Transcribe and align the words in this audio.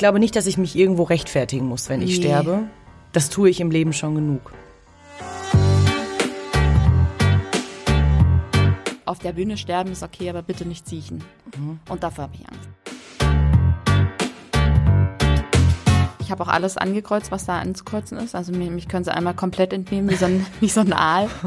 glaube 0.00 0.18
nicht, 0.18 0.34
dass 0.34 0.46
ich 0.46 0.56
mich 0.58 0.74
irgendwo 0.76 1.04
rechtfertigen 1.04 1.66
muss, 1.68 1.88
wenn 1.90 2.00
ich 2.02 2.18
Nee. 2.18 2.24
sterbe. 2.24 2.62
Das 3.12 3.28
tue 3.30 3.50
ich 3.50 3.60
im 3.60 3.70
Leben 3.70 3.92
schon 3.92 4.14
genug. 4.16 4.50
Auf 9.04 9.18
der 9.18 9.32
Bühne 9.32 9.56
sterben 9.56 9.92
ist 9.92 10.02
okay, 10.02 10.30
aber 10.30 10.42
bitte 10.42 10.66
nicht 10.66 10.88
siechen. 10.88 11.22
Und 11.88 12.02
davor 12.02 12.24
habe 12.24 12.34
ich 12.36 12.46
Angst. 12.48 12.68
Ich 16.20 16.30
habe 16.30 16.44
auch 16.44 16.48
alles 16.48 16.76
angekreuzt, 16.76 17.30
was 17.32 17.44
da 17.44 17.58
anzukreuzen 17.58 18.16
ist. 18.18 18.34
Also 18.36 18.52
mir, 18.52 18.70
mich 18.70 18.86
können 18.88 19.04
sie 19.04 19.12
einmal 19.12 19.34
komplett 19.34 19.72
entnehmen, 19.72 20.08
wie 20.10 20.14
so 20.14 20.26
ein, 20.26 20.46
wie 20.60 20.68
so 20.68 20.80
ein 20.80 20.92
Aal. 20.92 21.28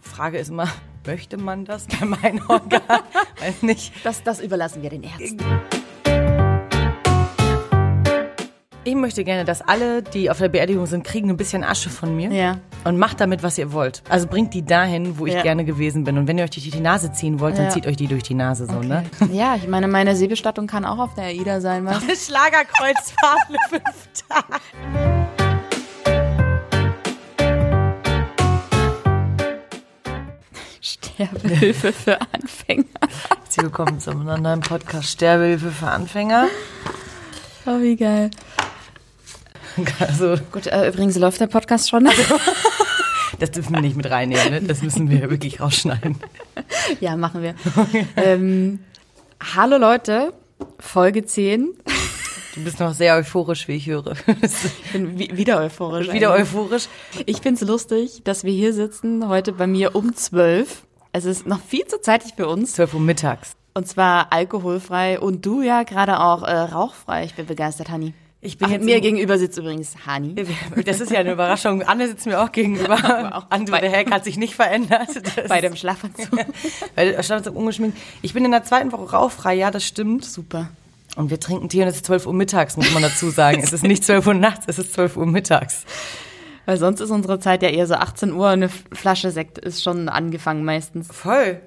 Frage 0.00 0.38
ist 0.38 0.48
immer, 0.50 0.68
möchte 1.06 1.36
man 1.36 1.64
das 1.64 1.86
bei 2.00 2.06
meinem 2.06 2.42
Organ? 2.48 2.80
Weiß 3.40 3.62
nicht. 3.62 3.92
Das, 4.04 4.22
das 4.22 4.40
überlassen 4.40 4.82
wir 4.82 4.90
den 4.90 5.02
Ärzten. 5.04 5.38
Ich 8.84 8.96
möchte 8.96 9.22
gerne, 9.22 9.44
dass 9.44 9.62
alle, 9.62 10.02
die 10.02 10.28
auf 10.28 10.38
der 10.38 10.48
Beerdigung 10.48 10.86
sind, 10.86 11.04
kriegen 11.04 11.30
ein 11.30 11.36
bisschen 11.36 11.62
Asche 11.62 11.88
von 11.88 12.16
mir. 12.16 12.32
Ja. 12.32 12.56
Und 12.82 12.98
macht 12.98 13.20
damit, 13.20 13.44
was 13.44 13.56
ihr 13.56 13.72
wollt. 13.72 14.02
Also 14.08 14.26
bringt 14.26 14.54
die 14.54 14.64
dahin, 14.64 15.18
wo 15.20 15.26
ich 15.26 15.34
Ja. 15.34 15.42
gerne 15.42 15.64
gewesen 15.64 16.02
bin. 16.02 16.18
Und 16.18 16.26
wenn 16.26 16.36
ihr 16.36 16.42
euch 16.44 16.50
die 16.50 16.60
durch 16.60 16.72
die 16.74 16.80
Nase 16.80 17.12
ziehen 17.12 17.38
wollt, 17.38 17.56
dann 17.58 17.66
Ja. 17.66 17.70
zieht 17.70 17.86
euch 17.86 17.96
die 17.96 18.08
durch 18.08 18.24
die 18.24 18.34
Nase 18.34 18.66
so, 18.66 18.80
ne? 18.80 19.04
Ja, 19.30 19.54
ich 19.54 19.68
meine, 19.68 19.86
meine 19.86 20.16
Seebestattung 20.16 20.66
kann 20.66 20.84
auch 20.84 20.98
auf 20.98 21.14
der 21.14 21.26
AIDA 21.26 21.60
sein, 21.60 21.84
was? 21.86 22.02
Schlagerkreuzfahrt 22.26 23.38
fünf 23.70 24.08
Tage. 24.28 24.60
Sterbehilfe 31.26 31.92
für 31.92 32.20
Anfänger. 32.20 32.84
Herzlich 33.38 33.62
willkommen 33.64 34.00
zu 34.00 34.10
einem 34.10 34.42
neuen 34.42 34.60
Podcast 34.60 35.08
Sterbehilfe 35.08 35.70
für 35.70 35.86
Anfänger. 35.86 36.48
Oh, 37.66 37.80
wie 37.80 37.94
geil. 37.96 38.30
Also, 40.00 40.34
Gut, 40.50 40.66
äh, 40.66 40.88
übrigens 40.88 41.16
läuft 41.16 41.40
der 41.40 41.46
Podcast 41.46 41.88
schon. 41.90 42.08
das 43.38 43.50
dürfen 43.52 43.72
wir 43.74 43.80
nicht 43.80 43.96
mit 43.96 44.10
reinnehmen, 44.10 44.50
ne? 44.50 44.62
Das 44.62 44.82
müssen 44.82 45.08
wir 45.10 45.30
wirklich 45.30 45.60
rausschneiden. 45.60 46.16
ja, 47.00 47.16
machen 47.16 47.42
wir. 47.42 47.54
ähm, 48.16 48.80
hallo 49.54 49.78
Leute, 49.78 50.32
Folge 50.80 51.24
10. 51.24 51.68
Du 52.54 52.64
bist 52.64 52.80
noch 52.80 52.92
sehr 52.94 53.14
euphorisch, 53.16 53.66
wie 53.68 53.76
ich 53.76 53.86
höre. 53.86 54.14
Ich 54.42 54.92
bin 54.92 55.18
wi- 55.18 55.30
wieder 55.36 55.58
euphorisch. 55.60 56.12
Wieder 56.12 56.34
eigentlich. 56.34 56.48
euphorisch. 56.54 56.88
Ich 57.26 57.38
find's 57.40 57.62
lustig, 57.62 58.22
dass 58.24 58.44
wir 58.44 58.52
hier 58.52 58.74
sitzen, 58.74 59.28
heute 59.28 59.52
bei 59.52 59.66
mir 59.68 59.94
um 59.94 60.14
12. 60.14 60.82
Es 61.12 61.24
ist 61.24 61.46
noch 61.46 61.60
viel 61.60 61.86
zu 61.86 62.00
zeitig 62.00 62.32
für 62.36 62.48
uns. 62.48 62.72
12 62.72 62.94
Uhr 62.94 63.00
mittags. 63.00 63.52
Und 63.74 63.86
zwar 63.88 64.32
alkoholfrei 64.32 65.18
und 65.20 65.44
du 65.46 65.62
ja 65.62 65.82
gerade 65.82 66.20
auch 66.20 66.42
äh, 66.42 66.52
rauchfrei. 66.52 67.24
Ich 67.24 67.34
bin 67.34 67.46
begeistert, 67.46 67.90
Hani. 67.90 68.14
Ich 68.44 68.58
bin 68.58 68.66
Ach, 68.68 68.72
jetzt 68.72 68.84
mir 68.84 69.00
gegenüber 69.00 69.38
sitzt 69.38 69.56
übrigens 69.56 69.94
Hani. 70.04 70.34
Das 70.84 71.00
ist 71.00 71.12
ja 71.12 71.20
eine 71.20 71.32
Überraschung. 71.32 71.82
Anne 71.82 72.08
sitzt 72.08 72.26
mir 72.26 72.40
auch 72.42 72.50
gegenüber. 72.50 73.46
Andrew, 73.50 73.70
bei- 73.72 73.80
der 73.80 73.92
Hack 73.92 74.10
hat 74.10 74.24
sich 74.24 74.36
nicht 74.36 74.54
verändert. 74.54 75.08
Das 75.36 75.48
Bei 75.48 75.60
dem 75.60 75.76
Schlafanzug. 75.76 76.28
Weil 76.96 77.12
er 77.12 77.22
stand 77.22 77.44
so 77.44 77.52
ungeschminkt. 77.52 77.96
Ich 78.20 78.34
bin 78.34 78.44
in 78.44 78.50
der 78.50 78.64
zweiten 78.64 78.90
Woche 78.90 79.10
rauchfrei, 79.12 79.54
ja, 79.54 79.70
das 79.70 79.84
stimmt. 79.84 80.24
Super. 80.24 80.68
Und 81.16 81.30
wir 81.30 81.38
trinken 81.38 81.68
Tee 81.68 81.82
und 81.82 81.88
es 81.88 81.96
ist 81.96 82.06
12 82.06 82.26
Uhr 82.26 82.32
mittags, 82.34 82.76
muss 82.76 82.90
man 82.92 83.02
dazu 83.02 83.30
sagen. 83.30 83.60
es 83.62 83.72
ist 83.72 83.84
nicht 83.84 84.02
12 84.04 84.26
Uhr 84.26 84.34
nachts, 84.34 84.64
es 84.66 84.78
ist 84.78 84.92
12 84.94 85.16
Uhr 85.18 85.26
mittags. 85.26 85.84
Weil 86.66 86.76
sonst 86.76 87.00
ist 87.00 87.10
unsere 87.10 87.38
Zeit 87.38 87.62
ja 87.62 87.68
eher 87.68 87.86
so 87.86 87.94
18 87.94 88.32
Uhr. 88.32 88.48
Eine 88.48 88.68
Flasche 88.68 89.30
Sekt 89.30 89.58
ist 89.58 89.82
schon 89.82 90.08
angefangen 90.08 90.64
meistens. 90.64 91.08
Voll. 91.10 91.60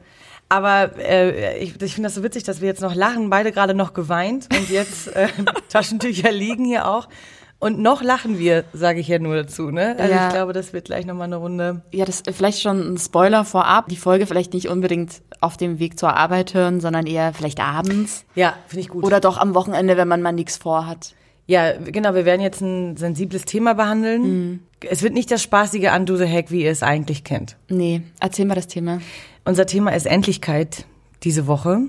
Aber 0.47 0.91
äh, 0.99 1.57
ich, 1.57 1.81
ich 1.81 1.93
finde 1.95 2.07
das 2.07 2.15
so 2.15 2.23
witzig, 2.23 2.43
dass 2.43 2.61
wir 2.61 2.67
jetzt 2.67 2.81
noch 2.81 2.93
lachen, 2.95 3.29
beide 3.29 3.51
gerade 3.51 3.73
noch 3.73 3.93
geweint 3.93 4.47
und 4.55 4.69
jetzt 4.69 5.07
äh, 5.15 5.27
Taschentücher 5.69 6.31
liegen 6.31 6.65
hier 6.65 6.87
auch. 6.87 7.09
Und 7.57 7.79
noch 7.79 8.03
lachen 8.03 8.37
wir, 8.37 8.63
sage 8.73 8.99
ich 8.99 9.07
ja 9.07 9.17
nur 9.17 9.35
dazu, 9.35 9.71
ne? 9.71 9.95
Also 9.97 10.13
Ja. 10.13 10.27
ich 10.27 10.33
glaube, 10.33 10.53
das 10.53 10.71
wird 10.73 10.85
gleich 10.85 11.05
nochmal 11.05 11.25
eine 11.27 11.37
Runde. 11.37 11.81
Ja, 11.91 12.05
das 12.05 12.17
ist 12.21 12.29
vielleicht 12.35 12.61
schon 12.61 12.93
ein 12.93 12.97
Spoiler 12.97 13.43
vorab. 13.43 13.87
Die 13.87 13.95
Folge 13.95 14.27
vielleicht 14.27 14.53
nicht 14.53 14.67
unbedingt 14.69 15.21
auf 15.41 15.57
dem 15.57 15.79
Weg 15.79 15.97
zur 15.97 16.15
Arbeit 16.15 16.53
hören, 16.53 16.79
sondern 16.79 17.07
eher 17.07 17.33
vielleicht 17.33 17.59
abends. 17.61 18.25
Ja, 18.35 18.53
finde 18.67 18.81
ich 18.81 18.89
gut. 18.89 19.03
Oder 19.03 19.19
doch 19.21 19.37
am 19.37 19.55
Wochenende, 19.55 19.97
wenn 19.97 20.07
man 20.07 20.21
mal 20.21 20.31
nichts 20.33 20.57
vorhat. 20.57 21.15
Ja, 21.47 21.73
genau, 21.73 22.15
wir 22.15 22.25
werden 22.25 22.41
jetzt 22.41 22.61
ein 22.61 22.97
sensibles 22.97 23.45
Thema 23.45 23.73
behandeln. 23.73 24.61
Es 24.89 25.03
wird 25.03 25.13
nicht 25.13 25.29
das 25.29 25.43
spaßige 25.43 25.91
Undo 25.95 26.17
the 26.17 26.27
Hack, 26.27 26.49
wie 26.49 26.63
ihr 26.63 26.71
es 26.71 26.81
eigentlich 26.81 27.23
kennt. 27.23 27.55
Nee, 27.69 28.01
erzähl 28.19 28.45
mal 28.45 28.55
das 28.55 28.67
Thema. 28.67 28.99
Unser 29.43 29.67
Thema 29.67 29.91
ist 29.91 30.07
Endlichkeit 30.07 30.85
diese 31.23 31.45
Woche. 31.45 31.81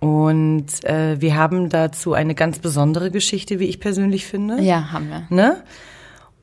Und 0.00 0.84
äh, 0.84 1.20
wir 1.20 1.36
haben 1.36 1.68
dazu 1.68 2.12
eine 2.12 2.34
ganz 2.34 2.58
besondere 2.58 3.10
Geschichte, 3.10 3.60
wie 3.60 3.66
ich 3.66 3.78
persönlich 3.78 4.26
finde. 4.26 4.60
Ja, 4.60 4.90
haben 4.90 5.08
wir. 5.08 5.26
Ne? 5.30 5.62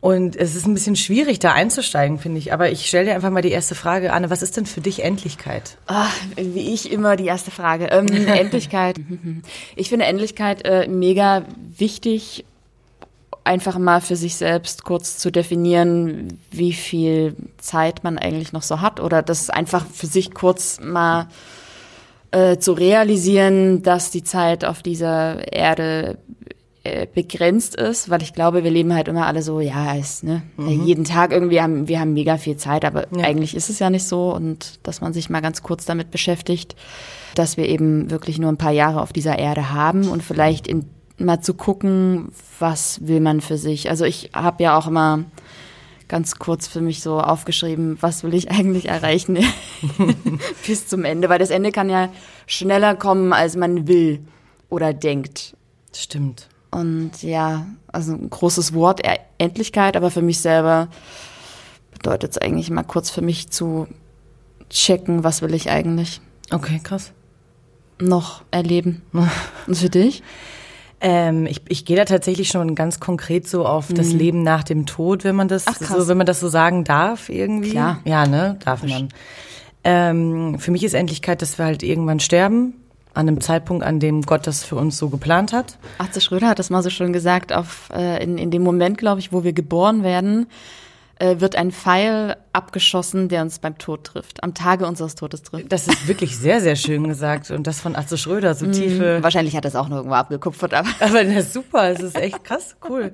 Und 0.01 0.37
es 0.37 0.55
ist 0.55 0.65
ein 0.65 0.73
bisschen 0.73 0.95
schwierig, 0.95 1.39
da 1.39 1.51
einzusteigen, 1.51 2.19
finde 2.19 2.37
ich. 2.37 2.53
Aber 2.53 2.71
ich 2.71 2.87
stelle 2.87 3.05
dir 3.05 3.15
einfach 3.15 3.31
mal 3.31 3.41
die 3.41 3.51
erste 3.51 3.75
Frage, 3.75 4.13
Anne, 4.13 4.29
was 4.29 4.41
ist 4.41 4.55
denn 4.55 4.65
für 4.65 4.79
dich 4.79 5.03
Endlichkeit? 5.03 5.77
Ah, 5.87 6.07
wie 6.37 6.73
ich 6.73 6.91
immer 6.91 7.17
die 7.17 7.25
erste 7.25 7.51
Frage. 7.51 7.87
Ähm, 7.87 8.07
Endlichkeit. 8.27 8.95
Ich 9.75 9.89
finde 9.89 10.05
Endlichkeit 10.05 10.65
äh, 10.65 10.87
mega 10.87 11.43
wichtig, 11.77 12.45
einfach 13.43 13.77
mal 13.77 13.99
für 13.99 14.15
sich 14.15 14.35
selbst 14.35 14.85
kurz 14.85 15.17
zu 15.17 15.31
definieren, 15.31 16.39
wie 16.49 16.73
viel 16.73 17.35
Zeit 17.57 18.03
man 18.03 18.17
eigentlich 18.17 18.53
noch 18.53 18.63
so 18.63 18.79
hat. 18.79 19.01
Oder 19.01 19.21
das 19.21 19.49
einfach 19.49 19.85
für 19.85 20.07
sich 20.07 20.33
kurz 20.33 20.79
mal 20.79 21.27
äh, 22.31 22.57
zu 22.57 22.71
realisieren, 22.71 23.83
dass 23.83 24.11
die 24.11 24.23
Zeit 24.23 24.63
auf 24.63 24.81
dieser 24.81 25.51
Erde 25.51 26.19
äh, 26.89 27.07
begrenzt 27.13 27.75
ist, 27.75 28.09
weil 28.09 28.21
ich 28.21 28.33
glaube, 28.33 28.63
wir 28.63 28.71
leben 28.71 28.93
halt 28.93 29.07
immer 29.07 29.27
alle 29.27 29.41
so, 29.41 29.59
ja, 29.59 29.93
ist, 29.93 30.23
ne, 30.23 30.41
jeden 30.57 31.03
Tag 31.03 31.31
irgendwie 31.31 31.61
haben 31.61 31.87
wir 31.87 31.99
haben 31.99 32.13
mega 32.13 32.37
viel 32.37 32.57
Zeit, 32.57 32.85
aber 32.85 33.07
eigentlich 33.21 33.55
ist 33.55 33.69
es 33.69 33.79
ja 33.79 33.89
nicht 33.89 34.07
so 34.07 34.33
und 34.33 34.79
dass 34.83 35.01
man 35.01 35.13
sich 35.13 35.29
mal 35.29 35.41
ganz 35.41 35.63
kurz 35.63 35.85
damit 35.85 36.11
beschäftigt, 36.11 36.75
dass 37.35 37.57
wir 37.57 37.67
eben 37.67 38.09
wirklich 38.11 38.39
nur 38.39 38.51
ein 38.51 38.57
paar 38.57 38.71
Jahre 38.71 39.01
auf 39.01 39.13
dieser 39.13 39.39
Erde 39.39 39.71
haben 39.71 40.09
und 40.09 40.23
vielleicht 40.23 40.67
in, 40.67 40.85
mal 41.17 41.41
zu 41.41 41.53
gucken, 41.53 42.31
was 42.59 43.07
will 43.07 43.19
man 43.19 43.41
für 43.41 43.57
sich. 43.57 43.89
Also 43.89 44.05
ich 44.05 44.31
habe 44.33 44.63
ja 44.63 44.77
auch 44.77 44.87
immer 44.87 45.25
ganz 46.09 46.37
kurz 46.39 46.67
für 46.67 46.81
mich 46.81 47.01
so 47.01 47.21
aufgeschrieben, 47.21 47.97
was 48.01 48.23
will 48.23 48.33
ich 48.33 48.51
eigentlich 48.51 48.89
erreichen 48.89 49.37
bis 50.67 50.87
zum 50.87 51.05
Ende, 51.05 51.29
weil 51.29 51.39
das 51.39 51.51
Ende 51.51 51.71
kann 51.71 51.89
ja 51.89 52.09
schneller 52.47 52.95
kommen, 52.95 53.31
als 53.31 53.55
man 53.55 53.87
will 53.87 54.19
oder 54.69 54.93
denkt. 54.93 55.55
Stimmt. 55.95 56.48
Und 56.71 57.23
ja, 57.23 57.65
also 57.91 58.13
ein 58.13 58.29
großes 58.29 58.73
Wort, 58.73 59.05
E- 59.05 59.19
Endlichkeit, 59.37 59.97
aber 59.97 60.11
für 60.11 60.21
mich 60.21 60.39
selber 60.39 60.87
bedeutet 61.93 62.31
es 62.31 62.37
eigentlich 62.37 62.69
mal 62.69 62.83
kurz 62.83 63.09
für 63.09 63.21
mich 63.21 63.49
zu 63.49 63.87
checken, 64.69 65.23
was 65.23 65.41
will 65.41 65.53
ich 65.53 65.69
eigentlich 65.69 66.21
Okay, 66.51 66.79
krass. 66.83 67.11
noch 67.99 68.43
erleben. 68.51 69.01
Und 69.67 69.75
für 69.77 69.89
dich? 69.89 70.21
Ähm, 71.01 71.45
ich, 71.45 71.61
ich 71.69 71.85
gehe 71.85 71.95
da 71.95 72.03
tatsächlich 72.05 72.49
schon 72.49 72.75
ganz 72.75 72.99
konkret 72.99 73.47
so 73.47 73.65
auf 73.65 73.87
das 73.93 74.11
Leben 74.11 74.43
nach 74.43 74.63
dem 74.63 74.85
Tod, 74.85 75.23
wenn 75.23 75.35
man 75.35 75.47
das 75.47 75.65
Ach, 75.65 75.77
so, 75.81 76.07
wenn 76.09 76.17
man 76.17 76.25
das 76.27 76.39
so 76.41 76.49
sagen 76.49 76.83
darf 76.83 77.29
irgendwie. 77.29 77.69
Klar. 77.71 77.99
Ja, 78.03 78.27
ne, 78.27 78.57
darf 78.65 78.83
man. 78.83 79.07
Ähm, 79.85 80.59
für 80.59 80.71
mich 80.71 80.83
ist 80.83 80.93
Endlichkeit, 80.93 81.41
dass 81.41 81.57
wir 81.57 81.63
halt 81.65 81.83
irgendwann 81.83 82.19
sterben, 82.19 82.73
an 83.13 83.27
einem 83.27 83.41
Zeitpunkt, 83.41 83.83
an 83.83 83.99
dem 83.99 84.21
Gott 84.21 84.47
das 84.47 84.63
für 84.63 84.75
uns 84.75 84.97
so 84.97 85.09
geplant 85.09 85.53
hat. 85.53 85.77
Atze 85.97 86.21
Schröder 86.21 86.47
hat 86.47 86.59
das 86.59 86.69
mal 86.69 86.83
so 86.83 86.89
schön 86.89 87.11
gesagt, 87.13 87.53
auf, 87.53 87.89
äh, 87.93 88.23
in, 88.23 88.37
in 88.37 88.51
dem 88.51 88.63
Moment, 88.63 88.97
glaube 88.97 89.19
ich, 89.19 89.31
wo 89.31 89.43
wir 89.43 89.53
geboren 89.53 90.03
werden, 90.03 90.47
äh, 91.19 91.41
wird 91.41 91.55
ein 91.57 91.71
Pfeil 91.71 92.37
abgeschossen, 92.53 93.27
der 93.27 93.41
uns 93.41 93.59
beim 93.59 93.77
Tod 93.77 94.05
trifft, 94.05 94.41
am 94.41 94.53
Tage 94.53 94.87
unseres 94.87 95.15
Todes 95.15 95.43
trifft. 95.43 95.71
Das 95.71 95.87
ist 95.87 96.07
wirklich 96.07 96.37
sehr, 96.37 96.61
sehr 96.61 96.77
schön 96.77 97.07
gesagt. 97.07 97.51
Und 97.51 97.67
das 97.67 97.81
von 97.81 97.95
Atze 97.95 98.17
Schröder, 98.17 98.55
so 98.55 98.67
tiefe. 98.67 99.21
Wahrscheinlich 99.21 99.55
hat 99.55 99.65
er 99.65 99.69
es 99.69 99.75
auch 99.75 99.89
noch 99.89 99.97
irgendwo 99.97 100.15
abgekupfert, 100.15 100.73
aber 100.73 100.87
Aber 100.99 101.23
das 101.23 101.45
ist 101.45 101.53
super, 101.53 101.89
es 101.89 101.99
ist 101.99 102.15
echt 102.15 102.43
krass, 102.43 102.77
cool. 102.87 103.11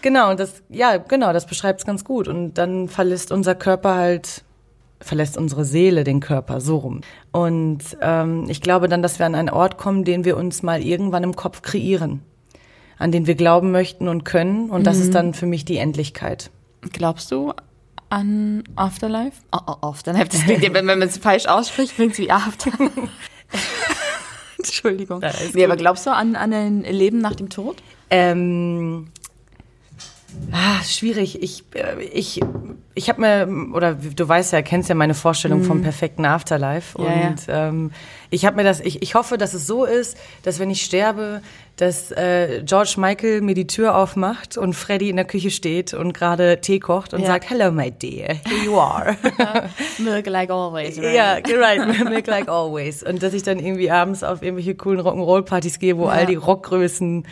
Genau, 0.00 0.30
und 0.30 0.40
das, 0.40 0.62
ja, 0.70 0.96
genau, 0.96 1.32
das 1.32 1.46
beschreibt 1.46 1.80
es 1.80 1.86
ganz 1.86 2.04
gut. 2.04 2.26
Und 2.26 2.54
dann 2.54 2.88
verlässt 2.88 3.30
unser 3.32 3.54
Körper 3.54 3.96
halt, 3.96 4.44
verlässt 5.02 5.36
unsere 5.36 5.64
Seele 5.64 6.04
den 6.04 6.20
Körper, 6.20 6.60
so 6.60 6.78
rum. 6.78 7.00
Und 7.30 7.96
ähm, 8.00 8.46
ich 8.48 8.60
glaube 8.60 8.88
dann, 8.88 9.02
dass 9.02 9.18
wir 9.18 9.26
an 9.26 9.34
einen 9.34 9.50
Ort 9.50 9.78
kommen, 9.78 10.04
den 10.04 10.24
wir 10.24 10.36
uns 10.36 10.62
mal 10.62 10.82
irgendwann 10.82 11.24
im 11.24 11.36
Kopf 11.36 11.62
kreieren, 11.62 12.22
an 12.98 13.12
den 13.12 13.26
wir 13.26 13.34
glauben 13.34 13.70
möchten 13.72 14.08
und 14.08 14.24
können. 14.24 14.70
Und 14.70 14.86
das 14.86 14.98
ist 14.98 15.14
dann 15.14 15.34
für 15.34 15.46
mich 15.46 15.64
die 15.64 15.76
Endlichkeit. 15.76 16.50
glaubst 16.92 17.30
du 17.30 17.52
an 18.08 18.64
Afterlife? 18.76 19.42
Oh, 19.52 19.58
oh, 19.66 19.86
Afterlife, 19.88 20.28
das 20.28 20.42
klingt, 20.42 20.74
wenn 20.74 20.84
man 20.84 21.00
es 21.02 21.18
falsch 21.18 21.46
ausspricht, 21.46 21.94
klingt 21.94 22.12
es 22.12 22.18
wie 22.18 22.30
After. 22.30 22.70
Entschuldigung. 24.58 25.20
Nee, 25.20 25.52
gut. 25.52 25.64
aber 25.64 25.76
glaubst 25.76 26.06
du 26.06 26.10
an, 26.10 26.36
an 26.36 26.52
ein 26.52 26.82
Leben 26.82 27.18
nach 27.18 27.34
dem 27.34 27.48
Tod? 27.48 27.82
Ähm, 28.10 29.08
Ah, 30.52 30.82
schwierig. 30.84 31.42
Ich, 31.42 31.64
äh, 31.74 32.02
ich, 32.04 32.40
ich 32.94 33.08
habe 33.08 33.20
mir, 33.20 33.72
oder 33.74 33.94
du 33.94 34.28
weißt 34.28 34.52
ja, 34.52 34.62
kennst 34.62 34.88
ja 34.88 34.94
meine 34.94 35.14
Vorstellung 35.14 35.62
vom 35.62 35.82
perfekten 35.82 36.24
Afterlife. 36.26 37.00
Mhm. 37.00 37.06
Ja, 37.06 37.12
ja. 37.14 37.28
und 37.28 37.36
Ähm, 37.48 37.90
ich 38.30 38.44
habe 38.46 38.56
mir 38.56 38.64
das, 38.64 38.80
ich, 38.80 39.02
ich 39.02 39.14
hoffe, 39.14 39.38
dass 39.38 39.54
es 39.54 39.66
so 39.66 39.84
ist, 39.84 40.16
dass 40.42 40.58
wenn 40.58 40.70
ich 40.70 40.82
sterbe, 40.82 41.42
dass 41.76 42.10
äh, 42.12 42.62
George 42.64 42.94
Michael 42.98 43.40
mir 43.40 43.54
die 43.54 43.66
Tür 43.66 43.96
aufmacht 43.96 44.56
und 44.58 44.74
Freddy 44.74 45.08
in 45.10 45.16
der 45.16 45.24
Küche 45.24 45.50
steht 45.50 45.94
und 45.94 46.12
gerade 46.12 46.60
Tee 46.60 46.78
kocht 46.80 47.14
und 47.14 47.20
Ja. 47.22 47.26
sagt, 47.28 47.48
Hello, 47.48 47.70
my 47.72 47.90
dear, 47.90 48.34
here 48.46 48.64
you 48.64 48.78
are. 48.78 49.16
Milk 49.98 50.26
like 50.26 50.50
always, 50.50 50.98
right? 50.98 51.14
Ja, 51.14 51.32
right, 51.58 52.04
make 52.04 52.30
like 52.30 52.48
always. 52.48 53.02
Und 53.02 53.22
dass 53.22 53.32
ich 53.34 53.42
dann 53.42 53.58
irgendwie 53.58 53.90
abends 53.90 54.22
auf 54.22 54.42
irgendwelche 54.42 54.74
coolen 54.74 55.00
Rock'n'Roll-Partys 55.00 55.78
gehe, 55.78 55.96
wo 55.96 56.04
Ja. 56.04 56.10
all 56.10 56.26
die 56.26 56.34
Rockgrößen 56.36 57.26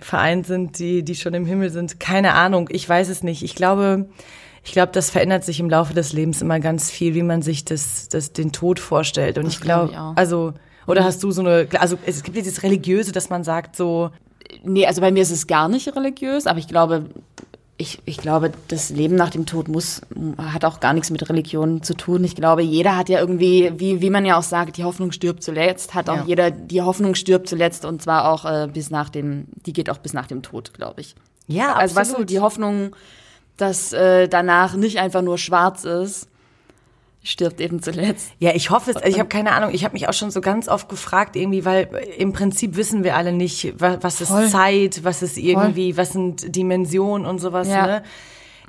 vereint 0.00 0.46
sind, 0.46 0.78
die, 0.78 1.02
die 1.02 1.14
schon 1.14 1.34
im 1.34 1.46
Himmel 1.46 1.70
sind. 1.70 2.00
Keine 2.00 2.34
Ahnung, 2.34 2.68
ich 2.70 2.88
weiß 2.88 3.08
es 3.08 3.22
nicht. 3.22 3.42
Ich 3.42 3.54
glaube, 3.54 4.08
ich 4.64 4.72
glaube, 4.72 4.92
das 4.92 5.10
verändert 5.10 5.44
sich 5.44 5.60
im 5.60 5.70
Laufe 5.70 5.94
des 5.94 6.12
Lebens 6.12 6.42
immer 6.42 6.60
ganz 6.60 6.90
viel, 6.90 7.14
wie 7.14 7.22
man 7.22 7.42
sich 7.42 7.64
das, 7.64 8.08
das, 8.08 8.32
den 8.32 8.52
Tod 8.52 8.80
vorstellt. 8.80 9.38
Und 9.38 9.46
Das 9.46 9.54
ich 9.54 9.60
glaub 9.60 9.90
glaube, 9.90 10.16
also, 10.16 10.54
oder 10.86 11.04
hast 11.04 11.22
du 11.22 11.30
so 11.30 11.40
eine, 11.40 11.68
also 11.78 11.98
es 12.06 12.22
gibt 12.22 12.36
dieses 12.36 12.62
Religiöse, 12.62 13.12
dass 13.12 13.30
man 13.30 13.44
sagt 13.44 13.76
so, 13.76 14.10
Nee, 14.62 14.86
also 14.86 15.00
bei 15.00 15.10
mir 15.10 15.22
ist 15.22 15.30
es 15.30 15.46
gar 15.46 15.68
nicht 15.68 15.94
religiös, 15.94 16.46
aber 16.46 16.58
ich 16.58 16.68
glaube, 16.68 17.06
ich, 17.80 18.00
ich 18.06 18.18
glaube, 18.18 18.50
das 18.66 18.90
Leben 18.90 19.14
nach 19.14 19.30
dem 19.30 19.46
Tod 19.46 19.68
muss, 19.68 20.02
hat 20.36 20.64
auch 20.64 20.80
gar 20.80 20.92
nichts 20.92 21.10
mit 21.10 21.28
Religion 21.28 21.80
zu 21.82 21.94
tun. 21.94 22.24
Ich 22.24 22.34
glaube, 22.34 22.60
jeder 22.62 22.96
hat 22.96 23.08
ja 23.08 23.20
irgendwie, 23.20 23.72
wie, 23.76 24.00
wie 24.00 24.10
man 24.10 24.24
ja 24.26 24.36
auch 24.36 24.42
sagt, 24.42 24.76
die 24.76 24.84
Hoffnung 24.84 25.12
stirbt 25.12 25.44
zuletzt, 25.44 25.94
hat 25.94 26.10
auch 26.10 26.16
Ja. 26.16 26.24
jeder, 26.26 26.50
die 26.50 26.82
Hoffnung 26.82 27.14
stirbt 27.14 27.48
zuletzt 27.48 27.84
und 27.84 28.02
zwar 28.02 28.28
auch 28.32 28.44
äh, 28.44 28.68
bis 28.72 28.90
nach 28.90 29.08
dem, 29.10 29.46
die 29.64 29.72
geht 29.72 29.90
auch 29.90 29.98
bis 29.98 30.12
nach 30.12 30.26
dem 30.26 30.42
Tod, 30.42 30.74
glaube 30.74 31.00
ich. 31.00 31.14
ja, 31.46 31.74
Also 31.76 31.94
weißt 31.94 32.18
du, 32.18 32.24
die 32.24 32.40
Hoffnung, 32.40 32.96
dass 33.56 33.92
äh, 33.92 34.28
danach 34.28 34.74
nicht 34.74 34.98
einfach 34.98 35.22
nur 35.22 35.38
schwarz 35.38 35.84
ist, 35.84 36.28
stirbt 37.22 37.60
eben 37.60 37.82
zuletzt. 37.82 38.30
Ja, 38.38 38.52
ich 38.54 38.70
hoffe 38.70 38.90
es. 38.90 38.96
Also 38.96 39.08
ich 39.08 39.18
habe 39.18 39.28
keine 39.28 39.52
Ahnung. 39.52 39.70
Ich 39.72 39.84
habe 39.84 39.92
mich 39.94 40.08
auch 40.08 40.12
schon 40.14 40.30
so 40.30 40.40
ganz 40.40 40.68
oft 40.68 40.88
gefragt, 40.88 41.36
irgendwie, 41.36 41.64
weil 41.64 41.88
im 42.16 42.32
Prinzip 42.32 42.76
wissen 42.76 43.04
wir 43.04 43.16
alle 43.16 43.32
nicht, 43.32 43.74
was, 43.78 43.98
was 44.02 44.20
ist 44.20 44.28
Voll. 44.28 44.48
Zeit, 44.48 45.00
was 45.04 45.22
ist 45.22 45.36
irgendwie, 45.36 45.96
was 45.96 46.10
sind 46.12 46.54
Dimensionen 46.56 47.26
und 47.26 47.38
sowas. 47.40 47.68
Ja. 47.68 47.86
Ne? 47.86 48.02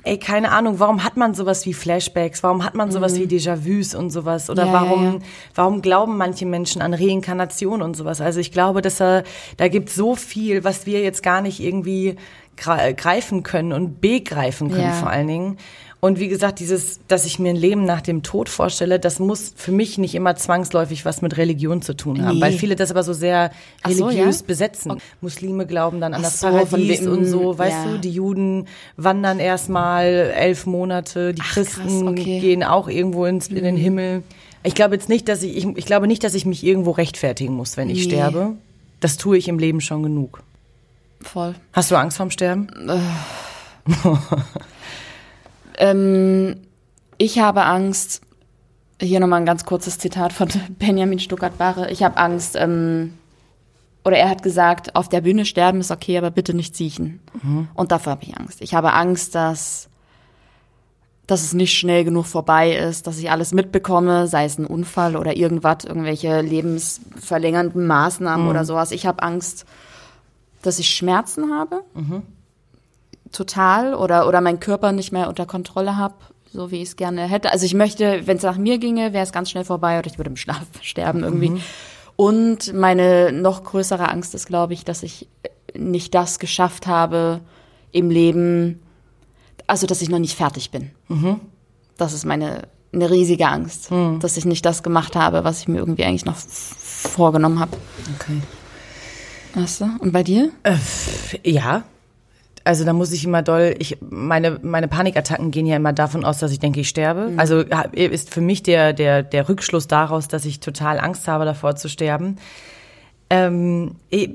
Ey, 0.02 0.18
keine 0.18 0.50
Ahnung, 0.52 0.78
warum 0.80 1.04
hat 1.04 1.18
man 1.18 1.34
sowas 1.34 1.66
wie 1.66 1.74
Flashbacks? 1.74 2.42
Warum 2.42 2.64
hat 2.64 2.74
man 2.74 2.90
sowas 2.90 3.16
wie 3.16 3.26
Déjà-vus 3.26 3.94
und 3.94 4.08
sowas? 4.08 4.48
Oder 4.48 4.64
Mhm. 4.64 4.72
Ja, 4.72 4.80
warum, 4.80 5.04
ja. 5.04 5.18
warum 5.54 5.82
glauben 5.82 6.16
manche 6.16 6.46
Menschen 6.46 6.80
an 6.80 6.94
Reinkarnation 6.94 7.82
und 7.82 7.96
sowas? 7.96 8.20
Also 8.22 8.40
ich 8.40 8.50
glaube, 8.50 8.80
dass 8.80 8.96
da, 8.96 9.22
da 9.58 9.68
gibt 9.68 9.90
so 9.90 10.16
viel, 10.16 10.64
was 10.64 10.86
wir 10.86 11.02
jetzt 11.02 11.22
gar 11.22 11.42
nicht 11.42 11.60
irgendwie 11.60 12.16
gre- 12.58 12.94
greifen 12.94 13.42
können 13.42 13.72
und 13.74 14.00
begreifen 14.00 14.70
können 14.70 14.92
vor 14.94 15.10
allen 15.10 15.28
Dingen. 15.28 15.58
Und 16.02 16.18
wie 16.18 16.28
gesagt, 16.28 16.60
dieses, 16.60 16.98
dass 17.08 17.26
ich 17.26 17.38
mir 17.38 17.50
ein 17.50 17.56
Leben 17.56 17.84
nach 17.84 18.00
dem 18.00 18.22
Tod 18.22 18.48
vorstelle, 18.48 18.98
das 18.98 19.18
muss 19.18 19.52
für 19.54 19.70
mich 19.70 19.98
nicht 19.98 20.14
immer 20.14 20.34
zwangsläufig 20.34 21.04
was 21.04 21.20
mit 21.20 21.36
Religion 21.36 21.82
zu 21.82 21.94
tun 21.94 22.24
haben, 22.24 22.36
Nee. 22.36 22.40
weil 22.40 22.52
viele 22.54 22.74
das 22.74 22.90
aber 22.90 23.02
so 23.02 23.12
sehr 23.12 23.50
Ach 23.82 23.90
so, 23.90 24.06
religiös 24.06 24.40
ja? 24.40 24.46
besetzen. 24.46 24.96
Muslime 25.20 25.66
glauben 25.66 26.00
dann 26.00 26.14
an 26.14 26.20
Ach 26.20 26.24
das 26.24 26.40
so, 26.40 26.46
Paradies 26.48 27.06
und 27.06 27.26
so, 27.26 27.58
weißt 27.58 27.84
ja. 27.84 27.92
du, 27.92 27.98
die 27.98 28.12
Juden 28.12 28.66
wandern 28.96 29.38
erstmal 29.40 30.06
elf 30.34 30.64
Monate, 30.64 31.34
die 31.34 31.42
Ach, 31.44 31.52
krass, 31.52 31.74
Christen 31.74 32.08
okay. 32.08 32.38
Mhm. 32.38 32.40
gehen 32.40 32.64
auch 32.64 32.88
irgendwo 32.88 33.26
ins, 33.26 33.48
in 33.48 33.62
den 33.62 33.76
Himmel. 33.76 34.22
Ich 34.62 34.74
glaube 34.74 34.94
jetzt 34.94 35.10
nicht, 35.10 35.28
dass 35.28 35.42
ich, 35.42 35.54
ich, 35.54 35.66
ich 35.76 35.84
glaube 35.84 36.06
nicht, 36.06 36.24
dass 36.24 36.32
ich 36.32 36.46
mich 36.46 36.64
irgendwo 36.64 36.92
rechtfertigen 36.92 37.52
muss, 37.54 37.76
wenn 37.76 37.90
ich 37.90 37.98
Nee. 38.06 38.12
sterbe. 38.12 38.52
Das 39.00 39.18
tue 39.18 39.36
ich 39.36 39.48
im 39.48 39.58
Leben 39.58 39.82
schon 39.82 40.02
genug. 40.02 40.42
Voll. 41.20 41.54
Hast 41.74 41.90
du 41.90 41.96
Angst 41.96 42.16
vorm 42.16 42.30
Sterben? 42.30 42.68
Ähm, 45.80 46.56
ich 47.18 47.40
habe 47.40 47.64
Angst, 47.64 48.20
hier 49.00 49.18
nochmal 49.18 49.40
ein 49.40 49.46
ganz 49.46 49.64
kurzes 49.64 49.98
Zitat 49.98 50.32
von 50.32 50.48
Benjamin 50.78 51.18
Stuckert-Barre. 51.18 51.90
Ich 51.90 52.02
habe 52.02 52.18
Angst, 52.18 52.54
ähm, 52.56 53.14
oder 54.04 54.16
er 54.16 54.30
hat 54.30 54.42
gesagt, 54.42 54.94
auf 54.94 55.08
der 55.08 55.22
Bühne 55.22 55.44
sterben 55.44 55.80
ist 55.80 55.90
okay, 55.90 56.16
aber 56.16 56.30
bitte 56.30 56.54
nicht 56.54 56.76
siechen. 56.76 57.20
Und 57.74 57.92
davor 57.92 58.12
habe 58.12 58.24
ich 58.24 58.36
Angst. 58.36 58.60
Ich 58.62 58.74
habe 58.74 58.92
Angst, 58.92 59.34
dass, 59.34 59.88
dass 61.26 61.42
es 61.42 61.52
nicht 61.52 61.74
schnell 61.78 62.04
genug 62.04 62.26
vorbei 62.26 62.74
ist, 62.74 63.06
dass 63.06 63.18
ich 63.18 63.30
alles 63.30 63.52
mitbekomme, 63.52 64.26
sei 64.26 64.44
es 64.44 64.58
ein 64.58 64.66
Unfall 64.66 65.16
oder 65.16 65.36
irgendwas, 65.36 65.84
irgendwelche 65.84 66.40
lebensverlängernden 66.40 67.86
Maßnahmen 67.86 68.46
oder 68.48 68.64
sowas. 68.64 68.90
Ich 68.92 69.06
habe 69.06 69.22
Angst, 69.22 69.66
dass 70.62 70.78
ich 70.78 70.90
Schmerzen 70.90 71.52
habe 71.52 71.82
total 73.32 73.94
oder, 73.94 74.26
oder 74.28 74.40
meinen 74.40 74.60
Körper 74.60 74.92
nicht 74.92 75.12
mehr 75.12 75.28
unter 75.28 75.46
Kontrolle 75.46 75.96
habe, 75.96 76.14
so 76.52 76.70
wie 76.70 76.76
ich 76.82 76.90
es 76.90 76.96
gerne 76.96 77.22
hätte. 77.22 77.52
Also 77.52 77.66
ich 77.66 77.74
möchte, 77.74 78.26
wenn 78.26 78.36
es 78.36 78.42
nach 78.42 78.56
mir 78.56 78.78
ginge, 78.78 79.12
wäre 79.12 79.24
es 79.24 79.32
ganz 79.32 79.50
schnell 79.50 79.64
vorbei 79.64 79.98
oder 79.98 80.08
ich 80.08 80.18
würde 80.18 80.30
im 80.30 80.36
Schlaf 80.36 80.66
sterben 80.82 81.22
irgendwie. 81.22 81.60
Und 82.16 82.74
meine 82.74 83.32
noch 83.32 83.64
größere 83.64 84.08
Angst 84.08 84.34
ist, 84.34 84.46
glaube 84.46 84.74
ich, 84.74 84.84
dass 84.84 85.02
ich 85.02 85.28
nicht 85.74 86.14
das 86.14 86.38
geschafft 86.38 86.86
habe 86.86 87.40
im 87.92 88.10
Leben, 88.10 88.82
also 89.66 89.86
dass 89.86 90.02
ich 90.02 90.10
noch 90.10 90.18
nicht 90.18 90.36
fertig 90.36 90.70
bin. 90.70 90.90
Das 91.96 92.12
ist 92.12 92.24
meine 92.24 92.68
eine 92.92 93.10
riesige 93.10 93.46
Angst, 93.46 93.90
dass 94.18 94.36
ich 94.36 94.44
nicht 94.44 94.66
das 94.66 94.82
gemacht 94.82 95.14
habe, 95.14 95.44
was 95.44 95.60
ich 95.60 95.68
mir 95.68 95.78
irgendwie 95.78 96.04
eigentlich 96.04 96.24
noch 96.24 96.36
vorgenommen 96.36 97.60
habe. 97.60 97.76
Okay. 98.18 98.40
Weißt 99.54 99.82
du? 99.82 99.90
Und 100.00 100.12
bei 100.12 100.22
dir? 100.22 100.50
Ja. 101.44 101.84
Also 102.62 102.84
da 102.84 102.92
muss 102.92 103.10
ich 103.12 103.24
immer 103.24 103.42
doll, 103.42 103.74
ich, 103.78 103.96
meine, 104.10 104.58
meine 104.62 104.86
Panikattacken 104.86 105.50
gehen 105.50 105.64
ja 105.66 105.76
immer 105.76 105.92
davon 105.94 106.24
aus, 106.24 106.38
dass 106.38 106.52
ich 106.52 106.58
denke, 106.58 106.80
ich 106.80 106.88
sterbe. 106.90 107.32
Also 107.38 107.64
ha- 107.70 107.88
ist 107.92 108.32
für 108.32 108.42
mich 108.42 108.62
der, 108.62 108.92
der, 108.92 109.22
der 109.22 109.48
Rückschluss 109.48 109.88
daraus, 109.88 110.28
dass 110.28 110.44
ich 110.44 110.60
total 110.60 111.00
Angst 111.00 111.26
habe, 111.26 111.44
davor 111.46 111.76
zu 111.76 111.88
sterben. 111.88 112.36
Ähm, 113.30 113.94
eh, 114.10 114.28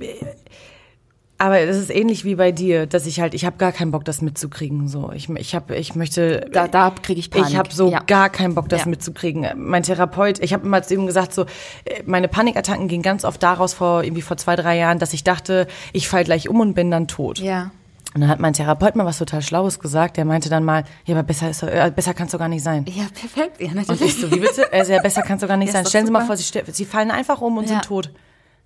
aber 1.37 1.59
es 1.59 1.75
ist 1.75 1.89
ähnlich 1.93 2.23
wie 2.23 2.35
bei 2.35 2.53
dir, 2.53 2.85
dass 2.87 3.05
ich 3.05 3.19
halt, 3.19 3.33
ich 3.33 3.43
habe 3.45 3.57
gar 3.57 3.73
keinen 3.73 3.91
Bock, 3.91 4.05
das 4.05 4.21
mitzukriegen. 4.21 4.87
So, 4.87 5.11
ich, 5.13 5.29
ich 5.29 5.53
habe, 5.53 5.75
ich 5.75 5.93
möchte, 5.93 6.47
Da, 6.51 6.67
da 6.69 6.91
kriege 7.01 7.19
ich 7.19 7.29
Panik. 7.29 7.49
ich 7.49 7.57
habe 7.57 7.73
so 7.73 7.91
Ja. 7.91 7.99
gar 8.07 8.29
keinen 8.29 8.55
Bock, 8.55 8.69
das 8.69 8.81
Ja. 8.85 8.87
mitzukriegen. 8.89 9.45
Mein 9.57 9.83
Therapeut, 9.83 10.39
ich 10.39 10.53
habe 10.53 10.65
immer 10.65 10.81
zu 10.81 10.93
ihm 10.93 11.05
gesagt, 11.05 11.33
so 11.33 11.43
äh, 11.83 12.01
meine 12.05 12.29
Panikattacken 12.29 12.87
gingen 12.87 13.03
ganz 13.03 13.25
oft 13.25 13.43
daraus 13.43 13.73
vor 13.73 14.03
irgendwie 14.03 14.21
vor 14.21 14.37
zwei 14.37 14.55
drei 14.55 14.77
Jahren, 14.77 14.97
dass 14.97 15.11
ich 15.11 15.25
dachte, 15.25 15.67
ich 15.91 16.07
fall 16.07 16.23
gleich 16.23 16.47
um 16.47 16.61
und 16.61 16.73
bin 16.73 16.89
dann 16.89 17.07
tot. 17.09 17.39
Ja. 17.39 17.71
Und 18.15 18.21
dann 18.21 18.29
hat 18.29 18.39
mein 18.39 18.53
Therapeut 18.53 18.95
mal 18.95 19.05
was 19.05 19.17
total 19.17 19.41
Schlaues 19.41 19.77
gesagt. 19.77 20.15
Der 20.15 20.23
meinte 20.23 20.49
dann 20.49 20.63
mal, 20.63 20.85
ja, 21.05 21.13
aber 21.15 21.23
besser 21.23 21.49
ist, 21.49 21.61
äh, 21.63 21.91
besser 21.93 22.13
kannst 22.13 22.33
du 22.33 22.37
gar 22.37 22.47
nicht 22.47 22.63
sein. 22.63 22.85
Ja, 22.87 23.03
perfekt. 23.13 23.59
Ja, 23.61 23.67
Und 23.67 23.75
natürlich. 23.75 24.01
ich 24.15 24.21
so, 24.21 24.31
wie 24.31 24.39
bitte? 24.39 24.71
Also, 24.71 24.93
ja, 24.93 25.01
besser 25.01 25.21
kannst 25.21 25.43
du 25.43 25.47
gar 25.47 25.57
nicht 25.57 25.67
Ja, 25.67 25.73
sein. 25.73 25.85
Stellen 25.85 26.05
Sie 26.05 26.11
mal 26.13 26.25
vor, 26.25 26.37
Sie, 26.37 26.45
Sie 26.71 26.85
fallen 26.85 27.11
einfach 27.11 27.41
um 27.41 27.57
und 27.57 27.65
Ja. 27.65 27.71
sind 27.71 27.83
tot. 27.83 28.11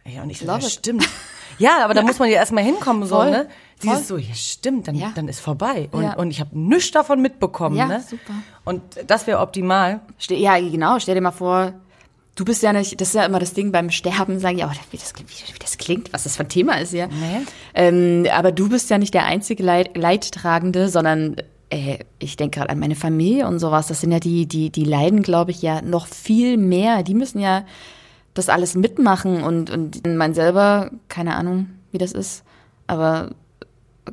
Ja, 0.05 0.21
und 0.21 0.29
ich 0.29 0.37
so, 0.39 0.45
ja, 0.45 0.57
it. 0.57 0.63
stimmt. 0.65 1.09
Ja, 1.57 1.83
aber 1.83 1.95
da 1.95 2.03
muss 2.03 2.19
man 2.19 2.29
ja 2.29 2.35
erstmal 2.35 2.63
hinkommen, 2.63 3.03
so, 3.05 3.15
Voll. 3.15 3.31
ne? 3.31 3.37
Voll. 3.37 3.47
Dieses 3.81 4.07
so, 4.07 4.17
ja, 4.17 4.33
stimmt, 4.35 4.87
dann, 4.87 4.93
Ja. 4.95 5.11
dann 5.15 5.27
ist 5.27 5.39
vorbei. 5.39 5.89
Und, 5.91 6.03
Ja. 6.03 6.13
und 6.13 6.29
ich 6.29 6.39
habe 6.39 6.57
nichts 6.57 6.91
davon 6.91 7.19
mitbekommen, 7.21 7.75
Ja, 7.75 7.85
ne? 7.87 8.01
super. 8.07 8.33
Und 8.65 8.81
das 9.07 9.25
wäre 9.25 9.39
optimal. 9.39 10.01
Ste 10.19 10.35
ja, 10.35 10.59
genau. 10.59 10.99
Stell 10.99 11.15
dir 11.15 11.21
mal 11.21 11.31
vor, 11.31 11.73
du 12.39 12.45
bist 12.45 12.63
ja 12.63 12.71
nicht, 12.71 12.99
das 13.01 13.09
ist 13.09 13.15
ja 13.15 13.25
immer 13.25 13.39
das 13.39 13.53
Ding 13.53 13.71
beim 13.71 13.89
Sterben, 13.89 14.39
sage 14.39 14.57
ich, 14.57 14.63
aber 14.63 14.73
wie 14.91 14.97
das, 14.97 15.13
wie, 15.17 15.59
das 15.59 15.77
klingt, 15.77 16.13
was 16.13 16.23
das 16.23 16.37
für 16.37 16.43
ein 16.43 16.49
Thema 16.49 16.79
ist 16.79 16.91
hier. 16.91 17.07
Nee. 17.07 17.45
Ähm, 17.73 18.25
aber 18.31 18.51
du 18.51 18.69
bist 18.69 18.89
ja 18.89 18.97
nicht 18.97 19.13
der 19.13 19.25
einzige 19.25 19.61
Leit 19.61 19.97
Leidtragende, 19.97 20.87
sondern 20.87 21.35
äh, 21.69 21.99
ich 22.17 22.37
denke 22.37 22.59
gerade 22.59 22.71
an 22.71 22.79
meine 22.79 22.95
Familie 22.95 23.47
und 23.47 23.59
sowas. 23.59 23.87
Das 23.87 23.99
sind 24.01 24.11
ja 24.11 24.19
die, 24.19 24.45
die, 24.45 24.69
die 24.69 24.85
leiden, 24.85 25.21
glaube 25.21 25.51
ich, 25.51 25.61
ja 25.61 25.81
noch 25.81 26.07
viel 26.07 26.55
mehr. 26.57 27.03
Die 27.03 27.13
müssen 27.13 27.39
ja 27.39 27.65
das 28.33 28.47
alles 28.47 28.75
mitmachen 28.75 29.43
und, 29.43 29.69
und 29.69 30.05
man 30.07 30.33
selber, 30.33 30.91
keine 31.09 31.35
Ahnung, 31.35 31.69
wie 31.91 31.97
das 31.97 32.13
ist, 32.13 32.43
aber 32.87 33.31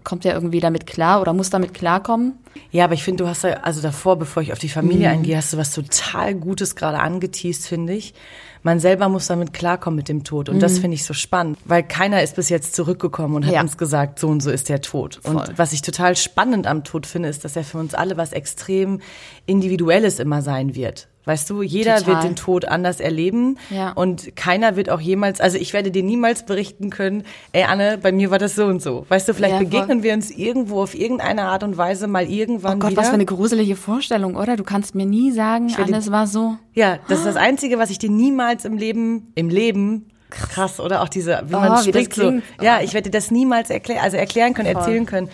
kommt 0.04 0.24
ja 0.24 0.32
irgendwie 0.32 0.60
damit 0.60 0.86
klar 0.86 1.20
oder 1.20 1.32
muss 1.32 1.50
damit 1.50 1.74
klarkommen. 1.74 2.34
Ja, 2.70 2.84
aber 2.84 2.94
ich 2.94 3.04
finde, 3.04 3.24
du 3.24 3.28
hast 3.30 3.44
ja, 3.44 3.54
also 3.62 3.80
davor, 3.82 4.16
bevor 4.18 4.42
ich 4.42 4.52
auf 4.52 4.58
die 4.58 4.66
Mhm. 4.68 4.70
Familie 4.70 5.10
eingehe, 5.10 5.36
hast 5.36 5.52
du 5.52 5.56
was 5.56 5.72
total 5.72 6.34
Gutes 6.34 6.74
gerade 6.76 6.98
angeteased, 6.98 7.66
finde 7.66 7.92
ich. 7.94 8.14
Man 8.62 8.80
selber 8.80 9.08
muss 9.08 9.28
damit 9.28 9.52
klarkommen 9.52 9.96
mit 9.96 10.08
dem 10.08 10.24
Tod. 10.24 10.48
Und 10.48 10.60
das 10.60 10.78
finde 10.80 10.96
ich 10.96 11.04
so 11.04 11.14
spannend, 11.14 11.56
weil 11.66 11.84
keiner 11.84 12.22
ist 12.22 12.34
bis 12.34 12.48
jetzt 12.48 12.74
zurückgekommen 12.74 13.36
und 13.36 13.42
hat 13.44 13.50
Mhm. 13.50 13.54
Ja. 13.54 13.60
uns 13.60 13.76
gesagt, 13.78 14.18
so 14.18 14.28
und 14.28 14.42
so 14.42 14.50
ist 14.50 14.68
der 14.68 14.80
Tod. 14.80 15.20
Voll. 15.22 15.36
Und 15.36 15.58
was 15.58 15.72
ich 15.72 15.82
total 15.82 16.16
spannend 16.16 16.66
am 16.66 16.82
Tod 16.82 17.06
finde, 17.06 17.28
ist, 17.28 17.44
dass 17.44 17.54
er 17.54 17.62
für 17.64 17.78
uns 17.78 17.94
alle 17.94 18.16
was 18.16 18.32
extrem 18.32 19.00
Individuelles 19.46 20.18
immer 20.18 20.42
sein 20.42 20.74
wird. 20.74 21.06
Weißt 21.26 21.50
du, 21.50 21.61
jeder 21.61 21.97
Total. 21.97 22.14
wird 22.14 22.25
den 22.25 22.37
Tod 22.37 22.64
anders 22.66 23.00
erleben 23.00 23.59
Ja. 23.68 23.90
und 23.92 24.37
keiner 24.37 24.76
wird 24.76 24.88
auch 24.90 25.00
jemals, 25.00 25.40
also 25.40 25.59
ich 25.59 25.73
werde 25.73 25.90
dir 25.90 26.04
niemals 26.04 26.47
berichten 26.47 26.88
können, 26.88 27.25
ey 27.52 27.64
Anne, 27.64 27.99
bei 28.00 28.12
mir 28.12 28.30
war 28.30 28.38
das 28.38 28.54
so 28.54 28.64
und 28.66 28.80
so. 28.80 29.04
Weißt 29.09 29.28
du, 29.28 29.35
vielleicht 29.35 29.54
Ja, 29.54 29.59
begegnen 29.59 30.04
wir 30.04 30.14
uns 30.14 30.30
irgendwo 30.30 30.80
auf 30.80 30.95
irgendeine 30.95 31.42
Art 31.42 31.64
und 31.64 31.76
Weise 31.76 32.06
mal 32.06 32.26
irgendwann 32.30 32.76
Oh 32.76 32.78
Gott, 32.78 32.90
wieder. 32.92 33.02
was 33.02 33.09
für 33.09 33.14
eine 33.14 33.25
gruselige 33.26 33.75
Vorstellung, 33.75 34.37
oder? 34.37 34.56
Du 34.56 34.62
kannst 34.62 34.95
mir 34.95 35.04
nie 35.04 35.33
sagen, 35.33 35.68
werde- 35.76 35.92
alles 35.92 36.12
war 36.12 36.28
so. 36.28 36.56
Ja, 36.75 36.99
das 37.09 37.18
ist 37.18 37.26
das 37.26 37.37
Einzige, 37.37 37.76
was 37.78 37.90
ich 37.90 37.99
dir 37.99 38.11
niemals 38.11 38.64
im 38.64 38.78
Leben, 38.78 39.33
im 39.35 39.49
Leben, 39.49 40.06
krass, 40.30 40.78
oder 40.78 41.02
auch 41.02 41.09
diese, 41.09 41.42
wie 41.47 41.52
man 41.52 41.73
Oh, 41.73 41.73
wie 41.73 41.90
das 41.90 42.04
spricht 42.04 42.14
so. 42.14 42.35
Ja, 42.62 42.80
ich 42.83 42.95
werde 42.95 43.11
dir 43.11 43.18
das 43.18 43.33
niemals 43.33 43.68
erklären, 43.71 44.00
also 44.04 44.16
erklären 44.16 44.54
können, 44.54 44.71
Voll. 44.71 44.80
erzählen 44.83 45.06
können. 45.06 45.28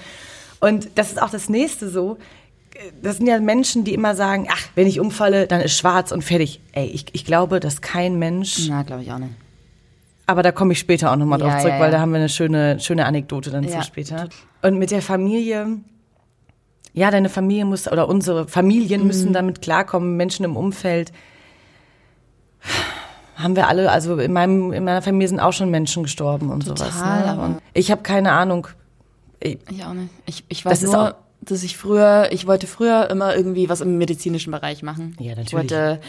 Und 0.58 0.88
das 0.94 1.08
ist 1.10 1.20
auch 1.20 1.30
das 1.30 1.50
nächste 1.50 1.90
so. 1.90 2.16
Das 3.02 3.16
sind 3.18 3.26
ja 3.26 3.38
Menschen, 3.40 3.84
die 3.84 3.94
immer 3.94 4.14
sagen, 4.14 4.46
ach, 4.50 4.60
wenn 4.74 4.86
ich 4.86 5.00
umfalle, 5.00 5.46
dann 5.46 5.60
ist 5.60 5.76
schwarz 5.76 6.12
und 6.12 6.22
fertig. 6.22 6.60
Ey, 6.72 6.86
ich, 6.86 7.06
ich 7.12 7.24
glaube, 7.24 7.60
dass 7.60 7.80
kein 7.80 8.18
Mensch, 8.18 8.66
Na, 8.68 8.82
glaube 8.82 9.02
ich 9.02 9.12
auch 9.12 9.18
nicht. 9.18 9.32
aber 10.26 10.42
da 10.42 10.52
komme 10.52 10.72
ich 10.72 10.78
später 10.78 11.12
auch 11.12 11.16
nochmal 11.16 11.38
drauf 11.38 11.50
Ja, 11.52 11.58
zurück, 11.58 11.72
ja, 11.74 11.80
weil 11.80 11.90
ja. 11.90 11.96
da 11.96 12.00
haben 12.00 12.12
wir 12.12 12.18
eine 12.18 12.28
schöne, 12.28 12.78
schöne 12.80 13.06
Anekdote 13.06 13.50
dann 13.50 13.68
zu 13.68 13.82
später. 13.82 14.28
Und 14.62 14.78
mit 14.78 14.90
der 14.90 15.02
Familie, 15.02 15.78
ja, 16.94 17.10
deine 17.10 17.28
Familie 17.28 17.64
muss, 17.64 17.90
oder 17.90 18.08
unsere 18.08 18.46
Familien 18.48 19.00
Mhm. 19.02 19.06
müssen 19.06 19.32
damit 19.32 19.62
klarkommen, 19.62 20.16
Menschen 20.16 20.44
im 20.44 20.56
Umfeld. 20.56 21.12
Haben 23.36 23.56
wir 23.56 23.66
alle, 23.66 23.90
also 23.90 24.16
in 24.18 24.32
meinem, 24.32 24.72
in 24.72 24.84
meiner 24.84 25.02
Familie 25.02 25.28
sind 25.28 25.40
auch 25.40 25.52
schon 25.52 25.70
Menschen 25.70 26.02
gestorben 26.04 26.50
und 26.50 26.64
sowas. 26.64 26.90
Total, 26.94 27.20
Ne? 27.26 27.32
aber- 27.32 27.44
Und 27.44 27.62
ich 27.74 27.90
habe 27.90 28.02
keine 28.02 28.32
Ahnung. 28.32 28.68
Ich, 29.40 29.58
Ich 29.70 29.84
auch 29.84 29.94
nicht. 29.94 30.10
Ich, 30.26 30.44
ich 30.48 30.64
weiß 30.64 30.80
Das 30.80 30.90
nur, 30.92 31.08
auch- 31.10 31.14
dass 31.42 31.62
ich 31.62 31.76
früher, 31.76 32.28
ich 32.30 32.46
wollte 32.46 32.66
früher 32.66 33.10
immer 33.10 33.34
irgendwie 33.36 33.68
was 33.68 33.80
im 33.80 33.98
medizinischen 33.98 34.50
Bereich 34.52 34.82
machen. 34.82 35.16
Ja, 35.18 35.30
natürlich. 35.30 35.48
Ich 35.48 35.52
wollte 35.54 36.00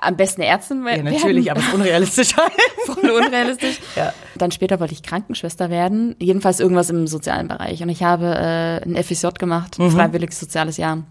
am 0.00 0.16
besten 0.16 0.42
Ärztin 0.42 0.84
we- 0.84 0.96
ja, 0.96 1.02
natürlich, 1.02 1.50
aber 1.50 1.60
es 1.60 1.66
ist 1.68 1.74
unrealistisch. 1.74 2.34
voll 2.86 3.10
unrealistisch. 3.10 3.78
Ja. 3.96 4.12
Dann 4.36 4.50
später 4.50 4.80
wollte 4.80 4.94
ich 4.94 5.02
Krankenschwester 5.02 5.70
werden, 5.70 6.16
jedenfalls 6.18 6.60
irgendwas 6.60 6.90
im 6.90 7.06
sozialen 7.06 7.48
Bereich. 7.48 7.82
Und 7.82 7.88
ich 7.90 8.02
habe 8.02 8.26
äh, 8.26 8.82
ein 8.84 8.96
FSJ 9.02 9.28
gemacht, 9.38 9.78
Mhm. 9.78 9.90
freiwilliges 9.90 10.38
soziales 10.40 10.76
Jahr. 10.78 11.02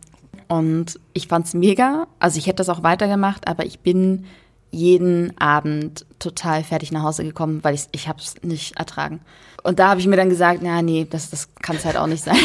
Und 0.48 1.00
ich 1.14 1.28
fand's 1.28 1.54
mega. 1.54 2.08
Also 2.20 2.38
ich 2.38 2.48
hätte 2.48 2.58
das 2.58 2.70
auch 2.70 2.84
weitergemacht, 2.84 3.48
aber 3.48 3.66
ich 3.66 3.80
bin 3.80 4.26
jeden 4.72 5.38
Abend 5.40 6.06
total 6.20 6.64
fertig 6.64 6.92
nach 6.92 7.04
Hause 7.04 7.24
gekommen, 7.24 7.60
weil 7.64 7.76
ich 7.76 7.84
ich 7.92 8.08
hab's 8.08 8.36
nicht 8.42 8.78
ertragen. 8.78 9.20
Und 9.64 9.80
da 9.80 9.90
habe 9.90 10.00
ich 10.00 10.08
mir 10.08 10.16
dann 10.16 10.30
gesagt, 10.30 10.60
na 10.64 10.82
nee, 10.82 11.06
das 11.10 11.30
das 11.30 11.50
kann's 11.62 11.86
halt 11.86 11.98
auch 11.98 12.08
nicht 12.08 12.24
sein. 12.24 12.38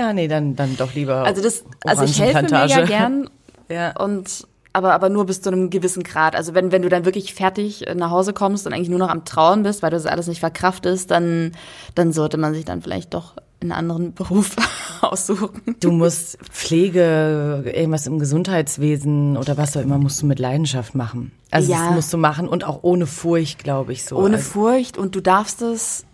Ja, 0.00 0.12
nee, 0.12 0.28
dann, 0.28 0.56
dann 0.56 0.76
doch 0.76 0.94
lieber. 0.94 1.24
Also 1.24 1.42
das 1.42 1.64
also 1.84 2.04
ich 2.04 2.20
helfe 2.20 2.42
mega 2.42 2.84
gern 2.84 3.28
Ja. 3.68 3.96
und 4.00 4.46
aber 4.72 4.94
aber 4.94 5.08
nur 5.08 5.26
bis 5.26 5.42
zu 5.42 5.50
einem 5.50 5.68
gewissen 5.68 6.02
Grad. 6.04 6.34
Also 6.36 6.54
wenn 6.54 6.72
wenn 6.72 6.82
du 6.82 6.88
dann 6.88 7.04
wirklich 7.04 7.34
fertig 7.34 7.86
äh, 7.86 7.94
nach 7.94 8.10
Hause 8.10 8.32
kommst 8.32 8.66
und 8.66 8.72
eigentlich 8.72 8.88
nur 8.88 8.98
noch 8.98 9.10
am 9.10 9.24
Trauen 9.24 9.62
bist, 9.62 9.82
weil 9.82 9.90
du 9.90 9.96
das 9.96 10.06
alles 10.06 10.26
nicht 10.26 10.40
verkraftest, 10.40 11.10
dann 11.10 11.52
dann 11.94 12.12
sollte 12.12 12.36
man 12.38 12.54
sich 12.54 12.64
dann 12.64 12.80
vielleicht 12.82 13.12
doch 13.14 13.34
einen 13.60 13.72
anderen 13.72 14.14
Beruf 14.20 14.56
aussuchen. 15.02 15.76
Du 15.80 15.90
musst 15.90 16.38
Pflege, 16.50 17.62
irgendwas 17.66 18.06
im 18.06 18.18
Gesundheitswesen 18.18 19.36
oder 19.36 19.56
was 19.56 19.76
auch 19.76 19.82
immer, 19.82 19.98
musst 19.98 20.22
du 20.22 20.26
mit 20.26 20.38
Leidenschaft 20.38 20.94
machen. 20.94 21.32
Also 21.50 21.72
Ja. 21.72 21.86
das 21.86 21.94
musst 21.94 22.12
du 22.12 22.16
machen 22.16 22.48
und 22.48 22.64
auch 22.64 22.78
ohne 22.82 23.06
Furcht, 23.06 23.62
glaube 23.64 23.92
ich 23.92 24.04
so. 24.04 24.16
Ohne 24.16 24.36
also, 24.36 24.50
Furcht 24.50 24.96
und 24.98 25.14
du 25.14 25.20
darfst 25.20 25.62
es 25.62 26.04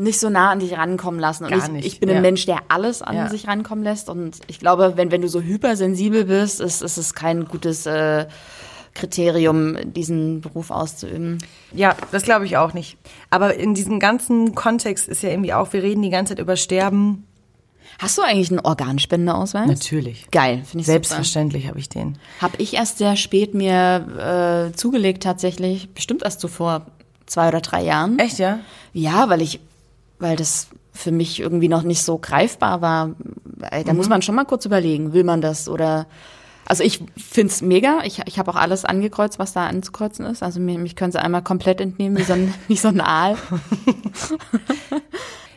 nicht 0.00 0.20
so 0.20 0.28
nah 0.30 0.50
an 0.50 0.60
dich 0.60 0.76
rankommen 0.76 1.20
lassen. 1.20 1.44
Und 1.44 1.50
Gar 1.50 1.64
ich, 1.64 1.68
nicht, 1.68 1.86
ich 1.86 2.00
bin 2.00 2.08
ja. 2.08 2.16
ein 2.16 2.22
Mensch, 2.22 2.46
der 2.46 2.58
alles 2.68 3.02
an 3.02 3.16
Ja. 3.16 3.28
sich 3.28 3.46
rankommen 3.48 3.84
lässt. 3.84 4.08
Und 4.08 4.38
ich 4.46 4.58
glaube, 4.58 4.92
wenn, 4.96 5.10
wenn 5.10 5.22
du 5.22 5.28
so 5.28 5.40
hypersensibel 5.40 6.24
bist, 6.24 6.60
ist, 6.60 6.82
ist 6.82 6.96
es 6.96 7.14
kein 7.14 7.46
gutes 7.46 7.86
äh, 7.86 8.26
Kriterium, 8.94 9.76
diesen 9.92 10.40
Beruf 10.40 10.70
auszuüben. 10.70 11.38
Ja, 11.72 11.94
das 12.12 12.22
glaube 12.22 12.46
ich 12.46 12.56
auch 12.56 12.72
nicht. 12.72 12.96
Aber 13.30 13.54
in 13.54 13.74
diesem 13.74 14.00
ganzen 14.00 14.54
Kontext 14.54 15.06
ist 15.08 15.22
ja 15.22 15.30
irgendwie 15.30 15.52
auch, 15.52 15.72
wir 15.72 15.82
reden 15.82 16.02
die 16.02 16.10
ganze 16.10 16.34
Zeit 16.34 16.40
über 16.42 16.56
Sterben. 16.56 17.26
Hast 17.98 18.18
du 18.18 18.22
eigentlich 18.22 18.50
einen 18.50 18.60
Organspendeausweis? 18.60 19.66
Natürlich. 19.66 20.30
Geil, 20.30 20.62
finde 20.66 20.80
ich 20.80 20.86
Selbstverständlich 20.86 21.68
habe 21.68 21.78
ich 21.78 21.88
den. 21.88 22.18
Habe 22.42 22.56
ich 22.58 22.74
erst 22.74 22.98
sehr 22.98 23.16
spät 23.16 23.54
mir 23.54 24.70
äh, 24.70 24.76
zugelegt 24.76 25.22
tatsächlich, 25.22 25.88
bestimmt 25.94 26.22
erst 26.22 26.40
so 26.40 26.48
vor 26.48 26.86
zwei 27.26 27.48
oder 27.48 27.60
drei 27.60 27.82
Jahren. 27.82 28.18
Echt, 28.18 28.38
ja? 28.38 28.60
Ja, 28.92 29.28
weil 29.28 29.40
ich, 29.40 29.60
weil 30.18 30.36
das 30.36 30.68
für 30.92 31.12
mich 31.12 31.40
irgendwie 31.40 31.68
noch 31.68 31.82
nicht 31.82 32.02
so 32.02 32.18
greifbar 32.18 32.80
war. 32.80 33.10
Ey, 33.70 33.84
Da 33.84 33.92
muss 33.92 34.08
man 34.08 34.22
schon 34.22 34.34
mal 34.34 34.44
kurz 34.44 34.64
überlegen, 34.64 35.12
will 35.12 35.24
man 35.24 35.40
das 35.40 35.68
oder 35.68 36.06
also 36.68 36.82
ich 36.82 37.00
find's 37.16 37.62
mega. 37.62 38.00
Ich, 38.04 38.20
ich 38.26 38.38
habe 38.40 38.50
auch 38.50 38.56
alles 38.56 38.84
angekreuzt, 38.84 39.38
was 39.38 39.52
da 39.52 39.66
anzukreuzen 39.66 40.26
ist. 40.26 40.42
Also 40.42 40.58
mir, 40.58 40.78
mich 40.78 40.96
können 40.96 41.12
sie 41.12 41.22
einmal 41.22 41.42
komplett 41.42 41.80
entnehmen, 41.80 42.18
wie 42.18 42.24
so 42.24 42.32
ein, 42.32 42.52
wie 42.68 42.76
so 42.76 42.88
ein 42.88 43.00
Aal. 43.00 43.36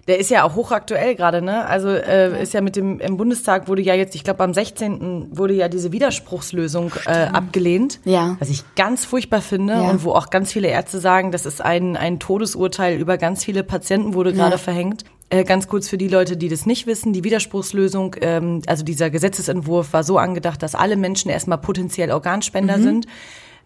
Der 0.09 0.19
ist 0.19 0.29
ja 0.29 0.43
auch 0.43 0.55
hochaktuell 0.55 1.15
gerade, 1.15 1.41
ne? 1.41 1.65
Also 1.67 1.87
äh, 1.89 2.41
ist 2.43 2.53
ja 2.53 2.59
mit 2.59 2.75
dem 2.75 2.99
im 2.99 3.15
Bundestag 3.15 3.67
wurde 3.69 3.81
ja 3.81 3.93
jetzt, 3.93 4.15
ich 4.15 4.23
glaube 4.25 4.43
am 4.43 4.53
16. 4.53 5.37
wurde 5.37 5.53
ja 5.53 5.69
diese 5.69 5.91
Widerspruchslösung 5.93 6.91
äh, 7.05 7.27
abgelehnt. 7.31 7.99
Ja. 8.03 8.35
Was 8.39 8.49
ich 8.49 8.63
ganz 8.75 9.05
furchtbar 9.05 9.41
finde 9.41 9.73
Ja. 9.73 9.89
und 9.89 10.03
wo 10.03 10.11
auch 10.11 10.29
ganz 10.29 10.51
viele 10.51 10.67
Ärzte 10.67 10.99
sagen, 10.99 11.31
das 11.31 11.45
ist 11.45 11.61
ein, 11.61 11.95
ein 11.95 12.19
Todesurteil 12.19 12.97
über 12.99 13.17
ganz 13.17 13.45
viele 13.45 13.63
Patienten 13.63 14.13
wurde 14.13 14.33
gerade 14.33 14.51
Ja. 14.53 14.57
verhängt. 14.57 15.05
Äh, 15.29 15.43
ganz 15.43 15.67
kurz 15.67 15.87
für 15.87 15.99
die 15.99 16.07
Leute, 16.07 16.37
die 16.37 16.49
das 16.49 16.65
nicht 16.65 16.87
wissen, 16.87 17.13
die 17.13 17.23
Widerspruchslösung, 17.23 18.15
ähm, 18.21 18.63
also 18.65 18.83
dieser 18.83 19.11
Gesetzesentwurf 19.11 19.93
war 19.93 20.03
so 20.03 20.17
angedacht, 20.17 20.63
dass 20.63 20.73
alle 20.73 20.95
Menschen 20.97 21.29
erstmal 21.29 21.59
potenziell 21.59 22.11
Organspender 22.11 22.77
Mhm. 22.77 22.83
sind. 22.83 23.05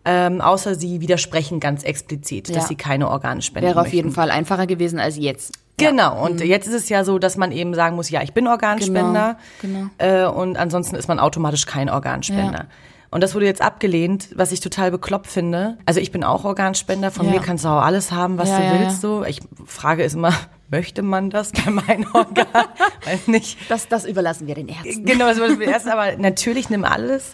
Ähm, 0.06 0.42
außer 0.42 0.76
sie 0.76 1.00
widersprechen 1.00 1.62
ganz 1.62 1.84
explizit, 1.84 2.50
Ja. 2.50 2.56
dass 2.56 2.68
sie 2.68 2.76
keine 2.76 3.10
Organe 3.10 3.42
spenden 3.42 3.68
Wäre 3.70 3.80
auf 3.80 3.84
möchten. 3.86 3.96
jeden 3.96 4.12
Fall 4.12 4.30
einfacher 4.32 4.68
gewesen 4.68 5.00
als 5.00 5.16
jetzt. 5.16 5.54
Genau, 5.90 6.24
und 6.26 6.42
jetzt 6.42 6.68
ist 6.68 6.74
es 6.74 6.90
ja 6.90 7.04
so, 7.04 7.20
dass 7.20 7.38
man 7.38 7.52
eben 7.52 7.74
sagen 7.74 7.96
muss, 7.96 8.10
ja, 8.10 8.22
ich 8.22 8.34
bin 8.34 8.48
Organspender. 8.48 9.38
Genau, 9.62 9.90
Äh, 9.98 10.26
und 10.26 10.58
ansonsten 10.58 10.96
ist 10.96 11.08
man 11.08 11.20
automatisch 11.20 11.66
kein 11.66 11.90
Organspender. 11.90 12.54
Ja. 12.60 12.66
Und 13.12 13.22
das 13.22 13.36
wurde 13.36 13.46
jetzt 13.46 13.62
abgelehnt, 13.62 14.30
was 14.36 14.52
ich 14.52 14.60
total 14.60 14.90
bekloppt 14.90 15.28
finde. 15.28 15.78
Also 15.86 16.00
ich 16.00 16.12
bin 16.12 16.24
auch 16.24 16.46
Organspender, 16.46 17.12
von 17.12 17.28
Ja. 17.28 17.34
mir 17.34 17.40
kannst 17.42 17.64
du 17.64 17.70
auch 17.70 17.84
alles 17.84 18.12
haben, 18.12 18.40
was 18.40 18.50
Ja, 18.50 18.60
du 18.60 18.80
willst. 18.80 19.02
So. 19.02 19.24
Ich 19.24 19.40
frage 19.68 20.04
ist 20.04 20.16
immer, 20.16 20.34
möchte 20.72 21.04
man 21.04 21.30
das 21.30 21.52
bei 21.52 21.70
meinem 21.70 22.08
Organ? 22.14 22.48
Weiß 23.06 23.28
nicht. 23.28 23.58
Das, 23.70 23.88
das 23.88 24.06
überlassen 24.06 24.48
wir 24.48 24.56
den 24.56 24.68
Ärzten. 24.68 25.06
Genau, 25.06 25.28
das 25.28 25.40
wollte 25.40 25.62
ich 25.62 25.70
erst, 25.70 25.88
aber 25.88 26.16
natürlich 26.18 26.72
nimm 26.72 26.86
alles. 26.86 27.34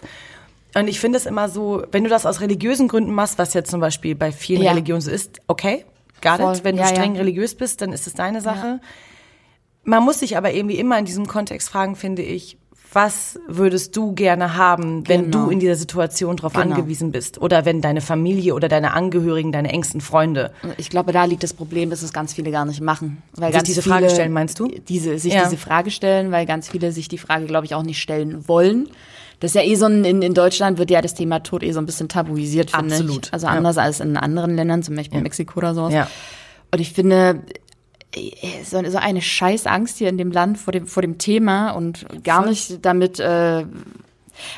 Und 0.74 0.86
ich 0.86 1.00
finde 1.00 1.16
es 1.16 1.24
immer 1.26 1.48
so, 1.48 1.82
wenn 1.92 2.04
du 2.04 2.10
das 2.10 2.26
aus 2.26 2.40
religiösen 2.42 2.86
Gründen 2.86 3.12
machst, 3.14 3.38
was 3.38 3.54
ja 3.54 3.64
zum 3.64 3.80
Beispiel 3.80 4.14
bei 4.14 4.32
vielen. 4.32 4.60
Religionen 4.66 5.00
so 5.00 5.10
ist, 5.10 5.40
okay, 5.46 5.84
Voll. 6.40 6.56
it. 6.56 6.64
Wenn 6.64 6.76
du 6.76 6.82
Ja, 6.82 6.88
ja. 6.88 6.94
streng 6.94 7.16
religiös 7.16 7.54
bist, 7.54 7.80
dann 7.80 7.92
ist 7.92 8.06
es 8.06 8.14
deine 8.14 8.40
Sache. 8.40 8.80
Man 9.84 10.02
muss 10.02 10.18
sich 10.20 10.36
aber 10.36 10.52
irgendwie 10.52 10.78
immer 10.78 10.98
in 10.98 11.04
diesem 11.04 11.26
Kontext 11.26 11.68
fragen, 11.70 11.96
finde 11.96 12.22
ich, 12.22 12.58
was 12.92 13.38
würdest 13.46 13.96
du 13.96 14.12
gerne 14.14 14.56
haben, 14.56 15.06
wenn 15.08 15.30
Genau. 15.30 15.44
du 15.46 15.50
in 15.50 15.60
dieser 15.60 15.76
Situation 15.76 16.36
darauf 16.36 16.54
Genau. 16.54 16.74
angewiesen 16.74 17.12
bist? 17.12 17.40
Oder 17.40 17.64
wenn 17.64 17.80
deine 17.80 18.00
Familie 18.00 18.54
oder 18.54 18.68
deine 18.68 18.94
Angehörigen, 18.94 19.52
deine 19.52 19.68
engsten 19.72 20.00
Freunde. 20.00 20.50
Ich 20.76 20.90
glaube, 20.90 21.12
da 21.12 21.24
liegt 21.24 21.42
das 21.44 21.54
Problem, 21.54 21.90
dass 21.90 22.02
es 22.02 22.12
ganz 22.12 22.32
viele 22.34 22.50
gar 22.50 22.64
nicht 22.64 22.80
machen. 22.80 23.22
Weil 23.36 23.48
Sich 23.48 23.56
ganz 23.58 23.66
diese 23.68 23.82
viele, 23.82 23.94
Frage 23.94 24.10
stellen, 24.10 24.32
meinst 24.32 24.58
du? 24.58 24.66
Diese, 24.88 25.18
sich 25.18 25.34
Ja. 25.34 25.44
diese 25.44 25.56
Frage 25.56 25.90
stellen, 25.92 26.32
weil 26.32 26.46
ganz 26.46 26.68
viele 26.68 26.90
sich 26.90 27.06
die 27.08 27.18
Frage, 27.18 27.46
glaube 27.46 27.64
ich, 27.66 27.74
auch 27.76 27.84
nicht 27.84 28.00
stellen 28.00 28.48
wollen. 28.48 28.88
Das 29.38 29.52
ist 29.52 29.54
ja 29.54 29.62
eh 29.62 29.74
so 29.76 29.86
ein, 29.86 30.04
in, 30.04 30.20
in 30.20 30.34
Deutschland 30.34 30.76
wird 30.78 30.90
ja 30.90 31.00
das 31.00 31.14
Thema 31.14 31.38
Tod 31.42 31.62
eh 31.62 31.72
so 31.72 31.78
ein 31.78 31.86
bisschen 31.86 32.08
tabuisiert, 32.08 32.72
finde 32.72 32.94
Absolut. 32.94 33.26
ich. 33.28 33.32
Also 33.32 33.46
Ja. 33.46 33.52
anders 33.52 33.78
als 33.78 34.00
in 34.00 34.16
anderen 34.16 34.54
Ländern, 34.56 34.82
zum 34.82 34.96
Beispiel 34.96 35.20
Mexiko 35.22 35.58
oder 35.60 35.74
sowas. 35.74 35.94
Ja. 35.94 36.08
Und 36.72 36.80
ich 36.80 36.92
finde, 36.92 37.40
so, 38.64 38.82
so 38.90 38.98
eine 38.98 39.22
scheiß 39.22 39.66
Angst 39.66 39.98
hier 39.98 40.08
in 40.08 40.18
dem 40.18 40.32
Land 40.32 40.58
vor 40.58 40.72
dem, 40.72 40.86
vor 40.86 41.02
dem 41.02 41.18
Thema 41.18 41.70
und 41.70 42.06
gar 42.24 42.44
nicht 42.46 42.84
damit, 42.84 43.20
äh, 43.20 43.64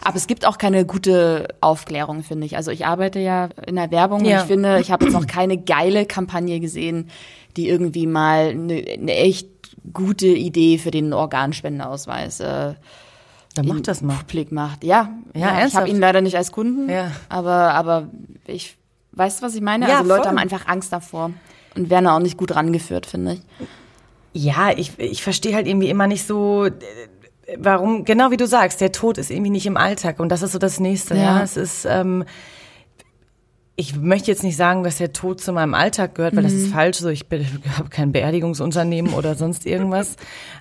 aber 0.03 0.17
es 0.17 0.27
gibt 0.27 0.47
auch 0.47 0.59
keine 0.59 0.87
gute 0.87 1.49
Aufklärung, 1.61 2.23
finde 2.23 2.47
ich. 2.47 2.57
Also 2.57 2.71
ich 2.71 2.87
arbeite 2.87 3.19
ja 3.19 3.49
in 3.67 3.75
der 3.77 3.91
Werbung 3.91 4.25
Ja. 4.25 4.37
und 4.37 4.43
ich 4.43 4.47
finde, 4.49 4.81
ich 4.81 4.91
habe 4.91 5.05
jetzt 5.05 5.13
noch 5.15 5.27
keine 5.27 5.59
geile 5.59 6.07
Kampagne 6.07 6.61
gesehen, 6.61 7.11
die 7.57 7.69
irgendwie 7.69 8.07
mal 8.07 8.51
eine, 8.51 8.75
eine 8.91 9.15
echt 9.15 9.49
gute 9.93 10.29
Idee 10.29 10.79
für 10.79 10.91
den 10.93 11.13
Organspendeausweis 11.13 12.41
äh, 12.41 12.75
Dann 13.55 13.67
mach 13.67 13.77
in 13.79 13.83
das 13.83 14.01
mal. 14.03 14.17
Publik 14.19 14.53
macht. 14.53 14.85
Ja, 14.85 15.11
Ja, 15.35 15.41
ich 15.41 15.43
ernsthaft? 15.43 15.75
habe 15.83 15.89
ihn 15.91 15.99
leider 16.01 16.21
nicht 16.21 16.37
als 16.37 16.53
Kunden, 16.53 16.89
Ja. 16.89 17.11
aber 17.29 17.75
aber 17.75 18.09
ich 18.47 18.77
weißt 19.13 19.41
du, 19.43 19.47
was 19.47 19.55
ich 19.57 19.61
meine? 19.61 19.89
Ja, 19.89 19.97
also 19.99 20.09
Leute 20.09 20.23
voll. 20.23 20.29
haben 20.31 20.39
einfach 20.39 20.67
Angst 20.69 20.93
davor 20.93 21.33
und 21.77 21.91
werden 21.91 22.07
auch 22.07 22.19
nicht 22.21 22.37
gut 22.37 22.55
rangeführt, 22.55 23.07
finde 23.07 23.35
ich. 23.35 23.41
Ja, 24.35 24.71
ich, 24.77 24.99
ich 24.99 25.23
verstehe 25.23 25.55
halt 25.55 25.67
irgendwie 25.67 25.91
immer 25.91 26.07
nicht 26.07 26.27
so, 26.27 26.67
äh, 26.67 26.73
warum, 27.59 28.05
genau 28.05 28.31
wie 28.31 28.37
du 28.39 28.47
sagst, 28.47 28.81
der 28.81 28.93
Tod 28.93 29.19
ist 29.19 29.31
irgendwie 29.31 29.51
nicht 29.51 29.67
im 29.67 29.77
Alltag 29.77 30.21
und 30.21 30.31
das 30.31 30.43
ist 30.43 30.53
so 30.53 30.59
das 30.59 30.81
Nächste. 30.81 31.15
Ja, 31.15 31.39
Ja. 31.39 31.43
es 31.43 31.57
ist, 31.57 31.85
ähm, 31.89 32.25
ich 33.77 33.97
möchte 33.97 34.31
jetzt 34.31 34.43
nicht 34.43 34.57
sagen, 34.57 34.85
dass 34.85 34.99
der 34.99 35.13
Tod 35.13 35.41
zu 35.41 35.53
meinem 35.53 35.75
Alltag 35.75 36.15
gehört, 36.15 36.37
weil 36.37 36.43
das 36.43 36.53
ist 36.53 36.71
falsch. 36.73 36.99
So, 36.99 37.09
ich, 37.09 37.27
bin- 37.27 37.41
ich 37.65 37.79
habe 37.79 37.89
kein 37.89 38.13
Beerdigungsunternehmen 38.13 39.15
oder 39.15 39.35
sonst 39.35 39.67
irgendwas. 39.67 40.17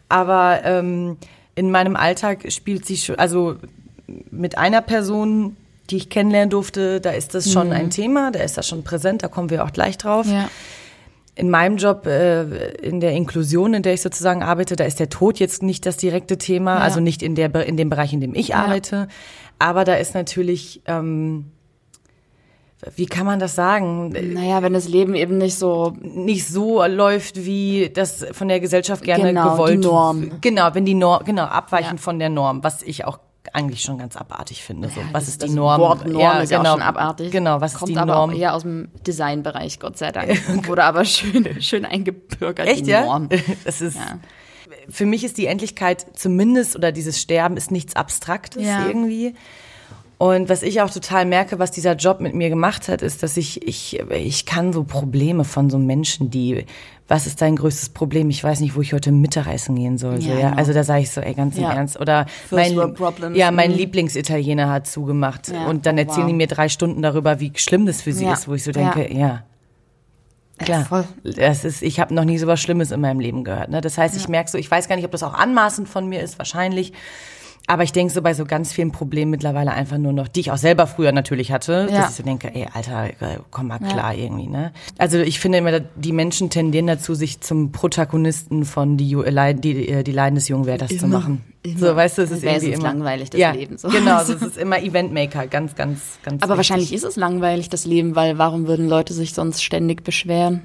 Aber 0.09 0.61
ähm, 0.63 1.17
in 1.55 1.71
meinem 1.71 1.95
Alltag 1.95 2.51
spielt 2.51 2.85
sich 2.85 3.03
schon, 3.03 3.15
also 3.17 3.57
mit 4.31 4.57
einer 4.57 4.81
Person, 4.81 5.55
die 5.89 5.97
ich 5.97 6.09
kennenlernen 6.09 6.49
durfte, 6.49 7.01
da 7.01 7.11
ist 7.11 7.35
das 7.35 7.51
schon 7.51 7.71
ein 7.73 7.89
Thema, 7.89 8.31
da 8.31 8.39
ist 8.39 8.57
das 8.57 8.67
schon 8.67 8.83
präsent, 8.83 9.23
da 9.23 9.27
kommen 9.27 9.49
wir 9.49 9.63
auch 9.65 9.71
gleich 9.73 9.97
drauf 9.97 10.25
Ja. 10.25 10.49
In 11.35 11.49
meinem 11.49 11.77
Job, 11.77 12.05
äh, 12.05 12.71
in 12.81 12.99
der 12.99 13.13
Inklusion, 13.13 13.73
in 13.73 13.83
der 13.83 13.93
ich 13.93 14.01
sozusagen 14.01 14.43
arbeite, 14.43 14.75
da 14.75 14.83
ist 14.83 14.99
der 14.99 15.09
Tod 15.09 15.39
jetzt 15.39 15.63
nicht 15.63 15.85
das 15.85 15.97
direkte 15.97 16.37
Thema, 16.37 16.75
Ja. 16.75 16.81
also 16.81 16.99
nicht 16.99 17.23
in, 17.23 17.35
der, 17.35 17.53
in 17.65 17.77
dem 17.77 17.89
Bereich, 17.89 18.11
in 18.13 18.19
dem 18.21 18.35
ich 18.35 18.53
arbeite. 18.55 19.07
Aber 19.59 19.83
da 19.85 19.93
ist 19.95 20.13
natürlich, 20.13 20.81
ähm, 20.87 21.45
wie 22.95 23.05
kann 23.05 23.25
man 23.27 23.39
das 23.39 23.53
sagen? 23.55 24.09
Naja, 24.33 24.63
wenn 24.63 24.73
das 24.73 24.87
Leben 24.89 25.13
eben 25.13 25.37
nicht 25.37 25.55
so 25.55 25.93
nicht 26.01 26.47
so 26.47 26.83
läuft, 26.85 27.45
wie 27.45 27.91
das 27.93 28.25
von 28.31 28.47
der 28.47 28.59
Gesellschaft 28.59 29.03
gerne 29.03 29.25
Genau, 29.29 29.51
gewollt. 29.51 29.79
Norm. 29.81 30.31
Genau, 30.41 30.69
wenn 30.73 30.85
die 30.85 30.95
Norm, 30.95 31.23
genau, 31.23 31.43
abweichen 31.43 31.97
Ja. 31.97 32.01
von 32.01 32.17
der 32.17 32.29
Norm, 32.29 32.63
was 32.63 32.81
ich 32.81 33.05
auch 33.05 33.19
eigentlich 33.53 33.81
schon 33.81 33.97
ganz 33.97 34.15
abartig 34.15 34.63
finde. 34.63 34.89
So, 34.89 35.01
was 35.11 35.25
das- 35.25 35.27
ist 35.29 35.43
die 35.43 35.49
Norm? 35.49 35.79
Wort 35.81 36.07
Norm 36.07 36.41
ist 36.41 36.51
ja 36.51 36.61
auch 36.61 36.65
schon 36.65 36.81
abartig. 36.81 37.31
Genau, 37.31 37.59
was 37.61 37.73
Kommt 37.73 37.89
ist 37.89 37.95
die 37.95 37.99
aber 37.99 38.13
Norm? 38.15 38.29
auch 38.29 38.35
eher 38.35 38.53
aus 38.53 38.61
dem 38.61 38.89
Designbereich, 39.05 39.79
Gott 39.79 39.97
sei 39.97 40.11
Dank. 40.11 40.31
Wurde 40.67 40.83
aber 40.83 41.05
schön, 41.05 41.61
schön 41.61 41.85
eingebürgert, 41.85 42.67
Echt, 42.67 42.85
die 42.85 42.91
ja? 42.91 43.05
Norm. 43.05 43.29
Das 43.65 43.81
ist, 43.81 43.95
Ja. 43.95 44.19
für 44.89 45.05
mich 45.05 45.23
ist 45.23 45.37
die 45.37 45.47
Endlichkeit 45.47 46.05
zumindest, 46.17 46.75
oder 46.75 46.91
dieses 46.91 47.19
Sterben 47.19 47.57
ist 47.57 47.71
nichts 47.71 47.95
Abstraktes 47.95 48.63
Ja. 48.63 48.85
irgendwie. 48.85 49.35
Und 50.21 50.49
was 50.49 50.61
ich 50.61 50.81
auch 50.81 50.91
total 50.91 51.25
merke, 51.25 51.57
was 51.57 51.71
dieser 51.71 51.95
Job 51.95 52.19
mit 52.19 52.35
mir 52.35 52.49
gemacht 52.49 52.89
hat, 52.89 53.01
ist, 53.01 53.23
dass 53.23 53.37
ich, 53.37 53.67
ich, 53.67 53.99
ich 54.11 54.45
kann 54.45 54.71
so 54.71 54.83
Probleme 54.83 55.43
von 55.45 55.71
so 55.71 55.79
Menschen, 55.79 56.29
die, 56.29 56.67
was 57.07 57.25
ist 57.25 57.41
dein 57.41 57.55
größtes 57.55 57.89
Problem? 57.89 58.29
Ich 58.29 58.43
weiß 58.43 58.59
nicht, 58.59 58.75
wo 58.75 58.81
ich 58.81 58.93
heute 58.93 59.11
Mittag 59.11 59.47
essen 59.47 59.75
gehen 59.75 59.97
soll. 59.97 60.21
So, 60.21 60.29
Ja, 60.29 60.35
ja, 60.35 60.49
genau. 60.49 60.57
Also 60.59 60.73
da 60.73 60.83
sage 60.83 61.01
ich 61.01 61.09
so, 61.09 61.21
ey, 61.21 61.33
ganz 61.33 61.57
im 61.57 61.63
Ja. 61.63 61.73
Ernst. 61.73 61.99
Oder 61.99 62.27
First 62.47 62.75
mein, 62.75 63.33
ja, 63.33 63.49
mein 63.49 63.71
Mhm. 63.71 63.77
Lieblingsitaliener 63.77 64.69
hat 64.69 64.85
zugemacht. 64.85 65.47
Ja, 65.47 65.65
Und 65.65 65.87
dann 65.87 65.95
oh, 65.95 66.01
erzählen 66.01 66.25
wow. 66.25 66.27
die 66.27 66.33
mir 66.35 66.45
drei 66.47 66.69
Stunden 66.69 67.01
darüber, 67.01 67.39
wie 67.39 67.51
schlimm 67.55 67.87
das 67.87 68.03
für 68.03 68.13
sie 68.13 68.27
ist, 68.27 68.47
wo 68.47 68.53
ich 68.53 68.63
so 68.63 68.71
denke, 68.71 69.11
ja. 69.11 69.41
Klar, 70.59 70.85
voll. 70.85 71.05
das 71.23 71.65
ist, 71.65 71.81
ich 71.81 71.99
habe 71.99 72.13
noch 72.13 72.25
nie 72.25 72.37
so 72.37 72.45
was 72.45 72.61
Schlimmes 72.61 72.91
in 72.91 73.01
meinem 73.01 73.19
Leben 73.21 73.43
gehört. 73.43 73.71
Ne? 73.71 73.81
Das 73.81 73.97
heißt, 73.97 74.15
ich 74.15 74.27
merke 74.27 74.51
so, 74.51 74.59
ich 74.59 74.69
weiß 74.69 74.87
gar 74.87 74.97
nicht, 74.97 75.05
ob 75.05 75.09
das 75.11 75.23
auch 75.23 75.33
anmaßend 75.33 75.89
von 75.89 76.07
mir 76.07 76.21
ist, 76.21 76.37
wahrscheinlich. 76.37 76.93
Aber 77.67 77.83
ich 77.83 77.91
denke 77.93 78.11
so 78.11 78.21
bei 78.21 78.33
so 78.33 78.43
ganz 78.45 78.73
vielen 78.73 78.91
Problemen 78.91 79.31
mittlerweile 79.31 79.71
einfach 79.71 79.97
nur 79.97 80.11
noch, 80.13 80.27
die 80.27 80.41
ich 80.41 80.51
auch 80.51 80.57
selber 80.57 80.87
früher 80.87 81.11
natürlich 81.11 81.51
hatte, 81.51 81.87
Ja. 81.89 82.01
dass 82.01 82.11
ich 82.11 82.15
so 82.17 82.23
denke, 82.23 82.53
ey, 82.53 82.67
Alter, 82.73 83.05
äh, 83.05 83.37
komm 83.49 83.67
mal 83.67 83.79
klar 83.79 84.13
irgendwie, 84.13 84.47
ne? 84.47 84.73
Also 84.97 85.19
ich 85.19 85.39
finde 85.39 85.59
immer, 85.59 85.79
die 85.79 86.11
Menschen 86.11 86.49
tendieren 86.49 86.87
dazu, 86.87 87.13
sich 87.13 87.39
zum 87.41 87.71
Protagonisten 87.71 88.65
von 88.65 88.97
die, 88.97 89.13
äh, 89.13 89.53
die, 89.53 89.87
äh, 89.87 90.03
die 90.03 90.11
Leiden 90.11 90.35
des 90.35 90.47
jungen 90.47 90.65
Werthers 90.65 90.97
zu 90.97 91.07
machen. 91.07 91.43
immer. 91.63 91.77
So, 91.79 91.95
weißt 91.95 92.17
du, 92.17 92.21
es 92.23 92.31
ist 92.31 92.41
Wäre 92.41 92.55
irgendwie 92.55 92.73
sonst 92.73 92.79
immer 92.83 92.93
langweilig, 92.93 93.29
das 93.29 93.39
ja, 93.39 93.51
Leben, 93.51 93.77
so. 93.77 93.87
Genau, 93.89 94.15
also 94.17 94.33
es 94.33 94.41
ist 94.41 94.57
immer 94.57 94.81
Eventmaker, 94.81 95.45
ganz, 95.47 95.75
ganz, 95.75 96.01
ganz. 96.23 96.41
Aber 96.41 96.53
wichtig. 96.53 96.57
wahrscheinlich 96.57 96.93
ist 96.93 97.03
es 97.05 97.15
langweilig, 97.15 97.69
das 97.69 97.85
Leben, 97.85 98.15
weil 98.15 98.37
warum 98.39 98.67
würden 98.67 98.89
Leute 98.89 99.13
sich 99.13 99.33
sonst 99.33 99.63
ständig 99.63 100.03
beschweren? 100.03 100.63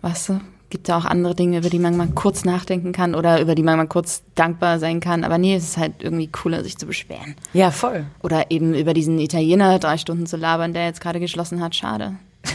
Weißt 0.00 0.28
du? 0.30 0.40
Gibt 0.72 0.88
ja 0.88 0.96
auch 0.96 1.04
andere 1.04 1.34
Dinge, 1.34 1.58
über 1.58 1.68
die 1.68 1.78
man 1.78 1.98
mal 1.98 2.08
kurz 2.14 2.46
nachdenken 2.46 2.92
kann 2.92 3.14
oder 3.14 3.42
über 3.42 3.54
die 3.54 3.62
man 3.62 3.76
mal 3.76 3.86
kurz 3.86 4.22
dankbar 4.34 4.78
sein 4.78 5.00
kann. 5.00 5.22
Aber 5.22 5.36
nee, 5.36 5.54
es 5.54 5.64
ist 5.64 5.76
halt 5.76 5.96
irgendwie 6.02 6.28
cooler, 6.28 6.64
sich 6.64 6.78
zu 6.78 6.86
beschweren. 6.86 7.36
Ja, 7.52 7.70
voll. 7.70 8.06
Oder 8.22 8.50
eben 8.50 8.72
über 8.74 8.94
diesen 8.94 9.18
Italiener 9.18 9.78
drei 9.78 9.98
Stunden 9.98 10.24
zu 10.24 10.38
labern, 10.38 10.72
der 10.72 10.86
jetzt 10.86 11.02
gerade 11.02 11.20
geschlossen 11.20 11.60
hat. 11.62 11.74
Schade. 11.76 12.14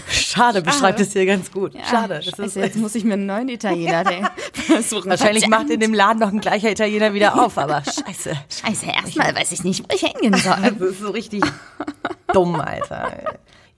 Schade, 0.09 0.63
beschreibt 0.63 0.99
es 0.99 1.13
hier 1.13 1.27
ganz 1.27 1.51
gut. 1.51 1.75
Ja, 1.75 1.81
Schade. 1.85 2.21
Scheiße, 2.23 2.59
jetzt 2.59 2.75
muss 2.77 2.95
ich 2.95 3.03
mir 3.03 3.13
einen 3.13 3.27
neuen 3.27 3.49
Italiener 3.49 4.03
den- 4.03 4.27
suchen. 4.81 5.11
Wahrscheinlich 5.11 5.43
Verdammt. 5.43 5.65
macht 5.65 5.73
in 5.73 5.79
dem 5.79 5.93
Laden 5.93 6.17
noch 6.19 6.29
ein 6.29 6.39
gleicher 6.41 6.71
Italiener 6.71 7.13
wieder 7.13 7.39
auf, 7.39 7.55
aber 7.59 7.83
scheiße. 7.85 8.31
Scheiße, 8.49 8.85
erstmal 8.87 9.35
weiß 9.35 9.51
ich 9.51 9.63
nicht, 9.63 9.83
wo 9.83 9.93
ich 9.95 10.01
hingehen 10.01 10.33
soll. 10.33 10.55
Das 10.79 10.89
ist 10.89 11.01
so 11.01 11.11
richtig 11.11 11.43
dumm, 12.33 12.55
Alter. 12.55 13.11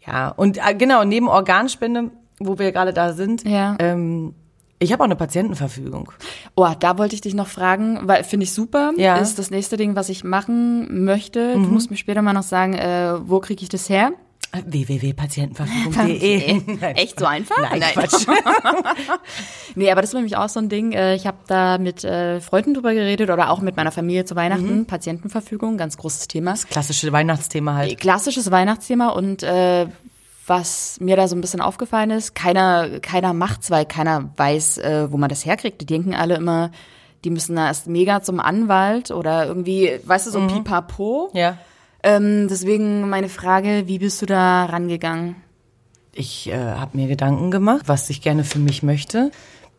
Ja, 0.07 0.29
und 0.29 0.57
äh, 0.65 0.73
genau, 0.75 1.03
neben 1.03 1.27
Organspende, 1.27 2.09
wo 2.39 2.57
wir 2.59 2.71
gerade 2.71 2.93
da 2.93 3.13
sind, 3.13 3.43
Ja. 3.47 3.75
ähm, 3.79 4.33
ich 4.81 4.93
habe 4.93 5.01
auch 5.03 5.05
eine 5.07 5.17
Patientenverfügung. 5.17 6.11
Oh, 6.55 6.67
da 6.79 6.97
wollte 6.97 7.13
ich 7.13 7.19
dich 7.19 7.33
noch 7.33 7.47
fragen, 7.47 7.99
weil 8.03 8.23
finde 8.23 8.45
ich 8.45 8.53
super. 8.53 8.93
Ja. 8.95 9.17
Ist 9.17 9.37
das 9.37 9.51
nächste 9.51 9.75
Ding, 9.75 9.95
was 9.97 10.07
ich 10.07 10.23
machen 10.23 11.03
möchte. 11.03 11.51
Du 11.53 11.59
musst 11.59 11.91
mir 11.91 11.97
später 11.97 12.21
mal 12.21 12.31
noch 12.31 12.43
sagen, 12.43 12.75
äh, 12.75 13.15
wo 13.27 13.41
kriege 13.41 13.61
ich 13.61 13.67
das 13.67 13.89
her? 13.89 14.11
www.patientenverfügung.de. 14.65 16.61
Nein, 16.79 16.81
Echt 16.95 17.19
so 17.19 17.25
einfach? 17.25 17.55
Nein, 17.59 17.81
Quatsch. 17.81 18.25
Nee, 19.75 19.91
aber 19.91 20.01
das 20.01 20.09
ist 20.11 20.13
nämlich 20.15 20.35
auch 20.37 20.49
so 20.49 20.59
ein 20.59 20.69
Ding. 20.69 20.91
äh, 20.93 21.15
Ich 21.15 21.27
habe 21.27 21.37
da 21.47 21.77
mit 21.77 22.03
äh, 22.03 22.39
Freunden 22.41 22.73
drüber 22.73 22.93
geredet 22.93 23.29
oder 23.29 23.49
auch 23.51 23.61
mit 23.61 23.75
meiner 23.77 23.91
Familie 23.91 24.25
zu 24.25 24.35
Weihnachten. 24.35 24.85
Patientenverfügung, 24.85 25.77
ganz 25.77 25.97
großes 25.97 26.27
Thema. 26.27 26.55
Klassische 26.69 27.11
Weihnachtsthema 27.11 27.75
halt. 27.75 27.99
Klassisches 27.99 28.49
Weihnachtsthema 28.51 29.09
und 29.09 29.43
äh, 29.43 29.87
was 30.49 30.97
mir 30.99 31.15
da 31.15 31.27
so 31.27 31.35
ein 31.35 31.41
bisschen 31.41 31.61
aufgefallen 31.61 32.11
ist, 32.11 32.35
keiner, 32.35 32.99
keiner 32.99 33.33
macht's, 33.33 33.69
weil 33.71 33.85
keiner 33.85 34.31
weiß, 34.35 34.79
äh, 34.79 35.11
wo 35.11 35.17
man 35.17 35.29
das 35.29 35.45
herkriegt. 35.45 35.79
Die 35.81 35.85
denken 35.85 36.13
alle 36.15 36.35
immer, 36.35 36.71
die 37.23 37.29
müssen 37.29 37.55
da 37.55 37.67
erst 37.67 37.87
mega 37.87 38.21
zum 38.21 38.39
Anwalt 38.39 39.11
oder 39.11 39.45
irgendwie, 39.45 39.99
weißt 40.03 40.27
du, 40.27 40.31
so 40.31 40.47
pipapo. 40.47 41.29
Ja. 41.33 41.57
Ähm, 42.01 42.47
deswegen 42.49 43.09
meine 43.09 43.29
Frage, 43.29 43.83
wie 43.87 43.99
bist 43.99 44.21
du 44.21 44.25
da 44.25 44.65
rangegangen? 44.65 45.35
Ich 46.13 46.49
äh, 46.49 46.57
habe 46.57 46.97
mir 46.97 47.07
Gedanken 47.07 47.51
gemacht, 47.51 47.83
was 47.87 48.09
ich 48.09 48.21
gerne 48.21 48.43
für 48.43 48.59
mich 48.59 48.83
möchte. 48.83 49.31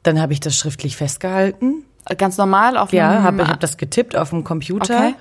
Dann 0.02 0.20
habe 0.20 0.32
ich 0.32 0.40
das 0.40 0.56
schriftlich 0.56 0.96
festgehalten. 0.96 1.84
Ganz 2.16 2.38
normal 2.38 2.76
auf 2.78 2.92
Ja, 2.92 3.10
einem- 3.10 3.22
habe 3.24 3.48
hab 3.48 3.60
das 3.60 3.76
getippt 3.76 4.16
auf 4.16 4.30
dem 4.30 4.44
Computer. 4.44 4.96
Okay. 4.96 5.14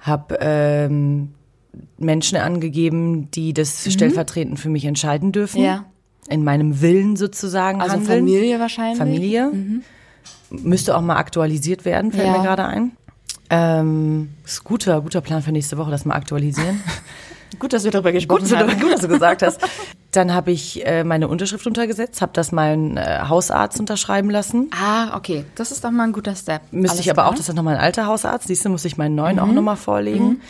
Habe 0.00 0.38
ähm, 0.40 1.34
Menschen 1.98 2.38
angegeben, 2.38 3.30
die 3.30 3.52
das 3.52 3.90
stellvertretend 3.92 4.58
für 4.58 4.68
mich 4.68 4.84
entscheiden 4.84 5.32
dürfen. 5.32 5.60
Mhm. 5.60 5.66
Ja. 5.66 5.84
In 6.28 6.42
meinem 6.44 6.80
Willen 6.80 7.16
sozusagen 7.16 7.80
Also 7.82 7.94
handeln. 7.96 8.20
Familie 8.20 8.58
wahrscheinlich. 8.60 8.98
Familie. 8.98 9.52
Müsste 10.50 10.96
auch 10.96 11.02
mal 11.02 11.16
aktualisiert 11.16 11.84
werden, 11.84 12.12
fällt 12.12 12.26
Ja. 12.26 12.38
mir 12.38 12.42
gerade 12.42 12.64
ein. 12.64 12.92
Ähm, 13.50 14.30
ist 14.44 14.64
guter, 14.64 15.00
guter 15.02 15.20
Plan 15.20 15.42
für 15.42 15.52
nächste 15.52 15.76
Woche, 15.76 15.90
das 15.90 16.04
mal 16.04 16.14
aktualisieren. 16.14 16.80
Gut, 17.60 17.72
dass 17.72 17.84
wir 17.84 17.92
darüber 17.92 18.10
gesprochen 18.10 18.48
gut, 18.48 18.56
haben. 18.56 18.80
gut, 18.80 18.92
dass 18.92 19.02
du 19.02 19.06
gesagt 19.06 19.42
hast. 19.42 19.60
Dann 20.10 20.34
habe 20.34 20.50
ich 20.50 20.84
äh, 20.86 21.04
meine 21.04 21.28
Unterschrift 21.28 21.64
untergesetzt, 21.68 22.20
habe 22.20 22.32
das 22.34 22.50
meinen 22.50 22.96
äh, 22.96 23.20
Hausarzt 23.28 23.78
unterschreiben 23.78 24.28
lassen. 24.28 24.70
Ah, 24.72 25.16
okay. 25.16 25.44
Das 25.54 25.70
ist 25.70 25.84
doch 25.84 25.92
mal 25.92 26.02
ein 26.04 26.12
guter 26.12 26.34
Step. 26.34 26.62
Müsste 26.72 26.96
Alles 26.96 27.00
ich 27.06 27.10
aber 27.12 27.22
auch, 27.26 27.26
klar. 27.26 27.32
Mhm. 27.34 27.36
das 27.38 27.48
ist 27.50 27.54
nochmal 27.54 27.76
ein 27.76 27.80
alter 27.80 28.06
Hausarzt, 28.06 28.48
siehst 28.48 28.64
du, 28.64 28.70
muss 28.70 28.84
ich 28.84 28.96
meinen 28.96 29.14
neuen 29.14 29.38
auch 29.38 29.46
nochmal 29.46 29.76
vorlegen. 29.76 30.40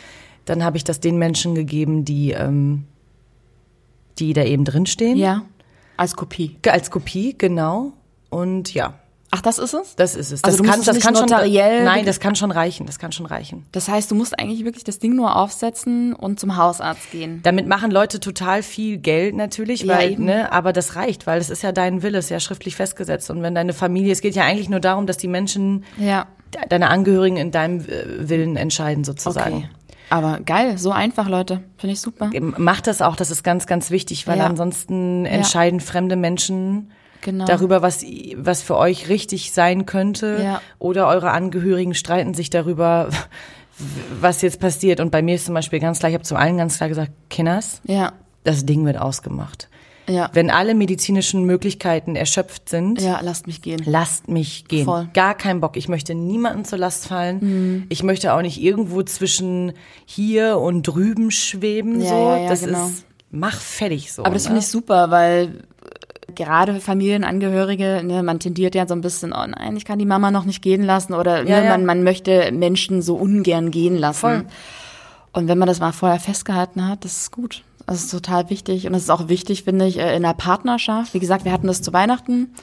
Dann 0.44 0.62
habe 0.64 0.76
ich 0.76 0.84
das 0.84 1.00
den 1.00 1.16
Menschen 1.18 1.54
gegeben, 1.54 2.04
die, 2.04 2.32
ähm, 2.32 2.84
die 4.18 4.32
da 4.32 4.44
eben 4.44 4.64
drinstehen. 4.64 5.16
Ja, 5.16 5.42
als 5.96 6.16
Kopie. 6.16 6.56
Als 6.68 6.90
Kopie, 6.90 7.34
genau. 7.36 7.92
Und 8.30 8.74
ja, 8.74 8.94
Ach, 9.30 9.40
das 9.40 9.58
ist 9.58 9.74
es? 9.74 9.96
das 9.96 10.14
ist 10.14 10.30
es. 10.30 10.44
Also 10.44 10.58
das 10.58 10.62
du 10.62 10.62
kann, 10.70 10.78
musst 10.78 10.80
es 10.82 10.86
das 10.86 10.94
nicht 10.96 11.04
kann 11.06 11.16
schon, 11.16 11.24
notariell- 11.28 11.82
nein, 11.84 12.04
das 12.06 12.20
kann 12.20 12.36
schon 12.36 12.52
reichen, 12.52 12.86
das 12.86 13.00
kann 13.00 13.10
schon 13.10 13.26
reichen. 13.26 13.66
Das 13.72 13.88
heißt, 13.88 14.08
du 14.10 14.14
musst 14.14 14.38
eigentlich 14.38 14.64
wirklich 14.64 14.84
das 14.84 15.00
Ding 15.00 15.16
nur 15.16 15.34
aufsetzen 15.34 16.12
und 16.12 16.38
zum 16.38 16.56
Hausarzt 16.56 17.10
gehen. 17.10 17.40
Damit 17.42 17.66
machen 17.66 17.90
Leute 17.90 18.20
total 18.20 18.62
viel 18.62 18.98
Geld 18.98 19.34
natürlich, 19.34 19.82
Ja, 19.82 19.96
weil, 19.98 20.12
eben. 20.12 20.24
ne, 20.26 20.52
aber 20.52 20.72
das 20.72 20.94
reicht, 20.94 21.26
weil 21.26 21.40
es 21.40 21.50
ist 21.50 21.62
ja 21.64 21.72
dein 21.72 22.02
Wille, 22.04 22.18
ist 22.18 22.30
ja 22.30 22.38
schriftlich 22.38 22.76
festgesetzt. 22.76 23.28
Und 23.30 23.42
wenn 23.42 23.56
deine 23.56 23.72
Familie, 23.72 24.12
es 24.12 24.20
geht 24.20 24.36
ja 24.36 24.44
eigentlich 24.44 24.68
nur 24.68 24.80
darum, 24.80 25.06
dass 25.08 25.16
die 25.16 25.26
Menschen, 25.28 25.84
Ja. 25.98 26.26
de- 26.54 26.68
deine 26.68 26.88
Angehörigen 26.90 27.36
in 27.36 27.50
deinem 27.50 27.80
äh, 27.80 28.28
Willen 28.28 28.54
entscheiden 28.56 29.02
sozusagen. 29.02 29.56
Okay. 29.56 29.68
Aber 30.14 30.38
geil, 30.46 30.78
so 30.78 30.92
einfach, 30.92 31.28
Leute. 31.28 31.60
Finde 31.76 31.94
ich 31.94 32.00
super. 32.00 32.30
Macht 32.56 32.86
das 32.86 33.02
auch, 33.02 33.16
das 33.16 33.32
ist 33.32 33.42
ganz, 33.42 33.66
ganz 33.66 33.90
wichtig, 33.90 34.28
weil 34.28 34.38
Ja. 34.38 34.46
ansonsten 34.46 35.26
entscheiden 35.26 35.80
fremde 35.80 36.14
Menschen 36.14 36.92
Genau. 37.20 37.46
darüber, 37.46 37.82
was, 37.82 38.04
was 38.36 38.62
für 38.62 38.76
euch 38.76 39.08
richtig 39.08 39.50
sein 39.52 39.86
könnte. 39.86 40.38
Ja. 40.40 40.60
Oder 40.78 41.08
eure 41.08 41.32
Angehörigen 41.32 41.94
streiten 41.94 42.32
sich 42.32 42.48
darüber, 42.48 43.08
was 44.20 44.40
jetzt 44.42 44.60
passiert. 44.60 45.00
Und 45.00 45.10
bei 45.10 45.20
mir 45.20 45.34
ist 45.34 45.46
zum 45.46 45.54
Beispiel 45.54 45.80
ganz 45.80 45.98
klar, 45.98 46.10
ich 46.10 46.14
habe 46.14 46.22
zu 46.24 46.36
allen 46.36 46.58
ganz 46.58 46.76
klar 46.76 46.88
gesagt, 46.88 47.10
Kinders, 47.28 47.80
Ja. 47.84 48.12
das 48.44 48.64
Ding 48.66 48.84
wird 48.86 48.98
ausgemacht. 48.98 49.68
Ja. 50.08 50.30
Wenn 50.32 50.50
alle 50.50 50.74
medizinischen 50.74 51.44
Möglichkeiten 51.44 52.16
erschöpft 52.16 52.68
sind, 52.68 53.00
Ja, 53.00 53.20
lasst 53.22 53.46
mich 53.46 53.62
gehen. 53.62 53.82
lasst 53.86 54.28
mich 54.28 54.66
gehen. 54.68 54.84
Voll. 54.84 55.04
Mhm. 55.04 55.12
Gar 55.14 55.34
keinen 55.34 55.60
Bock. 55.60 55.76
Ich 55.76 55.88
möchte 55.88 56.14
niemanden 56.14 56.64
zur 56.64 56.78
Last 56.78 57.06
fallen. 57.06 57.86
Ich 57.88 58.02
möchte 58.02 58.34
auch 58.34 58.42
nicht 58.42 58.60
irgendwo 58.60 59.02
zwischen 59.02 59.72
hier 60.04 60.58
und 60.58 60.82
drüben 60.82 61.30
schweben. 61.30 62.00
Ja, 62.00 62.08
so. 62.08 62.14
ja, 62.14 62.36
ja, 62.38 62.48
das 62.48 62.64
genau. 62.64 62.86
ist, 62.86 63.06
mach 63.30 63.58
fertig 63.60 64.12
so. 64.12 64.24
Aber 64.24 64.34
das 64.34 64.44
ne? 64.44 64.48
finde 64.48 64.60
ich 64.60 64.68
super, 64.68 65.10
weil 65.10 65.64
äh, 66.28 66.32
gerade 66.34 66.80
Familienangehörige, 66.80 68.02
ne, 68.04 68.22
man 68.22 68.40
tendiert 68.40 68.74
ja 68.74 68.86
so 68.86 68.94
ein 68.94 69.00
bisschen, 69.00 69.32
oh 69.32 69.46
nein, 69.46 69.76
ich 69.76 69.84
kann 69.84 69.98
die 69.98 70.06
Mama 70.06 70.30
noch 70.30 70.44
nicht 70.44 70.62
gehen 70.62 70.82
lassen 70.82 71.14
oder 71.14 71.44
Ja, 71.44 71.60
ne, 71.60 71.64
ja. 71.66 71.70
Man, 71.70 71.86
man 71.86 72.02
möchte 72.02 72.52
Menschen 72.52 73.00
so 73.02 73.16
ungern 73.16 73.70
gehen 73.70 73.96
lassen. 73.96 74.20
Voll. 74.20 74.44
Und 75.32 75.48
wenn 75.48 75.58
man 75.58 75.66
das 75.66 75.80
mal 75.80 75.92
vorher 75.92 76.20
festgehalten 76.20 76.86
hat, 76.86 77.04
das 77.04 77.16
ist 77.16 77.32
gut. 77.32 77.62
Das 77.86 77.96
ist 78.02 78.10
total 78.10 78.48
wichtig. 78.50 78.86
Und 78.86 78.94
es 78.94 79.04
ist 79.04 79.10
auch 79.10 79.28
wichtig, 79.28 79.64
finde 79.64 79.86
ich, 79.86 79.98
äh, 79.98 80.16
in 80.16 80.24
einer 80.24 80.34
Partnerschaft. 80.34 81.14
Wie 81.14 81.18
gesagt, 81.18 81.44
wir 81.44 81.52
hatten 81.52 81.66
das 81.66 81.82
zu 81.82 81.92
Weihnachten. 81.92 82.54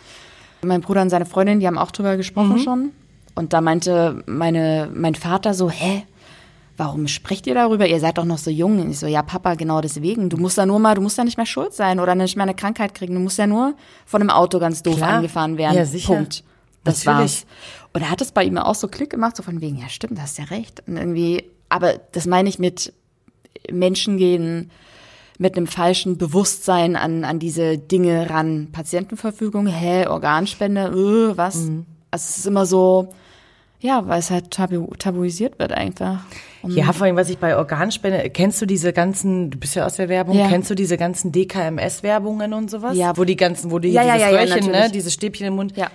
Mein 0.64 0.82
Bruder 0.82 1.02
und 1.02 1.10
seine 1.10 1.26
Freundin, 1.26 1.60
die 1.60 1.68
haben 1.68 1.78
auch 1.78 1.92
drüber 1.92 2.18
gesprochen 2.18 2.60
schon. 2.60 2.92
Und 3.36 3.54
da 3.54 3.62
meinte 3.62 4.24
meine, 4.26 4.90
mein 4.94 5.16
Vater 5.16 5.54
so, 5.54 5.70
hä? 5.70 6.04
Warum 6.78 7.08
sprecht 7.08 7.46
ihr 7.46 7.54
darüber? 7.54 7.88
Ihr 7.88 8.00
seid 8.00 8.18
doch 8.18 8.26
noch 8.26 8.40
so 8.40 8.50
jung. 8.50 8.80
Und 8.82 8.90
ich 8.90 9.00
so, 9.00 9.06
ja, 9.06 9.22
Papa, 9.22 9.54
genau 9.56 9.82
deswegen. 9.82 10.30
Du 10.30 10.38
musst 10.38 10.58
da 10.58 10.66
nur 10.66 10.80
mal, 10.80 10.96
du 10.96 11.02
musst 11.02 11.18
da 11.18 11.24
nicht 11.24 11.38
mehr 11.38 11.46
schuld 11.46 11.74
sein 11.74 12.00
oder 12.00 12.16
nicht 12.16 12.36
mehr 12.36 12.44
eine 12.44 12.56
Krankheit 12.56 12.96
kriegen. 12.96 13.14
Du 13.14 13.20
musst 13.20 13.38
ja 13.38 13.46
nur 13.46 13.76
von 14.06 14.22
einem 14.22 14.32
Auto 14.32 14.58
ganz 14.58 14.82
doof 14.82 14.98
Klar. 14.98 15.14
angefahren 15.18 15.58
werden. 15.58 15.76
Ja, 15.78 15.86
sicher. 15.86 16.16
Punkt. 16.16 16.44
Das 16.84 17.06
Natürlich. 17.06 17.20
war's. 17.20 17.46
Und 17.94 18.04
da 18.04 18.10
hat 18.10 18.22
es 18.22 18.32
bei 18.32 18.44
ihm 18.44 18.58
auch 18.58 18.76
so 18.76 18.88
Klick 18.88 19.12
gemacht, 19.12 19.36
so 19.36 19.44
von 19.44 19.62
wegen, 19.62 19.78
ja, 19.78 19.90
stimmt, 19.90 20.20
hast 20.20 20.40
ja 20.40 20.46
recht. 20.46 20.82
Und 20.88 20.98
irgendwie, 20.98 21.44
aber 21.70 22.00
das 22.14 22.26
meine 22.26 22.50
ich 22.50 22.58
mit 22.58 22.94
Menschen 23.70 24.18
gehen 24.18 24.72
mit 25.42 25.58
einem 25.58 25.66
falschen 25.66 26.18
Bewusstsein 26.18 26.96
an, 26.96 27.24
an 27.24 27.40
diese 27.40 27.80
Dinge 27.80 28.30
ran. 28.30 28.68
Patientenverfügung, 28.72 29.66
hä, 29.66 30.06
Organspende, 30.06 30.82
äh, 30.84 31.36
was? 31.36 31.56
Mhm. 31.56 31.88
Also 32.12 32.26
es 32.30 32.38
ist 32.38 32.46
immer 32.46 32.68
so, 32.68 33.10
ja, 33.80 34.08
weil 34.08 34.20
es 34.20 34.30
halt 34.30 34.52
tabu, 34.52 34.86
tabuisiert 35.00 35.58
wird 35.58 35.72
einfach. 35.72 36.20
Und 36.62 36.76
Ja, 36.76 36.94
vor 36.94 37.08
allem, 37.08 37.16
was 37.16 37.30
ich 37.32 37.40
bei 37.40 37.58
Organspende, 37.58 38.30
kennst 38.30 38.62
du 38.62 38.68
diese 38.68 38.94
ganzen, 38.94 39.50
du 39.50 39.58
bist 39.58 39.74
ja 39.74 39.88
aus 39.88 39.96
der 39.96 40.10
Werbung, 40.10 40.38
Ja. 40.38 40.48
kennst 40.48 40.70
du 40.70 40.76
diese 40.76 40.96
ganzen 40.98 41.32
DKMS-Werbungen 41.32 42.54
und 42.54 42.70
sowas? 42.70 42.96
Ja. 42.96 43.18
Wo 43.18 43.24
die 43.24 43.36
ganzen, 43.36 43.72
wo 43.72 43.80
die 43.80 43.90
Ja, 43.90 44.04
dieses 44.04 44.22
ja, 44.22 44.28
Röhrchen, 44.30 44.72
ne, 44.72 44.92
diese 44.94 45.10
Stäbchen 45.10 45.48
im 45.48 45.56
Mund. 45.56 45.76
Ja. 45.76 45.90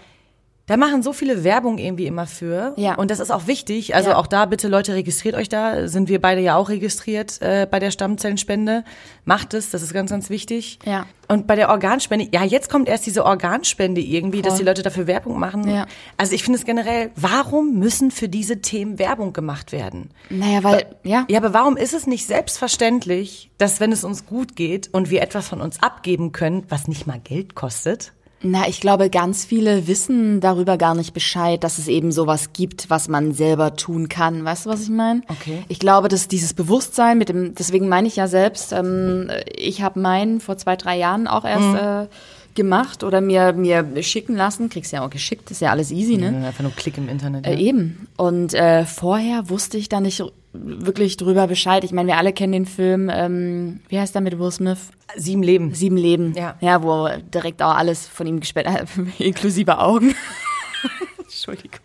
Da 0.66 0.76
machen 0.76 1.00
so 1.04 1.12
viele 1.12 1.44
Werbung 1.44 1.78
irgendwie 1.78 2.06
immer 2.06 2.26
für. 2.26 2.74
Ja. 2.76 2.96
Und 2.96 3.12
das 3.12 3.20
ist 3.20 3.30
auch 3.30 3.46
wichtig. 3.46 3.94
Also 3.94 4.10
Ja. 4.10 4.16
auch 4.16 4.26
da 4.26 4.46
bitte 4.46 4.66
Leute 4.66 4.94
registriert 4.94 5.36
euch 5.36 5.48
da. 5.48 5.86
Sind 5.86 6.08
wir 6.08 6.20
beide 6.20 6.40
ja 6.40 6.56
auch 6.56 6.68
registriert 6.68 7.40
äh, 7.40 7.68
bei 7.70 7.78
der 7.78 7.92
Stammzellenspende. 7.92 8.82
Macht 9.24 9.54
es, 9.54 9.70
das 9.70 9.82
ist 9.82 9.94
ganz, 9.94 10.10
ganz 10.10 10.28
wichtig. 10.28 10.80
Ja. 10.84 11.06
Und 11.28 11.46
bei 11.46 11.54
der 11.54 11.68
Organspende, 11.70 12.28
ja, 12.32 12.44
jetzt 12.44 12.68
kommt 12.68 12.88
erst 12.88 13.06
diese 13.06 13.24
Organspende 13.24 14.00
irgendwie, 14.00 14.42
dass 14.42 14.54
Voll. 14.54 14.58
die 14.60 14.64
Leute 14.64 14.82
dafür 14.82 15.06
Werbung 15.06 15.38
machen. 15.38 15.68
Ja. 15.68 15.86
Also 16.16 16.34
ich 16.34 16.42
finde 16.42 16.58
es 16.58 16.64
generell, 16.64 17.10
warum 17.14 17.78
müssen 17.78 18.10
für 18.10 18.28
diese 18.28 18.60
Themen 18.60 18.98
Werbung 18.98 19.32
gemacht 19.32 19.70
werden? 19.70 20.10
Naja, 20.30 20.64
weil, 20.64 20.86
ja. 21.04 21.26
Ja, 21.28 21.38
aber 21.38 21.52
warum 21.54 21.76
ist 21.76 21.94
es 21.94 22.08
nicht 22.08 22.26
selbstverständlich, 22.26 23.50
dass 23.58 23.78
wenn 23.78 23.92
es 23.92 24.02
uns 24.02 24.26
gut 24.26 24.56
geht 24.56 24.88
und 24.92 25.10
wir 25.10 25.22
etwas 25.22 25.48
von 25.48 25.60
uns 25.60 25.80
abgeben 25.82 26.32
können, 26.32 26.64
was 26.68 26.88
nicht 26.88 27.06
mal 27.06 27.20
Geld 27.22 27.54
kostet? 27.54 28.12
Na, 28.42 28.68
ich 28.68 28.80
glaube, 28.80 29.08
ganz 29.08 29.44
viele 29.46 29.86
wissen 29.86 30.40
darüber 30.40 30.76
gar 30.76 30.94
nicht 30.94 31.14
Bescheid, 31.14 31.64
dass 31.64 31.78
es 31.78 31.88
eben 31.88 32.12
sowas 32.12 32.52
gibt, 32.52 32.90
was 32.90 33.08
man 33.08 33.32
selber 33.32 33.76
tun 33.76 34.08
kann. 34.08 34.44
Weißt 34.44 34.66
du, 34.66 34.70
was 34.70 34.82
ich 34.82 34.90
meine? 34.90 35.22
Okay. 35.28 35.64
Ich 35.68 35.78
glaube, 35.78 36.08
dass 36.08 36.28
dieses 36.28 36.52
Bewusstsein 36.52 37.16
mit 37.16 37.30
dem, 37.30 37.54
deswegen 37.54 37.88
meine 37.88 38.08
ich 38.08 38.16
ja 38.16 38.28
selbst, 38.28 38.72
ähm, 38.72 39.30
ich 39.56 39.80
habe 39.80 40.00
meinen 40.00 40.40
vor 40.40 40.58
zwei, 40.58 40.76
drei 40.76 40.98
Jahren 40.98 41.26
auch 41.26 41.44
erst 41.44 42.08
äh, 42.08 42.14
gemacht 42.56 43.04
oder 43.04 43.20
mir, 43.20 43.52
mir 43.52 43.84
schicken 44.02 44.34
lassen. 44.34 44.68
Kriegst 44.68 44.92
ja 44.92 45.04
auch 45.04 45.10
geschickt, 45.10 45.50
ist 45.50 45.60
ja 45.60 45.70
alles 45.70 45.90
easy, 45.90 46.16
ne? 46.16 46.44
Einfach 46.44 46.62
nur 46.62 46.72
Klick 46.72 46.98
im 46.98 47.08
Internet. 47.08 47.46
Äh, 47.46 47.52
ja. 47.52 47.58
eben. 47.58 48.08
Und 48.16 48.54
äh, 48.54 48.84
vorher 48.84 49.48
wusste 49.48 49.78
ich 49.78 49.88
da 49.88 50.00
nicht 50.00 50.22
wirklich 50.52 51.16
drüber 51.16 51.46
Bescheid. 51.46 51.84
Ich 51.84 51.92
meine, 51.92 52.08
wir 52.08 52.16
alle 52.16 52.32
kennen 52.32 52.52
den 52.52 52.66
Film, 52.66 53.10
ähm, 53.12 53.80
wie 53.88 53.98
heißt 53.98 54.14
der 54.14 54.22
mit 54.22 54.38
Will 54.38 54.50
Smith? 54.50 54.90
Sieben 55.16 55.42
Leben. 55.42 55.74
Sieben 55.74 55.96
Leben. 55.96 56.34
Ja. 56.34 56.56
Ja, 56.60 56.82
wo 56.82 57.08
direkt 57.32 57.62
auch 57.62 57.76
alles 57.76 58.08
von 58.08 58.26
ihm 58.26 58.40
gesperrt 58.40 58.68
hat, 58.68 58.88
inklusive 59.18 59.78
Augen. 59.78 60.14
Entschuldigung. 61.18 61.80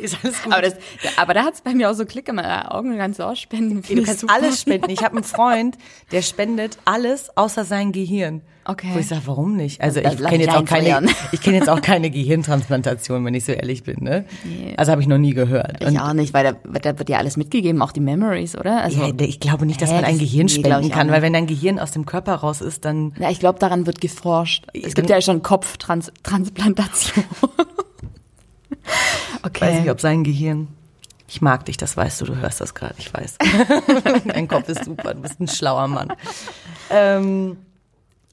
Ist 0.00 0.18
alles 0.22 0.42
gut. 0.42 0.52
Aber, 0.52 0.62
das, 0.62 0.74
aber 1.16 1.34
da 1.34 1.44
hat 1.44 1.54
es 1.54 1.60
bei 1.60 1.74
mir 1.74 1.90
auch 1.90 1.94
so 1.94 2.04
Klick 2.04 2.26
gemacht. 2.26 2.46
Ja, 2.46 2.70
Augen 2.72 2.96
kannst 2.98 3.20
du 3.20 3.24
auch 3.24 3.36
spenden. 3.36 3.82
du 3.82 4.02
kannst 4.02 4.28
alles 4.28 4.60
spenden. 4.60 4.90
Ich 4.90 5.02
habe 5.02 5.16
einen 5.16 5.24
Freund, 5.24 5.78
der 6.12 6.22
spendet 6.22 6.78
alles 6.84 7.34
außer 7.36 7.64
sein 7.64 7.92
Gehirn. 7.92 8.42
Okay. 8.66 8.90
Wo 8.94 8.98
ich 8.98 9.08
sage, 9.08 9.22
warum 9.26 9.56
nicht? 9.56 9.82
Also 9.82 10.00
ich 10.00 10.16
kenne 10.16 10.44
jetzt 10.44 10.54
auch 10.54 10.64
keine, 10.64 11.06
ich 11.32 11.40
kenne 11.42 11.58
jetzt 11.58 11.68
auch 11.68 11.82
keine 11.82 12.10
Gehirntransplantation, 12.10 13.24
wenn 13.24 13.34
ich 13.34 13.44
so 13.44 13.52
ehrlich 13.52 13.82
bin. 13.82 14.02
Ne? 14.02 14.24
Also 14.76 14.92
habe 14.92 15.02
ich 15.02 15.08
noch 15.08 15.18
nie 15.18 15.34
gehört. 15.34 15.82
Ich 15.82 16.00
auch 16.00 16.14
nicht, 16.14 16.32
weil 16.32 16.44
da, 16.44 16.78
da 16.78 16.98
wird 16.98 17.10
ja 17.10 17.18
alles 17.18 17.36
mitgegeben, 17.36 17.82
auch 17.82 17.92
die 17.92 18.00
Memories, 18.00 18.56
oder? 18.56 18.82
Also, 18.82 19.02
ja, 19.02 19.12
ich 19.18 19.40
glaube 19.40 19.66
nicht, 19.66 19.82
dass 19.82 19.90
Hä, 19.90 19.96
man 19.96 20.04
ein 20.04 20.18
Gehirn 20.18 20.46
nee, 20.46 20.52
spenden 20.52 20.90
kann, 20.90 21.10
weil 21.10 21.20
wenn 21.20 21.34
dein 21.34 21.46
Gehirn 21.46 21.78
aus 21.78 21.90
dem 21.90 22.06
Körper 22.06 22.36
raus 22.36 22.62
ist, 22.62 22.84
dann 22.84 23.12
ja, 23.18 23.30
ich 23.30 23.38
glaube, 23.38 23.58
daran 23.58 23.86
wird 23.86 24.00
geforscht. 24.00 24.66
Es 24.72 24.94
gibt 24.94 25.10
ja 25.10 25.20
schon 25.20 25.42
Kopftransplantation. 25.42 27.24
okay. 29.42 29.66
weiß 29.66 29.80
nicht, 29.80 29.90
ob 29.90 30.00
sein 30.00 30.24
Gehirn. 30.24 30.68
Ich 31.28 31.42
mag 31.42 31.64
dich, 31.64 31.76
das 31.76 31.96
weißt 31.96 32.20
du, 32.20 32.26
du 32.26 32.36
hörst 32.36 32.60
das 32.60 32.74
gerade, 32.74 32.94
ich 32.98 33.12
weiß. 33.12 33.38
Dein 34.26 34.46
Kopf 34.46 34.68
ist 34.68 34.84
super, 34.84 35.14
du 35.14 35.22
bist 35.22 35.40
ein 35.40 35.48
schlauer 35.48 35.88
Mann. 35.88 36.12
Ähm, 36.90 37.56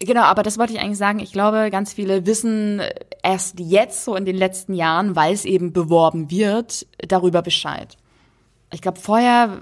Genau, 0.04 0.24
aber 0.24 0.42
das 0.42 0.58
wollte 0.58 0.74
ich 0.74 0.80
eigentlich 0.80 0.98
sagen. 0.98 1.20
Ich 1.20 1.32
glaube, 1.32 1.70
ganz 1.70 1.94
viele 1.94 2.26
wissen 2.26 2.82
erst 3.22 3.60
jetzt, 3.60 4.04
so 4.04 4.16
in 4.16 4.26
den 4.26 4.36
letzten 4.36 4.74
Jahren, 4.74 5.16
weil 5.16 5.32
es 5.32 5.46
eben 5.46 5.74
beworben 5.74 6.32
wird, 6.32 6.88
darüber 7.08 7.44
Bescheid. 7.44 7.98
Ich 8.74 8.82
glaube, 8.82 9.00
vorher 9.00 9.60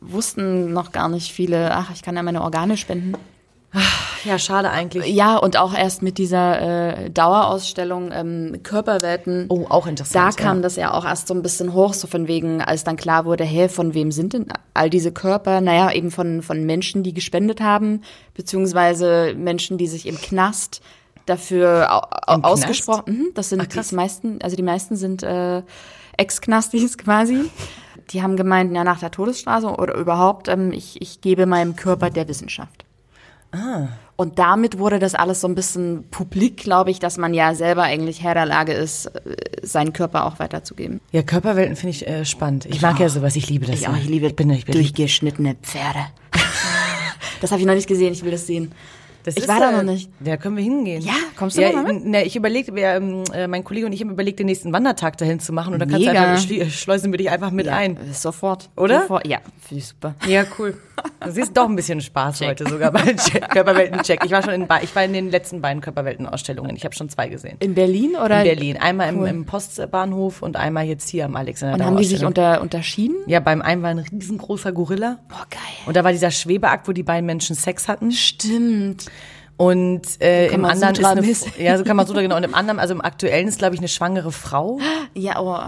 wussten 0.00 0.72
noch 0.72 0.92
gar 0.92 1.08
nicht 1.08 1.32
viele, 1.32 1.72
ach, 1.74 1.90
ich 1.94 2.02
kann 2.02 2.16
ja 2.16 2.22
meine 2.22 2.42
Organe 2.42 2.76
spenden. 2.76 3.14
Ja, 4.24 4.38
schade 4.38 4.70
eigentlich. 4.70 5.06
Ja, 5.06 5.36
und 5.36 5.56
auch 5.56 5.74
erst 5.74 6.02
mit 6.02 6.18
dieser 6.18 7.04
äh, 7.04 7.10
Dauerausstellung 7.10 8.10
ähm, 8.12 8.60
Körperwelten. 8.62 9.46
Oh, 9.48 9.66
auch 9.68 9.84
Da 9.84 9.90
interessant. 9.90 10.36
kam 10.36 10.56
ja. 10.58 10.62
das 10.62 10.76
ja 10.76 10.92
auch 10.92 11.04
erst 11.04 11.28
so 11.28 11.34
ein 11.34 11.42
bisschen 11.42 11.72
hoch, 11.72 11.94
so 11.94 12.06
von 12.06 12.26
wegen, 12.26 12.60
als 12.60 12.84
dann 12.84 12.96
klar 12.96 13.24
wurde, 13.24 13.44
hey, 13.44 13.68
von 13.68 13.94
wem 13.94 14.10
sind 14.10 14.32
denn 14.32 14.46
all 14.74 14.90
diese 14.90 15.12
Körper? 15.12 15.60
Naja, 15.60 15.92
eben 15.92 16.10
von, 16.10 16.42
von 16.42 16.64
Menschen, 16.64 17.02
die 17.02 17.14
gespendet 17.14 17.60
haben, 17.60 18.02
beziehungsweise 18.34 19.34
Menschen, 19.36 19.78
die 19.78 19.86
sich 19.86 20.06
im 20.06 20.16
Knast 20.16 20.82
dafür 21.26 21.88
au 21.92 22.34
Im 22.34 22.42
Knast? 22.42 22.44
ausgesprochen, 22.44 23.04
mhm, 23.06 23.30
das 23.34 23.50
sind 23.50 23.62
Ach, 23.62 23.66
die 23.66 23.94
meisten, 23.94 24.42
also 24.42 24.56
die 24.56 24.62
meisten 24.62 24.96
sind 24.96 25.22
äh, 25.22 25.62
Ex-Knastis 26.16 26.98
quasi. 26.98 27.50
Die 28.10 28.22
haben 28.22 28.36
gemeint, 28.36 28.74
ja, 28.74 28.82
nach 28.82 28.98
der 28.98 29.12
Todesstrafe 29.12 29.68
oder 29.68 29.94
überhaupt, 29.94 30.48
ähm, 30.48 30.72
ich, 30.72 31.00
ich 31.00 31.20
gebe 31.20 31.46
meinem 31.46 31.76
Körper 31.76 32.10
der 32.10 32.26
Wissenschaft. 32.26 32.84
Ah. 33.52 33.88
Und 34.16 34.38
damit 34.38 34.78
wurde 34.78 34.98
das 34.98 35.14
alles 35.14 35.40
so 35.40 35.48
ein 35.48 35.54
bisschen 35.54 36.04
publik, 36.10 36.58
glaube 36.58 36.90
ich, 36.90 36.98
dass 36.98 37.16
man 37.16 37.32
ja 37.32 37.54
selber 37.54 37.84
eigentlich 37.84 38.22
Herr 38.22 38.34
der 38.34 38.44
Lage 38.44 38.72
ist, 38.72 39.06
äh, 39.06 39.36
seinen 39.62 39.92
Körper 39.94 40.26
auch 40.26 40.38
weiterzugeben. 40.38 41.00
Ja, 41.10 41.22
Körperwelten 41.22 41.74
finde 41.74 41.90
ich 41.96 42.06
äh, 42.06 42.24
spannend. 42.24 42.66
Ich 42.66 42.82
mag 42.82 43.00
ja 43.00 43.08
sowas, 43.08 43.34
ich 43.36 43.48
liebe 43.48 43.64
das. 43.64 43.76
Ich 43.76 43.82
ja. 43.82 43.90
auch, 43.90 43.96
ich 43.96 44.08
liebe 44.08 44.26
ich 44.26 44.36
bin, 44.36 44.50
ich 44.50 44.66
bin, 44.66 44.74
durchgeschnittene 44.74 45.56
Pferde. 45.62 46.00
das 47.40 47.50
habe 47.50 47.60
ich 47.60 47.66
noch 47.66 47.74
nicht 47.74 47.88
gesehen, 47.88 48.12
ich 48.12 48.22
will 48.22 48.30
das 48.30 48.46
sehen. 48.46 48.72
Das 49.24 49.36
ich 49.36 49.46
war 49.46 49.60
da 49.60 49.72
noch 49.72 49.82
nicht. 49.82 50.10
Da 50.20 50.36
können 50.36 50.56
wir 50.56 50.64
hingehen. 50.64 51.02
Ja, 51.02 51.12
kommst 51.36 51.56
du 51.56 51.62
ja, 51.62 51.72
mal 51.72 51.92
mit? 51.92 52.04
Ne, 52.04 52.24
ich 52.24 52.36
überlege, 52.36 52.72
ähm, 52.80 53.24
äh, 53.32 53.46
mein 53.46 53.64
Kollege 53.64 53.86
und 53.86 53.92
ich 53.92 54.00
haben 54.00 54.10
überlegt, 54.10 54.38
den 54.38 54.46
nächsten 54.46 54.72
Wandertag 54.72 55.18
dahin 55.18 55.40
zu 55.40 55.52
machen. 55.52 55.72
Und 55.74 55.78
dann 55.78 55.90
kannst 55.90 56.06
du 56.06 56.10
einfach, 56.10 56.70
schleusen 56.70 57.12
wir 57.12 57.18
dich 57.18 57.30
einfach 57.30 57.50
mit 57.50 57.66
Ja, 57.66 57.76
ein. 57.76 57.98
Sofort. 58.12 58.70
Oder? 58.76 59.02
Sofort. 59.02 59.26
Ja, 59.26 59.38
finde 59.60 59.82
ich 59.82 59.88
super. 59.88 60.14
Ja, 60.26 60.44
cool. 60.58 60.76
Du 61.24 61.30
siehst 61.30 61.56
doch 61.56 61.68
ein 61.68 61.76
bisschen 61.76 62.00
Spaß 62.00 62.40
heute 62.42 62.68
sogar 62.68 62.92
bei 62.92 63.14
Check, 63.14 63.48
Körperwelten-Check. 63.50 64.24
Ich 64.24 64.30
war 64.30 64.42
schon 64.42 64.52
in, 64.52 64.68
ich 64.82 64.94
war 64.94 65.04
in 65.04 65.12
den 65.12 65.30
letzten 65.30 65.60
beiden 65.60 65.80
Körperwelten-Ausstellungen. 65.80 66.76
Ich 66.76 66.84
habe 66.84 66.94
schon 66.94 67.08
zwei 67.08 67.28
gesehen. 67.28 67.56
In 67.60 67.74
Berlin 67.74 68.16
oder? 68.16 68.38
In 68.38 68.44
Berlin. 68.44 68.76
Einmal 68.76 69.14
Cool. 69.14 69.28
im, 69.28 69.36
im 69.36 69.46
Postbahnhof 69.46 70.42
und 70.42 70.56
einmal 70.56 70.84
jetzt 70.84 71.08
hier 71.08 71.24
am 71.24 71.36
Alexander. 71.36 71.74
Und 71.76 71.84
haben 71.84 71.96
die 71.96 72.04
sich 72.04 72.24
unter, 72.24 72.60
unterschieden? 72.60 73.16
Ja, 73.26 73.40
beim 73.40 73.62
einen 73.62 73.82
war 73.82 73.90
ein 73.90 73.98
riesengroßer 73.98 74.72
Gorilla. 74.72 75.18
Boah, 75.28 75.46
geil. 75.50 75.60
Und 75.86 75.96
da 75.96 76.04
war 76.04 76.12
dieser 76.12 76.30
Schwebeakt, 76.30 76.86
wo 76.88 76.92
die 76.92 77.02
beiden 77.02 77.26
Menschen 77.26 77.56
Sex 77.56 77.88
hatten. 77.88 78.12
Stimmt. 78.12 79.06
Und 79.60 80.22
äh, 80.22 80.46
im 80.46 80.64
anderen 80.64 80.94
ist 80.94 81.04
eine, 81.04 81.62
ja, 81.62 81.76
so 81.76 81.84
kann 81.84 81.94
man 81.94 82.06
so 82.06 82.14
genau. 82.14 82.34
Und 82.34 82.44
im 82.44 82.54
anderen, 82.54 82.80
also 82.80 82.94
im 82.94 83.02
aktuellen 83.02 83.46
ist 83.46 83.58
glaube 83.58 83.74
ich 83.74 83.80
eine 83.82 83.88
schwangere 83.88 84.32
Frau. 84.32 84.78
Ja, 85.12 85.38
oh. 85.38 85.58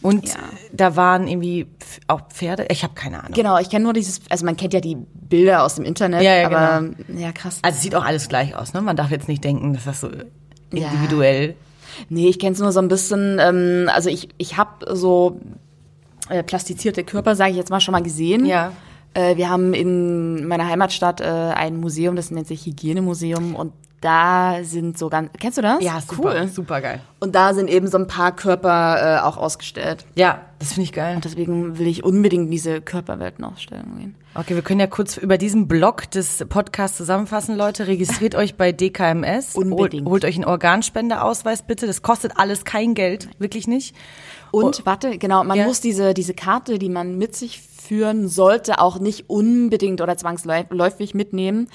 Und 0.00 0.26
Ja. 0.26 0.36
da 0.72 0.96
waren 0.96 1.28
irgendwie 1.28 1.66
auch 2.08 2.22
Pferde. 2.30 2.64
Ich 2.70 2.82
habe 2.82 2.94
keine 2.94 3.18
Ahnung. 3.20 3.34
Genau, 3.34 3.58
ich 3.58 3.68
kenne 3.68 3.84
nur 3.84 3.92
dieses, 3.92 4.22
also 4.30 4.46
man 4.46 4.56
kennt 4.56 4.72
ja 4.72 4.80
die 4.80 4.96
Bilder 4.96 5.64
aus 5.64 5.74
dem 5.74 5.84
Internet, 5.84 6.22
Ja, 6.22 6.34
ja, 6.34 6.46
aber 6.46 6.92
ja, 7.14 7.30
krass. 7.32 7.58
Also 7.60 7.76
es 7.76 7.82
sieht 7.82 7.94
auch 7.94 8.06
alles 8.06 8.30
gleich 8.30 8.56
aus. 8.56 8.72
Ne? 8.72 8.80
Man 8.80 8.96
darf 8.96 9.10
jetzt 9.10 9.28
nicht 9.28 9.44
denken, 9.44 9.74
dass 9.74 9.84
das 9.84 10.00
so 10.00 10.08
individuell. 10.70 11.54
Nee, 12.08 12.30
ich 12.30 12.38
kenne 12.38 12.54
es 12.54 12.58
nur 12.58 12.72
so 12.72 12.80
ein 12.80 12.88
bisschen, 12.88 13.38
ähm, 13.38 13.90
also 13.92 14.08
ich, 14.08 14.30
ich 14.38 14.56
habe 14.56 14.96
so 14.96 15.38
äh, 16.30 16.42
plastizierte 16.42 17.04
Körper, 17.04 17.36
sage 17.36 17.50
ich 17.50 17.58
jetzt 17.58 17.68
mal, 17.68 17.80
schon 17.80 17.92
mal 17.92 18.02
gesehen. 18.02 18.46
Ja. 18.46 18.72
Äh, 19.14 19.36
wir 19.36 19.50
haben 19.50 19.74
in 19.74 20.46
meiner 20.46 20.66
Heimatstadt 20.68 21.20
äh, 21.20 21.24
ein 21.24 21.76
Museum, 21.76 22.16
das 22.16 22.30
nennt 22.30 22.46
sich 22.46 22.66
Hygienemuseum 22.66 23.54
und 23.54 23.72
da 24.02 24.64
sind 24.64 24.98
so 24.98 25.08
ganz, 25.08 25.30
kennst 25.38 25.58
du 25.58 25.62
das? 25.62 25.82
Ja, 25.82 26.00
super, 26.00 26.34
cool. 26.34 26.48
super 26.48 26.80
geil. 26.80 27.00
Und 27.20 27.36
da 27.36 27.54
sind 27.54 27.70
eben 27.70 27.86
so 27.86 27.98
ein 27.98 28.08
paar 28.08 28.34
Körper 28.34 29.18
äh, 29.18 29.20
auch 29.20 29.36
ausgestellt. 29.36 30.04
Ja, 30.16 30.40
das 30.58 30.72
finde 30.72 30.82
ich 30.82 30.92
geil. 30.92 31.14
Und 31.14 31.24
deswegen 31.24 31.78
will 31.78 31.86
ich 31.86 32.02
unbedingt 32.02 32.46
in 32.46 32.50
diese 32.50 32.80
Körperweltenausstellung 32.80 33.98
gehen. 33.98 34.14
Okay, 34.34 34.56
wir 34.56 34.62
können 34.62 34.80
ja 34.80 34.88
kurz 34.88 35.16
über 35.16 35.38
diesen 35.38 35.68
Blog 35.68 36.10
des 36.10 36.44
Podcasts 36.48 36.96
zusammenfassen, 36.96 37.56
Leute. 37.56 37.86
Registriert 37.86 38.34
euch 38.36 38.56
bei 38.56 38.72
DKMS. 38.72 39.54
Unbedingt. 39.54 40.04
Holt, 40.04 40.10
holt 40.10 40.24
euch 40.24 40.34
einen 40.34 40.46
Organspendeausweis 40.46 41.62
bitte. 41.62 41.86
Das 41.86 42.02
kostet 42.02 42.32
alles 42.36 42.64
kein 42.64 42.94
Geld, 42.94 43.28
wirklich 43.38 43.68
nicht. 43.68 43.94
Und 44.52 44.86
warte, 44.86 45.18
genau, 45.18 45.42
man 45.44 45.58
Ja. 45.58 45.64
muss 45.66 45.80
diese, 45.80 46.14
diese 46.14 46.34
Karte, 46.34 46.78
die 46.78 46.88
man 46.88 47.18
mit 47.18 47.34
sich 47.34 47.60
führen 47.60 48.28
sollte, 48.28 48.78
auch 48.80 48.98
nicht 49.00 49.28
unbedingt 49.28 50.00
oder 50.00 50.16
zwangsläufig 50.16 51.14
mitnehmen, 51.14 51.68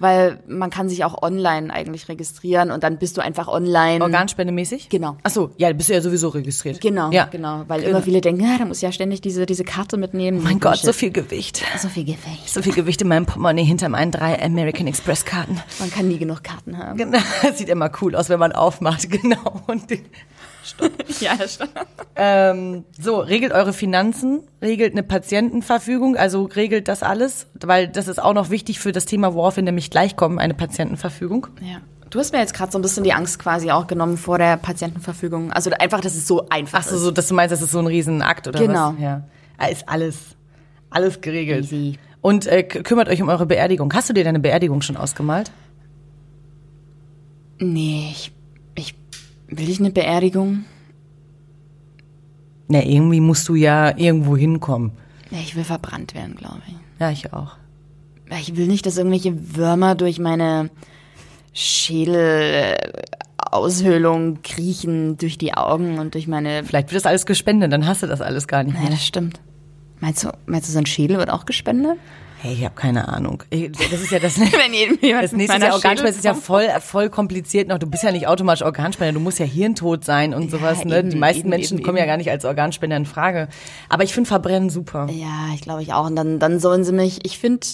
weil 0.00 0.38
man 0.46 0.70
kann 0.70 0.88
sich 0.88 1.04
auch 1.04 1.22
online 1.22 1.72
eigentlich 1.72 2.08
registrieren 2.08 2.70
und 2.70 2.84
dann 2.84 2.98
bist 2.98 3.16
du 3.16 3.20
einfach 3.20 3.48
online. 3.48 4.00
Organspendemäßig? 4.04 4.88
Genau. 4.90 5.16
Ach 5.24 5.30
so, 5.30 5.50
ja, 5.56 5.72
bist 5.72 5.88
du 5.88 5.94
ja 5.94 6.00
sowieso 6.00 6.28
registriert. 6.28 6.80
Genau, 6.80 7.10
Ja. 7.10 7.24
genau, 7.24 7.64
weil 7.66 7.80
Genau. 7.80 7.90
immer 7.90 8.02
viele 8.02 8.20
denken, 8.20 8.42
ja, 8.44 8.58
da 8.58 8.64
muss 8.64 8.76
ich 8.76 8.82
ja 8.84 8.92
ständig 8.92 9.20
diese, 9.22 9.44
diese 9.44 9.64
Karte 9.64 9.96
mitnehmen. 9.96 10.40
Mein 10.44 10.60
Gott, 10.60 10.76
so 10.76 10.82
Bullshit. 10.84 10.94
viel 11.00 11.10
Gewicht. 11.10 11.64
so 11.80 11.88
viel 11.88 12.04
Gewicht. 12.04 12.48
So 12.48 12.62
viel 12.62 12.74
Gewicht 12.74 13.02
in 13.02 13.08
meinem 13.08 13.26
Portemonnaie 13.26 13.64
hinter 13.64 13.88
meinen 13.88 14.12
drei 14.12 14.40
American 14.40 14.86
Express 14.86 15.24
Karten. 15.24 15.60
Man 15.80 15.90
kann 15.90 16.06
nie 16.06 16.18
genug 16.18 16.44
Karten 16.44 16.78
haben. 16.78 16.96
Genau, 16.96 17.18
sieht 17.56 17.68
immer 17.68 17.90
cool 18.00 18.14
aus, 18.14 18.28
wenn 18.28 18.38
man 18.38 18.52
aufmacht, 18.52 19.10
genau. 19.10 19.62
Und 19.66 19.82
die, 20.76 21.24
Ja, 21.24 21.36
das 21.36 21.54
stimmt. 21.54 21.70
ähm, 22.16 22.84
so, 23.00 23.18
regelt 23.18 23.52
eure 23.52 23.72
Finanzen. 23.72 24.40
regelt 24.62 24.92
eine 24.92 25.02
Patientenverfügung, 25.02 26.16
also 26.16 26.44
regelt 26.44 26.88
das 26.88 27.02
alles, 27.02 27.46
weil 27.60 27.88
das 27.88 28.08
ist 28.08 28.20
auch 28.22 28.34
noch 28.34 28.50
wichtig 28.50 28.78
für 28.80 28.92
das 28.92 29.04
Thema, 29.06 29.34
worauf 29.34 29.56
wir 29.56 29.62
nämlich 29.62 29.90
gleich 29.90 30.16
kommen, 30.16 30.38
eine 30.38 30.54
Patientenverfügung. 30.54 31.46
Ja. 31.60 31.78
Du 32.10 32.18
hast 32.18 32.32
mir 32.32 32.38
jetzt 32.38 32.54
gerade 32.54 32.72
so 32.72 32.78
ein 32.78 32.82
bisschen 32.82 33.04
die 33.04 33.12
Angst 33.12 33.38
quasi 33.38 33.70
auch 33.70 33.86
genommen 33.86 34.16
vor 34.16 34.38
der 34.38 34.56
Patientenverfügung. 34.56 35.52
Also 35.52 35.70
einfach, 35.78 36.00
dass 36.00 36.14
es 36.14 36.26
so 36.26 36.48
einfach 36.48 36.80
Ach 36.82 36.88
so, 36.88 36.96
so, 36.96 37.10
dass 37.10 37.28
du 37.28 37.34
meinst, 37.34 37.52
das 37.52 37.60
ist 37.60 37.70
so 37.72 37.78
ein 37.80 37.86
Riesenakt 37.86 38.48
oder 38.48 38.58
Genau. 38.58 38.94
was? 38.94 39.00
Ja. 39.02 39.24
Ah, 39.58 39.66
Ist 39.66 39.86
alles, 39.88 40.16
alles 40.88 41.20
geregelt. 41.20 41.64
Easy. 41.64 41.98
Und 42.22 42.46
äh, 42.46 42.62
kümmert 42.62 43.08
euch 43.10 43.20
um 43.20 43.28
eure 43.28 43.44
Beerdigung. 43.44 43.92
Hast 43.92 44.08
du 44.08 44.14
dir 44.14 44.24
deine 44.24 44.40
Beerdigung 44.40 44.80
schon 44.80 44.96
ausgemalt? 44.96 45.50
Nee, 47.58 48.08
ich, 48.12 48.26
ich 48.28 48.32
will 49.48 49.68
ich 49.68 49.80
eine 49.80 49.90
Beerdigung? 49.90 50.64
Na, 52.68 52.82
irgendwie 52.84 53.20
musst 53.20 53.48
du 53.48 53.54
ja 53.54 53.96
irgendwo 53.96 54.36
hinkommen. 54.36 54.92
Ja, 55.30 55.38
ich 55.38 55.56
will 55.56 55.64
verbrannt 55.64 56.14
werden, 56.14 56.36
glaube 56.36 56.60
ich. 56.68 56.74
Ja, 57.00 57.10
ich 57.10 57.32
auch. 57.32 57.56
Ich 58.40 58.56
will 58.56 58.66
nicht, 58.66 58.84
dass 58.84 58.98
irgendwelche 58.98 59.56
Würmer 59.56 59.94
durch 59.94 60.18
meine 60.18 60.68
Schädelaushöhlung 61.54 64.42
kriechen, 64.42 65.16
durch 65.16 65.38
die 65.38 65.54
Augen 65.54 65.98
und 65.98 66.12
durch 66.14 66.26
meine. 66.28 66.62
Vielleicht 66.64 66.90
wird 66.90 66.96
das 67.02 67.06
alles 67.06 67.24
gespendet, 67.26 67.72
dann 67.72 67.86
hast 67.86 68.02
du 68.02 68.06
das 68.06 68.20
alles 68.20 68.46
gar 68.48 68.62
nicht 68.64 68.74
Ja, 68.74 68.80
mehr. 68.82 68.90
das 68.90 69.06
stimmt. 69.06 69.40
Meinst 70.00 70.24
du, 70.24 70.28
meinst 70.46 70.68
du, 70.68 70.72
so 70.72 70.78
ein 70.78 70.86
Schädel 70.86 71.16
wird 71.18 71.30
auch 71.30 71.44
gespendet? 71.46 71.96
Hey, 72.40 72.52
ich 72.54 72.64
habe 72.64 72.74
keine 72.74 73.08
Ahnung. 73.08 73.42
Ich- 73.50 73.72
Das 73.72 74.00
ist 74.00 74.10
ja 74.12 74.18
das, 74.20 74.38
Wenn 74.40 74.72
jedem 74.72 74.96
das 75.20 75.32
nächste 75.32 75.54
meiner 75.54 75.66
Jahr 75.66 75.74
Organspende 75.74 76.10
ist 76.16 76.24
ja 76.24 76.34
voll, 76.34 76.68
voll 76.80 77.10
kompliziert 77.10 77.66
noch. 77.68 77.78
Du 77.78 77.86
bist 77.86 78.04
ja 78.04 78.12
nicht 78.12 78.26
automatisch 78.28 78.62
Organspender, 78.62 79.12
du 79.12 79.20
musst 79.20 79.38
ja 79.40 79.44
hirntot 79.46 80.04
sein 80.04 80.34
und 80.34 80.50
sowas. 80.50 80.84
Ne? 80.84 81.00
eben, 81.00 81.10
Die 81.10 81.16
meisten 81.16 81.40
eben, 81.40 81.48
Menschen 81.50 81.78
eben, 81.78 81.84
kommen 81.86 81.98
ja 81.98 82.06
gar 82.06 82.16
nicht 82.16 82.30
als 82.30 82.44
Organspender 82.44 82.96
in 82.96 83.06
Frage. 83.06 83.48
Aber 83.88 84.04
ich 84.04 84.12
finde 84.14 84.28
Verbrennen 84.28 84.70
super. 84.70 85.08
Ja, 85.10 85.52
ich 85.54 85.62
glaube 85.62 85.82
ich 85.82 85.92
auch. 85.92 86.06
Und 86.06 86.16
dann, 86.16 86.38
dann 86.38 86.60
sollen 86.60 86.84
sie 86.84 86.92
mich, 86.92 87.24
ich 87.24 87.38
finde, 87.38 87.66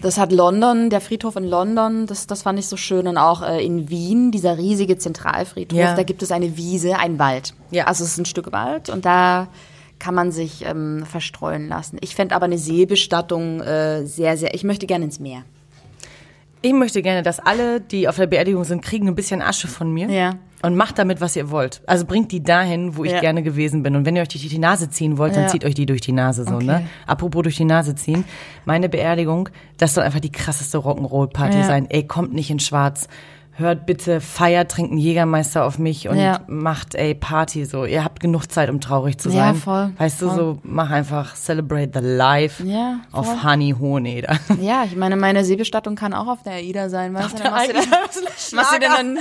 das 0.00 0.16
hat 0.18 0.32
London, 0.32 0.88
der 0.88 1.00
Friedhof 1.02 1.36
in 1.36 1.44
London, 1.44 2.06
das, 2.06 2.26
das 2.26 2.42
fand 2.42 2.58
ich 2.58 2.66
so 2.66 2.76
schön. 2.76 3.06
Und 3.06 3.18
auch 3.18 3.42
äh, 3.42 3.64
in 3.64 3.90
Wien, 3.90 4.30
dieser 4.30 4.56
riesige 4.56 4.96
Zentralfriedhof, 4.96 5.78
Ja. 5.78 5.94
da 5.94 6.02
gibt 6.02 6.22
es 6.22 6.32
eine 6.32 6.56
Wiese, 6.56 6.98
einen 6.98 7.18
Wald. 7.18 7.54
Ja. 7.70 7.84
Also 7.86 8.04
es 8.04 8.12
ist 8.12 8.18
ein 8.18 8.24
Stück 8.24 8.52
Wald 8.52 8.88
und 8.88 9.04
da 9.04 9.48
kann 10.00 10.14
man 10.16 10.32
sich 10.32 10.64
ähm, 10.66 11.04
verstreuen 11.08 11.68
lassen. 11.68 11.98
Ich 12.00 12.16
fände 12.16 12.34
aber 12.34 12.46
eine 12.46 12.58
Seebestattung 12.58 13.60
äh, 13.60 14.04
sehr, 14.04 14.36
sehr, 14.36 14.52
ich 14.54 14.64
möchte 14.64 14.86
gerne 14.86 15.04
ins 15.04 15.20
Meer. 15.20 15.44
Ich 16.62 16.72
möchte 16.74 17.00
gerne, 17.00 17.22
dass 17.22 17.38
alle, 17.40 17.80
die 17.80 18.06
auf 18.06 18.16
der 18.16 18.26
Beerdigung 18.26 18.64
sind, 18.64 18.82
kriegen 18.82 19.08
ein 19.08 19.14
bisschen 19.14 19.40
Asche 19.40 19.66
von 19.66 19.92
mir. 19.94 20.10
Ja. 20.10 20.34
Und 20.62 20.76
macht 20.76 20.98
damit, 20.98 21.22
was 21.22 21.34
ihr 21.34 21.50
wollt. 21.50 21.80
Also 21.86 22.04
bringt 22.04 22.32
die 22.32 22.42
dahin, 22.42 22.98
wo 22.98 23.04
ich 23.04 23.12
Ja. 23.12 23.20
gerne 23.20 23.42
gewesen 23.42 23.82
bin. 23.82 23.96
Und 23.96 24.04
wenn 24.04 24.14
ihr 24.14 24.20
euch 24.20 24.28
die, 24.28 24.38
die 24.46 24.58
Nase 24.58 24.90
ziehen 24.90 25.16
wollt, 25.16 25.34
dann 25.34 25.44
Ja. 25.44 25.48
zieht 25.48 25.64
euch 25.64 25.72
die 25.74 25.86
durch 25.86 26.02
die 26.02 26.12
Nase 26.12 26.44
so, 26.44 26.56
Okay. 26.56 26.66
ne? 26.66 26.86
Apropos 27.06 27.42
durch 27.44 27.56
die 27.56 27.64
Nase 27.64 27.94
ziehen. 27.94 28.24
Meine 28.66 28.90
Beerdigung, 28.90 29.48
das 29.78 29.94
soll 29.94 30.04
einfach 30.04 30.20
die 30.20 30.30
krasseste 30.32 30.76
Rock'n'Roll-Party 30.76 31.62
sein. 31.64 31.86
Ey, 31.88 32.06
kommt 32.06 32.34
nicht 32.34 32.50
in 32.50 32.60
schwarz. 32.60 33.08
Hört 33.52 33.84
bitte, 33.84 34.20
feiert, 34.22 34.70
trinkt 34.70 34.90
einen 34.92 35.00
Jägermeister 35.00 35.64
auf 35.64 35.78
mich 35.78 36.08
und 36.08 36.16
Ja. 36.18 36.40
macht, 36.46 36.94
ey, 36.94 37.14
Party 37.14 37.64
so. 37.66 37.84
Ihr 37.84 38.04
habt 38.04 38.20
genug 38.20 38.50
Zeit, 38.50 38.70
um 38.70 38.80
traurig 38.80 39.18
zu 39.18 39.28
Ja, 39.28 39.34
sein. 39.46 39.54
voll, 39.56 39.92
Weißt 39.98 40.22
du, 40.22 40.28
voll. 40.28 40.36
so, 40.36 40.58
mach 40.62 40.90
einfach 40.90 41.34
Celebrate 41.36 41.90
the 41.92 42.00
Life 42.04 42.64
Ja, 42.64 43.00
voll. 43.10 43.20
auf 43.20 43.44
Honey 43.44 43.74
da. 44.26 44.36
Ja, 44.60 44.84
ich 44.84 44.96
meine, 44.96 45.16
meine 45.16 45.44
Seebestattung 45.44 45.94
kann 45.94 46.14
auch 46.14 46.26
auf 46.28 46.42
der 46.42 46.54
AIDA 46.54 46.88
sein, 46.88 47.12
weißt 47.12 47.38
du? 47.38 47.42
Dann 47.42 47.52
machst 47.52 47.68
du 47.68 47.72
dann, 47.74 47.82
das 48.24 48.52
machst 48.52 48.72
du 48.74 48.78
dann 48.78 48.90
Schlager. 48.92 48.98
einen, 48.98 49.18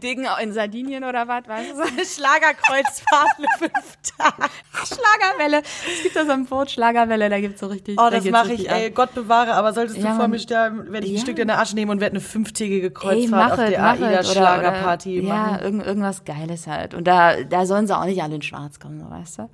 Dicken 0.00 0.26
in 0.42 0.52
Sardinien 0.52 1.04
oder 1.04 1.28
was, 1.28 1.46
weißt 1.46 1.70
du? 1.72 2.04
Schlagerkreuzfahrt 2.04 3.28
für 3.36 3.58
fünf 3.58 3.98
Tage. 4.18 4.50
Schlagerwelle. 4.84 5.62
Es 5.96 6.02
gibt 6.02 6.16
da 6.16 6.24
so 6.24 6.32
ein 6.32 6.44
Boot, 6.46 6.70
Schlagerwelle, 6.70 7.28
da 7.30 7.40
gibt's 7.40 7.60
so 7.60 7.66
richtig. 7.68 7.94
Oh, 7.98 8.04
da 8.04 8.10
das 8.10 8.24
geht's 8.24 8.32
mache 8.32 8.52
ich, 8.52 8.68
ey. 8.68 8.90
Gott 8.90 9.14
bewahre, 9.14 9.54
aber 9.54 9.72
solltest 9.72 9.98
du 9.98 10.02
Ja, 10.04 10.14
vor 10.14 10.26
mir 10.28 10.38
sterben, 10.38 10.90
werde 10.92 11.06
ich 11.06 11.12
ein 11.12 11.16
Ja. 11.16 11.22
Stück 11.22 11.36
deiner 11.36 11.58
Asche 11.60 11.74
nehmen 11.76 11.90
und 11.92 12.00
werde 12.00 12.14
eine 12.14 12.20
fünftägige 12.20 12.86
Ey, 12.86 12.92
Kreuzfahrt 12.92 13.58
mach 13.58 13.65
auf 13.66 13.72
es, 13.72 13.76
der 13.76 13.82
mach 13.82 13.92
AIDA 13.92 14.20
es. 14.20 14.30
Oder, 14.30 14.40
Schlagerparty 14.40 15.18
oder, 15.20 15.28
ja, 15.28 15.34
machen. 15.34 15.62
irgend, 15.62 15.86
irgendwas 15.86 16.24
Geiles 16.24 16.66
halt. 16.66 16.94
Und 16.94 17.06
da, 17.06 17.42
da 17.42 17.66
sollen 17.66 17.86
sie 17.86 17.96
auch 17.96 18.04
nicht 18.04 18.22
alle 18.22 18.36
in 18.36 18.42
schwarz 18.42 18.80
kommen, 18.80 19.00
so, 19.00 19.10
weißt 19.10 19.38
du? 19.38 19.48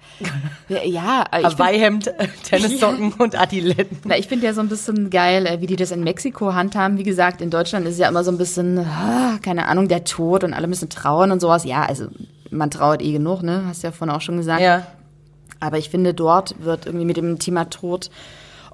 Ja, 0.68 0.82
ja 0.84 1.24
find, 1.32 1.44
Hawaii-Hemd, 1.44 2.06
äh, 2.06 2.28
Tennissocken 2.44 3.12
und 3.18 3.38
Adiletten. 3.38 3.98
na, 4.04 4.16
ich 4.16 4.28
finde 4.28 4.46
ja 4.46 4.54
so 4.54 4.60
ein 4.60 4.68
bisschen 4.68 5.10
geil, 5.10 5.46
äh, 5.46 5.60
wie 5.60 5.66
die 5.66 5.76
das 5.76 5.90
in 5.90 6.04
Mexiko 6.04 6.54
handhaben. 6.54 6.98
Wie 6.98 7.02
gesagt, 7.02 7.40
in 7.40 7.50
Deutschland 7.50 7.86
ist 7.86 7.98
ja 7.98 8.08
immer 8.08 8.24
so 8.24 8.30
ein 8.30 8.38
bisschen, 8.38 8.78
ah, 8.78 9.38
keine 9.42 9.66
Ahnung, 9.66 9.88
der 9.88 10.04
Tod 10.04 10.44
und 10.44 10.54
alle 10.54 10.66
müssen 10.66 10.88
trauern 10.88 11.30
und 11.30 11.40
sowas. 11.40 11.64
Ja, 11.64 11.84
also 11.84 12.06
man 12.50 12.70
trauert 12.70 13.02
eh 13.02 13.12
genug, 13.12 13.42
ne? 13.42 13.64
Hast 13.66 13.82
du 13.82 13.88
ja 13.88 13.92
vorhin 13.92 14.14
auch 14.14 14.20
schon 14.20 14.36
gesagt. 14.36 14.60
Ja. 14.60 14.86
Aber 15.60 15.78
ich 15.78 15.90
finde, 15.90 16.12
dort 16.12 16.56
wird 16.64 16.86
irgendwie 16.86 17.04
mit 17.04 17.16
dem 17.16 17.38
Thema 17.38 17.70
Tod 17.70 18.10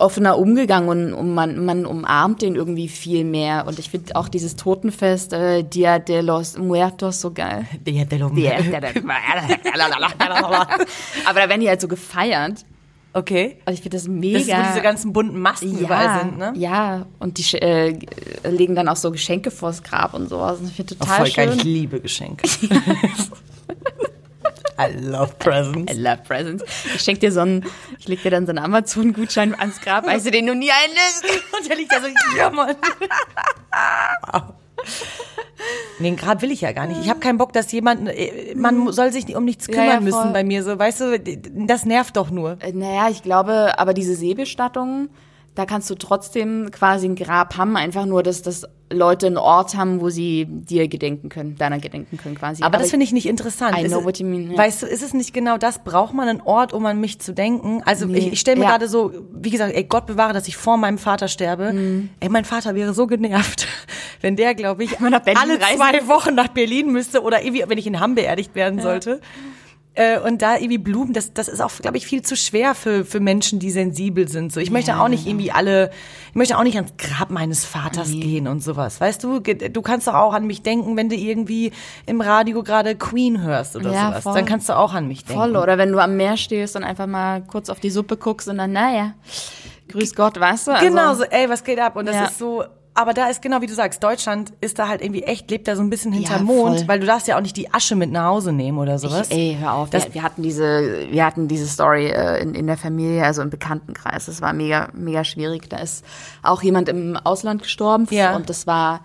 offener 0.00 0.38
umgegangen 0.38 0.88
und, 0.88 1.12
und 1.12 1.34
man, 1.34 1.64
man 1.64 1.86
umarmt 1.86 2.42
den 2.42 2.54
irgendwie 2.54 2.88
viel 2.88 3.24
mehr. 3.24 3.66
Und 3.66 3.78
ich 3.78 3.90
finde 3.90 4.16
auch 4.16 4.28
dieses 4.28 4.56
Totenfest, 4.56 5.32
äh, 5.32 5.62
Dia 5.64 5.98
de 5.98 6.20
los 6.20 6.56
Muertos, 6.56 7.20
so 7.20 7.32
geil. 7.32 7.66
Der, 7.84 8.04
der, 8.06 8.20
Aber 11.26 11.40
da 11.40 11.48
werden 11.48 11.60
die 11.60 11.68
halt 11.68 11.80
so 11.80 11.88
gefeiert. 11.88 12.64
Okay. 13.14 13.56
Also 13.64 13.74
ich 13.78 13.82
finde 13.82 13.96
das 13.96 14.04
Das 14.04 14.12
mega. 14.12 14.38
ist, 14.38 14.48
wo 14.48 14.68
diese 14.72 14.82
ganzen 14.82 15.12
bunten 15.12 15.40
Masken 15.40 15.74
ja, 15.74 15.80
überall 15.80 16.20
sind, 16.20 16.38
ne? 16.38 16.52
Ja, 16.56 17.06
und 17.18 17.38
die 17.38 17.56
äh, 17.56 17.98
legen 18.48 18.74
dann 18.74 18.88
auch 18.88 18.96
so 18.96 19.10
Geschenke 19.10 19.50
vors 19.50 19.82
Grab 19.82 20.14
und 20.14 20.28
sowas. 20.28 20.60
Und 20.60 20.68
ich 20.68 20.74
finde 20.74 20.94
Oh, 21.00 21.04
total 21.04 21.16
voll 21.26 21.30
geil, 21.34 21.52
ich 21.54 21.62
schön. 21.62 21.70
liebe 21.72 22.00
Geschenke. 22.00 22.48
I 24.78 24.92
love 25.00 25.38
presents. 25.38 25.92
I 25.92 25.96
love 25.98 26.18
presents. 26.24 26.64
Ich 26.94 27.00
schenke 27.02 27.20
dir 27.20 27.32
so 27.32 27.40
einen, 27.40 27.64
ich 27.98 28.06
leg 28.08 28.22
dir 28.22 28.30
dann 28.30 28.46
so 28.46 28.50
einen 28.50 28.58
Amazon-Gutschein 28.64 29.54
ans 29.58 29.80
Grab, 29.80 30.06
weil 30.06 30.20
du 30.20 30.30
den 30.30 30.44
noch 30.46 30.54
nie 30.54 30.70
einlöst. 30.70 31.24
Und 31.58 31.68
der 31.68 31.76
liegt 31.76 31.92
da 31.92 32.00
so, 32.00 32.06
ja, 32.36 32.50
Mann. 32.50 32.76
Wow. 34.32 34.42
Den 35.98 36.16
Grab 36.16 36.40
will 36.42 36.52
ich 36.52 36.60
ja 36.60 36.70
gar 36.72 36.86
nicht. 36.86 37.00
Ich 37.02 37.10
habe 37.10 37.18
keinen 37.18 37.38
Bock, 37.38 37.52
dass 37.52 37.72
jemand, 37.72 38.08
äh, 38.08 38.54
man 38.54 38.92
soll 38.92 39.12
sich 39.12 39.34
um 39.34 39.44
nichts 39.44 39.66
Ja, 39.66 39.72
kümmern 39.74 39.88
ja, 39.88 39.94
voll. 39.96 40.02
müssen 40.04 40.32
bei 40.32 40.44
mir. 40.44 40.62
So, 40.62 40.78
weißt 40.78 41.00
du, 41.00 41.18
das 41.66 41.84
nervt 41.84 42.16
doch 42.16 42.30
nur. 42.30 42.58
Äh, 42.60 42.72
Naja, 42.72 43.08
ich 43.10 43.22
glaube, 43.24 43.76
aber 43.78 43.92
diese 43.94 44.14
Seebestattung, 44.14 45.08
da 45.58 45.66
kannst 45.66 45.90
du 45.90 45.96
trotzdem 45.96 46.70
quasi 46.70 47.08
ein 47.08 47.16
Grab 47.16 47.56
haben, 47.56 47.76
einfach 47.76 48.06
nur, 48.06 48.22
dass 48.22 48.42
das 48.42 48.68
Leute 48.92 49.26
einen 49.26 49.38
Ort 49.38 49.74
haben, 49.74 50.00
wo 50.00 50.08
sie 50.08 50.46
dir 50.48 50.86
gedenken 50.86 51.30
können, 51.30 51.56
deiner 51.56 51.80
gedenken 51.80 52.16
können 52.16 52.36
quasi. 52.36 52.62
Aber, 52.62 52.78
das 52.78 52.90
finde 52.90 53.02
ich 53.02 53.12
nicht 53.12 53.26
interessant. 53.26 53.76
I 53.76 53.88
know 53.88 54.04
what 54.04 54.20
you 54.20 54.24
mean, 54.24 54.52
ja. 54.52 54.56
Weißt 54.56 54.82
du, 54.82 54.86
ist 54.86 55.02
es 55.02 55.14
nicht 55.14 55.34
genau 55.34 55.58
das? 55.58 55.82
Braucht 55.82 56.14
man 56.14 56.28
einen 56.28 56.40
Ort, 56.42 56.72
um 56.72 56.86
an 56.86 57.00
mich 57.00 57.18
zu 57.18 57.34
denken? 57.34 57.82
Also 57.84 58.06
Nee, 58.06 58.18
ich, 58.18 58.34
ich 58.34 58.40
stelle 58.40 58.58
mir 58.58 58.66
ja. 58.66 58.70
gerade 58.70 58.86
so, 58.86 59.12
wie 59.32 59.50
gesagt, 59.50 59.74
ey, 59.74 59.82
Gott 59.82 60.06
bewahre, 60.06 60.32
dass 60.32 60.46
ich 60.46 60.56
vor 60.56 60.76
meinem 60.76 60.96
Vater 60.96 61.26
sterbe. 61.26 61.72
Mhm. 61.72 62.10
Ey, 62.20 62.28
mein 62.28 62.44
Vater 62.44 62.76
wäre 62.76 62.94
so 62.94 63.08
genervt, 63.08 63.66
wenn 64.20 64.36
der, 64.36 64.54
glaube 64.54 64.84
ich, 64.84 65.00
alle 65.00 65.16
reisen 65.16 65.58
zwei 65.76 66.06
Wochen 66.06 66.36
nach 66.36 66.48
Berlin 66.48 66.92
müsste 66.92 67.22
oder 67.22 67.42
irgendwie, 67.42 67.64
wenn 67.66 67.78
ich 67.78 67.86
in 67.88 67.98
Hamm 67.98 68.14
beerdigt 68.14 68.54
werden 68.54 68.80
sollte. 68.80 69.20
Äh, 69.98 70.20
Und 70.20 70.42
da 70.42 70.54
irgendwie 70.54 70.78
Blumen, 70.78 71.12
das, 71.12 71.32
das 71.34 71.48
ist 71.48 71.60
auch, 71.60 71.72
glaube 71.80 71.96
ich, 71.96 72.06
viel 72.06 72.22
zu 72.22 72.36
schwer 72.36 72.76
für, 72.76 73.04
für 73.04 73.18
Menschen, 73.18 73.58
die 73.58 73.72
sensibel 73.72 74.28
sind. 74.28 74.52
So, 74.52 74.60
ich 74.60 74.70
möchte 74.70 74.96
auch 75.00 75.08
nicht 75.08 75.26
irgendwie 75.26 75.50
alle, 75.50 75.90
ich 76.30 76.36
möchte 76.36 76.56
auch 76.56 76.62
nicht 76.62 76.76
ans 76.76 76.92
Grab 76.98 77.30
meines 77.30 77.64
Vaters 77.64 78.12
gehen 78.12 78.46
und 78.46 78.62
sowas. 78.62 79.00
Weißt 79.00 79.24
du, 79.24 79.40
du 79.40 79.82
kannst 79.82 80.06
doch 80.06 80.14
auch 80.14 80.34
an 80.34 80.46
mich 80.46 80.62
denken, 80.62 80.96
wenn 80.96 81.08
du 81.08 81.16
irgendwie 81.16 81.72
im 82.06 82.20
Radio 82.20 82.62
gerade 82.62 82.94
Queen 82.94 83.42
hörst 83.42 83.74
oder 83.74 83.90
Ja, 83.92 84.06
sowas. 84.10 84.22
voll. 84.22 84.34
Dann 84.34 84.46
kannst 84.46 84.68
du 84.68 84.76
auch 84.76 84.94
an 84.94 85.08
mich 85.08 85.24
denken. 85.24 85.42
Voll, 85.42 85.56
oder 85.56 85.78
wenn 85.78 85.90
du 85.90 85.98
am 85.98 86.16
Meer 86.16 86.36
stehst 86.36 86.76
und 86.76 86.84
einfach 86.84 87.06
mal 87.08 87.42
kurz 87.42 87.68
auf 87.68 87.80
die 87.80 87.90
Suppe 87.90 88.16
guckst 88.16 88.46
und 88.46 88.58
dann, 88.58 88.70
naja, 88.70 89.14
grüß 89.88 90.14
Gott, 90.14 90.38
weißt 90.38 90.68
du? 90.68 90.70
Also, 90.74 90.86
Genau, 90.86 91.14
so, 91.14 91.24
ey, 91.24 91.48
was 91.48 91.64
geht 91.64 91.80
ab? 91.80 91.96
Und 91.96 92.06
das 92.06 92.14
Ja. 92.14 92.24
ist 92.26 92.38
so, 92.38 92.62
aber 92.98 93.14
da 93.14 93.28
ist 93.28 93.40
genau 93.42 93.60
wie 93.60 93.66
du 93.66 93.74
sagst, 93.74 94.02
Deutschland 94.02 94.52
ist 94.60 94.78
da 94.78 94.88
halt 94.88 95.02
irgendwie 95.02 95.22
echt, 95.22 95.48
lebt 95.50 95.68
da 95.68 95.76
so 95.76 95.82
ein 95.82 95.88
bisschen 95.90 96.12
hinterm 96.12 96.38
Ja, 96.48 96.52
Mond, 96.52 96.88
weil 96.88 96.98
du 96.98 97.06
darfst 97.06 97.28
ja 97.28 97.36
auch 97.36 97.40
nicht 97.40 97.56
die 97.56 97.72
Asche 97.72 97.94
mit 97.94 98.10
nach 98.10 98.24
Hause 98.24 98.52
nehmen 98.52 98.76
oder 98.78 98.98
sowas. 98.98 99.28
Ich, 99.30 99.36
ey, 99.36 99.56
hör 99.60 99.74
auf. 99.74 99.90
Das- 99.90 100.06
wir, 100.06 100.14
wir 100.14 100.22
hatten 100.24 100.42
diese, 100.42 101.06
wir 101.10 101.24
hatten 101.24 101.46
diese 101.46 101.66
Story 101.68 102.08
äh, 102.08 102.42
in, 102.42 102.54
in 102.54 102.66
der 102.66 102.76
Familie, 102.76 103.24
also 103.24 103.40
im 103.42 103.50
Bekanntenkreis. 103.50 104.26
Das 104.26 104.42
war 104.42 104.52
mega, 104.52 104.88
mega 104.94 105.22
schwierig. 105.22 105.68
Da 105.70 105.78
ist 105.78 106.04
auch 106.42 106.62
jemand 106.62 106.88
im 106.88 107.16
Ausland 107.16 107.62
gestorben 107.62 108.06
Ja. 108.10 108.34
und 108.34 108.50
das 108.50 108.66
war 108.66 109.00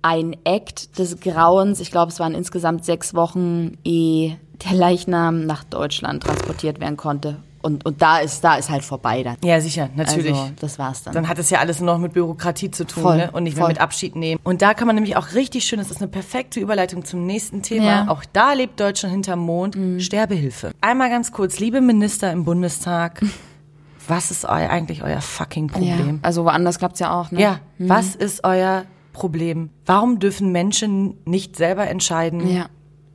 ein 0.00 0.36
Act 0.44 0.98
des 0.98 1.20
Grauens. 1.20 1.80
Ich 1.80 1.90
glaube, 1.90 2.10
es 2.12 2.18
waren 2.20 2.34
insgesamt 2.34 2.84
sechs 2.84 3.14
Wochen, 3.14 3.76
ehe 3.84 4.38
der 4.64 4.72
Leichnam 4.76 5.44
nach 5.46 5.64
Deutschland 5.64 6.22
transportiert 6.22 6.80
werden 6.80 6.96
konnte. 6.96 7.36
Und, 7.60 7.84
und 7.84 8.00
da 8.00 8.18
ist, 8.18 8.42
da 8.44 8.56
ist 8.56 8.70
halt 8.70 8.84
vorbei 8.84 9.22
dann. 9.22 9.36
Ja, 9.42 9.60
sicher, 9.60 9.88
natürlich. 9.96 10.32
Also, 10.34 10.52
das 10.60 10.78
war's 10.78 11.02
dann. 11.02 11.14
Dann 11.14 11.28
hat 11.28 11.38
es 11.38 11.50
ja 11.50 11.58
alles 11.58 11.80
nur 11.80 11.92
noch 11.94 11.98
mit 12.00 12.12
Bürokratie 12.12 12.70
zu 12.70 12.86
tun 12.86 13.02
Voll, 13.02 13.16
ne? 13.16 13.30
und 13.32 13.42
nicht 13.42 13.56
mehr 13.56 13.64
voll. 13.64 13.72
mit 13.72 13.80
Abschied 13.80 14.14
nehmen. 14.16 14.40
Und 14.44 14.62
da 14.62 14.74
kann 14.74 14.86
man 14.86 14.94
nämlich 14.94 15.16
auch 15.16 15.34
richtig 15.34 15.64
schön, 15.64 15.78
das 15.78 15.90
ist 15.90 15.98
eine 16.00 16.08
perfekte 16.08 16.60
Überleitung 16.60 17.04
zum 17.04 17.26
nächsten 17.26 17.62
Thema. 17.62 17.84
Ja. 17.86 18.02
Mhm. 18.04 18.08
Auch 18.10 18.24
da 18.32 18.52
lebt 18.52 18.78
Deutschland 18.78 19.12
hinterm 19.12 19.40
Mond. 19.40 19.76
Sterbehilfe. 19.98 20.72
Einmal 20.80 21.10
ganz 21.10 21.32
kurz, 21.32 21.58
liebe 21.58 21.80
Minister 21.80 22.30
im 22.32 22.44
Bundestag, 22.44 23.20
was 24.08 24.30
ist 24.30 24.44
eu 24.44 24.48
eigentlich 24.50 25.02
euer 25.02 25.20
fucking 25.20 25.68
ja, 25.68 25.72
Problem? 25.96 26.20
also 26.22 26.44
woanders 26.44 26.78
klappt's 26.78 27.00
ja 27.00 27.18
auch, 27.18 27.30
ne? 27.30 27.40
Ja, 27.40 27.60
was 27.78 28.14
ist 28.16 28.44
euer 28.44 28.84
Problem? 29.12 29.70
Warum 29.84 30.18
dürfen 30.20 30.52
Menschen 30.52 31.14
nicht 31.24 31.56
selber 31.56 31.88
entscheiden, 31.88 32.48
Ja. 32.48 32.66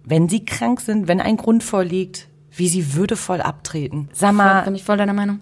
wenn 0.04 0.28
sie 0.28 0.44
krank 0.46 0.82
sind, 0.82 1.08
wenn 1.08 1.22
ein 1.22 1.38
Grund 1.38 1.64
vorliegt, 1.64 2.28
wie 2.56 2.68
sie 2.68 2.94
würdevoll 2.96 3.42
abtreten. 3.42 4.10
Sag 4.14 4.34
mal, 4.34 4.62
Bin 4.64 4.76
ich 4.76 4.84
voll 4.84 4.98
deiner 4.98 5.14
Meinung? 5.14 5.40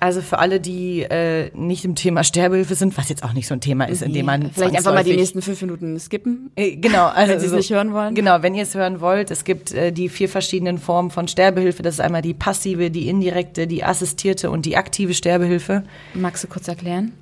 also 0.00 0.22
für 0.22 0.38
alle, 0.38 0.60
die 0.60 1.02
äh, 1.02 1.50
nicht 1.54 1.84
im 1.84 1.94
Thema 1.94 2.24
Sterbehilfe 2.24 2.74
sind, 2.74 2.96
was 2.96 3.08
jetzt 3.10 3.22
auch 3.22 3.34
nicht 3.34 3.46
so 3.46 3.54
ein 3.54 3.60
Thema 3.60 3.84
ist, 3.84 4.02
in 4.02 4.12
dem 4.12 4.26
man 4.26 4.50
Vielleicht 4.50 4.76
einfach 4.76 4.94
mal 4.94 5.04
die 5.04 5.14
nächsten 5.14 5.42
fünf 5.42 5.60
Minuten 5.60 5.98
skippen. 6.00 6.50
Äh, 6.56 6.76
Genau, 6.76 7.06
also 7.14 7.32
Wenn 7.32 7.40
Sie 7.40 7.46
es 7.46 7.52
nicht 7.52 7.70
hören 7.70 7.92
wollen. 7.92 8.14
Genau, 8.14 8.42
wenn 8.42 8.54
ihr 8.54 8.62
es 8.62 8.74
hören 8.74 9.00
wollt, 9.00 9.30
es 9.30 9.44
gibt 9.44 9.72
äh, 9.72 9.92
die 9.92 10.08
vier 10.08 10.28
verschiedenen 10.28 10.78
Formen 10.78 11.10
von 11.10 11.28
Sterbehilfe. 11.28 11.82
Das 11.82 11.94
ist 11.94 12.00
einmal 12.00 12.22
die 12.22 12.34
passive, 12.34 12.90
die 12.90 13.08
indirekte, 13.08 13.66
die 13.66 13.84
assistierte 13.84 14.50
und 14.50 14.64
die 14.64 14.76
aktive 14.76 15.12
Sterbehilfe. 15.12 15.84
Magst 16.14 16.42
du 16.44 16.48
kurz 16.48 16.66
erklären? 16.66 17.12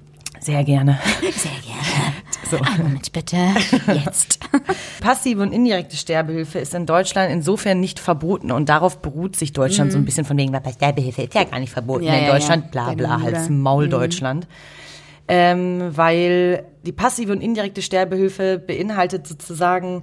Sehr 0.40 0.64
gerne. 0.64 0.98
Sehr 1.20 1.50
gerne. 1.52 2.14
So. 2.50 2.56
Einen 2.56 2.82
Moment 2.84 3.12
bitte. 3.12 3.36
Jetzt. 3.92 4.38
Passive 5.02 5.42
und 5.42 5.52
indirekte 5.52 5.96
Sterbehilfe 5.98 6.58
ist 6.58 6.72
in 6.72 6.86
Deutschland 6.86 7.30
insofern 7.30 7.78
nicht 7.78 8.00
verboten 8.00 8.50
und 8.50 8.70
darauf 8.70 9.02
beruht 9.02 9.36
sich 9.36 9.52
Deutschland 9.52 9.92
so 9.92 9.98
ein 9.98 10.06
bisschen 10.06 10.24
von 10.24 10.38
wegen, 10.38 10.50
bei 10.52 10.72
Sterbehilfe 10.72 11.22
ist 11.24 11.34
ja 11.34 11.44
gar 11.44 11.58
nicht 11.60 11.70
verboten 11.72 12.04
Mhm. 12.04 12.08
Ja, 12.08 12.14
in 12.14 12.24
ja, 12.24 12.32
Deutschland, 12.32 12.64
ja. 12.64 12.70
bla 12.70 12.94
bla. 12.94 13.20
Hals 13.20 13.50
Maul 13.50 13.86
Mhm. 13.86 13.90
Deutschland. 13.90 14.46
Ähm, 15.28 15.90
weil 15.94 16.64
die 16.86 16.92
passive 16.92 17.32
und 17.32 17.42
indirekte 17.42 17.82
Sterbehilfe 17.82 18.58
beinhaltet 18.58 19.26
sozusagen 19.26 20.02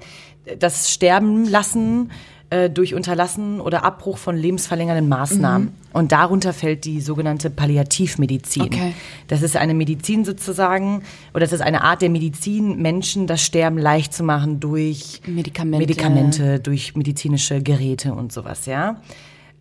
das 0.59 0.91
Sterben 0.91 1.49
lassen 1.49 2.11
äh, 2.49 2.69
durch 2.69 2.93
Unterlassen 2.93 3.59
oder 3.59 3.83
Abbruch 3.83 4.17
von 4.17 4.37
lebensverlängernden 4.37 5.09
Maßnahmen. 5.09 5.73
Und 5.93 6.11
darunter 6.11 6.53
fällt 6.53 6.85
die 6.85 7.01
sogenannte 7.01 7.49
Palliativmedizin. 7.49 8.63
Okay. 8.63 8.93
Das 9.27 9.41
ist 9.41 9.55
eine 9.55 9.73
Medizin 9.73 10.25
sozusagen, 10.25 11.03
oder 11.33 11.41
das 11.41 11.53
ist 11.53 11.61
eine 11.61 11.83
Art 11.83 12.01
der 12.01 12.09
Medizin, 12.09 12.81
Menschen 12.81 13.27
das 13.27 13.41
Sterben 13.41 13.77
leicht 13.77 14.13
zu 14.13 14.23
machen 14.23 14.59
durch 14.59 15.21
Medikamente. 15.25 15.87
Medikamente, 15.87 16.59
durch 16.59 16.95
medizinische 16.95 17.61
Geräte 17.61 18.13
und 18.13 18.31
sowas, 18.31 18.65
ja. 18.65 19.01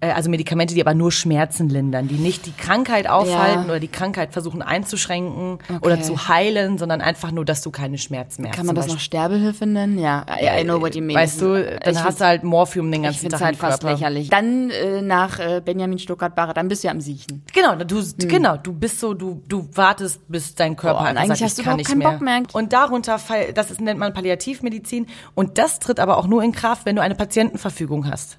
Äh, 0.00 0.10
Also 0.12 0.30
Medikamente, 0.30 0.74
die 0.74 0.80
aber 0.80 0.94
nur 0.94 1.10
Schmerzen 1.12 1.68
lindern, 1.68 2.08
die 2.08 2.14
nicht 2.16 2.46
die 2.46 2.52
Krankheit 2.52 3.08
aufhalten 3.08 3.62
Ja. 3.62 3.64
oder 3.64 3.80
die 3.80 3.88
Krankheit 3.88 4.32
versuchen 4.32 4.62
einzuschränken 4.62 5.58
oder 5.82 6.00
zu 6.02 6.28
heilen, 6.28 6.78
sondern 6.78 7.00
einfach 7.00 7.30
nur, 7.30 7.44
dass 7.44 7.62
du 7.62 7.70
keine 7.70 7.98
Schmerzen 7.98 8.42
mehr 8.42 8.50
Kann 8.50 8.60
hast. 8.60 8.66
man 8.66 8.76
zum 8.76 8.84
das 8.86 8.94
noch 8.94 9.00
Sterbehilfe 9.00 9.66
nennen? 9.66 9.98
Ja, 9.98 10.24
I, 10.40 10.60
I 10.60 10.64
know 10.64 10.80
what 10.80 10.94
you 10.94 11.02
mean. 11.02 11.16
Weißt 11.18 11.40
du, 11.40 11.62
dann 11.80 11.92
Ich 11.94 12.02
hast 12.02 12.20
du 12.20 12.24
halt 12.24 12.44
Morphium 12.44 12.90
den 12.90 13.02
Ich 13.02 13.08
ganzen 13.10 13.26
es 13.26 13.32
Tag 13.32 13.40
halt 13.42 13.56
fast 13.56 13.80
Körper. 13.82 13.94
lächerlich. 13.96 14.30
Dann 14.30 14.70
äh, 14.70 15.00
nach 15.02 15.38
äh, 15.38 15.60
Benjamin 15.64 15.98
Stuttgart-Barre, 15.98 16.54
dann 16.54 16.68
bist 16.68 16.82
du 16.84 16.88
ja 16.88 16.92
am 16.92 17.00
Siechen. 17.00 17.42
Genau, 17.52 17.74
du, 17.76 18.02
genau, 18.18 18.56
du 18.56 18.72
bist 18.72 19.00
so, 19.00 19.14
du, 19.14 19.42
du 19.48 19.68
wartest, 19.74 20.20
bis 20.28 20.54
dein 20.54 20.76
Körper 20.76 21.00
und 21.00 21.06
einfach 21.06 21.22
eigentlich 21.22 21.38
sagt, 21.38 21.42
hast 21.50 21.58
ich 21.58 21.64
du 21.64 21.70
kann 21.70 21.76
nicht 21.78 21.88
keinen 21.88 21.98
mehr. 21.98 22.10
Bock 22.12 22.20
mehr. 22.20 22.42
Und 22.52 22.72
darunter, 22.72 23.18
das 23.54 23.70
ist, 23.70 23.80
nennt 23.80 23.98
man 23.98 24.12
Palliativmedizin 24.12 25.06
und 25.34 25.58
das 25.58 25.78
tritt 25.78 26.00
aber 26.00 26.18
auch 26.18 26.26
nur 26.26 26.42
in 26.42 26.52
Kraft, 26.52 26.84
wenn 26.86 26.96
du 26.96 27.02
eine 27.02 27.14
Patientenverfügung 27.14 28.10
hast. 28.10 28.38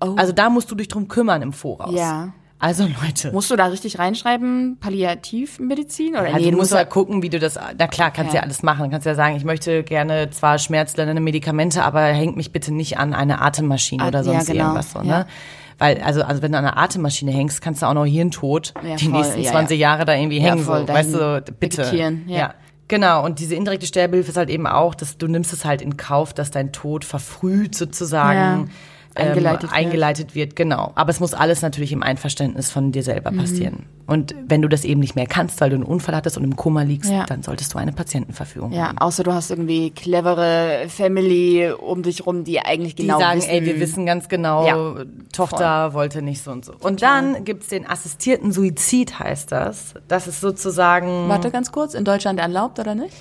Oh. 0.00 0.14
Also 0.16 0.32
da 0.32 0.48
musst 0.50 0.70
du 0.70 0.74
dich 0.74 0.88
drum 0.88 1.08
kümmern 1.08 1.42
im 1.42 1.52
Voraus. 1.52 1.94
Ja. 1.94 2.32
Also 2.60 2.88
Leute. 3.02 3.30
Musst 3.32 3.50
du 3.52 3.56
da 3.56 3.66
richtig 3.66 3.98
reinschreiben, 4.00 4.78
Palliativmedizin? 4.80 6.14
Oder 6.16 6.28
Ja, 6.30 6.38
nee, 6.38 6.50
du 6.50 6.56
musst 6.56 6.72
ja 6.72 6.78
ja 6.78 6.84
gucken, 6.84 7.22
wie 7.22 7.28
du 7.28 7.38
das. 7.38 7.56
Na 7.78 7.86
klar, 7.86 8.10
kannst 8.10 8.30
Okay. 8.30 8.36
ja 8.38 8.42
alles 8.42 8.62
machen. 8.62 8.84
Du 8.86 8.90
kannst 8.90 9.06
ja 9.06 9.14
sagen, 9.14 9.36
ich 9.36 9.44
möchte 9.44 9.82
gerne 9.84 10.30
zwar 10.30 10.58
schmerzlindernde 10.58 11.22
Medikamente, 11.22 11.84
aber 11.84 12.02
hängt 12.02 12.36
mich 12.36 12.52
bitte 12.52 12.72
nicht 12.74 12.98
an 12.98 13.14
eine 13.14 13.40
Atemmaschine 13.40 14.02
Ah, 14.04 14.08
oder 14.08 14.18
ja, 14.18 14.24
sonst 14.24 14.46
genau, 14.46 14.64
irgendwas 14.64 14.92
so, 14.92 14.98
ja. 15.00 15.04
ne? 15.04 15.26
Weil, 15.78 16.02
also, 16.02 16.22
also 16.24 16.42
wenn 16.42 16.50
du 16.50 16.58
an 16.58 16.64
einer 16.64 16.76
Atemmaschine 16.76 17.30
hängst, 17.30 17.60
kannst 17.62 17.82
du 17.82 17.86
auch 17.86 17.94
noch 17.94 18.04
Hirntod 18.04 18.74
Ja, 18.82 18.96
die 18.96 19.04
voll, 19.04 19.12
nächsten 19.20 19.40
ja, 19.42 19.52
20 19.52 19.78
Jahre 19.78 20.04
da 20.04 20.14
irgendwie 20.16 20.38
Ja, 20.40 20.50
hängen. 20.50 20.64
voll, 20.64 20.80
so, 20.86 20.92
weißt 20.92 21.14
du, 21.14 21.44
bitte. 21.60 21.78
vegetieren, 21.84 22.24
ja. 22.26 22.54
Genau, 22.88 23.24
und 23.24 23.38
diese 23.38 23.54
indirekte 23.54 23.86
Sterbehilfe 23.86 24.30
ist 24.30 24.36
halt 24.36 24.48
eben 24.50 24.66
auch, 24.66 24.94
dass 24.96 25.18
du 25.18 25.28
nimmst 25.28 25.52
es 25.52 25.64
halt 25.64 25.82
in 25.82 25.96
Kauf, 25.96 26.32
dass 26.32 26.50
dein 26.50 26.72
Tod 26.72 27.04
verfrüht 27.04 27.74
sozusagen 27.76 28.38
Ja, 28.62 28.64
eingeleitet 29.18 29.64
ähm, 29.64 29.70
wird. 29.70 29.72
eingeleitet 29.72 30.34
wird. 30.34 30.56
Genau. 30.56 30.92
Aber 30.94 31.10
es 31.10 31.20
muss 31.20 31.34
alles 31.34 31.62
natürlich 31.62 31.92
im 31.92 32.02
Einverständnis 32.02 32.70
von 32.70 32.92
dir 32.92 33.02
selber 33.02 33.30
Mhm. 33.30 33.38
passieren. 33.38 33.86
Und 34.06 34.34
wenn 34.46 34.62
du 34.62 34.68
das 34.68 34.84
eben 34.84 35.00
nicht 35.00 35.16
mehr 35.16 35.26
kannst, 35.26 35.60
weil 35.60 35.68
du 35.68 35.76
einen 35.76 35.84
Unfall 35.84 36.16
hattest 36.16 36.38
und 36.38 36.44
im 36.44 36.56
Koma 36.56 36.80
liegst, 36.82 37.10
Ja. 37.10 37.26
dann 37.26 37.42
solltest 37.42 37.74
du 37.74 37.78
eine 37.78 37.92
Patientenverfügung 37.92 38.72
Ja, 38.72 38.88
haben. 38.88 38.98
außer 38.98 39.22
du 39.22 39.34
hast 39.34 39.50
irgendwie 39.50 39.90
clevere 39.90 40.86
Family 40.88 41.70
um 41.78 42.02
dich 42.02 42.24
rum, 42.24 42.44
die 42.44 42.60
eigentlich 42.60 42.94
Die 42.94 43.02
genau 43.02 43.18
sagen, 43.18 43.38
wissen, 43.40 43.50
ey, 43.50 43.64
wir 43.66 43.80
wissen 43.80 44.06
ganz 44.06 44.28
genau, 44.28 44.66
Ja, 44.66 45.04
Tochter 45.32 45.92
wollte 45.92 46.22
nicht 46.22 46.42
so 46.42 46.50
und 46.52 46.64
so. 46.64 46.72
Und 46.80 47.02
dann 47.02 47.44
gibt's 47.44 47.68
den 47.68 47.86
assistierten 47.86 48.50
Suizid, 48.52 49.18
heißt 49.18 49.52
das. 49.52 49.94
Das 50.08 50.26
ist 50.26 50.40
sozusagen. 50.40 51.28
Warte 51.28 51.50
ganz 51.50 51.70
kurz, 51.72 51.92
in 51.94 52.04
Deutschland 52.04 52.40
erlaubt 52.40 52.78
oder 52.78 52.94
nicht? 52.94 53.14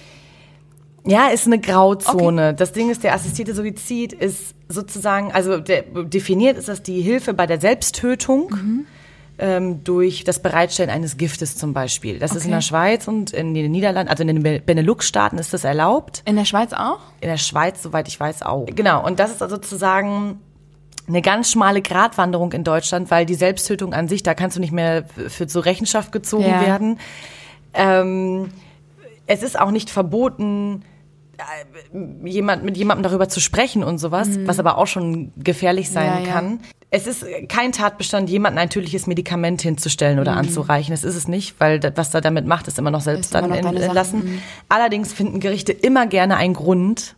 Ja, 1.07 1.27
ist 1.29 1.45
eine 1.47 1.59
Grauzone. 1.59 2.53
Das 2.53 2.73
Ding 2.73 2.89
ist, 2.89 3.03
der 3.03 3.13
assistierte 3.13 3.53
Suizid 3.55 4.13
ist 4.13 4.53
sozusagen, 4.69 5.31
also 5.31 5.57
der, 5.59 5.83
definiert 5.83 6.57
ist 6.57 6.67
das 6.67 6.83
die 6.83 7.01
Hilfe 7.01 7.33
bei 7.33 7.47
der 7.47 7.59
Selbsttötung 7.61 8.85
ähm, 9.39 9.83
durch 9.83 10.23
das 10.25 10.41
Bereitstellen 10.41 10.89
eines 10.89 11.15
Giftes 11.17 11.55
zum 11.55 11.73
Beispiel. 11.73 12.19
Das 12.19 12.31
ist 12.31 12.43
in 12.43 12.49
Okay. 12.49 12.57
der 12.57 12.61
Schweiz 12.61 13.07
und 13.07 13.31
in 13.31 13.53
den 13.53 13.71
Niederlanden, 13.71 14.09
also 14.09 14.23
in 14.23 14.27
den 14.27 14.43
Be- 14.43 14.59
Benelux-Staaten 14.65 15.37
ist 15.37 15.53
das 15.53 15.63
erlaubt. 15.63 16.23
In 16.25 16.35
der 16.35 16.45
Schweiz 16.45 16.73
auch? 16.73 16.99
In 17.21 17.29
der 17.29 17.37
Schweiz, 17.37 17.81
soweit 17.81 18.07
ich 18.07 18.19
weiß, 18.19 18.41
auch. 18.41 18.65
Genau, 18.65 19.05
und 19.05 19.19
das 19.19 19.31
ist 19.31 19.41
also 19.41 19.55
sozusagen 19.55 20.39
eine 21.07 21.21
ganz 21.21 21.51
schmale 21.51 21.81
Gratwanderung 21.81 22.51
in 22.51 22.65
Deutschland, 22.65 23.09
weil 23.11 23.25
die 23.25 23.35
Selbsttötung 23.35 23.93
an 23.93 24.09
sich, 24.09 24.23
da 24.23 24.33
kannst 24.33 24.57
du 24.57 24.59
nicht 24.59 24.73
mehr 24.73 25.05
für 25.29 25.47
zur 25.47 25.63
Rechenschaft 25.63 26.11
gezogen 26.11 26.43
Ja. 26.49 26.59
werden. 26.59 26.99
Ähm, 27.73 28.49
es 29.25 29.43
ist 29.43 29.57
auch 29.57 29.71
nicht 29.71 29.89
verboten, 29.89 30.83
jemand, 32.23 32.63
mit 32.63 32.77
jemandem 32.77 33.03
darüber 33.03 33.29
zu 33.29 33.39
sprechen 33.39 33.83
und 33.83 33.97
sowas, 33.97 34.27
was 34.45 34.59
aber 34.59 34.77
auch 34.77 34.87
schon 34.87 35.31
gefährlich 35.37 35.89
sein 35.89 36.07
Mhm. 36.09 36.25
Ja, 36.25 36.27
ja. 36.27 36.33
kann. 36.33 36.59
Es 36.89 37.05
ist 37.05 37.25
kein 37.49 37.71
Tatbestand, 37.73 38.29
jemandem 38.29 38.59
ein 38.63 38.69
tödliches 38.69 39.07
Medikament 39.07 39.61
hinzustellen 39.61 40.19
oder 40.19 40.33
anzureichen. 40.37 40.91
Das 40.93 41.03
ist 41.03 41.15
es 41.15 41.27
nicht, 41.27 41.59
weil 41.59 41.79
das, 41.79 41.93
was 41.95 42.13
er 42.13 42.21
damit 42.21 42.45
macht, 42.47 42.67
ist 42.67 42.79
immer 42.79 42.91
noch 42.91 43.01
selbst 43.01 43.33
Mhm. 43.33 43.39
Ist 43.39 43.51
dann 43.53 43.63
noch 43.63 43.81
entlassen. 43.81 44.19
Mhm. 44.25 44.41
Allerdings 44.69 45.11
finden 45.13 45.39
Gerichte 45.39 45.73
immer 45.73 46.07
gerne 46.07 46.37
einen 46.37 46.53
Grund, 46.53 47.15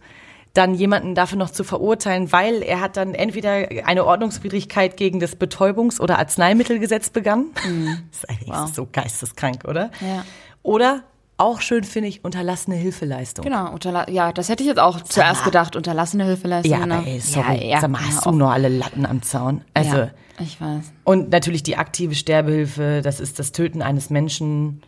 dann 0.55 0.73
jemanden 0.73 1.13
dafür 1.13 1.37
noch 1.37 1.51
zu 1.51 1.63
verurteilen, 1.63 2.31
weil 2.31 2.63
er 2.63 2.81
hat 2.81 2.97
dann 2.97 3.13
entweder 3.13 3.67
eine 3.85 4.03
Ordnungswidrigkeit 4.05 4.97
gegen 4.97 5.19
das 5.19 5.37
Betäubungs- 5.37 5.99
oder 6.01 6.17
Arzneimittelgesetz 6.17 7.11
begangen. 7.11 7.51
Das 8.11 8.19
ist 8.23 8.29
eigentlich 8.29 8.47
Mhm. 8.49 8.53
Wow. 8.53 8.73
so 8.73 8.87
geisteskrank, 8.91 9.65
oder? 9.67 9.91
Ja. 10.01 10.25
Oder 10.63 11.03
auch 11.39 11.61
schön 11.61 11.83
finde 11.83 12.09
ich 12.09 12.23
unterlassene 12.23 12.75
Hilfeleistung. 12.75 13.43
Genau, 13.43 13.71
unterla 13.71 14.09
ja, 14.09 14.31
das 14.33 14.49
hätte 14.49 14.63
ich 14.63 14.67
jetzt 14.69 14.79
auch 14.79 15.01
zuerst 15.01 15.43
gedacht, 15.43 15.75
unterlassene 15.75 16.25
Hilfeleistung. 16.25 16.71
Ja, 16.71 16.83
aber 16.83 17.07
ey, 17.07 17.19
sorry, 17.19 17.57
Ja, 17.57 17.75
ja, 17.75 17.81
sag 17.81 17.89
mal, 17.91 18.01
hast 18.05 18.25
du 18.25 18.31
noch 18.31 18.51
alle 18.51 18.69
Latten 18.69 19.05
am 19.05 19.21
Zaun? 19.21 19.61
Also 19.73 19.97
Ja, 19.97 20.09
ich 20.39 20.59
weiß. 20.59 20.91
und 21.05 21.31
natürlich 21.31 21.63
die 21.63 21.77
aktive 21.77 22.15
Sterbehilfe, 22.15 23.01
das 23.03 23.19
ist 23.19 23.39
das 23.39 23.51
Töten 23.51 23.81
eines 23.81 24.09
Menschen 24.09 24.81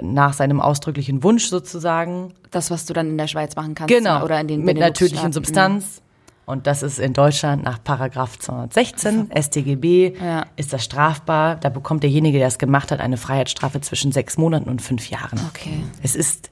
nach 0.00 0.32
seinem 0.32 0.60
ausdrücklichen 0.60 1.22
Wunsch 1.24 1.46
sozusagen. 1.46 2.32
Das, 2.50 2.70
was 2.70 2.86
du 2.86 2.92
dann 2.94 3.08
in 3.08 3.18
der 3.18 3.26
Schweiz 3.26 3.56
machen 3.56 3.74
kannst. 3.74 3.94
Genau. 3.94 4.24
Oder 4.24 4.40
in 4.40 4.48
den 4.48 4.64
mit 4.64 4.76
einer 4.76 4.92
tödlichen 4.92 5.32
Substanz. 5.32 6.00
Und 6.48 6.66
das 6.66 6.82
ist 6.82 6.98
in 6.98 7.12
Deutschland 7.12 7.62
nach 7.62 7.84
Paragraph 7.84 8.38
216 8.38 9.30
StGB 9.38 10.14
Ja. 10.18 10.46
ist 10.56 10.72
das 10.72 10.82
strafbar. 10.82 11.56
Da 11.56 11.68
bekommt 11.68 12.02
derjenige, 12.02 12.38
der 12.38 12.48
es 12.48 12.56
gemacht 12.56 12.90
hat, 12.90 13.00
eine 13.00 13.18
Freiheitsstrafe 13.18 13.82
zwischen 13.82 14.12
sechs 14.12 14.38
Monaten 14.38 14.70
und 14.70 14.80
fünf 14.80 15.10
Jahren. 15.10 15.38
Okay. 15.50 15.82
Es 16.02 16.16
ist 16.16 16.48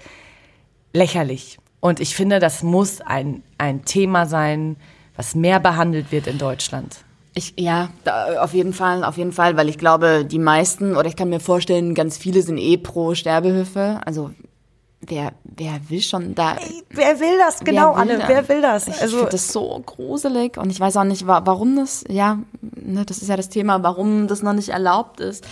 lächerlich. 0.93 1.59
Und 1.81 2.01
ich 2.01 2.15
finde, 2.15 2.41
das 2.41 2.63
muss 2.63 3.01
ein, 3.01 3.43
ein 3.57 3.87
Thema 3.87 4.27
sein, 4.27 4.77
was 5.17 5.35
mehr 5.35 5.61
behandelt 5.61 6.13
wird 6.13 6.27
in 6.27 6.37
Deutschland. 6.37 6.99
Ich, 7.33 7.55
ja, 7.59 7.89
da, 8.05 8.43
auf 8.43 8.53
jeden 8.53 8.75
Fall, 8.75 9.03
auf 9.03 9.17
jeden 9.17 9.33
Fall, 9.33 9.57
weil 9.57 9.71
ich 9.71 9.79
glaube, 9.79 10.27
die 10.27 10.39
meisten, 10.39 10.95
oder 10.95 11.09
ich 11.09 11.17
kann 11.17 11.31
mir 11.31 11.41
vorstellen, 11.41 11.95
ganz 11.95 12.19
viele 12.19 12.43
sind 12.43 12.59
eh 12.59 12.77
pro 12.77 13.15
Sterbehilfe. 13.15 14.01
Also, 14.05 14.31
wer, 15.07 15.33
wer 15.45 15.81
will 15.89 16.01
schon 16.03 16.35
da. 16.35 16.57
Wer 16.91 17.21
will 17.21 17.39
das? 17.39 17.61
wer 18.29 18.49
will 18.49 18.63
da? 18.63 18.77
Ich 18.77 19.01
Also, 19.01 19.17
finde 19.19 19.31
das 19.33 19.53
so 19.53 19.83
gruselig 19.85 20.57
und 20.59 20.71
ich 20.71 20.81
weiß 20.81 20.97
auch 20.97 21.05
nicht, 21.05 21.27
wa 21.27 21.43
warum 21.45 21.77
das, 21.77 22.05
ja, 22.09 22.39
ne, 22.61 23.05
das 23.05 23.19
ist 23.19 23.29
ja 23.29 23.37
das 23.37 23.49
Thema, 23.49 23.83
warum 23.83 24.29
das 24.29 24.43
noch 24.43 24.53
nicht 24.53 24.71
erlaubt 24.71 25.21
ist. 25.21 25.45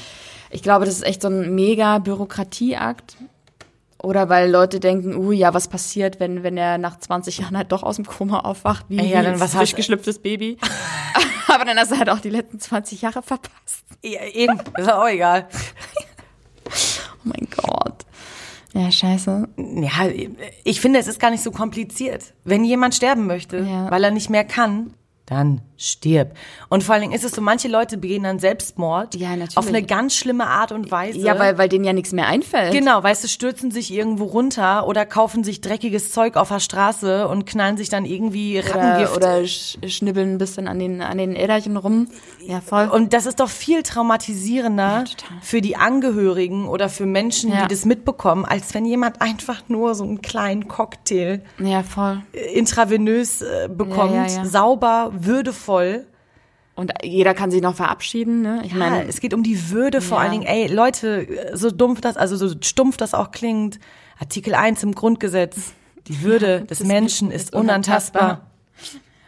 Ich 0.51 0.62
glaube, 0.62 0.85
das 0.85 0.95
ist 0.95 1.05
echt 1.05 1.23
so 1.23 1.29
ein 1.29 1.55
mega 1.55 1.99
Bürokratieakt. 1.99 3.17
Oder 4.03 4.29
weil 4.29 4.51
Leute 4.51 4.81
denken, 4.81 5.17
uh, 5.17 5.33
ja, 5.33 5.55
was 5.55 5.69
passiert, 5.69 6.21
wenn, 6.21 6.43
wenn 6.43 6.59
er 6.59 6.77
nach 6.77 6.99
20 6.99 7.38
Jahren 7.38 7.57
halt 7.57 7.73
doch 7.73 7.83
aus 7.83 7.97
dem 7.97 8.05
Koma 8.05 8.40
aufwacht, 8.40 8.85
wie, 8.90 9.01
Ja, 9.03 9.23
dann 9.23 9.35
ein 9.35 9.40
was 9.40 9.55
frisch 9.55 9.75
geschlüpftes 9.75 10.19
Baby. 10.19 10.59
Aber 11.49 11.64
dann 11.64 11.79
hast 11.79 11.90
du 11.90 11.99
halt 11.99 12.11
auch 12.11 12.19
die 12.21 12.29
letzten 12.29 12.61
20 12.61 13.01
Jahre 13.01 13.23
verpasst. 13.23 13.85
ja, 14.02 14.23
eben, 14.25 14.61
ist 14.77 14.92
auch 14.92 15.09
egal. 15.09 15.48
Oh 16.67 17.29
mein 17.29 17.48
Gott. 17.57 18.04
Ja, 18.75 18.90
scheiße. 18.90 19.48
Ja, 19.56 20.08
ich 20.64 20.81
finde, 20.81 20.98
es 20.98 21.06
ist 21.06 21.20
gar 21.20 21.31
nicht 21.31 21.42
so 21.44 21.52
kompliziert. 21.52 22.35
Wenn 22.44 22.64
jemand 22.64 22.94
sterben 22.94 23.27
möchte, 23.27 23.58
Ja. 23.58 23.88
weil 23.90 24.02
er 24.02 24.10
nicht 24.10 24.31
mehr 24.31 24.44
kann, 24.44 24.94
dann 25.27 25.62
stirb. 25.77 26.35
Und 26.68 26.85
vor 26.85 26.94
allen 26.94 27.02
Dingen 27.02 27.14
ist 27.14 27.25
es 27.25 27.33
so, 27.33 27.40
manche 27.40 27.66
Leute 27.68 27.96
begehen 27.96 28.25
dann 28.25 28.38
Selbstmord 28.38 29.14
Ja, 29.14 29.31
natürlich. 29.31 29.56
auf 29.56 29.66
eine 29.66 29.83
ganz 29.83 30.14
schlimme 30.14 30.46
Art 30.46 30.70
und 30.70 30.90
Weise. 30.90 31.18
Ja, 31.18 31.38
weil, 31.38 31.56
weil 31.58 31.68
denen 31.68 31.85
ja 31.85 31.92
nichts 31.94 32.12
mehr 32.12 32.27
einfällt. 32.27 32.72
Genau, 32.72 33.02
weißt 33.02 33.25
du, 33.25 33.29
stürzen 33.29 33.70
sich 33.70 33.90
irgendwo 33.92 34.25
runter 34.25 34.87
oder 34.87 35.06
kaufen 35.06 35.42
sich 35.42 35.60
dreckiges 35.62 36.12
Zeug 36.12 36.37
auf 36.37 36.48
der 36.48 36.60
Straße 36.60 37.27
und 37.27 37.46
knallen 37.46 37.77
sich 37.79 37.88
dann 37.88 38.04
irgendwie 38.04 38.58
Oder, 38.60 38.75
Rattengift. 38.75 39.16
oder 39.16 39.37
sch- 39.38 39.88
schnibbeln 39.88 40.33
ein 40.35 40.38
bisschen 40.38 40.68
an 40.68 40.79
den, 40.79 41.00
an 41.00 41.16
den 41.18 41.35
Äderchen 41.35 41.77
rum. 41.79 42.08
Ja, 42.46 42.60
voll. 42.60 42.88
und 42.88 43.14
das 43.14 43.25
ist 43.25 43.40
doch 43.40 43.48
viel 43.48 43.83
traumatisierender 43.83 45.04
total. 45.04 45.38
für 45.40 45.60
die 45.62 45.77
Angehörigen 45.77 46.68
oder 46.68 46.88
für 46.90 47.06
Menschen, 47.06 47.50
Ja. 47.50 47.62
die 47.62 47.68
das 47.75 47.85
mitbekommen, 47.87 48.44
als 48.44 48.75
wenn 48.75 48.85
jemand 48.85 49.20
einfach 49.22 49.62
nur 49.68 49.94
so 49.94 50.04
einen 50.04 50.20
kleinen 50.22 50.68
Cocktail 50.68 51.42
ja, 51.58 51.83
voll. 51.83 52.22
intravenös 52.54 53.42
äh, 53.42 53.68
bekommt, 53.68 54.14
Ja, 54.14 54.27
ja, 54.27 54.37
ja. 54.38 54.44
sauber, 54.44 55.12
würdevoll. 55.25 56.06
Und 56.77 56.92
jeder 57.04 57.35
kann 57.35 57.52
sich 57.52 57.62
noch 57.62 57.77
verabschieden, 57.77 58.42
ne? 58.42 58.62
Ich 58.65 58.73
Ja, 58.73 58.79
meine, 58.79 59.06
es 59.06 59.21
geht 59.21 59.33
um 59.33 59.44
die 59.44 59.71
Würde 59.71 60.00
vor 60.00 60.19
Ja. 60.19 60.23
allen 60.25 60.33
Dingen. 60.33 60.46
Ey, 60.46 60.67
Leute, 60.67 61.27
so 61.54 61.71
dumpf 61.71 62.00
das, 62.00 62.17
also 62.17 62.37
so 62.37 62.52
stumpf 62.60 62.96
das 62.96 63.15
auch 63.15 63.31
klingt, 63.31 63.79
Artikel 64.19 64.54
1 64.56 64.83
im 64.83 64.92
Grundgesetz, 64.92 65.73
die 66.08 66.23
Würde 66.23 66.62
des 66.69 66.81
Menschen 66.83 67.31
ist 67.31 67.50
ist 67.50 67.54
unantastbar. 67.54 68.40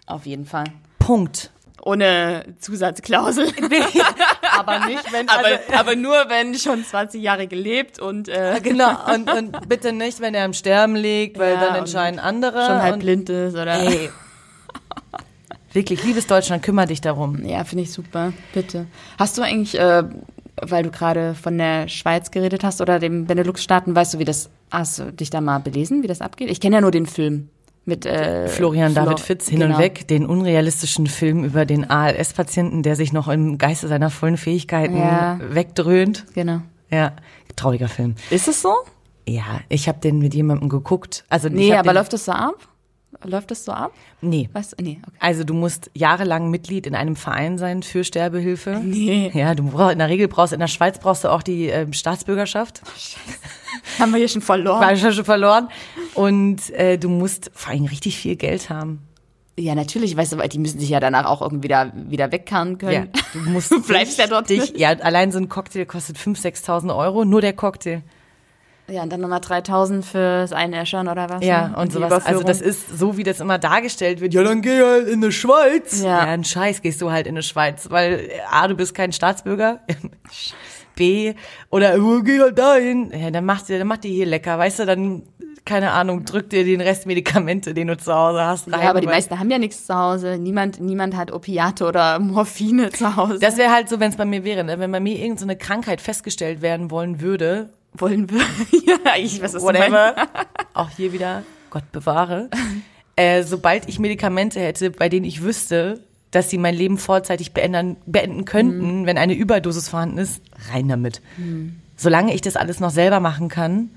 auf 0.06 0.26
jeden 0.26 0.44
Fall. 0.44 0.64
Punkt. 0.98 1.52
Ohne 1.84 2.44
Zusatzklausel. 2.58 3.46
Aber 4.58 4.86
nicht, 4.86 5.12
wenn 5.12 5.28
aber, 5.28 5.48
aber 5.78 5.94
nur, 5.94 6.16
wenn 6.28 6.54
schon 6.56 6.82
20 6.84 7.22
Jahre 7.22 7.46
gelebt 7.46 8.00
und 8.00 8.28
äh, 8.28 8.58
genau 8.60 8.90
und, 9.14 9.30
und 9.30 9.68
bitte 9.68 9.92
nicht, 9.92 10.18
wenn 10.20 10.34
er 10.34 10.46
am 10.46 10.52
Sterben 10.52 10.96
liegt, 10.96 11.38
weil 11.38 11.54
Ja, 11.54 11.60
dann 11.60 11.74
entscheiden 11.76 12.18
andere. 12.18 12.66
schon 12.66 12.82
halb 12.82 12.98
blind 13.00 13.28
ist 13.30 13.54
oder. 13.54 13.74
Ey. 13.84 14.10
Wirklich, 15.76 16.02
liebes 16.04 16.26
Deutschland, 16.26 16.62
kümmere 16.62 16.86
dich 16.86 17.00
darum. 17.02 17.44
Ja, 17.44 17.62
finde 17.64 17.84
ich 17.84 17.92
super. 17.92 18.32
Bitte. 18.54 18.86
Hast 19.18 19.36
du 19.38 19.42
eigentlich, 19.42 19.78
äh, 19.78 20.04
weil 20.62 20.82
du 20.84 20.90
gerade 20.90 21.34
von 21.34 21.58
der 21.58 21.86
Schweiz 21.88 22.30
geredet 22.30 22.64
hast 22.64 22.80
oder 22.80 22.98
dem 22.98 23.26
Benelux-Staaten, 23.26 23.94
weißt 23.94 24.14
du, 24.14 24.18
wie 24.18 24.24
das, 24.24 24.48
hast 24.70 24.98
du 24.98 25.12
dich 25.12 25.28
da 25.30 25.40
mal 25.42 25.58
belesen, 25.58 26.02
wie 26.02 26.06
das 26.06 26.22
abgeht? 26.22 26.50
Ich 26.50 26.60
kenne 26.60 26.76
ja 26.76 26.80
nur 26.80 26.90
den 26.90 27.04
Film 27.06 27.50
mit 27.84 28.06
äh, 28.06 28.48
Florian 28.48 28.92
Flo- 28.92 29.04
David 29.04 29.20
Fitz 29.20 29.48
hin 29.48 29.60
genau. 29.60 29.76
und 29.76 29.80
weg, 29.82 30.08
den 30.08 30.24
unrealistischen 30.26 31.06
Film 31.06 31.44
über 31.44 31.66
den 31.66 31.88
ALS-Patienten, 31.88 32.82
der 32.82 32.96
sich 32.96 33.12
noch 33.12 33.28
im 33.28 33.58
Geiste 33.58 33.86
seiner 33.86 34.08
vollen 34.10 34.38
Fähigkeiten 34.38 34.96
Ja. 34.96 35.38
wegdröhnt. 35.50 36.24
Genau. 36.34 36.62
Ja, 36.90 37.12
trauriger 37.54 37.88
Film. 37.88 38.14
Ist 38.30 38.48
es 38.48 38.62
so? 38.62 38.72
Ja, 39.28 39.60
ich 39.68 39.88
habe 39.88 39.98
den 40.00 40.20
mit 40.20 40.34
jemandem 40.34 40.68
geguckt. 40.68 41.24
Also 41.28 41.48
Nee, 41.48 41.74
aber 41.74 41.92
läuft 41.92 42.12
das 42.14 42.24
so 42.24 42.32
ab? 42.32 42.54
Läuft 43.24 43.50
das 43.50 43.64
so 43.64 43.72
ab? 43.72 43.92
Nee. 44.20 44.48
Du? 44.52 44.60
Nee, 44.82 44.98
okay. 45.06 45.16
Also 45.20 45.44
du 45.44 45.54
musst 45.54 45.90
jahrelang 45.94 46.50
Mitglied 46.50 46.86
in 46.86 46.94
einem 46.94 47.16
Verein 47.16 47.58
sein 47.58 47.82
für 47.82 48.04
Sterbehilfe. 48.04 48.80
Nee. 48.82 49.30
Ja, 49.34 49.54
du 49.54 49.64
brauchst 49.70 49.92
in 49.92 49.98
der 49.98 50.08
Regel 50.08 50.28
brauchst 50.28 50.52
in 50.52 50.60
der 50.60 50.66
Schweiz 50.68 50.98
brauchst 50.98 51.24
du 51.24 51.28
auch 51.28 51.42
die 51.42 51.66
ähm, 51.66 51.92
Staatsbürgerschaft. 51.92 52.82
Haben 53.98 54.12
wir 54.12 54.18
hier 54.18 54.28
schon 54.28 54.42
verloren? 54.42 54.80
War 54.80 54.96
schon 54.96 55.24
verloren. 55.24 55.68
Und 56.14 56.70
äh, 56.70 56.98
du 56.98 57.08
musst 57.08 57.50
vor 57.54 57.72
allem 57.72 57.84
richtig 57.86 58.16
viel 58.18 58.36
Geld 58.36 58.70
haben. 58.70 59.00
ja, 59.58 59.74
natürlich, 59.74 60.16
weißt 60.16 60.32
du, 60.34 60.38
weil 60.38 60.48
die 60.48 60.58
müssen 60.58 60.78
sich 60.80 60.90
ja 60.90 61.00
danach 61.00 61.24
auch 61.26 61.40
irgendwie 61.42 61.64
wieder, 61.64 61.92
wieder 61.94 62.30
wegkarren 62.32 62.72
Ja, 62.72 62.76
können. 62.76 63.10
du 63.32 63.38
musst 63.50 63.70
Du 63.70 63.80
bleibst 63.86 64.18
ja 64.18 64.26
dort 64.26 64.50
dich, 64.50 64.74
ja, 64.76 64.90
allein 64.90 65.32
so 65.32 65.38
ein 65.38 65.48
Cocktail 65.48 65.84
kostet 65.86 66.16
5.000, 66.18 66.64
6.000 66.64 66.96
Euro, 66.96 67.24
nur 67.24 67.40
der 67.40 67.52
Cocktail. 67.54 68.02
Ja, 68.88 69.02
und 69.02 69.12
dann 69.12 69.20
nochmal 69.20 69.40
3000 69.40 70.04
fürs 70.04 70.52
Einäschern 70.52 71.08
oder 71.08 71.28
was? 71.28 71.44
Ja, 71.44 71.68
ne? 71.68 71.76
und 71.76 71.92
sowas. 71.92 72.24
Also 72.24 72.42
das 72.42 72.60
ist 72.60 72.98
so, 72.98 73.16
wie 73.16 73.24
das 73.24 73.40
immer 73.40 73.58
dargestellt 73.58 74.20
wird. 74.20 74.32
Ja, 74.32 74.44
dann 74.44 74.62
geh 74.62 74.80
halt 74.80 75.08
in 75.08 75.20
die 75.20 75.32
Schweiz. 75.32 76.02
Ja. 76.02 76.24
ja 76.24 76.32
ein 76.32 76.44
Scheiß 76.44 76.82
gehst 76.82 77.02
du 77.02 77.10
halt 77.10 77.26
in 77.26 77.34
die 77.34 77.42
Schweiz, 77.42 77.90
weil 77.90 78.30
A, 78.50 78.68
du 78.68 78.76
bist 78.76 78.94
kein 78.94 79.12
Staatsbürger. 79.12 79.80
B, 80.94 81.34
oder 81.70 81.96
oh, 81.98 82.22
geh 82.22 82.40
halt 82.40 82.58
dahin. 82.58 83.12
Ja, 83.12 83.30
dann 83.30 83.44
macht 83.44 83.68
dir, 83.68 83.78
dann 83.78 83.88
macht 83.88 84.04
dir 84.04 84.10
hier 84.10 84.24
lecker, 84.24 84.58
weißt 84.58 84.78
du, 84.78 84.86
dann, 84.86 85.22
keine 85.64 85.90
Ahnung, 85.90 86.24
drück 86.24 86.48
dir 86.48 86.64
den 86.64 86.80
Rest 86.80 87.06
Medikamente, 87.06 87.74
den 87.74 87.88
du 87.88 87.98
zu 87.98 88.14
Hause 88.14 88.40
hast, 88.40 88.72
rein. 88.72 88.80
Ja, 88.80 88.90
aber 88.90 89.00
die 89.00 89.06
meisten 89.06 89.38
haben 89.38 89.50
ja 89.50 89.58
nichts 89.58 89.84
zu 89.84 89.94
Hause. 89.94 90.38
Niemand, 90.38 90.80
niemand 90.80 91.14
hat 91.14 91.32
Opiate 91.32 91.86
oder 91.86 92.18
Morphine 92.18 92.90
zu 92.90 93.14
Hause. 93.14 93.40
Das 93.40 93.58
wäre 93.58 93.72
halt 93.72 93.88
so, 93.88 94.00
wenn 94.00 94.10
es 94.10 94.16
bei 94.16 94.24
mir 94.24 94.44
wäre, 94.44 94.64
ne? 94.64 94.78
wenn 94.78 94.90
bei 94.90 95.00
mir 95.00 95.16
irgendeine 95.16 95.38
so 95.38 95.44
eine 95.44 95.56
Krankheit 95.56 96.00
festgestellt 96.00 96.62
werden 96.62 96.90
wollen 96.90 97.20
würde, 97.20 97.74
wollen 97.98 98.30
wir. 98.30 98.38
ja, 98.86 99.12
ich 99.18 99.42
weiß, 99.42 99.54
was 99.54 99.62
whatever, 99.62 100.14
auch 100.74 100.90
hier 100.90 101.12
wieder, 101.12 101.42
Gott 101.70 101.90
bewahre, 101.92 102.50
äh, 103.16 103.42
sobald 103.42 103.88
ich 103.88 103.98
Medikamente 103.98 104.60
hätte, 104.60 104.90
bei 104.90 105.08
denen 105.08 105.24
ich 105.24 105.42
wüsste, 105.42 106.00
dass 106.30 106.50
sie 106.50 106.58
mein 106.58 106.74
Leben 106.74 106.98
vorzeitig 106.98 107.52
beenden, 107.52 107.96
beenden 108.06 108.44
könnten, 108.44 109.00
Mhm. 109.02 109.06
wenn 109.06 109.16
eine 109.18 109.34
Überdosis 109.34 109.88
vorhanden 109.88 110.18
ist, 110.18 110.42
rein 110.72 110.88
damit. 110.88 111.22
Solange 111.96 112.34
ich 112.34 112.42
das 112.42 112.56
alles 112.56 112.78
noch 112.80 112.90
selber 112.90 113.20
machen 113.20 113.48
kann. 113.48 113.90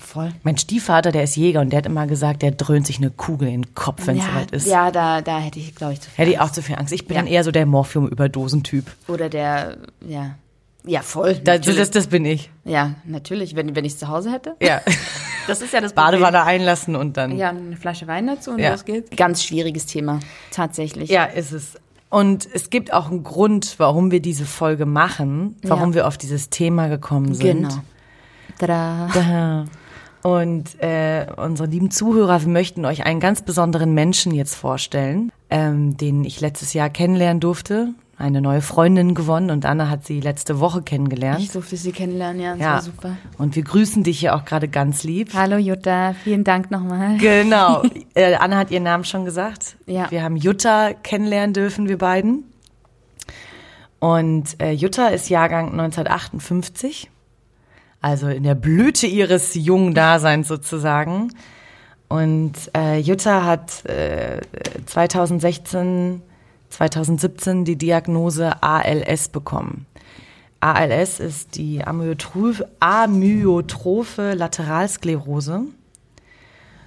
Voll. 0.00 0.32
Mein 0.42 0.58
Stiefvater, 0.58 1.12
der 1.12 1.22
ist 1.22 1.36
Jäger 1.36 1.60
und 1.60 1.70
der 1.70 1.78
hat 1.78 1.86
immer 1.86 2.08
gesagt, 2.08 2.42
der 2.42 2.50
dröhnt 2.50 2.84
sich 2.84 2.96
eine 2.98 3.10
Kugel 3.10 3.46
in 3.46 3.62
den 3.62 3.74
Kopf, 3.76 4.08
wenn 4.08 4.18
es 4.18 4.24
Ja, 4.24 4.30
soweit 4.32 4.50
ist. 4.50 4.66
ja 4.66 4.90
da, 4.90 5.20
da 5.20 5.38
hätte 5.38 5.60
ich, 5.60 5.72
glaube 5.76 5.92
ich, 5.92 6.00
zu 6.00 6.10
viel. 6.10 6.18
Hätte 6.18 6.30
ich 6.32 6.40
auch 6.40 6.50
zu 6.50 6.62
viel 6.62 6.74
Angst. 6.74 6.92
Ich 6.92 7.06
bin 7.06 7.14
Ja. 7.14 7.22
dann 7.22 7.30
eher 7.30 7.44
so 7.44 7.52
der 7.52 7.64
Morphium-Überdosentyp. 7.64 8.86
Oder 9.06 9.28
der, 9.28 9.76
ja. 10.04 10.34
Ja, 10.86 11.00
voll. 11.00 11.34
Das, 11.36 11.62
das, 11.62 11.90
das 11.90 12.06
bin 12.08 12.24
ich. 12.26 12.50
ja, 12.64 12.94
natürlich, 13.04 13.56
wenn, 13.56 13.74
wenn 13.74 13.84
ich 13.84 13.92
es 13.94 13.98
zu 13.98 14.08
Hause 14.08 14.32
hätte. 14.32 14.56
Ja. 14.60 14.80
Das 15.46 15.60
ist 15.60 15.74
ja 15.74 15.82
das 15.82 15.92
Problem. 15.92 16.12
Badewanne 16.22 16.42
einlassen 16.44 16.96
und 16.96 17.18
dann. 17.18 17.36
Ja, 17.36 17.50
eine 17.50 17.76
Flasche 17.76 18.06
Wein 18.06 18.26
dazu 18.28 18.52
und 18.52 18.60
Ja. 18.60 18.70
los 18.70 18.86
geht's. 18.86 19.14
Ganz 19.14 19.44
schwieriges 19.44 19.84
Thema, 19.84 20.20
tatsächlich. 20.50 21.10
Ja, 21.10 21.24
ist 21.24 21.52
es. 21.52 21.74
Und 22.08 22.48
es 22.54 22.70
gibt 22.70 22.94
auch 22.94 23.10
einen 23.10 23.24
Grund, 23.24 23.74
warum 23.76 24.10
wir 24.10 24.20
diese 24.20 24.46
Folge 24.46 24.86
machen, 24.86 25.56
warum 25.62 25.90
Ja. 25.90 25.96
wir 25.96 26.06
auf 26.08 26.16
dieses 26.16 26.48
Thema 26.48 26.88
gekommen 26.88 27.34
sind. 27.34 27.68
Genau. 27.68 27.74
Tada. 28.58 29.08
Da. 29.12 29.64
Und 30.26 30.80
äh, 30.82 31.26
unsere 31.36 31.68
lieben 31.68 31.90
Zuhörer, 31.90 32.40
wir 32.40 32.48
möchten 32.48 32.86
euch 32.86 33.04
einen 33.04 33.20
ganz 33.20 33.42
besonderen 33.42 33.92
Menschen 33.92 34.32
jetzt 34.32 34.54
vorstellen, 34.54 35.30
ähm, 35.50 35.98
den 35.98 36.24
ich 36.24 36.40
letztes 36.40 36.72
Jahr 36.72 36.88
kennenlernen 36.88 37.40
durfte. 37.40 37.90
Eine 38.16 38.40
neue 38.40 38.60
Freundin 38.60 39.14
gewonnen 39.14 39.50
und 39.50 39.66
Anna 39.66 39.88
hat 39.88 40.06
sie 40.06 40.20
letzte 40.20 40.60
Woche 40.60 40.82
kennengelernt. 40.82 41.40
Ich 41.40 41.50
durfte 41.50 41.76
sie 41.76 41.90
kennenlernen, 41.90 42.40
ja, 42.40 42.52
das 42.52 42.60
ja. 42.60 42.72
war 42.74 42.82
super. 42.82 43.16
Und 43.38 43.56
wir 43.56 43.64
grüßen 43.64 44.04
dich 44.04 44.20
hier 44.20 44.36
auch 44.36 44.44
gerade 44.44 44.68
ganz 44.68 45.02
lieb. 45.02 45.34
Hallo 45.34 45.56
Jutta, 45.56 46.14
vielen 46.22 46.44
Dank 46.44 46.70
nochmal. 46.70 47.18
Genau. 47.18 47.82
äh, 48.14 48.34
Anna 48.34 48.56
hat 48.56 48.70
ihren 48.70 48.84
Namen 48.84 49.04
schon 49.04 49.24
gesagt. 49.24 49.76
Ja. 49.86 50.10
Wir 50.10 50.22
haben 50.22 50.36
Jutta 50.36 50.92
kennenlernen 50.92 51.54
dürfen, 51.54 51.88
wir 51.88 51.98
beiden. 51.98 52.44
Und 53.98 54.60
äh, 54.60 54.72
Jutta 54.72 55.08
ist 55.08 55.28
Jahrgang 55.28 55.72
1958, 55.72 57.10
also 58.00 58.28
in 58.28 58.42
der 58.42 58.54
Blüte 58.54 59.06
ihres 59.06 59.54
jungen 59.54 59.94
Daseins 59.94 60.46
sozusagen. 60.46 61.30
Und 62.08 62.52
äh, 62.76 62.98
Jutta 62.98 63.44
hat 63.44 63.84
äh, 63.86 64.40
2016, 64.86 66.22
2017 66.74 67.64
die 67.64 67.76
Diagnose 67.76 68.62
ALS 68.62 69.28
bekommen. 69.28 69.86
ALS 70.60 71.20
ist 71.20 71.56
die 71.56 71.84
Amyotrophe, 71.84 72.64
Lateralsklerose. 74.34 75.62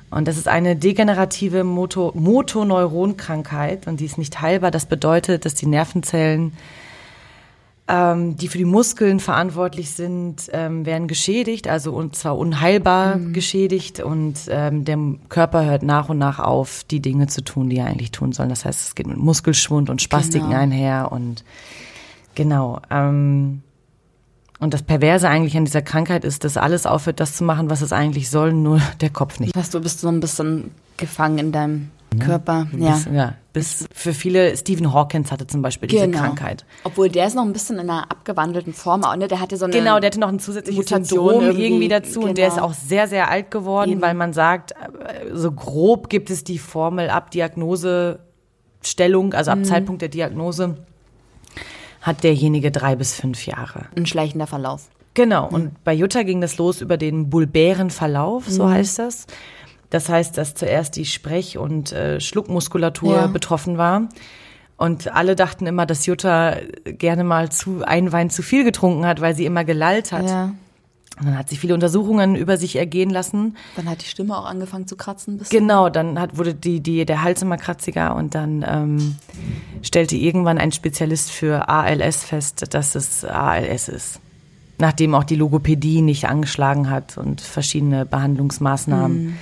Und 0.10 0.28
das 0.28 0.38
ist 0.38 0.48
eine 0.48 0.76
degenerative 0.76 1.64
Moto 1.64 2.12
Motoneuronkrankheit 2.16 3.88
und 3.88 4.00
die 4.00 4.06
ist 4.06 4.18
nicht 4.18 4.42
heilbar. 4.42 4.72
Das 4.72 4.86
bedeutet, 4.86 5.46
dass 5.46 5.54
die 5.54 5.68
Nervenzellen, 5.68 6.54
ähm, 7.88 8.36
die 8.36 8.48
für 8.50 8.58
die 8.58 8.66
Muskeln 8.66 9.20
verantwortlich 9.20 9.92
sind, 9.92 10.50
ähm, 10.52 10.86
werden 10.86 11.08
geschädigt, 11.08 11.68
also 11.68 11.94
und 11.94 12.16
zwar 12.16 12.38
unheilbar 12.38 13.18
geschädigt 13.18 14.02
und 14.02 14.36
ähm, 14.50 14.84
der 14.84 14.98
Körper 15.30 15.66
hört 15.66 15.84
nach 15.84 16.10
und 16.10 16.18
nach 16.18 16.40
auf, 16.40 16.84
die 16.84 17.00
Dinge 17.00 17.28
zu 17.28 17.42
tun, 17.44 17.70
die 17.70 17.78
er 17.78 17.86
eigentlich 17.86 18.12
tun 18.12 18.34
soll. 18.34 18.50
Das 18.50 18.66
heißt, 18.66 18.88
es 18.90 18.96
geht 18.96 19.08
mit 19.08 19.18
Muskelschwund 19.18 19.90
und 19.90 20.02
Spastiken 20.02 20.50
Genau. 20.50 20.60
einher 20.60 21.12
und 21.12 21.46
genau. 22.36 22.82
Ähm, 22.90 23.62
und 24.60 24.74
das 24.74 24.82
Perverse 24.82 25.30
eigentlich 25.30 25.56
an 25.56 25.66
dieser 25.66 25.84
Krankheit 25.84 26.26
ist, 26.26 26.44
dass 26.44 26.58
alles 26.58 26.86
aufhört, 26.86 27.20
das 27.20 27.36
zu 27.36 27.44
machen, 27.44 27.70
was 27.70 27.82
es 27.82 27.94
eigentlich 27.94 28.30
soll, 28.30 28.54
nur 28.54 28.82
der 29.02 29.12
Kopf 29.12 29.40
nicht. 29.40 29.56
Was, 29.56 29.70
du 29.70 29.80
bist 29.80 30.02
so 30.02 30.08
ein 30.10 30.20
bisschen 30.20 30.72
gefangen 30.98 31.38
in 31.38 31.52
deinem 31.52 31.92
Körper. 32.20 32.68
Ja. 32.78 32.91
Bis, 32.93 33.05
ja, 33.11 33.34
bis 33.53 33.86
für 33.93 34.13
viele, 34.13 34.55
Stephen 34.57 34.93
Hawkins 34.93 35.32
hatte 35.32 35.47
zum 35.47 35.61
Beispiel 35.61 35.88
diese 35.89 36.05
Genau. 36.05 36.20
Krankheit. 36.20 36.65
Obwohl 36.84 37.09
der 37.09 37.28
ist 37.28 37.36
noch 37.36 37.43
ein 37.45 37.53
bisschen 37.53 37.76
in 37.80 37.89
einer 37.89 38.03
abgewandelten 38.11 38.74
Form, 38.74 39.03
auch, 39.03 39.15
ne? 39.15 39.28
Der 39.28 39.39
hatte 39.39 39.57
so 39.57 39.65
eine. 39.65 39.74
Genau, 39.74 39.99
der 39.99 40.09
hatte 40.11 40.20
noch 40.20 40.28
ein 40.30 40.39
zusätzliches 40.39 40.89
Mutation 40.89 41.05
Syndrom 41.30 41.43
irgendwie, 41.43 41.65
irgendwie, 41.65 41.88
dazu 41.88 42.22
und 42.22 42.38
der 42.38 42.47
ist 42.47 42.55
genau. 42.55 42.68
auch 42.68 42.74
sehr, 42.74 43.07
sehr 43.07 43.30
alt 43.30 43.51
geworden, 43.51 43.91
Eben. 43.93 44.01
weil 44.01 44.13
man 44.13 44.34
sagt, 44.34 44.74
so 45.34 45.51
grob 45.51 46.09
gibt 46.09 46.30
es 46.30 46.43
die 46.43 46.59
Formel 46.59 47.09
ab 47.09 47.32
Diagnosestellung, 47.32 49.34
also 49.34 49.51
Mhm. 49.51 49.59
ab 49.59 49.65
Zeitpunkt 49.65 50.01
der 50.01 50.09
Diagnose 50.09 50.78
hat 52.01 52.24
derjenige 52.24 52.72
drei 52.72 52.95
bis 52.95 53.13
fünf 53.15 53.45
Jahre. 53.45 53.86
ein 53.95 54.05
schleichender 54.05 54.47
Verlauf. 54.47 54.88
Genau, 55.13 55.47
und 55.49 55.84
bei 55.84 55.93
Jutta 55.93 56.22
ging 56.22 56.41
das 56.41 56.59
los 56.59 56.80
über 56.80 56.95
den 56.95 57.32
bulbären 57.32 57.89
Verlauf, 57.89 58.47
so 58.47 58.70
heißt 58.70 58.99
das. 58.99 59.26
Das 59.90 60.10
heißt, 60.10 60.38
dass 60.38 60.54
zuerst 60.54 60.96
die 60.96 61.06
Sprech- 61.06 61.58
und 61.58 61.92
äh, 61.94 62.20
Schluckmuskulatur 62.20 63.16
Ja. 63.16 63.28
betroffen 63.28 63.78
war. 63.78 64.10
Und 64.76 65.12
alle 65.16 65.36
dachten 65.36 65.66
immer, 65.66 65.86
dass 65.86 66.06
Jutta 66.06 66.58
gerne 66.86 67.24
mal 67.24 67.50
zu 67.50 67.84
einen 67.84 68.12
Wein 68.12 68.30
zu 68.30 68.44
viel 68.44 68.64
getrunken 68.64 69.06
hat, 69.06 69.22
weil 69.22 69.36
sie 69.36 69.46
immer 69.46 69.64
gelallt 69.64 70.12
hat. 70.12 70.26
Ja. 70.28 70.54
Und 71.20 71.26
dann 71.26 71.36
hat 71.40 71.50
sie 71.50 71.56
viele 71.58 71.74
Untersuchungen 71.74 72.36
über 72.36 72.58
sich 72.58 72.76
ergehen 72.76 73.10
lassen. 73.10 73.58
Dann 73.76 73.90
hat 73.90 74.04
die 74.04 74.06
Stimme 74.06 74.38
auch 74.38 74.46
angefangen 74.46 74.86
zu 74.86 74.96
kratzen. 74.96 75.42
Genau, 75.50 75.90
dann 75.90 76.20
hat, 76.20 76.38
wurde 76.38 76.54
die, 76.54 76.80
die, 76.80 77.06
der 77.08 77.24
Hals 77.24 77.42
immer 77.42 77.58
kratziger 77.58 78.16
und 78.16 78.36
dann 78.36 78.64
ähm, 78.68 79.16
stellte 79.82 80.16
irgendwann 80.16 80.60
ein 80.60 80.72
Spezialist 80.72 81.32
für 81.32 81.70
ALS 81.70 82.24
fest, 82.24 82.72
dass 82.76 82.94
es 82.94 83.26
ALS 83.26 83.90
ist. 83.90 84.20
Nachdem 84.78 85.16
auch 85.16 85.24
die 85.24 85.36
Logopädie 85.38 86.04
nicht 86.04 86.26
angeschlagen 86.30 86.92
hat 86.92 87.18
und 87.18 87.42
verschiedene 87.42 88.06
Behandlungsmaßnahmen 88.06 89.38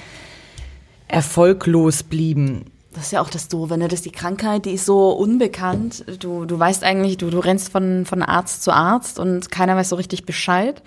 erfolglos 1.16 2.04
blieben. 2.04 2.66
Das 2.94 3.08
ist 3.08 3.12
ja 3.12 3.22
auch 3.22 3.30
das 3.30 3.50
Doofe, 3.50 3.78
ne? 3.78 3.88
Das 3.88 4.00
ist 4.00 4.06
die 4.06 4.12
Krankheit, 4.12 4.66
die 4.66 4.72
ist 4.72 4.86
so 4.86 5.12
unbekannt. 5.12 6.06
Du, 6.20 6.46
du 6.46 6.58
weißt 6.58 6.84
eigentlich, 6.84 7.18
du, 7.18 7.30
du 7.30 7.40
rennst 7.40 7.70
von, 7.70 8.06
von 8.06 8.22
Arzt 8.22 8.64
zu 8.64 8.72
Arzt 8.72 9.20
und 9.20 9.52
keiner 9.52 9.76
weiß 9.76 9.90
so 9.90 9.98
richtig 9.98 10.26
Bescheid. 10.26 10.82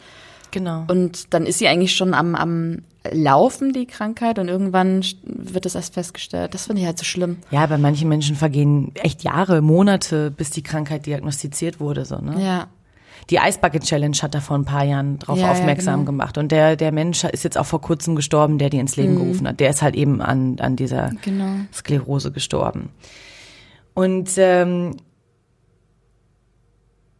Genau. 0.50 0.84
Und 0.88 1.34
dann 1.34 1.44
ist 1.44 1.58
sie 1.58 1.68
eigentlich 1.68 1.94
schon 1.94 2.14
am, 2.14 2.34
am 2.34 2.78
Laufen, 3.10 3.72
die 3.72 3.86
Krankheit, 3.86 4.38
und 4.38 4.48
irgendwann 4.48 5.04
wird 5.22 5.66
das 5.66 5.74
erst 5.74 5.94
festgestellt. 5.94 6.54
Das 6.54 6.66
finde 6.66 6.80
ich 6.80 6.86
halt 6.86 6.98
so 6.98 7.04
schlimm. 7.04 7.38
Ja, 7.50 7.66
bei 7.66 7.78
manchen 7.78 8.08
Menschen 8.08 8.36
vergehen 8.36 8.92
echt 8.94 9.22
Jahre, 9.22 9.60
Monate, 9.60 10.30
bis 10.30 10.50
die 10.50 10.62
Krankheit 10.62 11.04
diagnostiziert 11.04 11.80
wurde. 11.80 12.06
So, 12.06 12.16
ne? 12.16 12.42
Ja. 12.42 12.66
Die 13.30 13.38
Eisbucket 13.38 13.84
Challenge 13.84 14.16
hat 14.22 14.34
da 14.34 14.40
vor 14.40 14.56
ein 14.56 14.64
paar 14.64 14.84
Jahren 14.84 15.18
drauf 15.18 15.38
Ja, 15.38 15.46
ja, 15.46 15.52
aufmerksam 15.52 16.00
genau. 16.00 16.06
gemacht. 16.06 16.38
Und 16.38 16.50
der, 16.52 16.76
der 16.76 16.92
Mensch 16.92 17.24
ist 17.24 17.44
jetzt 17.44 17.58
auch 17.58 17.66
vor 17.66 17.80
kurzem 17.80 18.16
gestorben, 18.16 18.58
der 18.58 18.70
die 18.70 18.78
ins 18.78 18.96
Leben 18.96 19.16
gerufen 19.16 19.46
hat. 19.48 19.60
Der 19.60 19.70
ist 19.70 19.82
halt 19.82 19.94
eben 19.96 20.20
an, 20.22 20.56
an 20.60 20.76
dieser 20.76 21.10
Genau. 21.22 21.50
Sklerose 21.72 22.32
gestorben. 22.32 22.90
Und 23.94 24.30
ähm, 24.36 24.96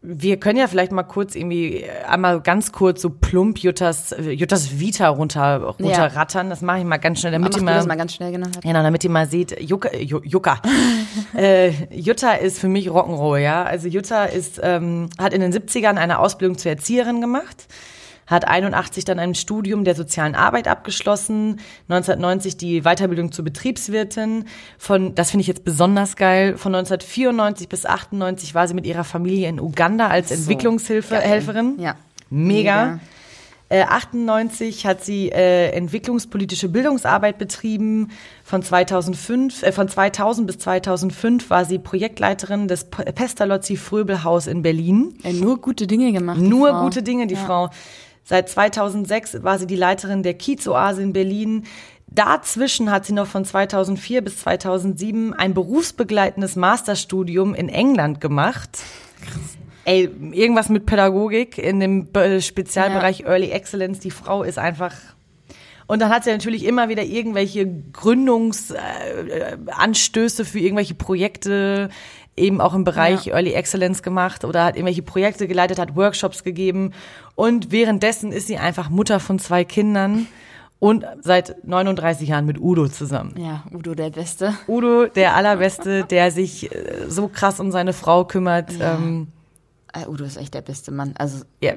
wir 0.01 0.38
können 0.38 0.59
ja 0.59 0.68
vielleicht 0.68 0.92
mal 0.92 1.03
kurz 1.03 1.34
irgendwie 1.34 1.78
äh, 1.82 1.90
einmal 2.09 2.40
ganz 2.40 2.70
kurz 2.70 3.03
so 3.03 3.11
plump 3.11 3.59
Juttas, 3.59 4.14
Juttas 4.18 4.78
Vita 4.78 5.09
runter, 5.09 5.61
runterrattern. 5.61 6.49
Das 6.51 6.62
mache 6.62 6.78
ich 6.78 6.84
mal 6.84 6.99
ganz 6.99 7.18
schnell, 7.20 7.32
damit 7.32 7.53
Mach 7.53 7.59
ihr 7.59 7.64
mal, 7.64 7.74
das 7.74 7.86
mal 7.86 7.96
ganz 7.96 8.14
schnell 8.14 8.30
genau. 8.30 8.46
Genau, 8.62 8.82
damit 8.84 9.03
ihr 9.03 9.11
mal 9.11 9.26
seht, 9.26 9.61
Jucka, 9.61 9.88
Ju- 9.90 10.24
Jucka. 10.24 10.62
äh, 11.36 11.70
Jutta 11.90 12.32
ist 12.32 12.59
für 12.59 12.68
mich 12.68 12.88
Rock'n'Roll, 12.88 13.38
ja. 13.38 13.64
Also 13.64 13.88
Jutta 13.88 14.24
ist, 14.24 14.61
ähm, 14.62 15.09
hat 15.18 15.32
in 15.32 15.40
den 15.40 15.52
70ern 15.52 15.96
eine 15.96 16.18
Ausbildung 16.18 16.59
zur 16.59 16.70
Erzieherin 16.70 17.20
gemacht, 17.20 17.66
hat 18.26 18.46
81 18.46 19.04
dann 19.04 19.18
ein 19.18 19.34
Studium 19.34 19.84
der 19.84 19.94
sozialen 19.94 20.34
Arbeit 20.34 20.68
abgeschlossen, 20.68 21.61
1990 21.88 22.56
die 22.56 22.82
Weiterbildung 22.82 23.32
zur 23.32 23.44
Betriebswirtin. 23.44 24.44
Von, 24.76 25.14
das 25.14 25.30
finde 25.30 25.42
ich 25.42 25.48
jetzt 25.48 25.64
besonders 25.64 26.16
geil, 26.16 26.56
von 26.56 26.74
1994 26.74 27.68
bis 27.68 27.86
98 27.86 28.54
war 28.54 28.68
sie 28.68 28.74
mit 28.74 28.86
ihrer 28.86 29.04
Familie 29.04 29.48
in 29.48 29.61
Uganda 29.61 30.09
als 30.09 30.30
Entwicklungshilferin. 30.30 31.78
Ja. 31.78 31.96
Mega. 32.30 33.00
Äh, 33.70 33.82
98 33.82 34.86
hat 34.86 35.04
sie 35.04 35.28
äh, 35.30 35.70
entwicklungspolitische 35.72 36.68
Bildungsarbeit 36.70 37.36
betrieben. 37.36 38.08
Von 38.42 38.62
2005, 38.62 39.62
äh, 39.62 39.72
von 39.72 39.88
2000 39.88 40.46
bis 40.46 40.58
2005 40.58 41.50
war 41.50 41.64
sie 41.66 41.78
Projektleiterin 41.78 42.66
des 42.66 42.84
P- 42.84 43.04
Pestalozzi 43.12 43.76
Fröbelhaus 43.76 44.46
in 44.46 44.62
Berlin. 44.62 45.14
Äh, 45.22 45.34
nur 45.34 45.60
gute 45.60 45.86
Dinge 45.86 46.12
gemacht. 46.12 46.38
Nur 46.38 46.70
Frau. 46.70 46.84
gute 46.84 47.02
Dinge, 47.02 47.26
die 47.26 47.36
Frau. 47.36 47.68
Seit 48.24 48.48
2006 48.48 49.42
war 49.42 49.58
sie 49.58 49.66
die 49.66 49.76
Leiterin 49.76 50.22
der 50.22 50.34
Kiezoase 50.34 51.02
in 51.02 51.12
Berlin. 51.12 51.64
Dazwischen 52.06 52.90
hat 52.90 53.04
sie 53.04 53.12
noch 53.12 53.26
von 53.26 53.44
2004 53.44 54.22
bis 54.22 54.38
2007 54.38 55.34
ein 55.34 55.52
berufsbegleitendes 55.52 56.56
Masterstudium 56.56 57.54
in 57.54 57.68
England 57.68 58.22
gemacht. 58.22 58.78
Ey, 59.89 60.09
irgendwas 60.32 60.68
mit 60.68 60.84
Pädagogik 60.86 61.57
in 61.59 61.80
dem 61.80 62.07
Be- 62.12 62.41
Spezialbereich 62.43 63.24
Early 63.24 63.51
Excellence. 63.51 63.99
Die 64.01 64.11
Frau 64.11 64.43
ist 64.43 64.59
einfach. 64.59 64.95
Und 65.86 66.01
dann 66.03 66.11
hat 66.11 66.24
sie 66.24 66.30
natürlich 66.30 66.66
immer 66.66 66.91
wieder 66.91 67.03
irgendwelche 67.03 67.66
Gründungsanstöße 67.93 70.45
für 70.45 70.59
irgendwelche 70.59 70.95
Projekte, 70.95 71.89
eben 72.36 72.61
auch 72.61 72.74
im 72.74 72.84
Bereich 72.84 73.24
Ja. 73.26 73.34
Early 73.34 73.53
Excellence 73.55 74.03
gemacht 74.03 74.45
oder 74.45 74.64
hat 74.64 74.76
irgendwelche 74.76 75.03
Projekte 75.03 75.49
geleitet, 75.49 75.78
hat 75.78 75.97
Workshops 75.97 76.45
gegeben. 76.45 76.93
Und 77.34 77.72
währenddessen 77.72 78.32
ist 78.32 78.47
sie 78.47 78.59
einfach 78.59 78.91
Mutter 78.91 79.18
von 79.20 79.39
zwei 79.39 79.64
Kindern 79.64 80.26
und 80.78 81.05
seit 81.22 81.64
39 81.66 82.28
Jahren 82.28 82.47
mit 82.47 82.61
Udo 82.61 82.89
zusammen. 82.89 83.34
Ja, 83.39 83.64
Udo 83.74 83.95
der 83.95 84.11
Beste. 84.11 84.55
Udo, 84.68 85.07
der 85.07 85.34
Allerbeste, 85.36 86.05
der 86.05 86.30
sich 86.30 86.70
äh, 86.72 87.07
so 87.09 87.28
krass 87.28 87.59
um 87.59 87.72
seine 87.72 87.93
Frau 87.93 88.24
kümmert. 88.24 88.72
Ja. 88.78 88.95
Ähm, 88.95 89.28
Äh, 89.93 90.07
Udo 90.07 90.24
ist 90.24 90.36
echt 90.36 90.55
der 90.55 90.62
beste 90.62 90.91
Mann. 90.91 91.14
Also, 91.18 91.45
ja, 91.62 91.72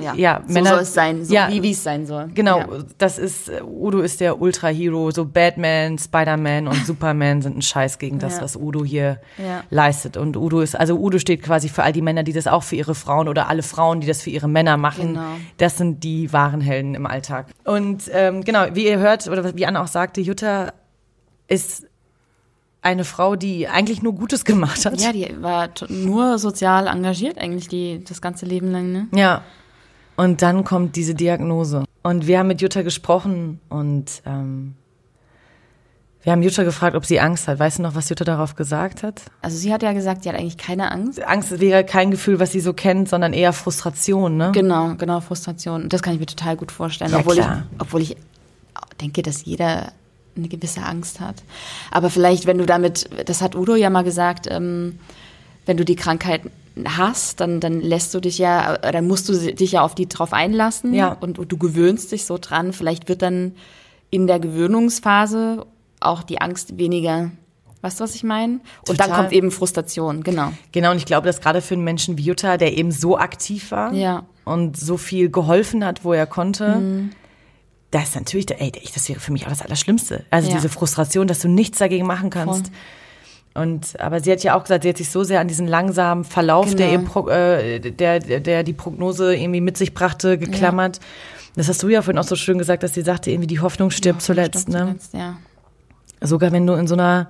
ja, 0.00 0.14
Ja, 0.14 0.42
so 0.46 0.54
Männer- 0.54 0.70
soll 0.70 0.78
es 0.80 0.94
sein, 0.94 1.22
so 1.24 1.34
Ja. 1.34 1.48
wie 1.50 1.70
es 1.70 1.82
sein 1.82 2.06
soll. 2.06 2.30
Genau, 2.34 2.58
Ja. 2.60 2.66
das 2.96 3.18
ist, 3.18 3.50
äh, 3.50 3.60
Udo 3.62 4.00
ist 4.00 4.20
der 4.20 4.40
Ultra-Hero, 4.40 5.10
so 5.10 5.26
Batman, 5.26 5.98
Spider-Man 5.98 6.66
und 6.66 6.74
Superman 6.86 7.42
sind 7.42 7.58
ein 7.58 7.62
Scheiß 7.62 7.98
gegen 7.98 8.18
das, 8.18 8.36
Ja. 8.36 8.42
was 8.42 8.56
Udo 8.56 8.84
hier 8.86 9.20
leistet. 9.68 10.16
Und 10.16 10.36
Udo 10.38 10.60
ist, 10.62 10.74
also 10.80 10.96
Udo 10.98 11.18
steht 11.18 11.42
quasi 11.42 11.68
für 11.68 11.82
all 11.82 11.92
die 11.92 12.00
Männer, 12.00 12.22
die 12.22 12.32
das 12.32 12.46
auch 12.46 12.62
für 12.62 12.76
ihre 12.76 12.94
Frauen 12.94 13.28
oder 13.28 13.48
alle 13.50 13.62
Frauen, 13.62 14.00
die 14.00 14.06
das 14.06 14.22
für 14.22 14.30
ihre 14.30 14.48
Männer 14.48 14.78
machen. 14.78 15.08
Genau. 15.08 15.26
Das 15.58 15.76
sind 15.76 16.02
die 16.04 16.32
wahren 16.32 16.62
Helden 16.62 16.94
im 16.94 17.06
Alltag. 17.06 17.48
Und 17.64 18.04
ähm, 18.14 18.44
genau, 18.44 18.64
wie 18.72 18.86
ihr 18.86 18.98
hört, 18.98 19.28
oder 19.28 19.54
wie 19.56 19.66
Anna 19.66 19.82
auch 19.82 19.88
sagte, 19.88 20.22
Jutta 20.22 20.72
ist 21.48 21.84
eine 22.82 23.04
Frau, 23.04 23.36
die 23.36 23.68
eigentlich 23.68 24.02
nur 24.02 24.14
Gutes 24.14 24.44
gemacht 24.44 24.84
hat. 24.84 25.00
Ja, 25.00 25.12
die 25.12 25.40
war 25.40 25.70
nur 25.88 26.38
sozial 26.38 26.88
engagiert 26.88 27.38
eigentlich 27.38 27.68
die, 27.68 28.02
das 28.04 28.20
ganze 28.20 28.44
Leben 28.44 28.70
lang, 28.70 28.92
ne? 28.92 29.08
Ja. 29.14 29.42
Und 30.16 30.42
dann 30.42 30.64
kommt 30.64 30.96
diese 30.96 31.14
Diagnose. 31.14 31.84
Und 32.02 32.26
wir 32.26 32.40
haben 32.40 32.48
mit 32.48 32.60
Jutta 32.60 32.82
gesprochen 32.82 33.60
und 33.68 34.22
ähm, 34.26 34.74
wir 36.22 36.32
haben 36.32 36.42
Jutta 36.42 36.64
gefragt, 36.64 36.94
ob 36.94 37.06
sie 37.06 37.18
Angst 37.18 37.48
hat. 37.48 37.58
Weißt 37.58 37.78
du 37.78 37.82
noch, 37.82 37.94
was 37.94 38.08
Jutta 38.08 38.24
darauf 38.24 38.54
gesagt 38.54 39.02
hat? 39.02 39.22
Also 39.40 39.56
sie 39.56 39.72
hat 39.72 39.82
ja 39.82 39.92
gesagt, 39.92 40.24
sie 40.24 40.28
hat 40.28 40.36
eigentlich 40.36 40.58
keine 40.58 40.90
Angst. 40.90 41.22
Angst 41.22 41.58
wäre 41.58 41.84
kein 41.84 42.10
Gefühl, 42.10 42.38
was 42.40 42.52
sie 42.52 42.60
so 42.60 42.72
kennt, 42.72 43.08
sondern 43.08 43.32
eher 43.32 43.52
Frustration, 43.52 44.36
ne? 44.36 44.50
Genau, 44.52 44.94
genau, 44.96 45.20
Frustration. 45.20 45.88
Das 45.88 46.02
kann 46.02 46.14
ich 46.14 46.20
mir 46.20 46.26
total 46.26 46.56
gut 46.56 46.70
vorstellen. 46.70 47.12
Ja, 47.12 47.18
obwohl, 47.18 47.36
klar. 47.36 47.64
Ich, 47.72 47.80
obwohl 47.80 48.02
ich 48.02 48.16
denke, 49.00 49.22
dass 49.22 49.44
jeder 49.44 49.92
eine 50.36 50.48
gewisse 50.48 50.82
Angst 50.82 51.20
hat. 51.20 51.36
Aber 51.90 52.10
vielleicht, 52.10 52.46
wenn 52.46 52.58
du 52.58 52.66
damit, 52.66 53.08
das 53.26 53.42
hat 53.42 53.54
Udo 53.56 53.74
ja 53.74 53.90
mal 53.90 54.02
gesagt, 54.04 54.46
ähm, 54.50 54.98
wenn 55.66 55.76
du 55.76 55.84
die 55.84 55.96
Krankheit 55.96 56.42
hast, 56.86 57.40
dann, 57.40 57.60
dann 57.60 57.80
lässt 57.80 58.14
du 58.14 58.20
dich 58.20 58.38
ja, 58.38 58.76
dann 58.78 59.06
musst 59.06 59.28
du 59.28 59.34
dich 59.52 59.72
ja 59.72 59.82
auf 59.82 59.94
die 59.94 60.08
drauf 60.08 60.32
einlassen 60.32 60.94
Ja. 60.94 61.12
und, 61.20 61.38
und 61.38 61.52
du 61.52 61.58
gewöhnst 61.58 62.12
dich 62.12 62.24
so 62.24 62.38
dran. 62.40 62.72
Vielleicht 62.72 63.08
wird 63.08 63.20
dann 63.22 63.52
in 64.10 64.26
der 64.26 64.40
Gewöhnungsphase 64.40 65.66
auch 66.00 66.22
die 66.22 66.40
Angst 66.40 66.78
weniger. 66.78 67.30
Weißt 67.82 67.98
du, 68.00 68.04
was 68.04 68.14
ich 68.14 68.22
meine? 68.24 68.60
Und 68.88 69.00
dann 69.00 69.10
kommt 69.10 69.32
eben 69.32 69.50
Frustration, 69.50 70.22
genau. 70.22 70.52
Genau, 70.70 70.92
und 70.92 70.96
ich 70.98 71.04
glaube, 71.04 71.26
dass 71.26 71.40
gerade 71.40 71.60
für 71.60 71.74
einen 71.74 71.84
Menschen 71.84 72.16
wie 72.16 72.22
Jutta, 72.22 72.56
der 72.56 72.76
eben 72.76 72.92
so 72.92 73.18
aktiv 73.18 73.70
war 73.72 73.92
Ja. 73.92 74.24
und 74.44 74.76
so 74.76 74.96
viel 74.96 75.30
geholfen 75.30 75.84
hat, 75.84 76.04
wo 76.04 76.12
er 76.12 76.26
konnte, 76.26 77.10
das 77.92 78.08
ist 78.08 78.14
natürlich, 78.16 78.50
ey, 78.50 78.72
das 78.94 79.08
wäre 79.08 79.20
für 79.20 79.30
mich 79.32 79.44
auch 79.46 79.50
das 79.50 79.62
Allerschlimmste. 79.62 80.24
Also 80.30 80.48
Ja. 80.48 80.56
diese 80.56 80.68
Frustration, 80.68 81.28
dass 81.28 81.38
du 81.38 81.48
nichts 81.48 81.78
dagegen 81.78 82.06
machen 82.06 82.30
kannst. 82.30 82.72
Und 83.54 84.00
aber 84.00 84.20
sie 84.20 84.32
hat 84.32 84.42
ja 84.42 84.56
auch 84.58 84.62
gesagt, 84.64 84.82
sie 84.82 84.88
hat 84.88 84.96
sich 84.96 85.10
so 85.10 85.22
sehr 85.24 85.38
an 85.40 85.46
diesen 85.46 85.66
langsamen 85.68 86.24
Verlauf, 86.24 86.74
Genau. 86.74 86.76
der, 86.90 86.98
Pro, 87.00 87.28
äh, 87.28 87.80
der, 87.80 88.18
der, 88.18 88.40
der 88.40 88.62
die 88.64 88.72
Prognose 88.72 89.36
irgendwie 89.36 89.60
mit 89.60 89.76
sich 89.76 89.92
brachte, 89.94 90.38
geklammert. 90.38 91.00
Das 91.54 91.68
hast 91.68 91.82
du 91.82 91.88
ja 91.90 92.00
vorhin 92.00 92.18
auch 92.18 92.26
so 92.26 92.34
schön 92.34 92.56
gesagt, 92.56 92.82
dass 92.82 92.94
sie 92.94 93.02
sagte, 93.02 93.30
irgendwie 93.30 93.46
die 93.46 93.60
Hoffnung 93.60 93.90
stirbt 93.90 94.22
zuletzt, 94.22 94.62
Stimmt, 94.62 94.74
ne? 94.74 94.84
zuletzt, 94.86 95.12
ja. 95.14 95.36
Sogar 96.22 96.50
wenn 96.52 96.66
du 96.66 96.72
in 96.72 96.86
so 96.86 96.94
einer 96.94 97.28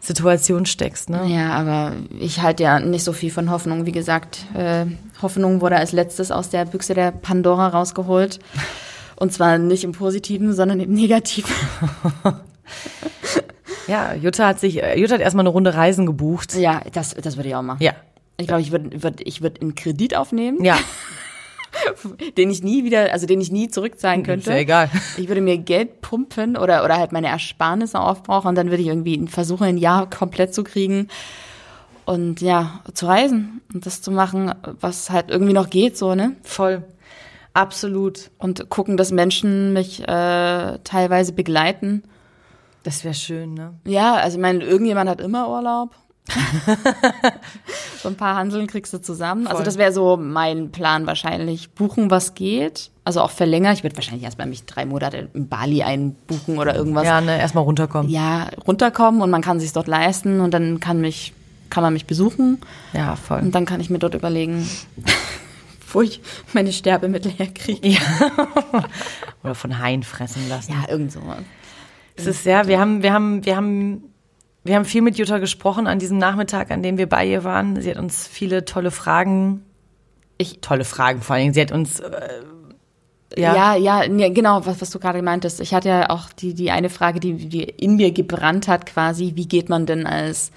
Situation 0.00 0.66
steckst, 0.66 1.10
ne? 1.10 1.26
Ja, 1.28 1.50
aber 1.52 1.92
ich 2.18 2.42
halte 2.42 2.64
ja 2.64 2.80
nicht 2.80 3.04
so 3.04 3.12
viel 3.12 3.30
von 3.30 3.48
Hoffnung. 3.50 3.86
Wie 3.86 3.92
gesagt, 3.92 4.38
äh, 4.54 4.86
Hoffnung 5.22 5.60
wurde 5.60 5.76
als 5.76 5.92
letztes 5.92 6.32
aus 6.32 6.48
der 6.48 6.64
Büchse 6.64 6.94
der 6.94 7.12
Pandora 7.12 7.68
rausgeholt. 7.68 8.40
Und 9.22 9.32
zwar 9.32 9.56
nicht 9.56 9.84
im 9.84 9.92
Positiven, 9.92 10.52
sondern 10.52 10.80
im 10.80 10.92
Negativen. 10.92 11.54
Ja, 13.88 14.14
Jutta 14.14 14.46
hat 14.46 14.60
sich, 14.60 14.80
äh, 14.82 14.98
Jutta 14.98 15.14
hat 15.14 15.20
erstmal 15.20 15.42
eine 15.42 15.50
Runde 15.50 15.74
Reisen 15.74 16.06
gebucht. 16.06 16.54
Ja, 16.54 16.80
das, 16.92 17.14
das 17.14 17.36
würde 17.36 17.48
ich 17.48 17.54
auch 17.56 17.62
machen. 17.62 17.82
Ja. 17.82 17.92
Ich 18.36 18.46
glaube, 18.46 18.62
ich 18.62 18.70
würde 18.70 19.02
würd, 19.02 19.20
ich 19.20 19.42
würd 19.42 19.60
einen 19.60 19.74
Kredit 19.74 20.16
aufnehmen, 20.16 20.64
Ja, 20.64 20.78
den 22.36 22.50
ich 22.50 22.62
nie 22.62 22.84
wieder, 22.84 23.12
also 23.12 23.26
den 23.26 23.40
ich 23.40 23.50
nie 23.50 23.68
zurückzahlen 23.68 24.22
könnte. 24.22 24.50
ist 24.50 24.54
ja 24.54 24.60
egal. 24.60 24.90
Ich 25.18 25.26
würde 25.28 25.40
mir 25.40 25.58
Geld 25.58 26.00
pumpen 26.00 26.56
oder, 26.56 26.84
oder 26.84 26.96
halt 26.96 27.12
meine 27.12 27.26
Ersparnisse 27.28 27.98
aufbrauchen 27.98 28.48
und 28.48 28.54
dann 28.54 28.70
würde 28.70 28.82
ich 28.82 28.88
irgendwie 28.88 29.26
versuchen, 29.26 29.64
ein 29.64 29.76
Jahr 29.78 30.08
komplett 30.08 30.54
zu 30.54 30.62
kriegen 30.64 31.08
und 32.04 32.40
ja, 32.40 32.80
zu 32.94 33.06
reisen 33.06 33.60
und 33.74 33.84
das 33.84 34.00
zu 34.00 34.10
machen, 34.12 34.54
was 34.80 35.10
halt 35.10 35.28
irgendwie 35.30 35.52
noch 35.52 35.70
geht, 35.70 35.98
so, 35.98 36.14
ne? 36.14 36.36
Voll. 36.44 36.84
Absolut. 37.54 38.30
Und 38.38 38.68
gucken, 38.70 38.96
dass 38.96 39.10
Menschen 39.10 39.72
mich 39.72 40.00
äh, 40.00 40.78
teilweise 40.84 41.32
begleiten. 41.32 42.02
Das 42.82 43.04
wäre 43.04 43.14
schön, 43.14 43.54
ne? 43.54 43.74
Ja, 43.86 44.14
also 44.14 44.38
ich 44.38 44.42
meine, 44.42 44.64
irgendjemand 44.64 45.08
hat 45.08 45.20
immer 45.20 45.48
Urlaub 45.48 45.94
so 48.02 48.08
ein 48.08 48.16
paar 48.16 48.36
Hanseln 48.36 48.66
kriegst 48.66 48.92
du 48.92 48.98
zusammen. 48.98 49.46
Also 49.46 49.62
das 49.62 49.76
wäre 49.76 49.92
so 49.92 50.16
mein 50.16 50.70
Plan 50.70 51.06
wahrscheinlich. 51.06 51.70
Buchen, 51.70 52.10
was 52.10 52.34
geht. 52.34 52.90
Also 53.04 53.20
auch 53.20 53.30
verlängern. 53.30 53.74
Ich 53.74 53.82
würde 53.82 53.96
wahrscheinlich 53.96 54.24
erstmal 54.24 54.46
mich 54.46 54.64
drei 54.64 54.86
Monate 54.86 55.28
in 55.34 55.48
Bali 55.48 55.82
einbuchen 55.82 56.58
oder 56.58 56.76
irgendwas. 56.76 57.04
Ja, 57.04 57.20
ne, 57.20 57.38
erstmal 57.38 57.64
runterkommen. 57.64 58.10
Ja, 58.10 58.48
runterkommen 58.66 59.20
und 59.20 59.30
man 59.30 59.42
kann 59.42 59.58
sich 59.58 59.72
dort 59.72 59.88
leisten 59.88 60.40
und 60.40 60.54
dann 60.54 60.78
kann 60.78 61.00
mich, 61.00 61.34
kann 61.70 61.82
man 61.82 61.92
mich 61.92 62.06
besuchen. 62.06 62.60
Ja, 62.92 63.16
voll. 63.16 63.40
Und 63.40 63.54
dann 63.54 63.66
kann 63.66 63.80
ich 63.80 63.90
mir 63.90 63.98
dort 63.98 64.14
überlegen, 64.14 64.68
wo 65.94 66.02
ich 66.02 66.20
meine 66.52 66.72
Sterbemittel 66.72 67.32
herkriege. 67.32 67.88
Ja. 67.88 68.00
Oder 69.42 69.54
von 69.54 69.78
Haien 69.78 70.02
fressen 70.02 70.48
lassen. 70.48 70.72
Ja, 70.72 70.90
irgend 70.90 71.12
so. 71.12 71.20
Es 72.16 72.26
ist 72.26 72.44
ja, 72.44 72.66
wir 72.66 72.78
haben, 72.78 73.02
wir 73.02 73.12
haben, 73.12 73.44
wir 73.44 73.56
haben, 73.56 74.04
wir 74.64 74.76
haben 74.76 74.84
viel 74.84 75.02
mit 75.02 75.18
Jutta 75.18 75.38
gesprochen 75.38 75.86
an 75.86 75.98
diesem 75.98 76.18
Nachmittag, 76.18 76.70
an 76.70 76.82
dem 76.82 76.98
wir 76.98 77.08
bei 77.08 77.26
ihr 77.26 77.44
waren. 77.44 77.80
Sie 77.80 77.90
hat 77.90 77.98
uns 77.98 78.26
viele 78.26 78.64
tolle 78.64 78.90
Fragen, 78.90 79.64
ich 80.38 80.60
tolle 80.60 80.84
Fragen 80.84 81.22
vor 81.22 81.34
allen 81.34 81.42
Dingen. 81.42 81.54
Sie 81.54 81.60
hat 81.60 81.72
uns 81.72 82.00
äh, 82.00 82.42
ja. 83.36 83.76
Ja, 83.76 84.02
ja, 84.04 84.28
genau, 84.28 84.64
was, 84.66 84.80
was 84.80 84.90
du 84.90 84.98
gerade 84.98 85.22
meintest. 85.22 85.60
Ich 85.60 85.74
hatte 85.74 85.88
ja 85.88 86.10
auch 86.10 86.32
die, 86.32 86.54
die 86.54 86.70
eine 86.70 86.90
Frage, 86.90 87.20
die, 87.20 87.48
die 87.48 87.62
in 87.62 87.96
mir 87.96 88.12
gebrannt 88.12 88.68
hat, 88.68 88.86
quasi, 88.86 89.32
wie 89.34 89.46
geht 89.46 89.68
man 89.68 89.86
denn 89.86 90.06
als, 90.06 90.52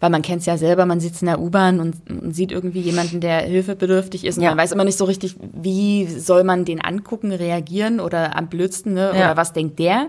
weil 0.00 0.10
man 0.10 0.22
kennt 0.22 0.40
es 0.40 0.46
ja 0.46 0.56
selber, 0.56 0.86
man 0.86 1.00
sitzt 1.00 1.22
in 1.22 1.26
der 1.26 1.40
U-Bahn 1.40 1.80
und, 1.80 1.96
und 2.08 2.34
sieht 2.34 2.52
irgendwie 2.52 2.80
jemanden, 2.80 3.20
der 3.20 3.40
hilfebedürftig 3.40 4.24
ist 4.24 4.36
und 4.38 4.44
Ja. 4.44 4.50
man 4.50 4.58
weiß 4.58 4.72
immer 4.72 4.84
nicht 4.84 4.98
so 4.98 5.04
richtig, 5.04 5.36
wie 5.52 6.06
soll 6.06 6.44
man 6.44 6.64
den 6.64 6.80
angucken, 6.80 7.32
reagieren 7.32 7.98
oder 8.00 8.36
am 8.36 8.46
blödsten, 8.48 8.94
ne? 8.94 9.12
Ja. 9.14 9.24
oder 9.26 9.36
was 9.36 9.52
denkt 9.52 9.78
der? 9.78 10.06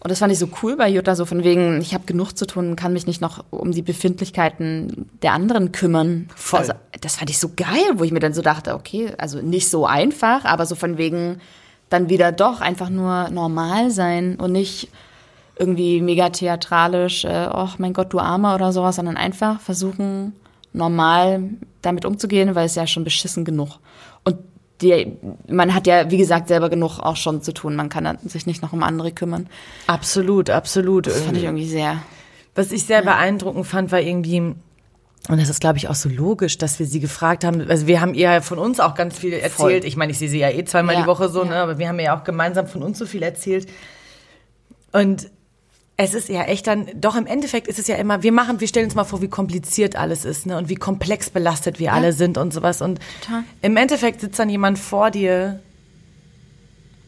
Und 0.00 0.10
das 0.10 0.18
fand 0.18 0.30
ich 0.32 0.38
so 0.38 0.50
cool 0.62 0.76
bei 0.76 0.86
Jutta, 0.90 1.14
so 1.14 1.24
von 1.24 1.44
wegen, 1.44 1.80
ich 1.80 1.94
habe 1.94 2.04
genug 2.04 2.32
zu 2.36 2.46
tun, 2.46 2.76
kann 2.76 2.92
mich 2.92 3.06
nicht 3.06 3.22
noch 3.22 3.42
um 3.48 3.72
die 3.72 3.80
Befindlichkeiten 3.80 5.08
der 5.22 5.32
anderen 5.32 5.72
kümmern. 5.72 6.28
Voll. 6.36 6.60
Also 6.60 6.74
das 7.00 7.16
fand 7.16 7.30
ich 7.30 7.38
so 7.38 7.50
geil, 7.56 7.86
wo 7.94 8.04
ich 8.04 8.12
mir 8.12 8.20
dann 8.20 8.34
so 8.34 8.42
dachte, 8.42 8.74
okay, 8.74 9.14
also 9.16 9.40
nicht 9.40 9.70
so 9.70 9.86
einfach, 9.86 10.44
aber 10.44 10.66
so 10.66 10.74
von 10.74 10.98
wegen 10.98 11.40
dann 11.88 12.10
wieder 12.10 12.32
doch 12.32 12.60
einfach 12.60 12.90
nur 12.90 13.30
normal 13.30 13.90
sein 13.90 14.36
und 14.36 14.52
nicht 14.52 14.88
irgendwie 15.58 16.00
mega 16.00 16.30
theatralisch, 16.30 17.24
äh, 17.24 17.48
oh 17.52 17.68
mein 17.78 17.92
Gott, 17.92 18.12
du 18.12 18.18
Armer 18.18 18.54
oder 18.54 18.72
sowas, 18.72 18.96
sondern 18.96 19.16
einfach 19.16 19.60
versuchen, 19.60 20.34
normal 20.72 21.50
damit 21.82 22.04
umzugehen, 22.04 22.54
weil 22.54 22.66
es 22.66 22.74
ja 22.74 22.86
schon 22.86 23.04
beschissen 23.04 23.44
genug. 23.44 23.78
Und 24.24 24.38
die, 24.82 25.16
man 25.48 25.74
hat 25.74 25.86
ja, 25.86 26.10
wie 26.10 26.16
gesagt, 26.16 26.48
selber 26.48 26.68
genug 26.68 26.98
auch 26.98 27.16
schon 27.16 27.42
zu 27.42 27.52
tun. 27.54 27.76
Man 27.76 27.88
kann 27.88 28.18
sich 28.24 28.46
nicht 28.46 28.62
noch 28.62 28.72
um 28.72 28.82
andere 28.82 29.12
kümmern. 29.12 29.48
absolut, 29.86 30.50
absolut. 30.50 31.06
Das 31.06 31.22
fand 31.22 31.36
ich 31.36 31.44
irgendwie 31.44 31.68
sehr. 31.68 32.02
Was 32.56 32.72
ich 32.72 32.84
sehr 32.84 33.02
beeindruckend 33.02 33.66
fand, 33.66 33.92
war 33.92 34.00
irgendwie, 34.00 34.38
und 34.40 35.40
das 35.40 35.48
ist, 35.48 35.60
glaube 35.60 35.78
ich, 35.78 35.88
auch 35.88 35.94
so 35.94 36.08
logisch, 36.08 36.58
dass 36.58 36.78
wir 36.78 36.86
sie 36.86 37.00
gefragt 37.00 37.44
haben. 37.44 37.68
Also 37.68 37.86
wir 37.86 38.00
haben 38.00 38.14
ihr 38.14 38.42
von 38.42 38.58
uns 38.58 38.80
auch 38.80 38.94
ganz 38.94 39.18
viel 39.18 39.32
erzählt. 39.32 39.52
Voll. 39.52 39.84
Ich 39.84 39.96
meine, 39.96 40.12
ich 40.12 40.18
sehe 40.18 40.28
sie 40.28 40.38
ja 40.38 40.50
eh 40.50 40.64
zweimal 40.64 40.96
Ja, 40.96 41.02
die 41.02 41.06
Woche 41.06 41.28
so, 41.28 41.44
ja. 41.44 41.50
ne? 41.50 41.56
aber 41.56 41.78
wir 41.78 41.88
haben 41.88 41.98
ihr 41.98 42.06
ja 42.06 42.18
auch 42.18 42.24
gemeinsam 42.24 42.66
von 42.66 42.82
uns 42.82 42.98
so 42.98 43.06
viel 43.06 43.22
erzählt. 43.22 43.68
Und 44.92 45.30
es 45.96 46.12
ist 46.14 46.28
ja 46.28 46.42
echt 46.42 46.66
dann, 46.66 46.86
doch 46.96 47.14
im 47.14 47.26
Endeffekt 47.26 47.68
ist 47.68 47.78
es 47.78 47.86
ja 47.86 47.94
immer, 47.96 48.22
wir 48.24 48.32
machen, 48.32 48.58
wir 48.60 48.66
stellen 48.66 48.86
uns 48.86 48.94
mal 48.96 49.04
vor, 49.04 49.22
wie 49.22 49.28
kompliziert 49.28 49.94
alles 49.94 50.24
ist, 50.24 50.44
ne? 50.46 50.56
Und 50.58 50.68
wie 50.68 50.74
komplex 50.74 51.30
belastet 51.30 51.78
wir 51.78 51.92
alle 51.92 52.12
sind 52.12 52.36
und 52.36 52.52
sowas. 52.52 52.82
Und 52.82 52.98
Total. 53.22 53.44
im 53.62 53.76
Endeffekt 53.76 54.20
sitzt 54.20 54.38
dann 54.38 54.48
jemand 54.50 54.78
vor 54.78 55.10
dir, 55.12 55.60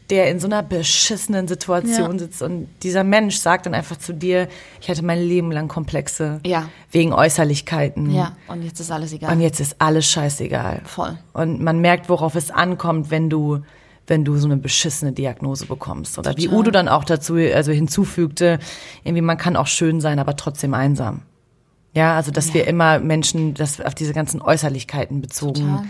der 0.09 0.29
in 0.31 0.39
so 0.39 0.47
einer 0.47 0.63
beschissenen 0.63 1.49
Situation 1.49 2.13
Ja. 2.13 2.17
sitzt 2.19 2.41
und 2.41 2.69
dieser 2.81 3.03
Mensch 3.03 3.35
sagt 3.35 3.65
dann 3.65 3.73
einfach 3.73 3.97
zu 3.97 4.13
dir, 4.13 4.47
ich 4.79 4.89
hatte 4.89 5.03
mein 5.03 5.19
Leben 5.21 5.51
lang 5.51 5.67
Komplexe 5.67 6.39
Ja. 6.45 6.69
wegen 6.91 7.11
Äußerlichkeiten. 7.11 8.15
Ja, 8.15 8.37
und 8.47 8.63
jetzt 8.63 8.79
ist 8.79 8.89
alles 8.89 9.11
egal. 9.11 9.33
Und 9.33 9.41
jetzt 9.41 9.59
ist 9.59 9.75
alles 9.79 10.09
scheißegal. 10.09 10.79
Voll. 10.85 11.17
Und 11.33 11.59
man 11.61 11.81
merkt, 11.81 12.07
worauf 12.07 12.35
es 12.35 12.51
ankommt, 12.51 13.11
wenn 13.11 13.29
du 13.29 13.59
wenn 14.07 14.25
du 14.25 14.37
so 14.37 14.47
eine 14.47 14.57
beschissene 14.57 15.11
Diagnose 15.11 15.65
bekommst. 15.65 16.17
Oder 16.17 16.35
wie 16.37 16.45
Total. 16.45 16.59
Udo 16.59 16.71
dann 16.71 16.87
auch 16.87 17.03
dazu 17.03 17.35
also 17.35 17.71
hinzufügte, 17.71 18.59
irgendwie 19.03 19.21
man 19.21 19.37
kann 19.37 19.55
auch 19.55 19.67
schön 19.67 20.01
sein, 20.01 20.19
aber 20.19 20.35
trotzdem 20.35 20.73
einsam. 20.73 21.21
Ja, 21.93 22.15
also 22.15 22.31
dass 22.31 22.53
wir 22.53 22.67
immer 22.67 22.99
Menschen, 22.99 23.53
das 23.53 23.81
auf 23.81 23.95
diese 23.95 24.13
ganzen 24.13 24.41
Äußerlichkeiten 24.41 25.21
bezogen. 25.21 25.53
Total. 25.61 25.85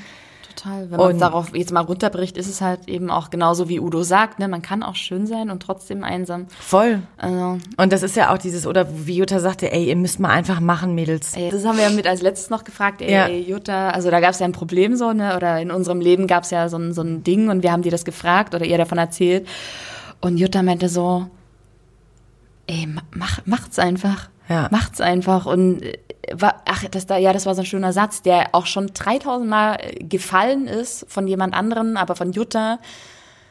Total. 0.57 0.89
Wenn 0.89 0.97
man 0.97 1.11
es 1.13 1.19
darauf 1.19 1.55
jetzt 1.55 1.71
mal 1.71 1.81
runterbricht, 1.81 2.35
ist 2.35 2.47
es 2.49 2.61
halt 2.61 2.87
eben 2.87 3.11
auch 3.11 3.29
genauso 3.29 3.69
wie 3.69 3.79
Udo 3.79 4.01
sagt, 4.03 4.39
ne? 4.39 4.47
Man 4.47 4.61
kann 4.63 4.81
auch 4.81 4.95
schön 4.95 5.27
sein 5.27 5.49
und 5.51 5.61
trotzdem 5.61 6.03
einsam. 6.03 6.47
Voll. 6.59 7.01
Also, 7.17 7.59
Und 7.77 7.93
das 7.93 8.01
ist 8.01 8.15
ja 8.15 8.33
auch 8.33 8.37
dieses, 8.39 8.65
oder 8.65 8.87
wie 9.05 9.17
Jutta 9.17 9.39
sagte, 9.39 9.71
ey, 9.71 9.85
ihr 9.89 9.95
müsst 9.95 10.19
mal 10.19 10.29
einfach 10.29 10.59
machen, 10.59 10.95
Mädels. 10.95 11.35
ey, 11.35 11.51
das 11.51 11.63
haben 11.63 11.77
wir 11.77 11.83
ja 11.83 11.89
mit 11.91 12.07
als 12.07 12.21
letztes 12.23 12.49
noch 12.49 12.63
gefragt, 12.63 13.01
ey, 13.01 13.11
Ja. 13.11 13.27
ey 13.27 13.41
Jutta, 13.41 13.91
also 13.91 14.09
da 14.09 14.19
gab 14.19 14.31
es 14.31 14.39
ja 14.39 14.45
ein 14.45 14.51
Problem 14.51 14.95
so, 14.95 15.13
ne? 15.13 15.35
Oder 15.35 15.61
in 15.61 15.69
unserem 15.69 16.01
Leben 16.01 16.25
gab 16.27 16.43
es 16.43 16.49
ja 16.49 16.69
so 16.69 16.77
ein, 16.77 16.91
so 16.93 17.01
ein 17.01 17.23
Ding 17.23 17.49
und 17.49 17.61
wir 17.61 17.71
haben 17.71 17.83
dir 17.83 17.91
das 17.91 18.03
gefragt 18.05 18.55
oder 18.55 18.65
ihr 18.65 18.77
davon 18.77 18.97
erzählt. 18.97 19.47
Und 20.21 20.37
Jutta 20.37 20.63
meinte 20.63 20.89
so, 20.89 21.27
ey, 22.67 22.87
ma- 22.87 23.03
mach, 23.11 23.39
macht's 23.45 23.79
einfach. 23.79 24.29
Ja. 24.49 24.67
Macht's 24.71 25.01
einfach. 25.01 25.45
Und 25.45 25.81
war, 26.33 26.61
ach, 26.65 26.83
das 26.91 27.05
da, 27.05 27.17
ja, 27.17 27.33
das 27.33 27.45
war 27.45 27.55
so 27.55 27.61
ein 27.61 27.65
schöner 27.65 27.93
Satz, 27.93 28.21
der 28.21 28.49
auch 28.53 28.65
schon 28.65 28.87
3000 28.93 29.49
Mal 29.49 29.75
äh, 29.79 30.03
gefallen 30.03 30.67
ist 30.67 31.05
von 31.09 31.27
jemand 31.27 31.53
anderen, 31.53 31.97
aber 31.97 32.15
von 32.15 32.31
Jutta. 32.31 32.79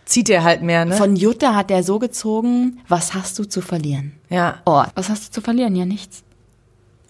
Zieht 0.05 0.29
ihr 0.29 0.45
halt 0.45 0.63
mehr, 0.63 0.85
ne? 0.85 0.95
Von 0.97 1.17
Jutta 1.17 1.55
hat 1.55 1.71
er 1.71 1.83
so 1.83 1.99
gezogen, 1.99 2.81
was 2.89 3.15
hast 3.15 3.39
du 3.39 3.45
zu 3.45 3.61
verlieren? 3.61 4.13
ja, 4.29 4.61
Oh, 4.65 4.85
was 4.95 5.09
hast 5.09 5.29
du 5.29 5.33
zu 5.33 5.41
verlieren? 5.41 5.75
Ja, 5.75 5.85
nichts. 5.85 6.23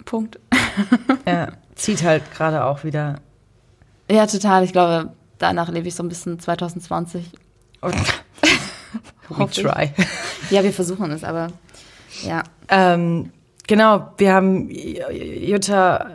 Punkt. 0.05 0.39
ja. 1.27 1.49
Zieht 1.75 2.03
halt 2.03 2.23
gerade 2.33 2.64
auch 2.64 2.85
wieder. 2.85 3.17
Ja, 4.11 4.27
total. 4.27 4.64
Ich 4.64 4.73
glaube, 4.73 5.12
danach 5.39 5.69
lebe 5.69 5.89
ich 5.89 5.95
so 5.95 6.03
ein 6.03 6.09
bisschen 6.09 6.39
2020. 6.39 7.25
We 9.29 9.39
Hoffe 9.39 9.61
ich. 9.61 9.67
try. 9.67 9.91
Ja, 10.51 10.62
wir 10.62 10.73
versuchen 10.73 11.11
es, 11.11 11.25
aber 11.25 11.49
ja. 12.23 12.43
Ähm, 12.69 13.33
genau, 13.67 14.12
wir 14.19 14.33
haben 14.33 14.71
Jutta 14.71 16.07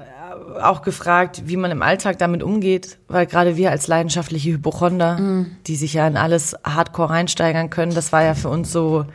auch 0.62 0.82
gefragt, 0.82 1.44
wie 1.46 1.58
man 1.58 1.72
im 1.72 1.82
Alltag 1.82 2.18
damit 2.18 2.44
umgeht, 2.44 2.98
weil 3.08 3.26
gerade 3.26 3.58
wir 3.58 3.72
als 3.72 3.88
leidenschaftliche 3.88 4.52
Hypochonder, 4.52 5.46
die 5.68 5.76
sich 5.76 5.94
ja 5.94 6.08
in 6.08 6.18
alles 6.18 6.56
hardcore 6.64 7.10
reinsteigern 7.10 7.70
können, 7.70 7.94
das 7.94 8.12
war 8.12 8.24
ja 8.24 8.34
für 8.34 8.50
uns 8.50 8.72
so, 8.72 9.06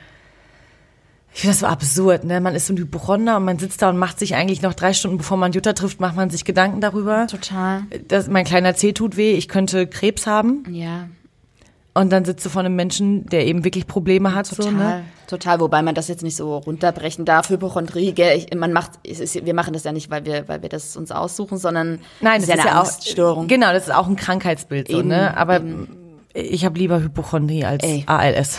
ich 1.34 1.40
finde 1.40 1.52
das 1.52 1.60
so 1.60 1.66
absurd, 1.66 2.24
ne? 2.24 2.40
Man 2.40 2.54
ist 2.54 2.66
so 2.66 2.72
ein 2.72 2.78
Hypochonder 2.78 3.36
und 3.36 3.44
man 3.44 3.58
sitzt 3.58 3.82
da 3.82 3.90
und 3.90 3.98
macht 3.98 4.18
sich 4.18 4.34
eigentlich 4.34 4.62
noch 4.62 4.72
drei 4.72 4.94
Stunden, 4.94 5.18
bevor 5.18 5.36
man 5.36 5.52
Jutta 5.52 5.74
trifft, 5.74 6.00
macht 6.00 6.16
man 6.16 6.30
sich 6.30 6.44
Gedanken 6.44 6.80
darüber. 6.80 7.26
Total. 7.26 7.82
dass 8.08 8.28
mein 8.28 8.44
kleiner 8.44 8.74
Zeh 8.74 8.92
tut 8.92 9.16
weh, 9.16 9.32
ich 9.32 9.48
könnte 9.48 9.86
Krebs 9.86 10.26
haben. 10.26 10.64
Ja, 10.70 11.08
Und 11.96 12.10
dann 12.10 12.26
sitzt 12.26 12.44
du 12.44 12.50
vor 12.50 12.60
einem 12.60 12.76
Menschen, 12.76 13.24
der 13.26 13.46
eben 13.46 13.64
wirklich 13.64 13.86
Probleme 13.86 14.34
hat. 14.34 14.50
total. 14.50 14.64
So, 14.64 14.70
ne? 14.70 15.04
Total, 15.26 15.60
wobei 15.60 15.80
man 15.80 15.94
das 15.94 16.08
jetzt 16.08 16.22
nicht 16.22 16.36
so 16.36 16.58
runterbrechen 16.58 17.24
darf. 17.24 17.48
Hypochondrie, 17.48 18.12
gell? 18.12 18.36
Ich, 18.36 18.54
man 18.54 18.72
macht, 18.74 18.92
ist, 19.02 19.46
wir 19.46 19.54
machen 19.54 19.72
das 19.72 19.84
ja 19.84 19.92
nicht, 19.92 20.10
weil 20.10 20.26
wir, 20.26 20.46
weil 20.46 20.60
wir 20.60 20.68
das 20.68 20.94
uns 20.96 21.10
aussuchen, 21.10 21.56
sondern 21.56 22.00
Nein, 22.20 22.42
es 22.42 22.46
das 22.48 22.58
ist 22.58 22.64
ja 22.64 22.70
eine 22.70 22.80
Angststörung. 22.80 23.48
Genau, 23.48 23.72
das 23.72 23.84
ist 23.84 23.94
auch 23.94 24.08
ein 24.08 24.16
Krankheitsbild, 24.16 24.88
so, 24.88 24.98
Eben, 24.98 25.08
ne? 25.08 25.34
Aber 25.38 25.62
ich 26.34 26.66
habe 26.66 26.78
lieber 26.78 27.00
Hypochondrie 27.00 27.64
als 27.64 27.82
Ey. 27.82 28.04
ALS. 28.06 28.58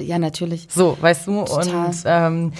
Ja, 0.00 0.18
natürlich. 0.18 0.66
So, 0.68 0.96
weißt 1.00 1.26
du? 1.26 1.44
Total. 1.44 1.86
Und 1.86 2.02
ähm, 2.06 2.52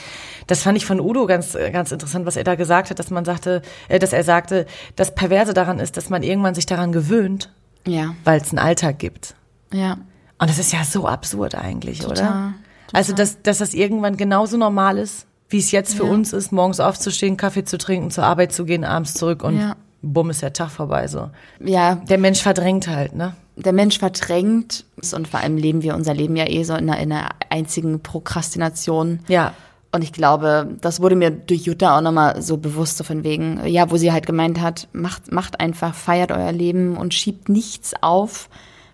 das 0.47 0.63
fand 0.63 0.77
ich 0.77 0.87
von 0.87 1.01
Udo 1.01 1.27
ganz, 1.27 1.57
ganz 1.73 1.91
interessant, 1.91 2.27
was 2.27 2.37
er 2.37 2.45
da 2.45 2.55
gesagt 2.55 2.91
hat, 2.91 2.99
dass 2.99 3.11
man 3.11 3.25
sagte, 3.25 3.63
äh, 3.89 3.99
dass 3.99 4.13
er 4.13 4.23
sagte, 4.23 4.67
das 4.97 5.15
Perverse 5.15 5.55
daran 5.55 5.79
ist, 5.79 5.97
dass 5.97 6.09
man 6.11 6.23
irgendwann 6.23 6.55
sich 6.55 6.67
daran 6.67 6.93
gewöhnt, 6.93 7.51
Ja, 7.87 8.15
weil 8.25 8.41
es 8.41 8.51
einen 8.51 8.59
Alltag 8.59 8.99
gibt. 8.99 9.35
Ja. 9.73 9.99
Und 10.39 10.51
das 10.51 10.59
ist 10.59 10.73
ja 10.73 10.83
so 10.85 11.07
absurd 11.07 11.55
eigentlich, 11.55 12.01
Total, 12.01 12.11
oder? 12.13 12.27
total. 12.27 12.55
Also, 12.93 13.13
dass, 13.15 13.41
dass 13.43 13.59
das 13.59 13.75
irgendwann 13.75 14.17
genauso 14.17 14.57
normal 14.57 14.99
ist, 14.99 15.27
wie 15.49 15.59
es 15.59 15.71
jetzt 15.71 15.95
für 15.95 16.05
Ja. 16.05 16.11
uns 16.11 16.33
ist, 16.33 16.51
morgens 16.53 16.81
aufzustehen, 16.81 17.37
Kaffee 17.37 17.65
zu 17.65 17.79
trinken, 17.79 18.11
zur 18.11 18.25
Arbeit 18.25 18.53
zu 18.53 18.65
gehen, 18.65 18.85
abends 18.85 19.15
zurück 19.15 19.45
und 19.45 19.59
Ja. 19.59 19.77
bumm 20.03 20.31
ist 20.31 20.43
der 20.43 20.53
Tag 20.53 20.71
vorbei, 20.71 21.07
so. 21.07 21.31
Ja, 21.61 21.95
Der 21.97 22.19
Mensch 22.19 22.43
verdrängt 22.43 22.89
halt, 22.89 23.15
ne? 23.15 23.35
der 23.55 23.73
Mensch 23.75 23.99
verdrängt 23.99 24.85
und 25.15 25.29
vor 25.29 25.41
allem 25.41 25.57
leben 25.59 25.83
wir 25.83 25.95
unser 25.95 26.15
Leben 26.15 26.37
ja 26.37 26.49
eh 26.49 26.65
so 26.65 26.75
in 26.75 26.89
einer, 26.91 26.99
in 27.01 27.13
einer 27.13 27.29
einzigen 27.51 28.01
Prokrastination. 28.03 29.21
Ja. 29.29 29.53
Und 29.95 30.03
ich 30.03 30.13
glaube, 30.15 30.69
das 30.81 31.01
wurde 31.01 31.17
mir 31.17 31.31
durch 31.31 31.63
Jutta 31.67 31.97
auch 31.97 32.01
nochmal 32.01 32.41
so 32.41 32.57
bewusst, 32.57 32.97
so 32.97 33.05
von 33.05 33.25
wegen, 33.25 33.61
ja, 33.67 33.91
wo 33.91 33.99
sie 33.99 34.11
halt 34.11 34.25
gemeint 34.27 34.59
hat, 34.61 34.89
macht, 34.93 35.31
macht 35.33 35.61
einfach, 35.61 35.95
feiert 35.95 36.33
euer 36.33 36.51
Leben 36.51 36.97
und 36.97 37.13
schiebt 37.13 37.51
nichts 37.51 37.93
auf, 38.01 38.49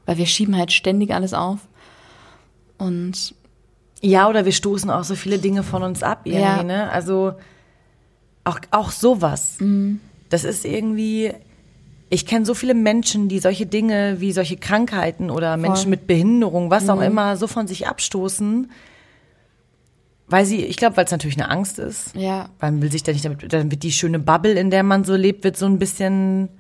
weil 0.09 0.17
wir 0.17 0.25
schieben 0.27 0.57
halt 0.57 0.73
ständig 0.73 1.13
alles 1.13 1.35
auf. 1.35 1.59
Und 2.79 3.35
Ja, 4.01 4.29
oder 4.29 4.45
wir 4.47 4.53
stoßen 4.53 4.91
auch 4.91 5.05
so 5.05 5.15
viele 5.17 5.39
Dinge 5.39 5.63
von 5.63 5.83
uns 5.83 6.03
ab 6.03 6.21
irgendwie, 6.25 6.41
Ja. 6.43 6.63
ne? 6.63 6.91
Also 6.91 7.35
auch, 8.45 8.59
auch 8.71 8.91
sowas. 8.91 9.57
Mhm. 9.59 10.01
Das 10.31 10.45
ist 10.45 10.65
irgendwie, 10.65 11.33
ich 12.09 12.25
kenne 12.25 12.47
so 12.47 12.55
viele 12.55 12.73
Menschen, 12.75 13.29
die 13.29 13.39
solche 13.41 13.67
Dinge 13.67 14.17
wie 14.21 14.33
solche 14.33 14.57
Krankheiten 14.57 15.29
oder 15.31 15.57
Menschen 15.59 15.91
mit 15.91 16.07
Behinderung, 16.07 16.71
was 16.71 16.85
Mhm. 16.85 16.91
auch 16.91 17.01
immer, 17.03 17.37
so 17.37 17.47
von 17.47 17.67
sich 17.67 17.87
abstoßen. 17.87 18.71
weil 20.31 20.45
sie, 20.45 20.63
ich 20.63 20.77
glaube, 20.77 20.97
weil 20.99 21.07
es 21.07 21.11
natürlich 21.11 21.39
eine 21.41 21.49
Angst 21.51 21.79
ist. 21.79 22.15
Ja. 22.15 22.51
Weil 22.61 22.73
man 22.73 22.83
will 22.83 22.93
sich 22.93 23.03
da 23.03 23.13
nicht 23.13 23.25
damit, 23.25 23.51
dann 23.51 23.71
wird 23.71 23.83
die 23.83 23.93
schöne 23.93 24.19
Bubble, 24.19 24.53
in 24.53 24.71
der 24.71 24.83
man 24.83 25.03
so 25.05 25.17
lebt, 25.17 25.43
wird 25.43 25.57
so 25.57 25.65
ein 25.65 25.79
bisschen, 25.79 26.51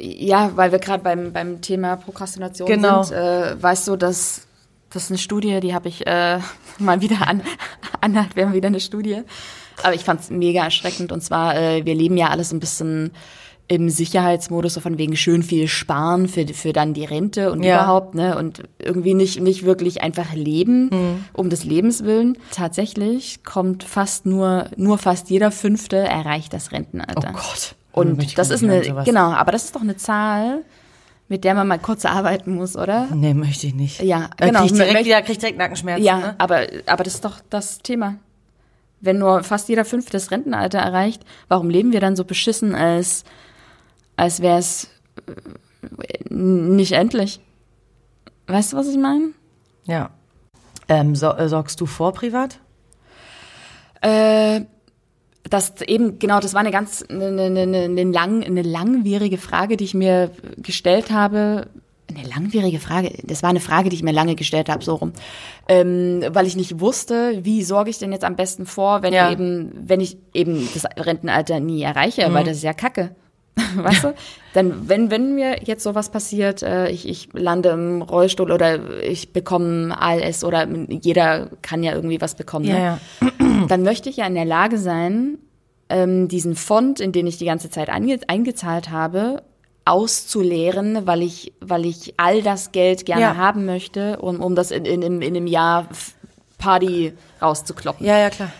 Ja, 0.00 0.52
weil 0.54 0.72
wir 0.72 0.78
gerade 0.78 1.02
beim, 1.02 1.32
beim 1.32 1.60
Thema 1.60 1.96
Prokrastination 1.96 2.68
Genau. 2.68 3.02
sind, 3.02 3.16
äh, 3.16 3.60
weißt 3.62 3.88
du, 3.88 3.96
dass 3.96 4.42
das 4.90 5.04
ist 5.04 5.10
eine 5.10 5.18
Studie, 5.18 5.60
die 5.60 5.74
habe 5.74 5.88
ich 5.88 6.06
äh, 6.06 6.38
mal 6.78 7.00
wieder 7.00 7.26
an, 7.28 7.42
an 8.00 8.14
wir 8.34 8.46
haben 8.46 8.52
wieder 8.54 8.68
eine 8.68 8.80
Studie. 8.80 9.22
Aber 9.82 9.94
ich 9.94 10.04
fand 10.04 10.20
es 10.20 10.30
mega 10.30 10.64
erschreckend. 10.64 11.12
Und 11.12 11.20
zwar, 11.22 11.54
äh, 11.56 11.84
wir 11.84 11.94
leben 11.94 12.16
ja 12.16 12.28
alles 12.28 12.52
ein 12.52 12.60
bisschen 12.60 13.10
im 13.68 13.90
Sicherheitsmodus, 13.90 14.74
so 14.74 14.80
von 14.80 14.96
wegen 14.96 15.16
schön 15.16 15.42
viel 15.42 15.66
sparen 15.66 16.28
für, 16.28 16.46
für 16.46 16.72
dann 16.72 16.94
die 16.94 17.04
Rente 17.04 17.50
und 17.50 17.62
Ja. 17.64 17.74
überhaupt, 17.82 18.14
ne? 18.14 18.38
Und 18.38 18.62
irgendwie 18.78 19.12
nicht, 19.12 19.40
nicht 19.40 19.64
wirklich 19.64 20.02
einfach 20.02 20.32
leben, 20.34 20.88
Mhm. 20.90 21.24
um 21.32 21.50
des 21.50 21.64
Lebens 21.64 22.04
willen. 22.04 22.38
Tatsächlich 22.52 23.42
kommt 23.44 23.82
fast 23.82 24.24
nur, 24.24 24.66
nur 24.76 24.98
fast 24.98 25.30
jeder 25.30 25.50
Fünfte 25.50 25.96
erreicht 25.96 26.52
das 26.52 26.68
oh 26.70 26.76
Rentenalter. 26.76 27.32
Gott. 27.32 27.74
Und 27.96 28.38
das 28.38 28.50
ist 28.50 28.62
eine, 28.62 28.80
genau, 29.04 29.30
aber 29.32 29.52
das 29.52 29.64
ist 29.64 29.74
doch 29.74 29.80
eine 29.80 29.96
Zahl, 29.96 30.62
mit 31.28 31.44
der 31.44 31.54
man 31.54 31.66
mal 31.66 31.78
kurz 31.78 32.04
arbeiten 32.04 32.54
muss, 32.54 32.76
oder? 32.76 33.08
Nee, 33.12 33.34
möchte 33.34 33.66
ich 33.66 33.74
nicht. 33.74 34.00
Ja, 34.02 34.28
genau. 34.36 34.60
Krieg 34.60 34.70
ich 34.72 34.76
direkt 34.78 35.04
wieder, 35.06 35.22
krieg 35.22 35.38
direkt 35.38 35.58
Nackenschmerzen. 35.58 36.04
Ja, 36.04 36.18
Ne? 36.18 36.34
aber, 36.38 36.66
aber 36.86 37.04
das 37.04 37.14
ist 37.14 37.24
doch 37.24 37.40
das 37.50 37.78
Thema. 37.78 38.16
Wenn 39.00 39.18
nur 39.18 39.42
fast 39.42 39.68
jeder 39.68 39.84
Fünfte 39.84 40.12
das 40.12 40.30
Rentenalter 40.30 40.78
erreicht, 40.78 41.22
warum 41.48 41.68
leben 41.70 41.92
wir 41.92 42.00
dann 42.00 42.16
so 42.16 42.24
beschissen, 42.24 42.74
als, 42.74 43.24
als 44.16 44.40
wäre 44.40 44.58
es 44.58 44.88
äh, 45.26 46.32
nicht 46.34 46.92
endlich? 46.92 47.40
Weißt 48.46 48.72
du, 48.72 48.76
was 48.76 48.88
ich 48.88 48.96
meine? 48.98 49.30
Ja. 49.84 50.10
Ähm, 50.88 51.16
so, 51.16 51.30
äh, 51.32 51.48
sorgst 51.48 51.80
du 51.80 51.86
vor 51.86 52.12
privat? 52.12 52.60
Äh, 54.02 54.62
das 55.50 55.80
eben, 55.82 56.18
genau, 56.18 56.40
das 56.40 56.54
war 56.54 56.60
eine 56.60 56.70
ganz, 56.70 57.04
eine, 57.08 57.26
eine, 57.26 57.60
eine, 57.60 58.04
lang, 58.04 58.42
eine 58.44 58.62
langwierige 58.62 59.38
Frage, 59.38 59.76
die 59.76 59.84
ich 59.84 59.94
mir 59.94 60.30
gestellt 60.56 61.10
habe. 61.10 61.68
Eine 62.08 62.28
langwierige 62.28 62.78
Frage, 62.78 63.12
das 63.24 63.42
war 63.42 63.50
eine 63.50 63.60
Frage, 63.60 63.88
die 63.88 63.96
ich 63.96 64.02
mir 64.02 64.12
lange 64.12 64.36
gestellt 64.36 64.68
habe, 64.68 64.84
so 64.84 64.94
rum. 64.94 65.12
Ähm, 65.68 66.22
weil 66.28 66.46
ich 66.46 66.56
nicht 66.56 66.78
wusste, 66.80 67.40
wie 67.42 67.64
sorge 67.64 67.90
ich 67.90 67.98
denn 67.98 68.12
jetzt 68.12 68.24
am 68.24 68.36
besten 68.36 68.64
vor, 68.64 69.02
wenn 69.02 69.12
Ja. 69.12 69.30
eben, 69.30 69.72
wenn 69.74 70.00
ich 70.00 70.16
eben 70.32 70.68
das 70.72 70.84
Rentenalter 70.96 71.58
nie 71.60 71.82
erreiche, 71.82 72.32
weil 72.32 72.44
das 72.44 72.58
ist 72.58 72.62
ja 72.62 72.74
Kacke. 72.74 73.14
Weißt 73.74 74.04
du? 74.04 74.14
Dann, 74.52 74.88
wenn, 74.88 75.10
wenn 75.10 75.34
mir 75.34 75.62
jetzt 75.64 75.82
sowas 75.82 76.10
passiert, 76.10 76.62
äh, 76.62 76.90
ich, 76.90 77.08
ich 77.08 77.30
lande 77.32 77.70
im 77.70 78.02
Rollstuhl 78.02 78.52
oder 78.52 79.00
ich 79.02 79.32
bekomme 79.32 79.98
ALS 79.98 80.44
oder 80.44 80.68
jeder 80.88 81.48
kann 81.62 81.82
ja 81.82 81.94
irgendwie 81.94 82.20
was 82.20 82.34
bekommen. 82.34 82.66
ne? 82.66 82.78
ja. 82.78 82.98
Dann 83.70 83.82
möchte 83.82 84.08
ich 84.10 84.18
ja 84.18 84.26
in 84.26 84.34
der 84.34 84.44
Lage 84.44 84.78
sein, 84.78 85.38
ähm, 85.88 86.28
diesen 86.28 86.56
Fond, 86.56 87.00
in 87.00 87.12
den 87.12 87.26
ich 87.26 87.38
die 87.38 87.44
ganze 87.44 87.70
Zeit 87.70 87.88
einge 87.88 88.18
eingezahlt 88.26 88.90
habe, 88.90 89.42
auszuleeren, 89.84 91.06
weil 91.06 91.22
ich, 91.22 91.52
weil 91.60 91.86
ich 91.86 92.14
all 92.16 92.42
das 92.42 92.72
Geld 92.72 93.06
gerne 93.06 93.22
Ja. 93.22 93.36
haben 93.36 93.66
möchte, 93.66 94.18
um, 94.18 94.40
um 94.40 94.54
das 94.54 94.70
in, 94.72 94.84
in, 94.84 95.00
in, 95.02 95.22
in 95.22 95.36
einem 95.36 95.46
Jahr 95.46 95.88
Party 96.58 97.12
rauszukloppen. 97.40 98.04
Ja, 98.04 98.18
ja, 98.18 98.30
klar. 98.30 98.50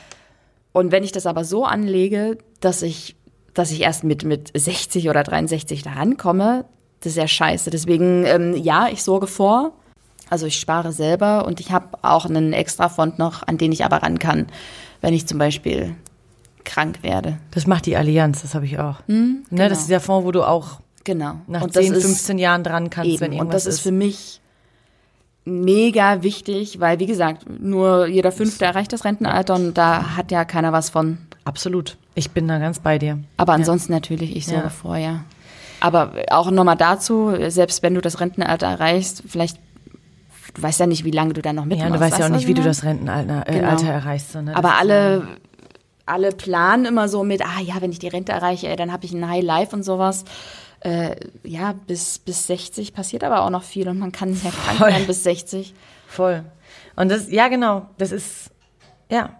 Und 0.72 0.92
wenn 0.92 1.02
ich 1.02 1.12
das 1.12 1.26
aber 1.26 1.44
so 1.44 1.64
anlege, 1.64 2.38
dass 2.60 2.82
ich, 2.82 3.16
dass 3.54 3.70
ich 3.72 3.80
erst 3.80 4.04
mit, 4.04 4.24
mit 4.24 4.50
60 4.54 5.08
oder 5.08 5.22
63 5.24 5.82
da 5.82 5.90
rankomme, 5.92 6.64
das 7.00 7.12
ist 7.12 7.18
ja 7.18 7.26
scheiße. 7.28 7.70
Deswegen, 7.70 8.24
ähm, 8.24 8.54
ja, 8.56 8.88
ich 8.88 9.02
sorge 9.02 9.26
vor. 9.26 9.72
Also 10.28 10.46
ich 10.46 10.58
spare 10.58 10.92
selber 10.92 11.44
und 11.46 11.60
ich 11.60 11.70
habe 11.72 11.98
auch 12.02 12.24
einen 12.26 12.52
Extrafond 12.52 13.18
noch, 13.18 13.42
an 13.46 13.58
den 13.58 13.72
ich 13.72 13.84
aber 13.84 14.02
ran 14.02 14.18
kann, 14.18 14.46
wenn 15.06 15.14
ich 15.14 15.24
zum 15.26 15.38
Beispiel 15.38 15.94
krank 16.64 16.98
werde. 17.02 17.38
Das 17.52 17.68
macht 17.68 17.86
die 17.86 17.96
Allianz, 17.96 18.42
das 18.42 18.56
habe 18.56 18.64
ich 18.66 18.80
auch. 18.80 18.96
ne, 19.06 19.38
Das 19.50 19.82
ist 19.82 19.88
der 19.90 20.00
Fonds, 20.00 20.26
wo 20.26 20.32
du 20.32 20.42
auch 20.42 20.80
Genau. 21.04 21.36
nach 21.46 21.62
und 21.62 21.76
das 21.76 21.84
10, 21.84 21.92
ist 21.94 22.02
15 22.02 22.38
Jahren 22.38 22.64
dran 22.64 22.90
kannst, 22.90 23.08
eben. 23.08 23.20
wenn 23.20 23.30
Und 23.30 23.36
irgendwas 23.38 23.62
das 23.64 23.74
ist 23.74 23.80
für 23.82 23.92
mich 23.92 24.40
mega 25.44 26.24
wichtig, 26.24 26.80
weil 26.80 26.98
wie 26.98 27.06
gesagt, 27.06 27.46
nur 27.60 28.06
jeder 28.08 28.32
Fünfte 28.32 28.64
erreicht 28.64 28.92
das 28.92 29.04
Rentenalter 29.04 29.54
und 29.54 29.74
da 29.78 30.16
hat 30.16 30.32
ja 30.32 30.44
keiner 30.44 30.72
was 30.72 30.90
von. 30.90 31.18
Absolut. 31.44 31.96
Ich 32.16 32.32
bin 32.32 32.48
da 32.48 32.58
ganz 32.58 32.80
bei 32.80 32.98
dir. 32.98 33.20
Aber 33.36 33.52
ansonsten 33.52 33.92
natürlich, 33.92 34.34
ich 34.34 34.46
sorge 34.46 34.64
Ja. 34.64 34.68
vor, 34.70 34.96
ja. 34.96 35.24
Aber 35.78 36.14
auch 36.30 36.50
nochmal 36.50 36.76
dazu, 36.76 37.32
selbst 37.46 37.84
wenn 37.84 37.94
du 37.94 38.00
das 38.00 38.18
Rentenalter 38.18 38.66
erreichst, 38.66 39.22
vielleicht, 39.28 39.58
du 40.56 40.62
weißt 40.62 40.80
ja 40.80 40.86
nicht, 40.86 41.04
wie 41.04 41.10
lange 41.10 41.32
du 41.34 41.42
da 41.42 41.52
noch 41.52 41.62
Ja, 41.64 41.68
mitmachst. 41.68 41.86
und 41.92 41.96
du 41.98 42.00
weißt 42.00 42.18
ja 42.18 42.26
auch 42.26 42.30
nicht, 42.30 42.42
ich 42.42 42.48
wie 42.48 42.54
du 42.54 42.62
das 42.62 42.82
Rentenalter 42.84 43.44
äh, 43.48 43.52
Genau. 43.60 43.82
Erreichst. 43.82 44.32
So, 44.32 44.40
ne? 44.42 44.56
Aber 44.56 44.76
alle, 44.78 45.26
alle 46.06 46.30
planen 46.32 46.84
immer 46.86 47.08
so 47.08 47.24
mit, 47.24 47.42
ah 47.44 47.60
ja, 47.62 47.74
wenn 47.80 47.92
ich 47.92 47.98
die 47.98 48.08
Rente 48.08 48.32
erreiche, 48.32 48.68
ey, 48.68 48.76
dann 48.76 48.92
habe 48.92 49.04
ich 49.04 49.12
ein 49.12 49.28
High 49.28 49.42
Life 49.44 49.74
und 49.74 49.82
sowas. 49.82 50.24
Äh, 50.80 51.16
ja, 51.42 51.74
bis, 51.86 52.18
bis 52.18 52.46
60 52.46 52.92
passiert 52.92 53.24
aber 53.24 53.42
auch 53.42 53.50
noch 53.50 53.62
viel 53.62 53.88
und 53.88 53.98
man 53.98 54.12
kann 54.12 54.30
mehr 54.30 54.52
krank 54.52 54.78
Voll. 54.78 54.88
werden 54.90 55.06
bis 55.06 55.24
60. 55.24 55.74
Voll. 56.06 56.44
Und 56.96 57.10
das, 57.10 57.30
ja, 57.30 57.48
genau, 57.48 57.86
das 57.98 58.12
ist, 58.12 58.50
ja, 59.10 59.30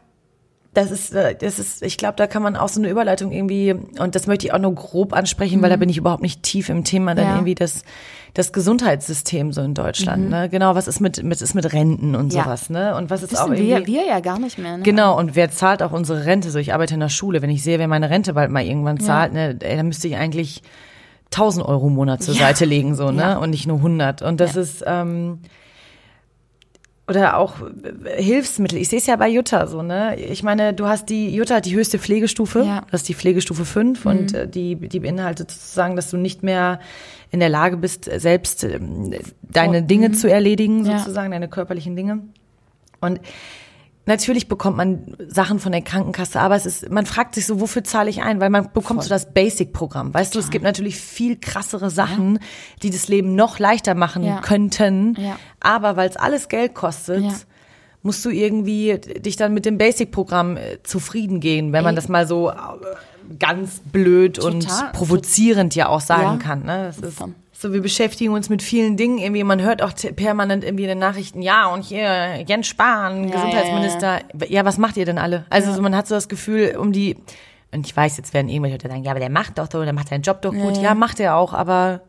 das 0.74 0.90
ist, 0.90 1.14
äh, 1.14 1.34
das 1.36 1.58
ist, 1.58 1.82
ich 1.82 1.96
glaube, 1.96 2.16
da 2.16 2.26
kann 2.26 2.42
man 2.42 2.56
auch 2.56 2.68
so 2.68 2.80
eine 2.80 2.90
Überleitung 2.90 3.32
irgendwie, 3.32 3.72
und 3.72 4.14
das 4.14 4.26
möchte 4.26 4.46
ich 4.46 4.52
auch 4.52 4.58
nur 4.58 4.74
grob 4.74 5.12
ansprechen, 5.14 5.62
weil 5.62 5.70
da 5.70 5.76
bin 5.76 5.88
ich 5.88 5.96
überhaupt 5.98 6.22
nicht 6.22 6.42
tief 6.42 6.68
im 6.68 6.84
Thema, 6.84 7.14
dann 7.14 7.24
Mhm. 7.24 7.30
Ja. 7.30 7.36
irgendwie 7.36 7.54
das, 7.54 7.82
das 8.36 8.52
Gesundheitssystem 8.52 9.50
so 9.52 9.62
in 9.62 9.72
Deutschland, 9.72 10.28
ne? 10.28 10.50
Genau, 10.50 10.74
was 10.74 10.88
ist 10.88 11.00
mit, 11.00 11.22
mit, 11.22 11.40
ist 11.40 11.54
mit 11.54 11.72
Renten 11.72 12.14
und 12.14 12.26
Mhm. 12.26 12.30
Ja. 12.38 12.44
sowas, 12.44 12.68
ne? 12.68 12.94
Und 12.94 13.08
was 13.08 13.22
ist 13.22 13.34
auch 13.34 13.48
Wissen 13.50 13.64
irgendwie. 13.66 13.92
wir, 13.92 14.02
wir 14.02 14.06
ja 14.08 14.20
gar 14.20 14.38
nicht 14.38 14.58
mehr. 14.58 14.76
Ne? 14.76 14.82
Genau, 14.82 15.18
und 15.18 15.34
wer 15.34 15.50
zahlt 15.50 15.82
auch 15.82 15.92
unsere 15.92 16.26
Rente? 16.26 16.50
So, 16.50 16.58
ich 16.58 16.74
arbeite 16.74 16.92
in 16.94 17.00
der 17.00 17.08
Schule. 17.08 17.40
Wenn 17.40 17.48
ich 17.48 17.62
sehe, 17.62 17.78
wer 17.78 17.88
meine 17.88 18.10
Rente 18.10 18.34
bald 18.34 18.50
mal 18.50 18.62
irgendwann 18.62 19.00
zahlt, 19.00 19.32
ne, 19.32 19.56
ey, 19.60 19.76
dann 19.78 19.86
müsste 19.88 20.06
ich 20.08 20.16
eigentlich 20.16 20.62
1000 21.32 21.64
Euro 21.66 21.86
im 21.88 21.94
Monat 21.94 22.22
zur 22.22 22.34
Ja. 22.34 22.40
Seite 22.46 22.66
legen, 22.66 22.94
so, 22.94 23.10
ne? 23.10 23.22
Ja. 23.22 23.36
Und 23.38 23.50
nicht 23.50 23.66
nur 23.66 23.78
100. 23.78 24.20
Und 24.20 24.38
das 24.38 24.54
Ja. 24.54 24.60
ist, 24.60 24.84
ähm, 24.86 25.38
oder 27.08 27.36
auch 27.38 27.54
äh, 28.04 28.22
Hilfsmittel. 28.22 28.78
Ich 28.78 28.88
sehe 28.88 28.98
es 28.98 29.06
ja 29.06 29.16
bei 29.16 29.28
Jutta 29.28 29.66
so, 29.68 29.82
ne? 29.82 30.16
Ich 30.18 30.42
meine, 30.42 30.74
du 30.74 30.86
hast 30.86 31.08
die, 31.08 31.34
Jutta 31.34 31.56
hat 31.56 31.64
die 31.66 31.74
höchste 31.74 31.98
Pflegestufe. 31.98 32.64
Ja. 32.64 32.82
Das 32.90 33.02
ist 33.02 33.08
die 33.08 33.14
Pflegestufe 33.14 33.64
5 33.64 34.04
und 34.06 34.34
äh, 34.34 34.48
die, 34.48 34.74
die 34.76 35.00
beinhaltet 35.00 35.50
sozusagen, 35.50 35.94
dass 35.96 36.10
du 36.10 36.16
nicht 36.16 36.42
mehr 36.42 36.80
in 37.36 37.40
der 37.40 37.48
Lage 37.50 37.76
bist, 37.76 38.04
selbst 38.16 38.64
ähm, 38.64 39.14
deine 39.42 39.82
Dinge 39.82 40.12
zu 40.12 40.30
erledigen, 40.30 40.84
Ja. 40.84 40.98
sozusagen, 40.98 41.30
deine 41.30 41.48
körperlichen 41.48 41.94
Dinge. 41.96 42.20
Und 43.00 43.20
natürlich 44.06 44.48
bekommt 44.48 44.76
man 44.76 45.16
Sachen 45.28 45.58
von 45.58 45.72
der 45.72 45.82
Krankenkasse, 45.82 46.40
aber 46.40 46.56
es 46.56 46.64
ist, 46.64 46.90
man 46.90 47.06
fragt 47.06 47.34
sich 47.34 47.44
so, 47.46 47.60
wofür 47.60 47.84
zahle 47.84 48.08
ich 48.08 48.22
ein? 48.22 48.40
Weil 48.40 48.50
man 48.50 48.72
bekommt 48.72 49.02
so 49.02 49.08
das 49.08 49.32
Basic-Programm. 49.34 50.14
Weißt 50.14 50.34
du, 50.34 50.38
es 50.38 50.50
gibt 50.50 50.64
natürlich 50.64 50.96
viel 50.96 51.36
krassere 51.38 51.90
Sachen, 51.90 52.38
die 52.82 52.90
das 52.90 53.08
Leben 53.08 53.34
noch 53.34 53.58
leichter 53.58 53.94
machen 53.94 54.24
Ja. 54.24 54.40
könnten. 54.40 55.14
Ja. 55.18 55.38
Aber 55.60 55.96
weil 55.96 56.08
es 56.08 56.16
alles 56.16 56.48
Geld 56.48 56.74
kostet, 56.74 57.22
Ja. 57.24 57.32
musst 58.02 58.24
du 58.24 58.30
irgendwie 58.30 58.98
dich 58.98 59.36
dann 59.36 59.52
mit 59.52 59.66
dem 59.66 59.76
Basic-Programm 59.78 60.56
äh, 60.56 60.82
zufrieden 60.84 61.40
gehen, 61.40 61.72
wenn 61.72 61.82
man 61.84 61.96
das 61.96 62.08
mal 62.08 62.26
so 62.26 62.50
äh, 62.50 62.54
ganz 63.38 63.80
blöd 63.92 64.38
und 64.38 64.62
Total. 64.68 64.92
provozierend 64.92 65.74
ja 65.74 65.88
auch 65.88 66.00
sagen 66.00 66.38
Ja. 66.40 66.46
kann. 66.46 66.64
Ne? 66.64 66.84
Das 66.86 66.98
ist 66.98 67.22
so, 67.58 67.72
wir 67.72 67.80
beschäftigen 67.80 68.32
uns 68.34 68.50
mit 68.50 68.62
vielen 68.62 68.96
Dingen. 68.98 69.16
Irgendwie, 69.18 69.42
man 69.42 69.62
hört 69.62 69.80
auch 69.82 69.92
permanent 70.14 70.62
irgendwie 70.62 70.84
in 70.84 70.88
den 70.90 70.98
Nachrichten, 70.98 71.40
ja, 71.40 71.66
und 71.68 71.84
hier 71.84 72.42
Jens 72.46 72.66
Spahn, 72.66 73.28
Ja, 73.28 73.34
Gesundheitsminister. 73.34 74.20
Ja, 74.48 74.64
was 74.66 74.76
macht 74.76 74.96
ihr 74.98 75.06
denn 75.06 75.16
alle? 75.18 75.46
Also 75.48 75.72
so, 75.72 75.80
man 75.80 75.96
hat 75.96 76.06
so 76.06 76.14
das 76.14 76.28
Gefühl, 76.28 76.76
um 76.78 76.92
die, 76.92 77.16
und 77.72 77.86
ich 77.86 77.96
weiß, 77.96 78.18
jetzt 78.18 78.34
werden 78.34 78.48
irgendwelche 78.50 78.74
Leute 78.76 78.88
sagen, 78.88 79.04
ja, 79.04 79.10
aber 79.10 79.20
der 79.20 79.30
macht 79.30 79.56
doch 79.58 79.68
so, 79.72 79.82
der 79.82 79.94
macht 79.94 80.08
seinen 80.08 80.20
Job 80.22 80.42
doch 80.42 80.52
gut. 80.52 80.76
ja. 80.76 80.82
Ja, 80.82 80.94
macht 80.94 81.18
er 81.18 81.36
auch, 81.36 81.54
aber 81.54 82.02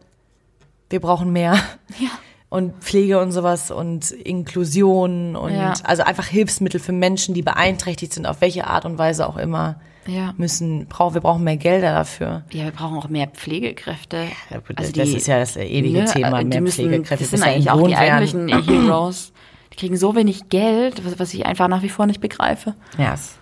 wir 0.90 1.00
brauchen 1.00 1.32
mehr. 1.32 1.54
Ja. 1.98 2.10
Und 2.50 2.82
Pflege 2.84 3.20
und 3.20 3.32
sowas 3.34 3.72
und 3.72 4.12
Inklusion 4.12 5.36
und 5.36 5.54
Ja. 5.54 5.74
also 5.84 6.04
einfach 6.04 6.26
Hilfsmittel 6.28 6.80
für 6.80 6.94
Menschen, 6.94 7.34
die 7.36 7.42
beeinträchtigt 7.42 8.14
sind, 8.14 8.26
auf 8.26 8.42
welche 8.42 8.68
Art 8.68 8.86
und 8.86 8.98
Weise 8.98 9.28
auch 9.28 9.36
immer 9.38 9.80
Ja. 10.08 10.34
müssen, 10.38 10.88
brauchen, 10.88 11.14
wir 11.16 11.22
brauchen 11.22 11.44
mehr 11.44 11.58
Gelder 11.58 11.94
dafür. 11.94 12.44
Ja, 12.52 12.64
wir 12.66 12.72
brauchen 12.72 12.98
auch 12.98 13.10
mehr 13.10 13.28
Pflegekräfte. 13.28 14.28
das 14.76 14.90
ist 15.10 15.28
ja 15.28 15.40
das 15.40 15.56
ewige 15.58 16.06
Thema, 16.06 16.40
äh, 16.40 16.44
die 16.44 16.50
mehr 16.50 16.62
müssen, 16.62 16.86
Pflegekräfte, 16.88 17.24
Das 17.26 17.30
sind 17.32 17.40
ja 17.46 17.52
eigentlich 17.54 17.70
auch 17.72 17.86
die 17.88 17.94
entlohnt 17.94 18.00
werden. 18.02 18.50
eigentlichen 18.50 18.84
Heroes. 18.88 19.34
Die 19.74 19.78
kriegen 19.78 19.98
so 19.98 20.16
wenig 20.16 20.50
Geld, 20.50 21.06
was, 21.06 21.20
was 21.20 21.34
ich 21.34 21.46
einfach 21.46 21.68
nach 21.68 21.82
wie 21.84 21.90
vor 21.90 22.06
nicht 22.06 22.22
begreife. 22.22 22.74
Ja, 22.98 23.14
es, 23.14 23.38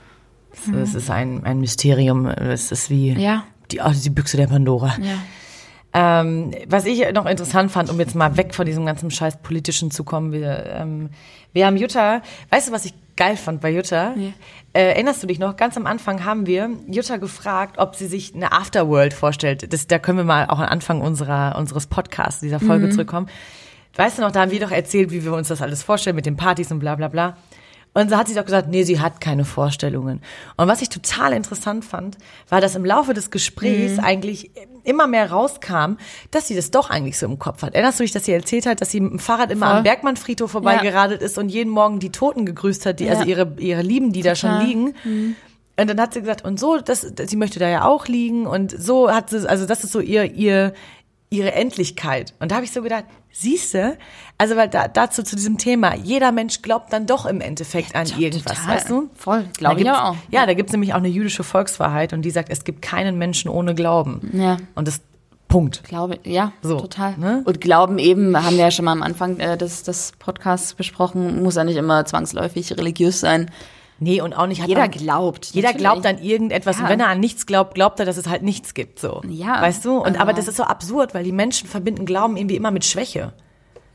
es, 0.53 0.74
es 0.74 0.95
ist 0.95 1.09
ein, 1.09 1.43
ein 1.43 1.59
Mysterium. 1.59 2.26
Es 2.26 2.72
ist 2.72 2.89
wie 2.89 3.11
Ja. 3.13 3.43
die, 3.72 3.80
oh, 3.82 3.91
die 3.93 4.09
Büchse 4.09 4.38
der 4.38 4.47
Pandora. 4.47 4.95
Ja. 5.01 5.18
Ähm, 6.22 6.51
was 6.68 6.86
ich 6.86 7.05
noch 7.13 7.26
interessant 7.26 7.72
fand, 7.72 7.89
um 7.89 7.97
jetzt 7.99 8.16
mal 8.16 8.36
weg 8.36 8.53
von 8.53 8.66
diesem 8.66 8.86
ganzen 8.86 9.11
Scheiß 9.11 9.41
Politischen 9.41 9.91
zu 9.91 10.03
kommen, 10.03 10.34
wir, 10.34 10.66
ähm, 10.66 11.09
wir 11.53 11.66
haben 11.66 11.78
Jutta, 11.78 12.22
weißt 12.49 12.68
du, 12.68 12.72
was 12.74 12.84
ich 12.86 12.93
geil 13.16 13.38
fand 13.38 13.61
bei 13.61 13.72
Jutta? 13.72 14.13
Nee. 14.16 14.34
Äh, 14.74 14.89
erinnerst 14.89 15.24
du 15.24 15.28
dich 15.28 15.39
noch? 15.39 15.55
Ganz 15.55 15.78
am 15.78 15.86
Anfang 15.86 16.26
haben 16.26 16.45
wir 16.45 16.70
Jutta 16.88 17.18
gefragt, 17.18 17.78
ob 17.78 17.95
sie 17.95 18.07
sich 18.07 18.36
eine 18.36 18.51
Afterworld 18.51 19.13
vorstellt. 19.13 19.72
Das, 19.72 19.88
da 19.88 19.99
können 19.99 20.18
wir 20.18 20.26
mal 20.26 20.47
auch 20.47 20.59
am 20.59 20.66
Anfang 20.66 21.01
unserer, 21.01 21.55
unseres 21.57 21.88
Podcasts, 21.88 22.41
dieser 22.41 22.59
Folge 22.59 22.89
zurückkommen. 22.89 23.28
Weißt 23.95 24.18
du 24.18 24.22
noch, 24.22 24.32
da 24.32 24.41
haben 24.41 24.51
wir 24.51 24.59
doch 24.59 24.72
erzählt, 24.72 25.11
wie 25.11 25.24
wir 25.24 25.34
uns 25.34 25.47
das 25.47 25.61
alles 25.61 25.82
vorstellen 25.84 26.16
mit 26.16 26.26
den 26.26 26.36
Partys 26.36 26.72
und 26.72 26.80
bla 26.80 26.95
bla 26.95 27.07
bla. 27.07 27.38
Und 27.93 28.09
so 28.09 28.18
hat 28.18 28.28
sie 28.28 28.36
doch 28.36 28.43
gesagt, 28.43 28.68
nee, 28.68 28.84
sie 28.84 28.99
hat 28.99 29.22
keine 29.22 29.45
Vorstellungen. 29.45 30.22
Und 30.57 30.68
was 30.68 30.82
ich 30.82 30.89
total 30.89 31.32
interessant 31.32 31.86
fand, 31.86 32.18
war, 32.49 32.59
dass 32.59 32.76
im 32.76 32.84
Laufe 32.84 33.13
des 33.13 33.32
Gesprächs 33.32 33.99
eigentlich 33.99 34.51
immer 34.86 35.08
mehr 35.08 35.32
rauskam, 35.32 35.98
dass 36.32 36.48
sie 36.48 36.56
das 36.56 36.72
doch 36.72 36.90
eigentlich 36.90 37.18
so 37.18 37.26
im 37.26 37.40
Kopf 37.40 37.62
hat. 37.62 37.74
Erinnerst 37.74 38.00
du 38.00 38.04
dich, 38.04 38.12
dass 38.12 38.26
sie 38.26 38.32
erzählt 38.34 38.66
hat, 38.66 38.82
dass 38.82 38.92
sie 38.92 39.00
mit 39.02 39.12
dem 39.12 39.20
Fahrrad 39.20 39.52
immer 39.52 39.68
Voll. 39.68 39.78
am 39.78 39.84
Bergmannfriedhof 39.84 40.52
vorbeigeradelt 40.52 41.22
ist 41.22 41.38
und 41.38 41.50
jeden 41.50 41.72
Morgen 41.72 42.00
die 42.00 42.12
Toten 42.12 42.46
gegrüßt 42.46 42.86
hat, 42.86 43.00
die, 43.00 43.10
also 43.10 43.24
Ja. 43.24 43.28
ihre, 43.30 43.54
ihre 43.60 43.82
Lieben, 43.82 44.12
die 44.14 44.22
da 44.22 44.36
schon 44.36 44.52
Total. 44.52 44.66
liegen. 44.68 45.36
Und 45.78 45.90
dann 45.90 46.00
hat 46.00 46.14
sie 46.14 46.22
gesagt, 46.22 46.46
und 46.46 46.60
so, 46.60 46.78
das, 46.78 47.02
sie 47.02 47.36
möchte 47.36 47.60
da 47.60 47.68
ja 47.68 47.84
auch 47.86 48.08
liegen 48.08 48.48
und 48.48 48.72
so 48.80 49.12
hat 49.12 49.30
sie, 49.30 49.50
also 49.50 49.66
das 49.66 49.84
ist 49.84 49.92
so 49.92 50.00
ihr, 50.00 50.24
ihr, 50.34 50.74
ihre 51.30 51.53
Endlichkeit. 51.53 52.34
Und 52.39 52.51
da 52.51 52.55
habe 52.55 52.65
ich 52.65 52.71
so 52.71 52.82
gedacht, 52.82 53.05
siehste, 53.32 53.97
also 54.38 54.55
weil 54.55 54.69
da, 54.69 54.88
dazu 54.88 55.23
zu 55.23 55.36
diesem 55.36 55.57
Thema, 55.57 55.95
jeder 55.95 56.32
Mensch 56.32 56.61
glaubt 56.61 56.93
dann 56.93 57.05
doch 57.05 57.26
im 57.26 57.41
Endeffekt 57.41 57.95
an 57.95 58.07
irgendwas, 58.17 58.59
total. 58.59 58.76
weißt 58.76 58.89
du? 58.89 59.09
Voll, 59.15 59.45
glaube 59.57 59.82
ich 59.82 59.89
auch. 59.89 60.15
Ja, 60.30 60.45
da 60.45 60.53
gibt's 60.53 60.71
nämlich 60.71 60.93
auch 60.93 60.97
eine 60.99 61.09
jüdische 61.09 61.43
Volkswahrheit 61.43 62.13
und 62.13 62.21
die 62.21 62.32
sagt, 62.32 62.49
es 62.49 62.63
gibt 62.63 62.82
keinen 62.82 63.17
Menschen 63.17 63.49
ohne 63.49 63.76
Glauben. 63.76 64.32
Ja. 64.34 64.57
Und 64.76 64.88
das 64.88 65.01
Punkt. 65.47 65.84
Glaube, 65.84 66.19
ja, 66.23 66.53
So, 66.61 66.80
total. 66.80 67.17
ne? 67.17 67.43
Und 67.45 67.61
Glauben 67.61 67.99
eben, 67.99 68.36
haben 68.36 68.57
wir 68.57 68.65
ja 68.65 68.71
schon 68.71 68.86
mal 68.86 68.91
am 68.93 69.03
Anfang 69.03 69.38
äh, 69.39 69.57
des, 69.57 69.84
des 69.84 70.13
Podcasts 70.17 70.73
besprochen, 70.73 71.43
muss 71.43 71.55
ja 71.55 71.63
nicht 71.63 71.78
immer 71.78 72.03
zwangsläufig 72.05 72.71
religiös 72.78 73.19
sein. 73.19 73.51
Nee, 74.00 74.20
und 74.22 74.34
auch 74.34 74.48
nicht 74.48 74.62
hat 74.62 74.68
Jeder 74.68 74.82
man, 74.82 74.91
glaubt. 74.91 75.46
Jeder 75.54 75.70
natürlich. 75.70 75.82
glaubt 75.84 76.06
an 76.06 76.18
irgendetwas 76.22 76.78
Ja. 76.78 76.84
und 76.84 76.89
wenn 76.89 77.00
er 77.00 77.08
an 77.08 77.20
nichts 77.20 77.46
glaubt, 77.46 77.76
glaubt 77.76 78.00
er, 78.00 78.06
dass 78.06 78.18
es 78.18 78.28
halt 78.28 78.43
nichts 78.43 78.74
gibt, 78.74 79.00
so. 79.00 79.22
Ja, 79.30 79.62
Weißt 79.62 79.86
du? 79.86 79.98
Und 79.98 80.08
also- 80.08 80.20
aber 80.20 80.34
das 80.34 80.48
ist 80.50 80.58
so 80.58 80.64
absurd, 80.64 81.14
weil 81.14 81.24
die 81.24 81.32
Menschen 81.32 81.68
verbinden 81.70 82.06
Glauben 82.06 82.36
irgendwie 82.36 82.56
immer 82.58 82.72
mit 82.72 82.84
Schwäche. 82.84 83.32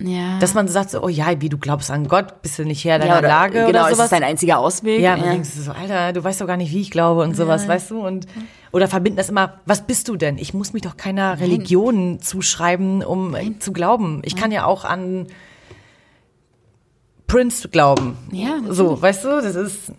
Ja. 0.03 0.39
Dass 0.39 0.55
man 0.55 0.67
so 0.67 0.73
sagt 0.73 0.89
so, 0.89 1.03
oh 1.03 1.09
ja, 1.09 1.39
wie 1.43 1.51
du 1.51 1.59
glaubst 1.59 1.91
an 1.91 2.09
Gott, 2.09 2.41
bist 2.41 2.59
du 2.59 2.65
nicht 2.65 2.83
Herr 2.87 2.99
deiner 2.99 3.13
ja, 3.13 3.19
oder, 3.19 3.29
Lage 3.29 3.53
genau, 3.67 3.69
oder 3.69 3.85
sowas. 3.91 4.05
ist 4.07 4.13
dein 4.13 4.23
einziger 4.23 4.59
Ausweg. 4.59 4.99
ja, 5.03 5.15
man 5.19 5.29
denkst 5.33 5.51
du 5.55 5.61
so, 5.61 5.73
Alter, 5.73 6.15
du 6.15 6.25
weißt 6.25 6.41
doch 6.41 6.47
gar 6.47 6.57
nicht, 6.57 6.73
wie 6.73 6.81
ich 6.81 6.91
glaube 6.91 7.21
und 7.23 7.37
sowas, 7.37 7.69
weißt 7.69 7.91
du? 7.91 8.01
Und 8.01 8.27
oder 8.73 8.89
verbinden 8.89 9.19
das 9.19 9.29
immer, 9.29 9.61
was 9.67 9.83
bist 9.83 10.09
du 10.09 10.17
denn? 10.17 10.39
Ich 10.39 10.55
muss 10.55 10.73
mich 10.73 10.81
doch 10.81 10.97
keiner 10.97 11.39
Religion 11.39 12.19
zuschreiben, 12.23 13.03
um 13.05 13.35
äh, 13.35 13.59
zu 13.59 13.73
glauben. 13.75 14.23
Ich 14.25 14.37
kann 14.37 14.53
ja 14.53 14.65
auch 14.65 14.87
an 14.87 15.27
Prince 17.31 17.69
glauben. 17.69 18.17
Ja, 18.33 18.57
so, 18.69 19.01
weißt 19.01 19.25
du, 19.25 19.29
das 19.41 19.55
ist 19.55 19.93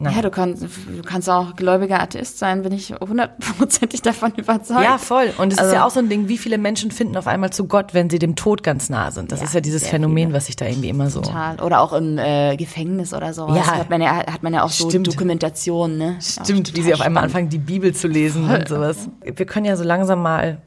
Ja, 0.00 0.20
du 0.20 0.30
kannst, 0.30 0.62
du 0.64 0.68
kannst 1.04 1.30
auch 1.30 1.54
gläubiger 1.54 2.00
Atheist 2.02 2.38
sein, 2.40 2.62
bin 2.62 2.72
ich 2.72 2.92
hundertprozentig 3.00 4.02
davon 4.02 4.32
überzeugt. 4.36 4.82
Ja, 4.82 4.98
voll. 4.98 5.32
Und 5.38 5.52
es 5.52 5.58
ist 5.58 5.60
Also- 5.64 5.74
ja 5.76 5.86
auch 5.86 5.90
so 5.90 6.00
ein 6.00 6.08
Ding, 6.08 6.26
wie 6.26 6.38
viele 6.38 6.58
Menschen 6.58 6.90
finden 6.90 7.16
auf 7.16 7.28
einmal 7.28 7.50
zu 7.50 7.66
Gott, 7.68 7.94
wenn 7.94 8.10
sie 8.10 8.18
dem 8.18 8.34
Tod 8.34 8.64
ganz 8.64 8.90
nah 8.90 9.12
sind. 9.12 9.30
Das 9.30 9.38
Ja, 9.38 9.46
ist 9.46 9.54
ja 9.54 9.60
dieses 9.60 9.86
Phänomen, 9.86 10.32
was 10.32 10.46
sich 10.46 10.56
da 10.56 10.66
irgendwie 10.66 10.88
immer 10.88 11.08
so. 11.08 11.20
Total. 11.20 11.60
Oder 11.60 11.80
auch 11.80 11.92
im 11.92 12.18
äh, 12.18 12.56
Gefängnis 12.56 13.14
oder 13.14 13.32
sowas. 13.32 13.56
Ja. 13.58 13.76
Hat 13.76 13.90
man 13.90 14.02
ja, 14.02 14.16
hat 14.26 14.42
man 14.42 14.52
ja 14.52 14.64
auch 14.64 14.70
so 14.70 14.88
Stimmt. 14.88 15.06
Dokumentationen, 15.06 15.98
ne? 15.98 16.16
Stimmt, 16.20 16.76
wie 16.76 16.82
sie 16.82 16.92
auf 16.94 17.00
einmal 17.00 17.22
anfangen, 17.22 17.48
die 17.48 17.58
Bibel 17.58 17.94
zu 17.94 18.08
lesen 18.08 18.50
und 18.50 18.66
sowas. 18.68 19.08
Wir 19.22 19.46
können 19.46 19.66
ja 19.66 19.76
so 19.76 19.84
langsam 19.84 20.20
mal, 20.20 20.60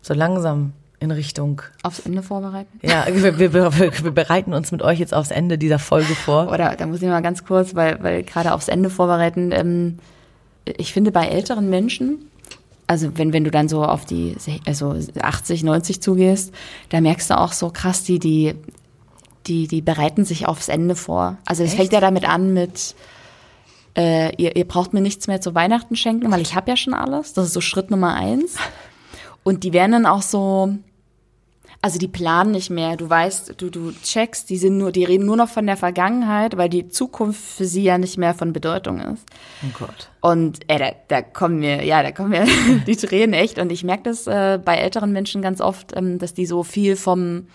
so 0.00 0.14
langsam 0.14 0.72
in 1.00 1.10
Richtung. 1.10 1.62
Aufs 1.82 2.00
Ende 2.00 2.22
vorbereiten. 2.22 2.80
Ja, 2.82 3.06
wir, 3.10 3.38
wir, 3.38 3.52
wir, 3.54 4.10
bereiten 4.10 4.52
uns 4.52 4.72
mit 4.72 4.82
euch 4.82 4.98
jetzt 4.98 5.14
aufs 5.14 5.30
Ende 5.30 5.58
dieser 5.58 5.78
Folge 5.78 6.14
vor. 6.14 6.50
Oder 6.50 6.74
da 6.76 6.86
muss 6.86 7.02
ich 7.02 7.08
mal 7.08 7.22
ganz 7.22 7.44
kurz, 7.44 7.74
weil, 7.74 8.02
weil 8.02 8.22
gerade 8.22 8.52
aufs 8.52 8.68
Ende 8.68 8.90
vorbereiten, 8.90 9.52
ähm, 9.52 9.98
ich 10.64 10.92
finde 10.92 11.12
bei 11.12 11.26
älteren 11.26 11.70
Menschen, 11.70 12.30
also 12.86 13.16
wenn, 13.16 13.32
wenn 13.32 13.44
du 13.44 13.50
dann 13.50 13.68
so 13.68 13.84
auf 13.84 14.04
die 14.06 14.34
also 14.66 14.96
80, 15.20 15.62
90 15.62 16.02
zugehst, 16.02 16.52
da 16.88 17.00
merkst 17.00 17.30
du 17.30 17.38
auch 17.38 17.52
so 17.52 17.70
krass, 17.70 18.02
die, 18.02 18.18
die, 18.18 18.54
die, 19.46 19.68
die 19.68 19.82
bereiten 19.82 20.24
sich 20.24 20.46
aufs 20.46 20.68
Ende 20.68 20.96
vor. 20.96 21.36
Also 21.44 21.62
es 21.62 21.74
fängt 21.74 21.92
ja 21.92 22.00
damit 22.00 22.28
an 22.28 22.52
mit, 22.52 22.94
äh, 23.96 24.34
ihr, 24.36 24.56
ihr 24.56 24.66
braucht 24.66 24.94
mir 24.94 25.00
nichts 25.00 25.26
mehr 25.26 25.40
zu 25.40 25.54
Weihnachten 25.54 25.96
schenken, 25.96 26.30
weil 26.30 26.40
ich 26.40 26.54
habe 26.54 26.70
ja 26.70 26.76
schon 26.76 26.94
alles. 26.94 27.34
Das 27.34 27.46
ist 27.46 27.52
so 27.52 27.60
Schritt 27.60 27.90
Nummer 27.90 28.14
eins. 28.14 28.56
Und 29.42 29.64
die 29.64 29.72
werden 29.72 29.92
dann 29.92 30.06
auch 30.06 30.22
so, 30.22 30.74
also 31.80 31.98
die 31.98 32.08
planen 32.08 32.50
nicht 32.50 32.70
mehr. 32.70 32.96
Du 32.96 33.08
weißt, 33.08 33.54
du, 33.56 33.70
du 33.70 33.92
checkst, 33.92 34.50
die 34.50 34.56
sind 34.56 34.78
nur, 34.78 34.90
die 34.90 35.04
reden 35.04 35.26
nur 35.26 35.36
noch 35.36 35.48
von 35.48 35.64
der 35.66 35.76
Vergangenheit, 35.76 36.56
weil 36.56 36.68
die 36.68 36.88
Zukunft 36.88 37.40
für 37.40 37.66
sie 37.66 37.84
ja 37.84 37.98
nicht 37.98 38.18
mehr 38.18 38.34
von 38.34 38.52
Bedeutung 38.52 38.98
ist. 39.00 39.24
Oh 39.64 39.78
Gott. 39.78 40.10
Und 40.20 40.60
ey, 40.68 40.78
da, 40.78 40.90
da 41.06 41.22
kommen 41.22 41.60
mir, 41.60 41.84
ja, 41.84 42.02
da 42.02 42.10
kommen 42.10 42.30
mir 42.30 42.46
die 42.86 42.96
Tränen 42.96 43.32
echt. 43.32 43.58
Und 43.58 43.70
ich 43.70 43.84
merke 43.84 44.04
das 44.04 44.26
äh, 44.26 44.58
bei 44.62 44.76
älteren 44.76 45.12
Menschen 45.12 45.40
ganz 45.40 45.60
oft, 45.60 45.96
ähm, 45.96 46.18
dass 46.18 46.34
die 46.34 46.46
so 46.46 46.64
viel 46.64 46.96
vom 46.96 47.46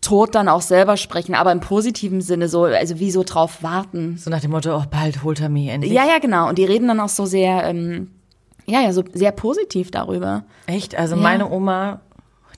Tod 0.00 0.34
dann 0.34 0.48
auch 0.48 0.62
selber 0.62 0.96
sprechen, 0.96 1.34
aber 1.34 1.52
im 1.52 1.60
positiven 1.60 2.22
Sinne 2.22 2.48
so, 2.48 2.64
also 2.64 2.98
wie 3.00 3.10
so 3.10 3.22
drauf 3.22 3.62
warten. 3.62 4.16
So 4.16 4.30
nach 4.30 4.40
dem 4.40 4.50
Motto, 4.52 4.74
oh, 4.76 4.84
bald 4.90 5.22
holt 5.22 5.40
er 5.40 5.48
mich 5.50 5.68
endlich. 5.68 5.92
Ja, 5.92 6.06
ja, 6.06 6.18
genau. 6.20 6.48
Und 6.48 6.56
die 6.56 6.64
reden 6.64 6.88
dann 6.88 7.00
auch 7.00 7.10
so 7.10 7.26
sehr, 7.26 7.64
ähm, 7.64 8.10
ja, 8.64 8.80
ja, 8.80 8.92
so 8.94 9.02
sehr 9.12 9.32
positiv 9.32 9.90
darüber. 9.90 10.44
Echt? 10.66 10.94
Also 10.94 11.16
Ja. 11.16 11.20
meine 11.22 11.50
Oma, 11.50 12.00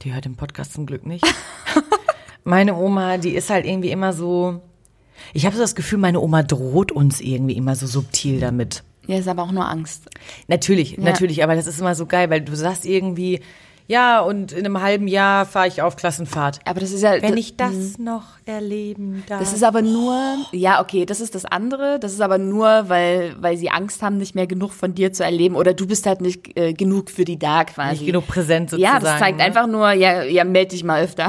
die 0.02 0.12
hört 0.12 0.24
den 0.24 0.36
Podcast 0.36 0.72
zum 0.72 0.86
Glück 0.86 1.06
nicht. 1.06 1.24
meine 2.44 2.74
Oma, 2.74 3.18
die 3.18 3.34
ist 3.34 3.50
halt 3.50 3.66
irgendwie 3.66 3.90
immer 3.90 4.12
so. 4.12 4.60
Ich 5.32 5.46
habe 5.46 5.54
so 5.54 5.62
das 5.62 5.74
Gefühl, 5.74 5.98
meine 5.98 6.20
Oma 6.20 6.42
droht 6.42 6.90
uns 6.92 7.20
irgendwie 7.20 7.56
immer 7.56 7.76
so 7.76 7.86
subtil 7.86 8.40
damit. 8.40 8.82
Ja, 9.06 9.18
ist 9.18 9.28
aber 9.28 9.42
auch 9.42 9.52
nur 9.52 9.68
Angst. 9.68 10.08
Natürlich, 10.48 10.98
natürlich, 10.98 11.42
aber 11.42 11.54
das 11.54 11.66
ist 11.66 11.80
immer 11.80 11.94
so 11.94 12.06
geil, 12.06 12.30
weil 12.30 12.40
du 12.40 12.54
sagst 12.54 12.84
irgendwie, 12.84 13.40
ja, 13.86 14.20
und 14.20 14.52
in 14.52 14.64
einem 14.64 14.80
halben 14.80 15.08
Jahr 15.08 15.44
fahre 15.44 15.68
ich 15.68 15.82
auf 15.82 15.96
Klassenfahrt. 15.96 16.60
Aber 16.64 16.80
das 16.80 16.92
ist 16.92 17.02
ja. 17.02 17.20
Wenn 17.20 17.36
ich 17.36 17.56
das 17.56 17.98
noch 17.98 18.24
erleben 18.46 19.24
darf. 19.28 19.40
Das 19.40 19.52
ist 19.52 19.64
aber 19.64 19.82
nur, 19.82 20.36
ja, 20.52 20.80
okay, 20.80 21.04
das 21.04 21.20
ist 21.20 21.34
das 21.34 21.44
andere. 21.44 21.98
Das 21.98 22.12
ist 22.12 22.20
aber 22.20 22.38
nur, 22.38 22.88
weil, 22.88 23.34
weil 23.40 23.56
sie 23.56 23.70
Angst 23.70 24.02
haben, 24.02 24.18
nicht 24.18 24.34
mehr 24.34 24.46
genug 24.46 24.72
von 24.72 24.94
dir 24.94 25.12
zu 25.12 25.24
erleben 25.24 25.56
oder 25.56 25.74
du 25.74 25.86
bist 25.86 26.06
halt 26.06 26.20
nicht 26.20 26.56
äh, 26.56 26.72
genug 26.72 27.10
für 27.10 27.24
die 27.24 27.38
da 27.38 27.64
quasi. 27.64 27.90
nicht 27.90 28.06
genug 28.06 28.26
präsent 28.26 28.70
sozusagen. 28.70 28.94
ja, 28.94 29.00
das 29.00 29.18
zeigt 29.18 29.38
ne? 29.38 29.44
einfach 29.44 29.66
nur, 29.66 29.90
ja, 29.92 30.22
ja, 30.22 30.44
meld 30.44 30.72
dich 30.72 30.84
mal 30.84 31.02
öfter. 31.02 31.28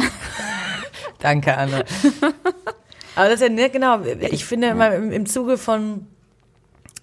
Danke, 1.19 1.57
Anne. 1.57 1.85
Aber 3.15 3.29
das 3.29 3.35
ist 3.35 3.41
ja, 3.41 3.49
ne, 3.49 3.69
genau, 3.69 3.99
ich 4.31 4.45
finde 4.45 4.67
immer 4.67 4.93
im, 4.93 5.11
im 5.11 5.25
Zuge 5.25 5.57
von, 5.57 6.07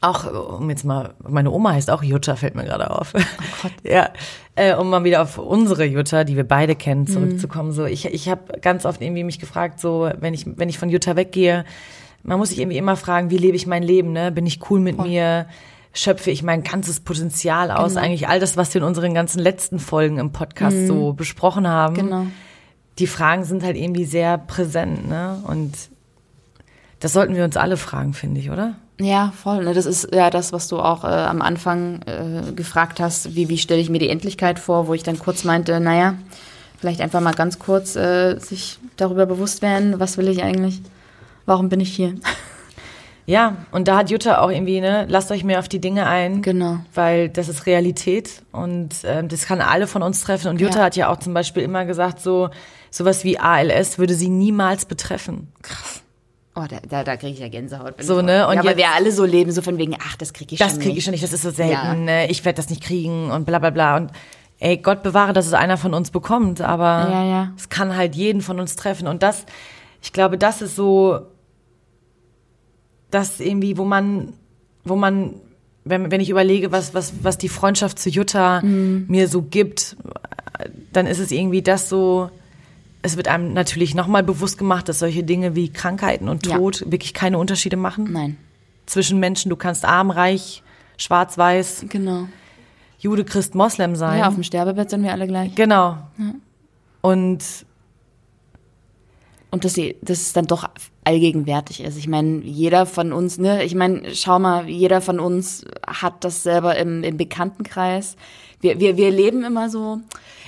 auch, 0.02 0.58
um 0.58 0.70
jetzt 0.70 0.84
mal, 0.84 1.14
meine 1.28 1.50
Oma 1.50 1.72
heißt 1.72 1.90
auch 1.90 2.02
Jutta, 2.02 2.34
fällt 2.36 2.54
mir 2.54 2.64
gerade 2.64 2.90
auf. 2.90 3.12
Oh 3.14 3.18
Gott. 3.62 3.72
Ja, 3.82 4.10
äh, 4.56 4.74
um 4.74 4.88
mal 4.90 5.04
wieder 5.04 5.22
auf 5.22 5.36
unsere 5.38 5.84
Jutta, 5.84 6.24
die 6.24 6.36
wir 6.36 6.48
beide 6.48 6.74
kennen, 6.74 7.06
zurückzukommen. 7.06 7.72
So, 7.72 7.84
ich, 7.84 8.06
ich 8.06 8.28
habe 8.28 8.58
ganz 8.60 8.86
oft 8.86 9.02
irgendwie 9.02 9.24
mich 9.24 9.38
gefragt, 9.38 9.78
so, 9.80 10.10
wenn 10.18 10.32
ich, 10.34 10.46
wenn 10.46 10.68
ich 10.68 10.78
von 10.78 10.88
Jutta 10.88 11.16
weggehe, 11.16 11.64
man 12.22 12.38
muss 12.38 12.50
sich 12.50 12.58
irgendwie 12.58 12.78
immer 12.78 12.96
fragen, 12.96 13.30
wie 13.30 13.38
lebe 13.38 13.56
ich 13.56 13.66
mein 13.66 13.82
Leben, 13.82 14.12
ne? 14.12 14.30
Bin 14.32 14.46
ich 14.46 14.70
cool 14.70 14.80
mit 14.80 14.98
mir? 14.98 15.46
Schöpfe 15.92 16.30
ich 16.30 16.42
mein 16.42 16.62
ganzes 16.62 17.00
Potenzial 17.00 17.70
aus? 17.70 17.96
Eigentlich 17.96 18.28
all 18.28 18.38
das, 18.40 18.56
was 18.56 18.72
wir 18.74 18.80
in 18.80 18.86
unseren 18.86 19.12
ganzen 19.12 19.40
letzten 19.40 19.78
Folgen 19.78 20.18
im 20.18 20.30
Podcast 20.32 20.86
so 20.86 21.12
besprochen 21.14 21.66
haben 21.66 21.94
Genau. 21.94 22.26
die 22.98 23.06
Fragen 23.06 23.44
sind 23.44 23.62
halt 23.64 23.76
irgendwie 23.76 24.04
sehr 24.04 24.38
präsent, 24.38 25.08
ne? 25.08 25.42
Und 25.46 25.72
das 27.00 27.12
sollten 27.14 27.34
wir 27.34 27.44
uns 27.44 27.56
alle 27.56 27.76
fragen, 27.76 28.12
finde 28.14 28.40
ich, 28.40 28.50
oder? 28.50 28.76
Ja, 29.00 29.32
voll. 29.42 29.64
Ne? 29.64 29.72
Das 29.74 29.86
ist 29.86 30.14
ja 30.14 30.30
das, 30.30 30.52
was 30.52 30.68
du 30.68 30.78
auch 30.78 31.04
äh, 31.04 31.08
am 31.08 31.40
Anfang 31.42 32.02
äh, 32.02 32.52
gefragt 32.52 33.00
hast, 33.00 33.34
wie, 33.34 33.48
wie 33.48 33.58
stelle 33.58 33.80
ich 33.80 33.88
mir 33.88 33.98
die 33.98 34.08
Endlichkeit 34.10 34.58
vor, 34.58 34.86
wo 34.88 34.94
ich 34.94 35.02
dann 35.02 35.18
kurz 35.18 35.44
meinte, 35.44 35.80
naja, 35.80 36.14
vielleicht 36.78 37.00
einfach 37.00 37.20
mal 37.20 37.32
ganz 37.34 37.58
kurz 37.58 37.96
äh, 37.96 38.38
sich 38.38 38.78
darüber 38.96 39.26
bewusst 39.26 39.62
werden, 39.62 39.98
was 39.98 40.18
will 40.18 40.28
ich 40.28 40.42
eigentlich? 40.42 40.80
Warum 41.46 41.68
bin 41.68 41.80
ich 41.80 41.94
hier? 41.94 42.14
Ja, 43.26 43.58
und 43.70 43.86
da 43.86 43.96
hat 43.96 44.10
Jutta 44.10 44.40
auch 44.40 44.50
irgendwie, 44.50 44.80
ne, 44.80 45.06
lasst 45.08 45.30
euch 45.30 45.44
mehr 45.44 45.60
auf 45.60 45.68
die 45.68 45.78
Dinge 45.80 46.06
ein. 46.08 46.42
Genau. 46.42 46.78
Weil 46.94 47.28
das 47.28 47.48
ist 47.48 47.64
Realität 47.66 48.42
und 48.50 48.88
ähm, 49.04 49.28
das 49.28 49.46
kann 49.46 49.60
alle 49.60 49.86
von 49.86 50.02
uns 50.02 50.22
treffen. 50.22 50.48
Und 50.48 50.60
Jutta 50.60 50.78
Ja. 50.80 50.84
hat 50.86 50.96
ja 50.96 51.08
auch 51.12 51.18
zum 51.18 51.32
Beispiel 51.32 51.62
immer 51.62 51.84
gesagt, 51.84 52.18
so 52.20 52.50
sowas 52.90 53.22
wie 53.22 53.38
ALS 53.38 53.98
würde 53.98 54.14
sie 54.14 54.30
niemals 54.30 54.84
betreffen. 54.84 55.52
Oh, 56.62 56.66
da, 56.68 56.78
da, 56.88 57.04
da 57.04 57.16
kriege 57.16 57.32
ich 57.34 57.38
ja 57.38 57.48
Gänsehaut. 57.48 57.94
So, 58.02 58.20
ne? 58.20 58.46
Und 58.46 58.56
ja, 58.56 58.62
jetzt- 58.64 58.76
wir 58.76 58.88
alle 58.90 59.12
so 59.12 59.24
leben, 59.24 59.50
so 59.52 59.62
von 59.62 59.78
wegen, 59.78 59.96
ach, 59.98 60.16
das 60.16 60.32
kriege 60.32 60.52
ich 60.54 60.58
Das 60.58 60.72
schon 60.72 60.78
kriege 60.80 60.90
ich 60.90 60.96
nicht. 60.96 61.04
schon 61.04 61.12
nicht, 61.12 61.24
das 61.24 61.32
ist 61.32 61.42
so 61.42 61.50
selten, 61.50 61.72
Ja. 61.72 61.94
ne? 61.94 62.30
ich 62.30 62.44
werde 62.44 62.56
das 62.56 62.68
nicht 62.68 62.82
kriegen 62.82 63.30
und 63.30 63.46
bla 63.46 63.58
bla 63.58 63.70
bla. 63.70 63.96
Und 63.96 64.10
ey, 64.58 64.76
Gott 64.76 65.02
bewahre, 65.02 65.32
dass 65.32 65.46
es 65.46 65.54
einer 65.54 65.76
von 65.78 65.94
uns 65.94 66.10
bekommt, 66.10 66.60
aber 66.60 67.08
Ja, 67.10 67.24
ja. 67.24 67.52
es 67.56 67.68
kann 67.70 67.96
halt 67.96 68.14
jeden 68.14 68.42
von 68.42 68.60
uns 68.60 68.76
treffen. 68.76 69.06
Und 69.08 69.22
das, 69.22 69.46
ich 70.02 70.12
glaube, 70.12 70.36
das 70.36 70.60
ist 70.60 70.76
so, 70.76 71.20
das 73.10 73.40
irgendwie, 73.40 73.76
wo 73.78 73.84
man, 73.84 74.34
wo 74.84 74.96
man, 74.96 75.34
wenn, 75.84 76.10
wenn 76.10 76.20
ich 76.20 76.30
überlege, 76.30 76.72
was, 76.72 76.94
was, 76.94 77.12
was 77.22 77.38
die 77.38 77.48
Freundschaft 77.48 77.98
zu 77.98 78.10
Jutta 78.10 78.60
Mhm. 78.62 79.06
mir 79.08 79.28
so 79.28 79.42
gibt, 79.42 79.96
dann 80.92 81.06
ist 81.06 81.18
es 81.18 81.30
irgendwie 81.32 81.62
das 81.62 81.88
so, 81.88 82.30
es 83.02 83.16
wird 83.16 83.28
einem 83.28 83.52
natürlich 83.52 83.94
nochmal 83.94 84.22
bewusst 84.22 84.58
gemacht, 84.58 84.88
dass 84.88 84.98
solche 84.98 85.22
Dinge 85.22 85.54
wie 85.56 85.70
Krankheiten 85.70 86.28
und 86.28 86.46
Ja. 86.46 86.56
Tod 86.58 86.84
wirklich 86.90 87.14
keine 87.14 87.38
Unterschiede 87.38 87.76
machen 87.76 88.12
Nein, 88.12 88.36
zwischen 88.86 89.18
Menschen. 89.18 89.48
Du 89.50 89.56
kannst 89.56 89.84
arm, 89.84 90.10
reich, 90.10 90.62
schwarz, 90.96 91.38
weiß, 91.38 91.86
genau. 91.88 92.28
Jude, 92.98 93.24
Christ, 93.24 93.54
Moslem 93.54 93.96
sein. 93.96 94.18
Ja, 94.18 94.28
auf 94.28 94.34
dem 94.34 94.42
Sterbebett 94.42 94.90
sind 94.90 95.02
wir 95.02 95.12
alle 95.12 95.26
gleich. 95.26 95.54
genau. 95.54 95.96
Und 97.00 97.42
und 99.50 99.64
dass 99.64 99.74
sie, 99.74 99.96
dass 100.02 100.20
es 100.20 100.32
dann 100.32 100.46
doch 100.46 100.68
allgegenwärtig 101.04 101.80
ist. 101.82 101.96
Ich 101.96 102.08
meine, 102.08 102.40
jeder 102.42 102.86
von 102.86 103.12
uns, 103.12 103.38
ne, 103.38 103.64
ich 103.64 103.74
meine, 103.74 104.14
schau 104.14 104.38
mal, 104.38 104.68
jeder 104.68 105.00
von 105.00 105.18
uns 105.18 105.64
hat 105.86 106.22
das 106.24 106.42
selber 106.42 106.76
im, 106.76 107.02
im 107.02 107.16
Bekanntenkreis. 107.16 108.16
Wir, 108.60 108.78
wir, 108.78 108.96
wir 108.96 109.10
leben 109.10 109.42
immer 109.42 109.70
so, 109.70 109.98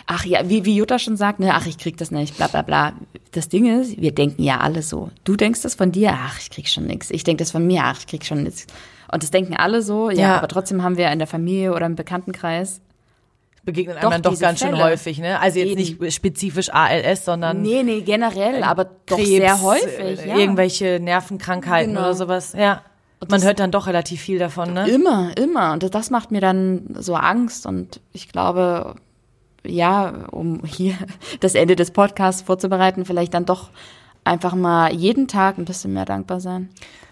ach 0.07 0.25
ja, 0.25 0.49
wie, 0.49 0.65
wie 0.65 0.77
Jutta 0.77 0.99
schon 0.99 1.17
sagt, 1.17 1.41
ne, 1.41 1.55
ach, 1.55 1.67
ich 1.67 1.79
krieg 1.79 1.97
das 1.97 2.11
nicht, 2.11 2.37
bla 2.37 2.47
bla 2.47 2.63
bla. 2.63 2.93
Das 3.33 3.49
Ding 3.49 3.81
ist, 3.81 4.01
wir 4.01 4.13
denken 4.13 4.43
ja 4.43 4.59
alle 4.61 4.83
so. 4.83 5.11
Du 5.25 5.37
denkst 5.37 5.63
das 5.63 5.75
von 5.75 5.91
dir, 5.91 6.13
ach, 6.15 6.39
ich 6.39 6.51
krieg 6.51 6.69
schon 6.69 6.87
nix. 6.87 7.11
Ich 7.11 7.25
denk 7.25 7.39
das 7.39 7.51
von 7.51 7.67
mir, 7.67 7.83
ach, 7.85 7.99
ich 8.01 8.07
krieg 8.07 8.25
schon 8.25 8.43
nix. 8.43 8.67
Und 9.11 9.23
das 9.23 9.31
denken 9.31 9.57
alle 9.57 9.83
so, 9.83 10.11
ja, 10.11 10.17
Ja. 10.21 10.37
aber 10.39 10.49
trotzdem 10.49 10.83
haben 10.83 10.97
wir 10.97 11.11
in 11.11 11.19
der 11.19 11.29
Familie 11.29 11.75
oder 11.75 11.87
im 11.87 11.97
Bekanntenkreis 11.97 12.81
Begegnen 13.65 13.95
Doch, 14.01 14.11
einem 14.11 14.23
dann 14.23 14.33
doch 14.33 14.41
ganz 14.41 14.59
schön 14.59 14.71
Fälle. 14.71 14.83
häufig, 14.85 15.19
ne? 15.19 15.39
Also 15.39 15.61
jetzt 15.61 15.79
Eben. 15.79 16.01
nicht 16.01 16.15
spezifisch 16.15 16.69
ALS, 16.73 17.25
sondern 17.25 17.63
Nee, 17.63 17.83
nee, 17.85 18.01
generell, 18.01 18.63
aber 18.65 18.87
doch 19.07 19.17
Krebs, 19.17 19.29
sehr 19.29 19.63
häufig, 19.63 19.99
äh, 20.25 20.29
ja. 20.29 20.37
irgendwelche 20.37 20.99
Nervenkrankheiten 21.01 21.91
Genau. 21.95 22.07
oder 22.07 22.15
sowas. 22.15 22.55
Ja. 22.59 22.83
Man 23.21 23.29
das- 23.31 23.45
hört 23.45 23.61
dann 23.61 23.71
doch 23.71 23.87
relativ 23.87 24.21
viel 24.21 24.41
davon, 24.41 24.73
ne? 24.75 24.89
Immer, 24.89 25.31
immer. 25.37 25.73
Und 25.75 25.95
das 25.95 26.11
macht 26.11 26.33
mir 26.33 26.41
dann 26.41 26.87
so 26.99 27.15
Angst. 27.15 27.65
Und 27.67 28.01
ich 28.13 28.29
glaube, 28.31 28.97
ja, 29.65 30.27
um 30.33 30.65
hier 30.65 30.95
das 31.41 31.55
Ende 31.55 31.77
des 31.77 31.93
Podcasts 31.93 32.43
vorzubereiten, 32.43 33.05
vielleicht 33.05 33.33
dann 33.35 33.45
doch 33.45 33.71
einfach 34.25 34.57
mal 34.57 34.93
jeden 34.93 35.29
Tag 35.29 35.57
ein 35.59 35.65
bisschen 35.67 35.93
mehr 35.93 36.05
dankbar 36.05 36.41
sein. 36.41 36.69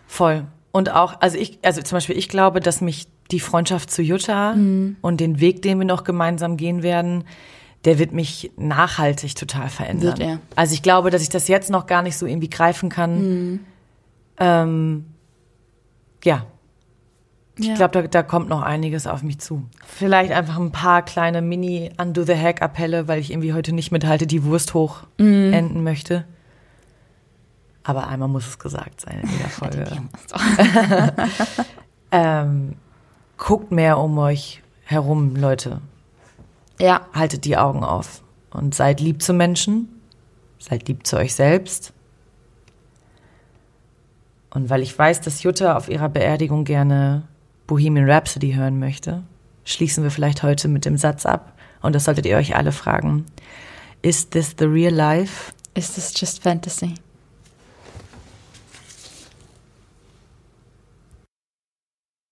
Voll. 0.09 0.47
Und 0.73 0.91
auch, 0.93 1.21
also 1.21 1.37
ich, 1.37 1.59
also 1.63 1.83
zum 1.83 1.97
Beispiel, 1.97 2.17
ich 2.17 2.29
glaube, 2.29 2.61
dass 2.61 2.81
mich 2.81 3.09
die 3.31 3.41
Freundschaft 3.41 3.91
zu 3.91 4.03
Jutta 4.03 4.55
Mhm. 4.55 4.97
und 5.01 5.21
den 5.21 5.41
Weg, 5.41 5.63
den 5.63 5.79
wir 5.79 5.87
noch 5.87 6.05
gemeinsam 6.05 6.57
gehen 6.57 6.83
werden, 6.83 7.25
der 7.85 7.99
wird 7.99 8.13
mich 8.13 8.51
nachhaltig 8.57 9.35
total 9.37 9.69
verändern. 9.69 10.19
Wird 10.19 10.21
er. 10.21 10.39
Also 10.55 10.75
ich 10.75 10.83
glaube, 10.83 11.11
dass 11.11 11.23
ich 11.23 11.29
das 11.31 11.49
jetzt 11.49 11.71
noch 11.71 11.87
gar 11.87 12.03
nicht 12.03 12.17
so 12.17 12.27
irgendwie 12.27 12.51
greifen 12.51 12.89
kann. 12.89 13.21
Mhm. 13.53 13.61
Ähm, 14.39 15.05
ja, 16.25 16.45
Ich 17.59 17.69
ich 17.69 17.75
glaube, 17.75 17.93
da, 18.03 18.07
da 18.09 18.23
kommt 18.23 18.49
noch 18.49 18.63
einiges 18.63 19.07
auf 19.07 19.23
mich 19.23 19.39
zu. 19.39 19.65
Vielleicht 19.87 20.33
einfach 20.33 20.59
ein 20.59 20.73
paar 20.73 21.03
kleine 21.03 21.43
Mini-Undo 21.43 22.23
the 22.25 22.35
Hack-Appelle, 22.37 23.07
weil 23.09 23.19
ich 23.21 23.31
irgendwie 23.33 23.53
heute 23.55 23.73
nicht 23.75 23.91
mithalte, 23.93 24.27
die 24.27 24.45
Wurst 24.45 24.73
hoch 24.75 25.03
Mhm. 25.19 25.53
enden 25.53 25.83
möchte. 25.83 26.25
Aber 27.83 28.09
einmal 28.09 28.29
muss 28.29 28.47
es 28.47 28.59
gesagt 28.59 29.01
sein 29.01 29.21
in 29.23 29.31
jeder 29.31 29.49
Folge. 29.49 29.87
ähm, 32.11 32.77
guckt 33.37 33.73
mehr 33.73 33.99
um 33.99 34.19
euch 34.19 34.63
herum, 34.85 35.37
Leute. 35.37 35.81
ja, 36.79 37.03
Haltet 37.15 37.45
die 37.45 37.57
Augen 37.57 37.85
auf 37.85 38.23
und 38.51 38.75
seid 38.75 39.01
lieb 39.01 39.23
zu 39.23 39.33
Menschen, 39.33 39.89
seid 40.59 40.89
lieb 40.89 41.07
zu 41.07 41.17
euch 41.17 41.35
selbst. 41.35 41.93
Und 44.53 44.69
weil 44.69 44.83
ich 44.83 44.99
weiß, 44.99 45.21
dass 45.21 45.43
Jutta 45.43 45.77
auf 45.77 45.89
ihrer 45.89 46.09
Beerdigung 46.09 46.65
gerne 46.65 47.29
Bohemian 47.67 48.11
Rhapsody 48.11 48.53
hören 48.55 48.81
möchte, 48.81 49.23
schließen 49.65 50.03
wir 50.03 50.11
vielleicht 50.11 50.43
heute 50.43 50.67
mit 50.67 50.85
dem 50.85 50.97
Satz 50.97 51.25
ab. 51.25 51.53
Und 51.83 51.95
das 51.95 52.05
solltet 52.05 52.27
ihr 52.27 52.37
euch 52.37 52.57
alle 52.57 52.73
fragen. 52.73 53.27
Is 54.03 54.29
this 54.29 54.57
the 54.59 54.65
real 54.65 54.93
life? 54.93 55.53
ist 55.75 55.99
es 55.99 56.13
just 56.19 56.43
fantasy? 56.43 56.95